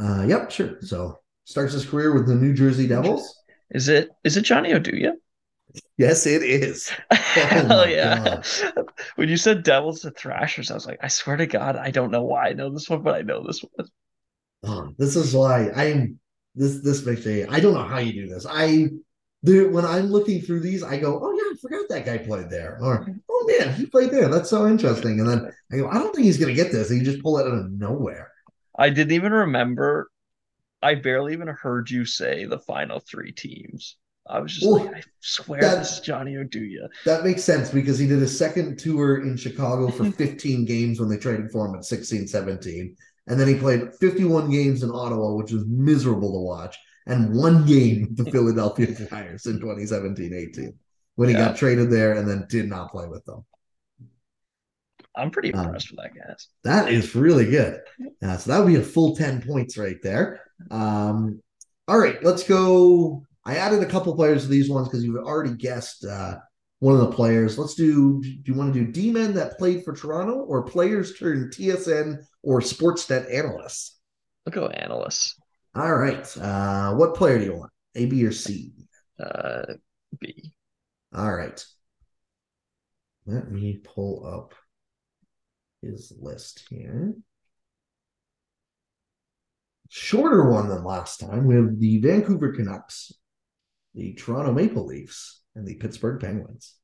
Uh, 0.00 0.24
yep, 0.26 0.50
sure. 0.50 0.80
So 0.80 1.18
starts 1.44 1.74
his 1.74 1.84
career 1.84 2.14
with 2.14 2.26
the 2.26 2.34
New 2.34 2.54
Jersey 2.54 2.86
Devils. 2.86 3.36
Is 3.70 3.88
it 3.88 4.08
is 4.24 4.38
it 4.38 4.42
Johnny 4.42 4.72
Oduya? 4.72 5.12
Yes, 5.96 6.26
it 6.26 6.42
is. 6.42 6.90
Oh 7.36 7.46
Hell 7.46 7.88
yeah. 7.88 8.42
God. 8.74 8.88
When 9.14 9.28
you 9.28 9.36
said 9.36 9.62
Devils 9.62 10.00
to 10.00 10.10
Thrashers, 10.10 10.70
I 10.70 10.74
was 10.74 10.84
like, 10.84 10.98
I 11.00 11.06
swear 11.06 11.36
to 11.36 11.46
God, 11.46 11.76
I 11.76 11.92
don't 11.92 12.10
know 12.10 12.24
why 12.24 12.48
I 12.48 12.52
know 12.54 12.70
this 12.70 12.90
one, 12.90 13.02
but 13.02 13.14
I 13.14 13.22
know 13.22 13.46
this 13.46 13.62
one. 13.62 13.86
Oh, 14.64 14.92
this 14.98 15.14
is 15.14 15.32
why 15.32 15.70
I'm 15.70 16.18
this 16.56 16.80
this 16.80 17.06
makes 17.06 17.24
me 17.24 17.44
I 17.44 17.60
don't 17.60 17.74
know 17.74 17.84
how 17.86 17.98
you 17.98 18.12
do 18.12 18.28
this. 18.28 18.46
I 18.50 18.88
when 19.42 19.84
I'm 19.84 20.06
looking 20.06 20.42
through 20.42 20.60
these, 20.60 20.82
I 20.82 20.98
go, 20.98 21.20
Oh 21.22 21.32
yeah, 21.32 21.52
I 21.52 21.54
forgot 21.62 21.88
that 21.88 22.04
guy 22.04 22.18
played 22.18 22.50
there. 22.50 22.78
Or 22.82 23.06
oh 23.30 23.46
man, 23.46 23.74
he 23.74 23.86
played 23.86 24.10
there. 24.10 24.28
That's 24.28 24.50
so 24.50 24.66
interesting. 24.66 25.20
And 25.20 25.28
then 25.28 25.52
I 25.72 25.76
go, 25.76 25.88
I 25.88 25.94
don't 25.94 26.12
think 26.12 26.24
he's 26.24 26.38
gonna 26.38 26.52
get 26.52 26.72
this. 26.72 26.90
And 26.90 26.98
you 26.98 27.04
just 27.04 27.22
pull 27.22 27.38
it 27.38 27.46
out 27.46 27.54
of 27.54 27.70
nowhere. 27.70 28.32
I 28.76 28.90
didn't 28.90 29.12
even 29.12 29.32
remember 29.32 30.10
I 30.82 30.94
barely 30.94 31.34
even 31.34 31.48
heard 31.48 31.90
you 31.90 32.04
say 32.04 32.46
the 32.46 32.58
final 32.58 33.00
three 33.00 33.32
teams. 33.32 33.96
I 34.30 34.38
was 34.40 34.54
just 34.54 34.66
like, 34.66 34.94
I 34.94 35.02
swear 35.20 35.60
that, 35.60 35.78
this 35.80 35.94
is 35.94 36.00
Johnny 36.00 36.34
Oduya. 36.34 36.88
That 37.04 37.24
makes 37.24 37.42
sense 37.42 37.70
because 37.70 37.98
he 37.98 38.06
did 38.06 38.22
a 38.22 38.28
second 38.28 38.78
tour 38.78 39.22
in 39.22 39.36
Chicago 39.36 39.90
for 39.90 40.04
15 40.12 40.64
games 40.64 41.00
when 41.00 41.08
they 41.08 41.16
traded 41.16 41.50
for 41.50 41.66
him 41.66 41.74
at 41.74 41.84
16, 41.84 42.28
17. 42.28 42.96
And 43.26 43.40
then 43.40 43.48
he 43.48 43.56
played 43.56 43.92
51 43.94 44.50
games 44.50 44.82
in 44.82 44.90
Ottawa, 44.90 45.34
which 45.34 45.52
was 45.52 45.64
miserable 45.66 46.32
to 46.32 46.40
watch, 46.40 46.76
and 47.06 47.34
one 47.34 47.66
game 47.66 48.02
with 48.02 48.24
the 48.24 48.30
Philadelphia 48.30 48.86
Flyers 48.86 49.46
in 49.46 49.58
2017 49.60 50.32
18 50.32 50.74
when 51.16 51.28
he 51.28 51.34
yeah. 51.34 51.48
got 51.48 51.56
traded 51.56 51.90
there 51.90 52.14
and 52.14 52.28
then 52.28 52.46
did 52.48 52.68
not 52.68 52.90
play 52.90 53.06
with 53.06 53.24
them. 53.24 53.44
I'm 55.16 55.30
pretty 55.30 55.52
um, 55.52 55.66
impressed 55.66 55.90
um, 55.90 55.96
with 55.96 56.14
that, 56.14 56.28
guys. 56.28 56.48
That 56.64 56.92
is 56.92 57.14
really 57.14 57.50
good. 57.50 57.80
Uh, 58.22 58.36
so 58.36 58.50
that 58.50 58.58
would 58.58 58.68
be 58.68 58.76
a 58.76 58.82
full 58.82 59.16
10 59.16 59.42
points 59.42 59.76
right 59.76 60.00
there. 60.02 60.40
Um, 60.70 61.42
all 61.88 61.98
right, 61.98 62.22
let's 62.22 62.42
go. 62.42 63.24
I 63.44 63.56
added 63.56 63.82
a 63.82 63.86
couple 63.86 64.14
players 64.14 64.42
to 64.42 64.48
these 64.48 64.70
ones 64.70 64.88
because 64.88 65.04
you've 65.04 65.24
already 65.24 65.54
guessed 65.54 66.04
uh, 66.04 66.36
one 66.80 66.94
of 66.94 67.00
the 67.00 67.12
players. 67.12 67.58
Let's 67.58 67.74
do. 67.74 68.20
Do 68.22 68.42
you 68.44 68.54
want 68.54 68.74
to 68.74 68.80
do 68.80 68.92
D 68.92 69.10
men 69.10 69.34
that 69.34 69.58
played 69.58 69.84
for 69.84 69.94
Toronto 69.94 70.40
or 70.40 70.62
players 70.62 71.18
turned 71.18 71.52
TSN 71.52 72.18
or 72.42 72.60
Sportsnet 72.60 73.32
analysts? 73.32 73.98
I'll 74.46 74.52
go 74.52 74.66
analysts. 74.66 75.36
All 75.74 75.94
right. 75.94 76.36
Uh, 76.36 76.94
what 76.94 77.14
player 77.14 77.38
do 77.38 77.44
you 77.44 77.56
want? 77.56 77.72
A, 77.94 78.06
B, 78.06 78.24
or 78.24 78.32
C? 78.32 78.72
Uh, 79.18 79.74
B. 80.18 80.52
All 81.14 81.32
right. 81.32 81.64
Let 83.26 83.50
me 83.50 83.80
pull 83.84 84.26
up 84.26 84.54
his 85.82 86.12
list 86.20 86.64
here. 86.68 87.14
Shorter 89.88 90.50
one 90.50 90.68
than 90.68 90.84
last 90.84 91.18
time. 91.20 91.46
We 91.46 91.56
have 91.56 91.78
the 91.78 92.00
Vancouver 92.00 92.52
Canucks, 92.52 93.12
the 93.94 94.14
Toronto 94.14 94.52
Maple 94.52 94.86
Leafs, 94.86 95.40
and 95.54 95.66
the 95.66 95.74
Pittsburgh 95.74 96.20
Penguins. 96.20 96.74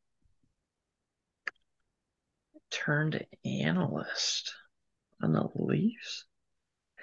Turned 2.71 3.25
analyst 3.45 4.53
on 5.23 5.33
the 5.33 5.49
Leafs. 5.55 6.25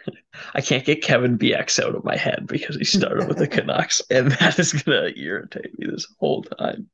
I 0.54 0.62
can't 0.62 0.86
get 0.86 1.04
Kevin 1.04 1.38
Bieksa 1.38 1.86
out 1.86 1.96
of 1.96 2.04
my 2.04 2.18
head 2.18 2.46
because 2.48 2.76
he 2.76 2.84
started 2.84 3.28
with 3.28 3.38
the 3.38 3.48
Canucks, 3.50 4.02
and 4.10 4.32
that 4.32 4.60
is 4.60 4.74
gonna 4.74 5.12
irritate 5.16 5.78
me 5.80 5.88
this 5.90 6.08
whole 6.20 6.44
time. 6.44 6.90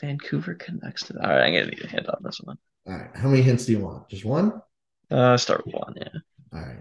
Vancouver 0.00 0.54
Canucks. 0.54 1.10
All 1.10 1.30
right, 1.30 1.46
I'm 1.46 1.54
gonna 1.54 1.66
need 1.66 1.84
a 1.84 1.88
hint 1.88 2.08
on 2.08 2.20
this 2.22 2.40
one. 2.42 2.58
All 2.86 2.94
right, 2.94 3.10
how 3.14 3.28
many 3.28 3.42
hints 3.42 3.66
do 3.66 3.72
you 3.72 3.80
want? 3.80 4.08
Just 4.08 4.24
one? 4.24 4.60
Uh, 5.10 5.36
start 5.36 5.64
with 5.64 5.74
one. 5.74 5.94
Yeah. 5.96 6.08
All 6.52 6.60
right. 6.60 6.78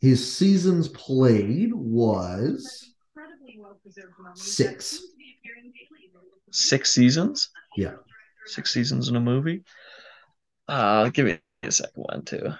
His 0.00 0.36
seasons 0.36 0.88
played 0.88 1.72
was 1.74 2.94
six. 4.34 5.02
Six 6.50 6.92
seasons. 6.92 7.50
Yeah. 7.76 7.94
Six 8.46 8.72
seasons 8.72 9.08
in 9.08 9.16
a 9.16 9.20
movie. 9.20 9.64
Uh, 10.66 11.08
give 11.10 11.26
me 11.26 11.38
a 11.62 11.70
second 11.70 12.02
one 12.02 12.24
too. 12.24 12.52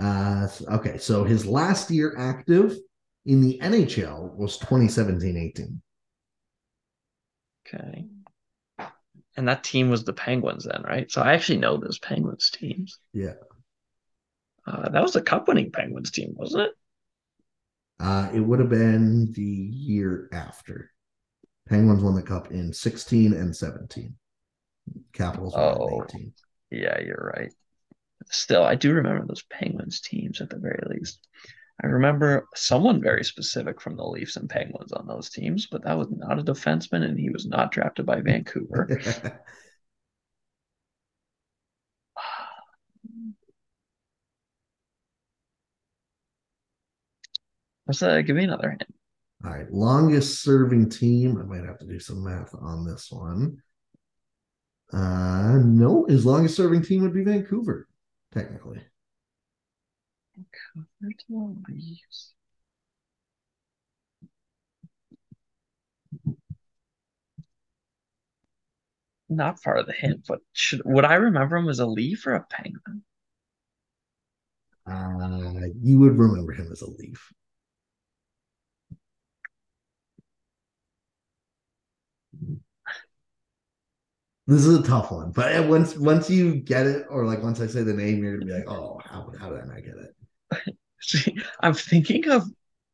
Uh, 0.00 0.48
okay, 0.70 0.98
so 0.98 1.24
his 1.24 1.46
last 1.46 1.90
year 1.90 2.14
active 2.18 2.76
in 3.24 3.40
the 3.40 3.58
NHL 3.62 4.34
was 4.34 4.58
2017-18. 4.58 5.80
Okay. 7.66 8.06
And 9.36 9.48
that 9.48 9.64
team 9.64 9.90
was 9.90 10.04
the 10.04 10.12
Penguins 10.12 10.64
then, 10.64 10.82
right? 10.82 11.10
So 11.10 11.20
I 11.20 11.34
actually 11.34 11.58
know 11.58 11.76
those 11.76 11.98
Penguins 11.98 12.50
teams. 12.50 12.98
Yeah. 13.12 13.34
Uh, 14.66 14.88
that 14.88 15.02
was 15.02 15.12
the 15.12 15.22
cup 15.22 15.48
winning 15.48 15.70
Penguins 15.70 16.10
team, 16.10 16.34
wasn't 16.36 16.64
it? 16.64 16.72
Uh, 17.98 18.28
it 18.34 18.40
would 18.40 18.60
have 18.60 18.68
been 18.68 19.32
the 19.32 19.42
year 19.42 20.28
after. 20.32 20.90
Penguins 21.68 22.02
won 22.02 22.14
the 22.14 22.22
cup 22.22 22.50
in 22.50 22.72
16 22.72 23.32
and 23.32 23.54
17. 23.54 24.14
Capitals 25.12 25.54
oh, 25.56 26.04
18. 26.04 26.32
Yeah, 26.70 27.00
you're 27.00 27.32
right. 27.36 27.52
still, 28.30 28.62
I 28.62 28.74
do 28.74 28.92
remember 28.92 29.26
those 29.26 29.44
Penguins 29.44 30.00
teams 30.00 30.40
at 30.40 30.50
the 30.50 30.58
very 30.58 30.82
least. 30.88 31.26
I 31.82 31.88
remember 31.88 32.46
someone 32.54 33.02
very 33.02 33.24
specific 33.24 33.80
from 33.80 33.96
the 33.96 34.04
Leafs 34.04 34.36
and 34.36 34.48
Penguins 34.48 34.92
on 34.92 35.06
those 35.06 35.28
teams, 35.28 35.66
but 35.66 35.84
that 35.84 35.98
was 35.98 36.08
not 36.10 36.38
a 36.38 36.42
defenseman, 36.42 37.04
and 37.04 37.18
he 37.18 37.30
was 37.30 37.46
not 37.46 37.70
drafted 37.70 38.06
by 38.06 38.20
Vancouver. 38.20 38.88
What's? 47.86 48.00
Give 48.00 48.36
me 48.36 48.44
another 48.44 48.70
hint. 48.70 48.84
All 49.44 49.52
right, 49.52 49.70
longest 49.72 50.42
serving 50.42 50.90
team. 50.90 51.38
I 51.38 51.44
might 51.44 51.64
have 51.64 51.78
to 51.78 51.86
do 51.86 52.00
some 52.00 52.22
math 52.24 52.54
on 52.54 52.84
this 52.84 53.10
one. 53.10 53.58
Uh, 54.92 55.58
no, 55.64 56.04
his 56.08 56.26
longest 56.26 56.56
serving 56.56 56.82
team 56.82 57.02
would 57.02 57.14
be 57.14 57.24
Vancouver, 57.24 57.88
technically. 58.32 58.80
Vancouver 61.00 61.54
Leafs. 61.68 62.32
Not 69.28 69.62
far 69.62 69.76
of 69.76 69.86
the 69.86 69.92
hint, 69.92 70.24
but 70.28 70.40
should 70.52 70.82
would 70.84 71.04
I 71.04 71.14
remember 71.14 71.56
him 71.56 71.68
as 71.68 71.80
a 71.80 71.86
Leaf 71.86 72.26
or 72.26 72.34
a 72.34 72.46
Penguin? 72.48 73.02
Uh, 74.86 75.66
you 75.82 75.98
would 75.98 76.16
remember 76.16 76.52
him 76.52 76.70
as 76.70 76.82
a 76.82 76.90
Leaf. 76.90 77.32
This 84.46 84.64
is 84.64 84.78
a 84.78 84.82
tough 84.82 85.10
one, 85.10 85.32
but 85.32 85.66
once 85.66 85.96
once 85.96 86.30
you 86.30 86.54
get 86.54 86.86
it, 86.86 87.06
or 87.10 87.24
like 87.26 87.42
once 87.42 87.60
I 87.60 87.66
say 87.66 87.82
the 87.82 87.92
name, 87.92 88.22
you're 88.22 88.34
gonna 88.38 88.46
be 88.46 88.52
like, 88.52 88.68
"Oh, 88.70 89.00
how 89.04 89.32
how 89.38 89.50
did 89.50 89.60
I 89.60 89.64
not 89.66 89.82
get 89.84 89.94
it?" 89.96 90.76
See, 91.00 91.36
I'm 91.60 91.74
thinking 91.74 92.28
of 92.28 92.44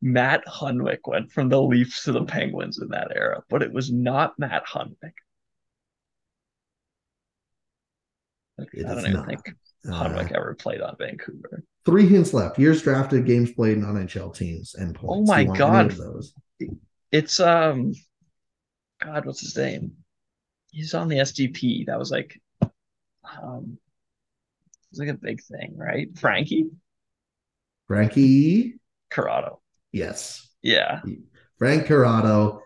Matt 0.01 0.45
Hunwick 0.47 1.01
went 1.07 1.31
from 1.31 1.49
the 1.51 1.61
Leafs 1.61 2.05
to 2.05 2.13
the 2.13 2.25
Penguins 2.25 2.79
in 2.81 2.89
that 2.89 3.13
era, 3.15 3.43
but 3.51 3.63
it 3.63 3.73
was 3.73 3.93
not 3.93 4.39
Matt 4.39 4.65
Hunwick. 4.67 5.13
I 8.59 8.65
don't 8.83 8.99
even 9.01 9.13
not. 9.13 9.27
think 9.27 9.41
Uh, 9.89 9.91
Hunwick 9.93 10.33
ever 10.33 10.55
played 10.55 10.81
on 10.81 10.97
Vancouver. 10.99 11.65
three 11.85 12.07
hints 12.07 12.33
left: 12.33 12.59
years 12.59 12.83
drafted, 12.83 13.27
games 13.27 13.53
played, 13.53 13.77
and 13.79 13.87
NHL 13.87 14.35
teams, 14.35 14.75
and 14.75 14.95
points. 14.95 15.31
Oh 15.31 15.33
my 15.33 15.39
Do 15.39 15.43
you 15.43 15.49
want 15.51 15.59
God. 15.59 15.91
those. 15.91 16.35
It's 17.11 17.41
um, 17.41 17.93
God, 19.05 19.27
what's 19.27 19.41
his 19.41 19.57
name? 19.57 19.93
He's 20.71 20.95
on 20.95 21.09
the 21.09 21.19
SDP. 21.19 21.87
That 21.87 21.99
was 21.99 22.11
like, 22.11 22.41
um, 22.63 23.79
it 24.75 24.91
was 24.91 25.01
like 25.01 25.09
a 25.09 25.15
big 25.15 25.43
thing, 25.43 25.75
right? 25.77 26.09
Frankie 26.19 26.71
Frankie, 27.89 28.77
Corrado. 29.11 29.61
yes, 29.93 30.49
Yeah, 30.63 31.01
Frank 31.59 31.87
Corrado. 31.87 32.63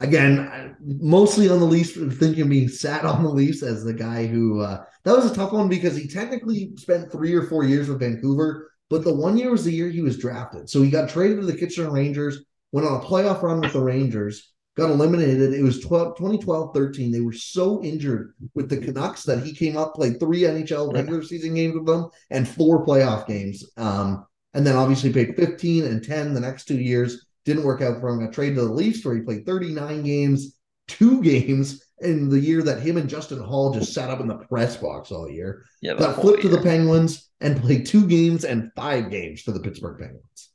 Again, 0.00 0.76
mostly 0.80 1.48
on 1.48 1.60
the 1.60 1.66
Leafs, 1.66 1.92
thinking 1.92 2.42
of 2.42 2.48
being 2.48 2.68
sat 2.68 3.04
on 3.04 3.22
the 3.22 3.28
Leafs 3.28 3.62
as 3.62 3.84
the 3.84 3.92
guy 3.92 4.26
who 4.26 4.60
uh, 4.60 4.82
that 5.04 5.14
was 5.14 5.30
a 5.30 5.34
tough 5.34 5.52
one 5.52 5.68
because 5.68 5.96
he 5.96 6.08
technically 6.08 6.72
spent 6.76 7.12
three 7.12 7.34
or 7.34 7.42
four 7.42 7.64
years 7.64 7.88
with 7.88 8.00
Vancouver, 8.00 8.70
but 8.88 9.04
the 9.04 9.14
one 9.14 9.36
year 9.36 9.50
was 9.50 9.64
the 9.64 9.72
year 9.72 9.90
he 9.90 10.00
was 10.00 10.18
drafted. 10.18 10.70
So 10.70 10.82
he 10.82 10.90
got 10.90 11.10
traded 11.10 11.40
to 11.40 11.46
the 11.46 11.56
Kitchener 11.56 11.90
Rangers, 11.90 12.44
went 12.72 12.86
on 12.86 13.00
a 13.00 13.04
playoff 13.04 13.42
run 13.42 13.60
with 13.60 13.74
the 13.74 13.82
Rangers, 13.82 14.53
got 14.76 14.90
eliminated. 14.90 15.52
It 15.54 15.62
was 15.62 15.80
12, 15.80 16.16
2012 16.16 16.74
13. 16.74 17.12
They 17.12 17.20
were 17.20 17.32
so 17.32 17.82
injured 17.82 18.34
with 18.54 18.68
the 18.68 18.78
Canucks 18.78 19.22
that 19.24 19.42
he 19.42 19.54
came 19.54 19.76
up, 19.76 19.94
played 19.94 20.18
three 20.18 20.40
NHL 20.40 20.92
regular 20.92 21.22
season 21.22 21.54
games 21.54 21.74
with 21.74 21.86
them 21.86 22.08
and 22.30 22.48
four 22.48 22.84
playoff 22.84 23.26
games. 23.26 23.64
Um, 23.76 24.26
and 24.54 24.66
then 24.66 24.76
obviously 24.76 25.12
played 25.12 25.36
15 25.36 25.84
and 25.84 26.04
10 26.04 26.34
the 26.34 26.40
next 26.40 26.66
two 26.66 26.78
years. 26.78 27.26
Didn't 27.44 27.64
work 27.64 27.82
out 27.82 28.00
for 28.00 28.08
him. 28.08 28.20
Got 28.20 28.32
traded 28.32 28.56
to 28.56 28.62
the 28.62 28.72
Leafs 28.72 29.04
where 29.04 29.14
he 29.14 29.22
played 29.22 29.44
39 29.44 30.02
games, 30.02 30.56
two 30.88 31.22
games 31.22 31.84
in 32.00 32.28
the 32.28 32.40
year 32.40 32.62
that 32.62 32.80
him 32.80 32.96
and 32.96 33.08
Justin 33.08 33.40
Holl 33.40 33.72
just 33.74 33.92
sat 33.92 34.10
up 34.10 34.20
in 34.20 34.28
the 34.28 34.36
press 34.36 34.76
box 34.76 35.10
all 35.10 35.30
year. 35.30 35.64
yeah. 35.82 35.94
Got 35.94 36.20
flipped 36.20 36.42
to 36.42 36.48
the. 36.48 36.60
Penguins 36.60 37.30
and 37.40 37.60
played 37.60 37.86
two 37.86 38.06
games 38.06 38.44
and 38.44 38.70
five 38.74 39.10
games 39.10 39.42
for 39.42 39.52
the 39.52 39.60
Pittsburgh 39.60 39.98
Penguins. 39.98 40.50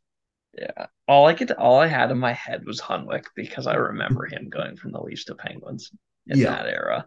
Yeah, 0.58 0.88
all 1.08 1.28
I 1.28 1.34
could, 1.34 1.52
all 1.52 1.80
I 1.80 1.88
had 1.88 2.12
in 2.12 2.18
my 2.18 2.34
head 2.34 2.66
was 2.66 2.82
Hunwick 2.82 3.26
because 3.36 3.68
I 3.68 3.76
remember 3.76 4.26
him 4.26 4.50
going 4.50 4.76
from 4.76 4.92
the 4.92 5.00
Leafs 5.02 5.26
to 5.26 5.36
Penguins 5.36 5.92
in 6.28 6.38
Yeah. 6.40 6.52
that 6.56 6.66
era. 6.66 7.06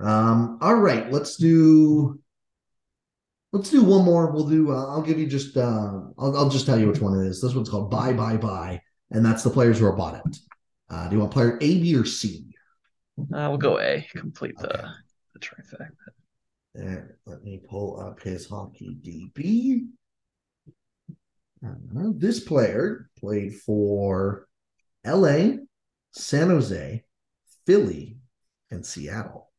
Um, 0.00 0.58
all 0.60 0.74
right, 0.74 1.10
let's 1.10 1.36
do 1.36 2.20
let's 3.52 3.70
do 3.70 3.82
one 3.82 4.04
more. 4.04 4.30
We'll 4.30 4.48
do 4.48 4.72
uh, 4.72 4.86
I'll 4.86 5.02
give 5.02 5.18
you 5.18 5.26
just 5.26 5.56
uh 5.56 6.00
I'll, 6.18 6.36
I'll 6.36 6.50
just 6.50 6.66
tell 6.66 6.78
you 6.78 6.88
which 6.88 7.00
one 7.00 7.18
it 7.18 7.26
is. 7.26 7.40
This 7.40 7.54
one's 7.54 7.68
called 7.70 7.90
Bye 7.90 8.12
Bye 8.12 8.36
Bye, 8.36 8.80
and 9.10 9.24
that's 9.24 9.42
the 9.42 9.50
players 9.50 9.78
who 9.78 9.86
are 9.86 9.96
bought 9.96 10.16
out. 10.16 10.38
Uh, 10.90 11.08
do 11.08 11.16
you 11.16 11.20
want 11.20 11.32
player 11.32 11.56
A, 11.60 11.80
B, 11.80 11.96
or 11.96 12.04
C? 12.04 12.46
Uh, 13.18 13.46
we'll 13.48 13.56
go 13.58 13.78
A. 13.78 14.06
Complete 14.12 14.56
the 14.58 14.74
Okay. 14.74 14.88
the 15.34 15.38
trifecta. 15.40 15.90
There, 16.74 17.16
let 17.24 17.42
me 17.42 17.58
pull 17.68 17.98
up 18.00 18.20
his 18.20 18.46
hockey 18.46 18.98
DB. 19.02 19.86
Uh, 21.64 21.74
this 22.14 22.40
player 22.40 23.08
played 23.18 23.54
for 23.54 24.46
LA, 25.04 25.56
San 26.12 26.48
Jose, 26.48 27.04
Philly, 27.66 28.18
and 28.70 28.84
Seattle. 28.84 29.50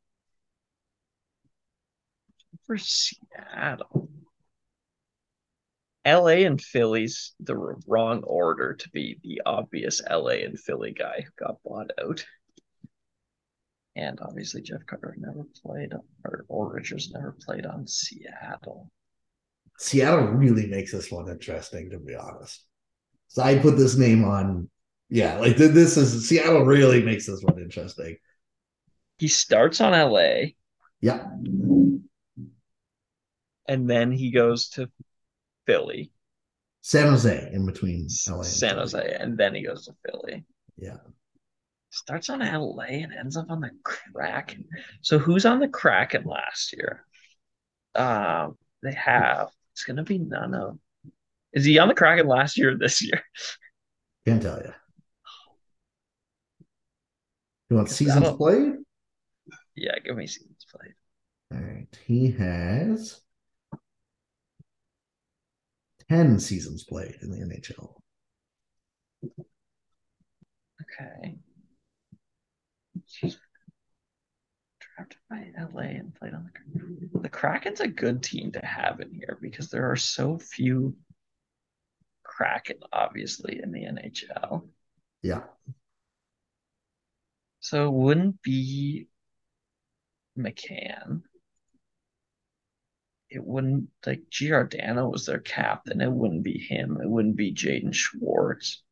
For 2.65 2.77
Seattle, 2.77 4.09
LA 6.07 6.45
and 6.45 6.61
Philly's 6.61 7.33
the 7.41 7.57
wrong 7.85 8.23
order 8.23 8.73
to 8.73 8.89
be 8.91 9.19
the 9.23 9.41
obvious 9.45 10.01
LA 10.09 10.39
and 10.45 10.57
Philly 10.57 10.93
guy 10.93 11.25
who 11.25 11.45
got 11.45 11.61
bought 11.65 11.91
out. 12.01 12.25
And 13.97 14.17
obviously 14.21 14.61
Jeff 14.61 14.85
Carter 14.85 15.15
never 15.17 15.45
played 15.65 15.91
or, 16.23 16.45
or 16.47 16.71
Richards 16.71 17.11
never 17.11 17.33
played 17.33 17.65
on 17.65 17.87
Seattle. 17.87 18.89
Seattle 19.77 20.27
really 20.27 20.67
makes 20.67 20.91
this 20.91 21.11
one 21.11 21.29
interesting, 21.29 21.89
to 21.91 21.99
be 21.99 22.15
honest. 22.15 22.65
So 23.27 23.43
I 23.43 23.59
put 23.59 23.77
this 23.77 23.95
name 23.97 24.25
on. 24.25 24.69
Yeah, 25.09 25.37
like 25.37 25.55
this 25.55 25.95
is 25.95 26.27
Seattle 26.27 26.65
really 26.65 27.01
makes 27.03 27.25
this 27.27 27.41
one 27.41 27.59
interesting. 27.59 28.17
He 29.19 29.27
starts 29.27 29.79
on 29.81 29.93
LA 29.93 30.51
Yeah, 31.01 31.27
and 33.67 33.89
then 33.89 34.11
he 34.11 34.31
goes 34.31 34.69
to 34.69 34.89
Philly, 35.65 36.11
San 36.81 37.07
Jose 37.09 37.49
in 37.53 37.65
between 37.65 38.07
LA 38.27 38.43
San 38.43 38.75
Philly. 38.75 38.81
Jose, 38.81 39.17
and 39.19 39.37
then 39.37 39.55
he 39.55 39.63
goes 39.63 39.85
to 39.85 39.95
Philly. 40.05 40.45
Yeah, 40.77 40.97
Starts 41.89 42.29
on 42.29 42.41
LA 42.41 42.83
and 43.03 43.13
ends 43.13 43.37
up 43.37 43.49
on 43.49 43.61
the 43.61 43.71
Kraken. 43.83 44.65
So 45.01 45.17
who's 45.19 45.45
on 45.45 45.59
the 45.59 45.67
Kraken 45.67 46.23
last 46.25 46.73
year? 46.73 47.05
Um, 47.95 48.57
they 48.83 48.93
have. 48.93 49.49
It's 49.77 49.83
gonna 49.83 50.01
be 50.01 50.17
none. 50.17 50.79
Is 51.53 51.63
he 51.63 51.77
on 51.77 51.87
the 51.87 51.93
Kraken 51.93 52.25
last 52.25 52.57
year 52.57 52.71
or 52.71 52.77
this 52.79 52.99
year? 52.99 53.21
can't 54.25 54.41
tell 54.41 54.57
you. 54.59 54.73
You 57.69 57.75
want 57.75 57.89
seasons 57.89 58.21
that'll- 58.21 58.37
played? 58.37 58.73
Yeah, 59.75 59.99
give 60.03 60.17
me 60.17 60.25
seasons 60.25 60.65
played. 60.67 60.95
All 61.53 61.59
right, 61.59 61.99
he 62.07 62.31
has 62.31 63.21
ten 66.09 66.39
seasons 66.39 66.83
played 66.83 67.19
in 67.21 67.29
the 67.29 67.37
NHL. 67.37 68.01
Okay. 70.81 71.37
Drafted 74.97 75.19
by 75.29 75.51
LA 75.73 75.81
and 75.81 76.15
played 76.15 76.33
on 76.33 76.43
the 76.43 76.51
Kraken. 76.51 77.09
The 77.21 77.29
Kraken's 77.29 77.81
a 77.81 77.87
good 77.87 78.23
team 78.23 78.51
to 78.53 78.65
have 78.65 78.99
in 78.99 79.13
here 79.13 79.37
because 79.39 79.69
there 79.69 79.91
are 79.91 79.95
so 79.95 80.39
few 80.39 80.95
Kraken, 82.23 82.77
obviously, 82.91 83.61
in 83.61 83.71
the 83.71 83.83
NHL. 83.83 84.67
Yeah, 85.21 85.43
So 87.59 87.87
it 87.87 87.93
wouldn't 87.93 88.41
be 88.41 89.07
McCann. 90.37 91.21
It 93.29 93.43
wouldn't 93.43 93.89
like 94.05 94.29
Giordano 94.29 95.09
was 95.09 95.25
their 95.25 95.39
captain. 95.39 96.01
It 96.01 96.11
wouldn't 96.11 96.43
be 96.43 96.57
him. 96.57 96.99
It 97.01 97.09
wouldn't 97.09 97.35
be 97.35 97.53
Jaden 97.53 97.93
Schwartz. 97.93 98.83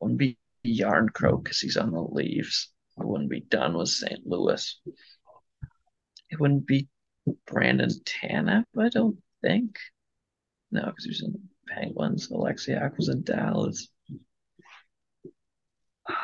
It 0.00 0.04
wouldn't 0.04 0.18
be 0.18 0.38
Jarnkrok 0.64 1.42
because 1.42 1.60
he's 1.60 1.76
on 1.76 1.90
the 1.90 2.00
Leafs. 2.00 2.72
It 2.98 3.04
wouldn't 3.06 3.30
be 3.30 3.40
Dunn 3.40 3.74
with 3.76 3.88
St. 3.88 4.26
Louis. 4.26 4.80
It 6.30 6.38
wouldn't 6.40 6.66
be 6.66 6.88
Brandon 7.46 7.90
Tanev, 8.04 8.64
I 8.78 8.88
don't 8.88 9.18
think. 9.42 9.78
No, 10.70 10.82
because 10.86 11.04
he 11.04 11.10
was 11.10 11.22
in 11.22 11.32
the 11.32 11.40
Penguins. 11.74 12.28
Oleksiak 12.28 12.96
was 12.96 13.08
in 13.08 13.22
Dallas. 13.22 13.88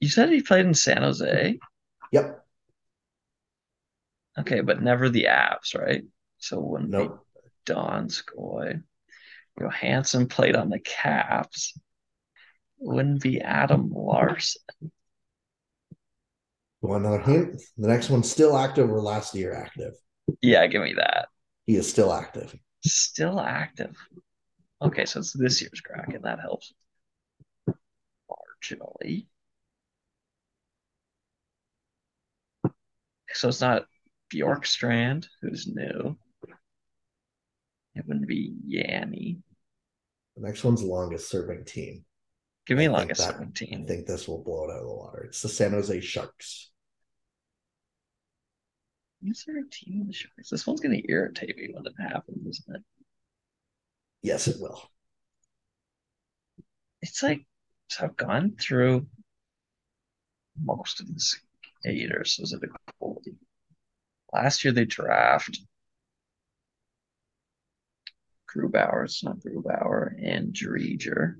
You 0.00 0.08
said 0.08 0.30
he 0.30 0.42
played 0.42 0.64
in 0.66 0.74
San 0.74 1.02
Jose. 1.02 1.58
yep. 2.12 2.44
Okay, 4.38 4.60
but 4.60 4.80
never 4.80 5.08
the 5.08 5.24
Avs, 5.24 5.74
right? 5.76 6.04
So 6.38 6.58
it 6.60 6.64
wouldn't 6.64 6.90
Nope. 6.90 7.26
be 7.66 7.72
Donskoy. 7.72 8.82
Johansson 9.58 10.28
played 10.28 10.54
on 10.54 10.68
the 10.70 10.78
Caps. 10.78 11.76
Wouldn't 12.78 13.22
be 13.22 13.40
Adam 13.40 13.90
Larsson. 13.92 14.62
Want 16.80 17.04
another 17.04 17.22
hint? 17.22 17.60
The 17.76 17.88
next 17.88 18.08
one's 18.08 18.30
still 18.30 18.56
active 18.56 18.90
or 18.90 19.00
last 19.02 19.34
year 19.34 19.54
active. 19.54 19.94
Yeah, 20.40 20.66
give 20.68 20.82
me 20.82 20.94
that. 20.96 21.28
He 21.66 21.76
is 21.76 21.88
still 21.88 22.12
active. 22.12 22.54
Still 22.84 23.40
active. 23.40 23.96
Okay, 24.80 25.04
so 25.04 25.20
it's 25.20 25.32
this 25.32 25.60
year's 25.60 25.80
Kraken. 25.80 26.22
That 26.22 26.40
helps 26.40 26.72
marginally. 28.30 29.26
So 33.32 33.48
it's 33.48 33.60
not 33.60 33.84
Bjorkstrand, 34.32 35.26
who's 35.42 35.66
new. 35.66 36.16
It 37.94 38.06
wouldn't 38.06 38.28
be 38.28 38.54
Jani. 38.64 39.38
The 40.36 40.46
next 40.46 40.62
one's 40.62 40.82
longest 40.82 41.28
serving 41.28 41.64
team. 41.64 42.04
Give 42.68 42.76
me 42.76 42.84
I 42.84 42.88
think 42.88 42.98
longest 42.98 43.20
that- 43.22 43.32
serving 43.32 43.82
I 43.82 43.86
think 43.86 44.06
this 44.06 44.28
will 44.28 44.42
blow 44.44 44.68
it 44.68 44.72
out 44.72 44.82
of 44.82 44.86
the 44.88 44.94
water. 44.94 45.24
It's 45.24 45.40
the 45.40 45.48
San 45.48 45.70
Jose 45.70 46.00
Sharks. 46.00 46.70
Is 49.22 49.42
there 49.46 49.58
a 49.58 49.68
team 49.70 50.02
in 50.02 50.06
the 50.06 50.12
Sharks? 50.12 50.50
This 50.50 50.66
one's 50.66 50.80
gonna 50.80 51.00
irritate 51.08 51.56
me 51.56 51.70
when 51.72 51.86
it 51.86 51.94
happens, 51.98 52.46
isn't 52.46 52.76
it? 52.76 52.82
Yes, 54.20 54.48
it 54.48 54.60
will. 54.60 54.82
It's 57.00 57.22
like 57.22 57.46
so 57.88 58.04
I've 58.04 58.16
gone 58.18 58.54
through 58.60 59.08
most 60.62 61.00
of 61.00 61.06
the 61.08 61.18
skaters. 61.18 62.36
Was 62.38 62.52
it 62.52 62.62
a 62.64 62.92
goalie? 63.02 63.38
Last 64.30 64.62
year 64.62 64.74
they 64.74 64.84
draft 64.84 65.58
Grubauer, 68.46 69.04
it's 69.04 69.24
not 69.24 69.38
Grubauer, 69.38 70.14
and 70.22 70.52
Driedger. 70.52 71.36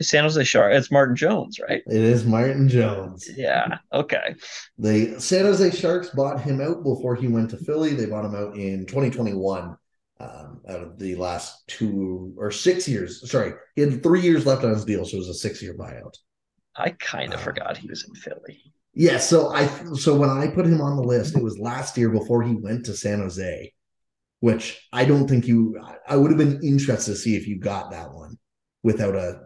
San 0.00 0.24
Jose 0.24 0.42
Shark. 0.44 0.72
It's 0.74 0.90
Martin 0.90 1.14
Jones, 1.16 1.58
right? 1.60 1.82
It 1.86 2.00
is 2.00 2.24
Martin 2.24 2.68
Jones. 2.68 3.28
Yeah. 3.36 3.78
Okay. 3.92 4.34
The 4.78 5.20
San 5.20 5.44
Jose 5.44 5.70
Sharks 5.70 6.10
bought 6.10 6.40
him 6.40 6.60
out 6.60 6.82
before 6.82 7.14
he 7.14 7.28
went 7.28 7.50
to 7.50 7.56
Philly. 7.58 7.94
They 7.94 8.06
bought 8.06 8.24
him 8.24 8.34
out 8.34 8.56
in 8.56 8.86
2021. 8.86 9.76
Um, 10.20 10.60
out 10.68 10.80
of 10.80 10.98
the 11.00 11.16
last 11.16 11.66
two 11.66 12.32
or 12.38 12.52
six 12.52 12.86
years, 12.86 13.28
sorry, 13.28 13.54
he 13.74 13.82
had 13.82 14.04
three 14.04 14.20
years 14.20 14.46
left 14.46 14.62
on 14.62 14.70
his 14.72 14.84
deal, 14.84 15.04
so 15.04 15.16
it 15.16 15.18
was 15.18 15.28
a 15.28 15.34
six-year 15.34 15.74
buyout. 15.76 16.14
I 16.76 16.90
kind 16.90 17.34
of 17.34 17.40
Uh, 17.40 17.42
forgot 17.42 17.76
he 17.76 17.88
was 17.88 18.04
in 18.06 18.14
Philly. 18.14 18.72
Yeah, 18.94 19.18
so 19.18 19.48
I 19.48 19.66
so 19.94 20.14
when 20.14 20.30
I 20.30 20.46
put 20.48 20.66
him 20.66 20.80
on 20.80 20.96
the 20.96 21.02
list, 21.02 21.36
it 21.36 21.42
was 21.42 21.58
last 21.58 21.96
year 21.98 22.08
before 22.10 22.42
he 22.42 22.54
went 22.54 22.86
to 22.86 22.94
San 22.96 23.18
Jose, 23.18 23.72
which 24.40 24.86
I 24.92 25.04
don't 25.06 25.26
think 25.28 25.46
you. 25.48 25.80
I 26.06 26.16
would 26.16 26.30
have 26.30 26.38
been 26.38 26.62
interested 26.62 27.12
to 27.12 27.16
see 27.18 27.34
if 27.36 27.48
you 27.48 27.58
got 27.58 27.90
that 27.90 28.12
one 28.12 28.38
without 28.82 29.16
a 29.16 29.40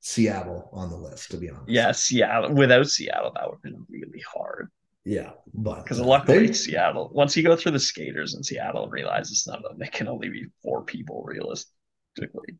Seattle 0.00 0.70
on 0.72 0.90
the 0.90 0.96
list. 0.96 1.30
To 1.32 1.36
be 1.36 1.50
honest, 1.50 1.68
Yeah, 1.68 1.92
Seattle. 1.92 2.54
Without 2.54 2.86
Seattle, 2.88 3.32
that 3.34 3.46
would 3.46 3.56
have 3.56 3.62
been 3.62 3.86
really 3.88 4.22
hard. 4.32 4.68
yeah, 5.04 5.32
but 5.54 5.82
Because 5.82 6.00
luckily, 6.00 6.46
they- 6.48 6.52
Seattle, 6.52 7.10
once 7.12 7.36
you 7.36 7.42
go 7.42 7.56
through 7.56 7.72
the 7.72 7.80
skaters 7.80 8.34
in 8.34 8.42
Seattle 8.42 8.84
and 8.84 8.92
realize 8.92 9.30
it's 9.30 9.46
none 9.46 9.56
of 9.64 9.70
them, 9.72 9.82
it 9.82 9.92
can 9.92 10.08
only 10.08 10.28
be 10.28 10.46
four 10.62 10.84
people 10.84 11.22
realistically. 11.26 12.56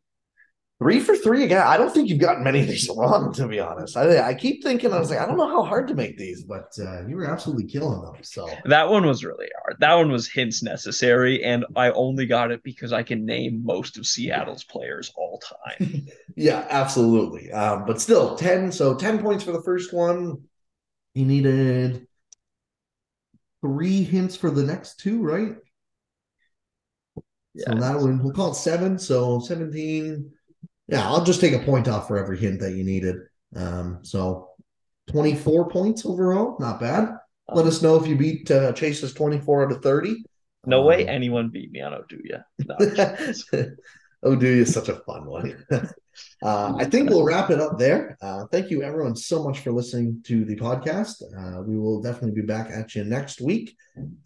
Three 0.79 0.99
for 0.99 1.15
three 1.15 1.43
again. 1.43 1.61
I 1.65 1.77
don't 1.77 1.93
think 1.93 2.09
you've 2.09 2.19
gotten 2.19 2.43
many 2.43 2.61
of 2.61 2.67
these 2.67 2.89
wrong. 2.95 3.33
To 3.33 3.47
be 3.47 3.59
honest, 3.59 3.97
I 3.97 4.29
I 4.29 4.33
keep 4.33 4.63
thinking 4.63 4.93
I 4.93 4.99
was 4.99 5.09
like 5.09 5.19
I 5.19 5.25
don't 5.25 5.37
know 5.37 5.49
how 5.49 5.63
hard 5.63 5.87
to 5.89 5.93
make 5.93 6.17
these, 6.17 6.43
but 6.43 6.71
uh, 6.79 7.05
you 7.07 7.15
were 7.15 7.25
absolutely 7.25 7.65
killing 7.65 8.01
them. 8.01 8.15
So 8.23 8.49
That 8.65 8.89
one 8.89 9.05
was 9.05 9.23
really 9.23 9.47
hard. 9.61 9.77
That 9.79 9.95
one 9.95 10.11
was 10.11 10.27
hints 10.27 10.63
necessary, 10.63 11.43
and 11.43 11.65
I 11.75 11.91
only 11.91 12.25
got 12.25 12.51
it 12.51 12.63
because 12.63 12.93
I 12.93 13.03
can 13.03 13.25
name 13.25 13.63
most 13.63 13.97
of 13.97 14.05
Seattle's 14.07 14.63
players 14.63 15.11
all 15.15 15.39
time. 15.39 16.07
Yeah, 16.35 16.65
absolutely. 16.69 17.51
Um, 17.51 17.83
but 17.85 17.99
still, 17.99 18.37
10. 18.37 18.71
So 18.71 18.95
10 18.95 19.19
points 19.19 19.43
for 19.43 19.51
the 19.51 19.61
first 19.61 19.91
one. 19.91 20.43
He 21.13 21.25
needed 21.25 22.07
three 23.61 24.03
hints 24.03 24.35
for 24.37 24.49
the 24.49 24.63
next 24.63 24.99
two, 24.99 25.21
right? 25.21 25.55
So 27.57 27.75
that 27.75 27.99
one, 27.99 28.23
we'll 28.23 28.33
call 28.33 28.51
it 28.51 28.55
seven. 28.55 28.97
So 28.97 29.39
17. 29.39 30.31
Yeah, 30.91 31.07
I'll 31.07 31.23
just 31.23 31.39
take 31.41 31.53
a 31.53 31.59
point 31.59 31.87
off 31.87 32.07
for 32.07 32.17
every 32.17 32.37
hint 32.37 32.59
that 32.61 32.73
you 32.73 32.83
needed. 32.83 33.17
Um, 33.55 33.99
so 34.01 34.49
24 35.11 35.69
points 35.69 36.05
overall. 36.05 36.57
Not 36.59 36.79
bad. 36.79 37.15
Let 37.51 37.65
us 37.65 37.81
know 37.81 37.95
if 37.95 38.07
you 38.07 38.15
beat 38.15 38.49
uh, 38.51 38.73
Chase's 38.73 39.13
24 39.13 39.65
out 39.65 39.71
of 39.71 39.81
30. 39.83 40.23
No 40.65 40.81
way 40.83 41.03
Um, 41.03 41.09
anyone 41.09 41.49
beat 41.49 41.71
me 41.71 41.81
on 41.81 41.93
Oduya. 41.93 42.43
No. 42.65 43.65
oh, 44.23 44.35
do 44.35 44.47
you? 44.47 44.65
Such 44.65 44.89
a 44.89 44.95
fun 44.95 45.25
one. 45.25 45.65
uh, 45.71 46.73
I 46.77 46.85
think 46.85 47.09
we'll 47.09 47.23
wrap 47.23 47.49
it 47.49 47.59
up 47.59 47.79
there. 47.79 48.17
Uh, 48.21 48.45
thank 48.51 48.69
you, 48.69 48.83
everyone, 48.83 49.15
so 49.15 49.43
much 49.43 49.59
for 49.59 49.71
listening 49.71 50.21
to 50.25 50.43
the 50.45 50.57
podcast. 50.57 51.23
Uh, 51.37 51.61
we 51.63 51.77
will 51.77 52.01
definitely 52.01 52.39
be 52.39 52.45
back 52.45 52.69
at 52.71 52.93
you 52.93 53.03
next 53.03 53.41
week. 53.41 53.75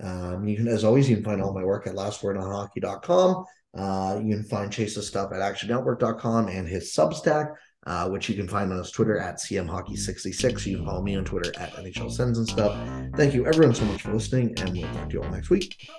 Um, 0.02 0.48
you 0.48 0.58
can, 0.58 0.68
as 0.68 0.84
always, 0.84 1.10
you 1.10 1.16
can 1.18 1.26
find 1.26 1.42
all 1.42 1.54
my 1.54 1.64
work 1.64 1.88
at 1.88 1.96
lastwordonhockey.com. 1.96 3.46
Uh, 3.76 4.20
you 4.24 4.36
can 4.36 4.44
find 4.44 4.72
Chase's 4.72 5.08
stuff 5.08 5.32
at 5.34 5.40
actionnetwork.com 5.40 6.48
and 6.48 6.68
his 6.68 6.94
Substack. 6.94 7.56
Uh, 7.86 8.08
which 8.08 8.30
you 8.30 8.36
can 8.36 8.48
find 8.48 8.72
on 8.72 8.78
his 8.78 8.92
Twitter 8.92 9.18
at 9.18 9.36
CMHockey66. 9.40 10.66
You 10.66 10.78
can 10.78 10.86
follow 10.86 11.02
me 11.02 11.18
on 11.18 11.26
Twitter 11.26 11.52
at 11.60 11.74
NHL 11.74 12.10
Sends 12.10 12.38
and 12.38 12.48
stuff. 12.48 12.78
Thank 13.18 13.34
you, 13.34 13.46
everyone, 13.46 13.76
so 13.76 13.84
much 13.84 14.04
for 14.04 14.14
listening, 14.14 14.58
and 14.62 14.72
we'll 14.72 14.88
talk 14.94 15.10
to 15.10 15.14
you 15.16 15.22
all 15.22 15.30
next 15.30 15.50
week. 15.50 15.90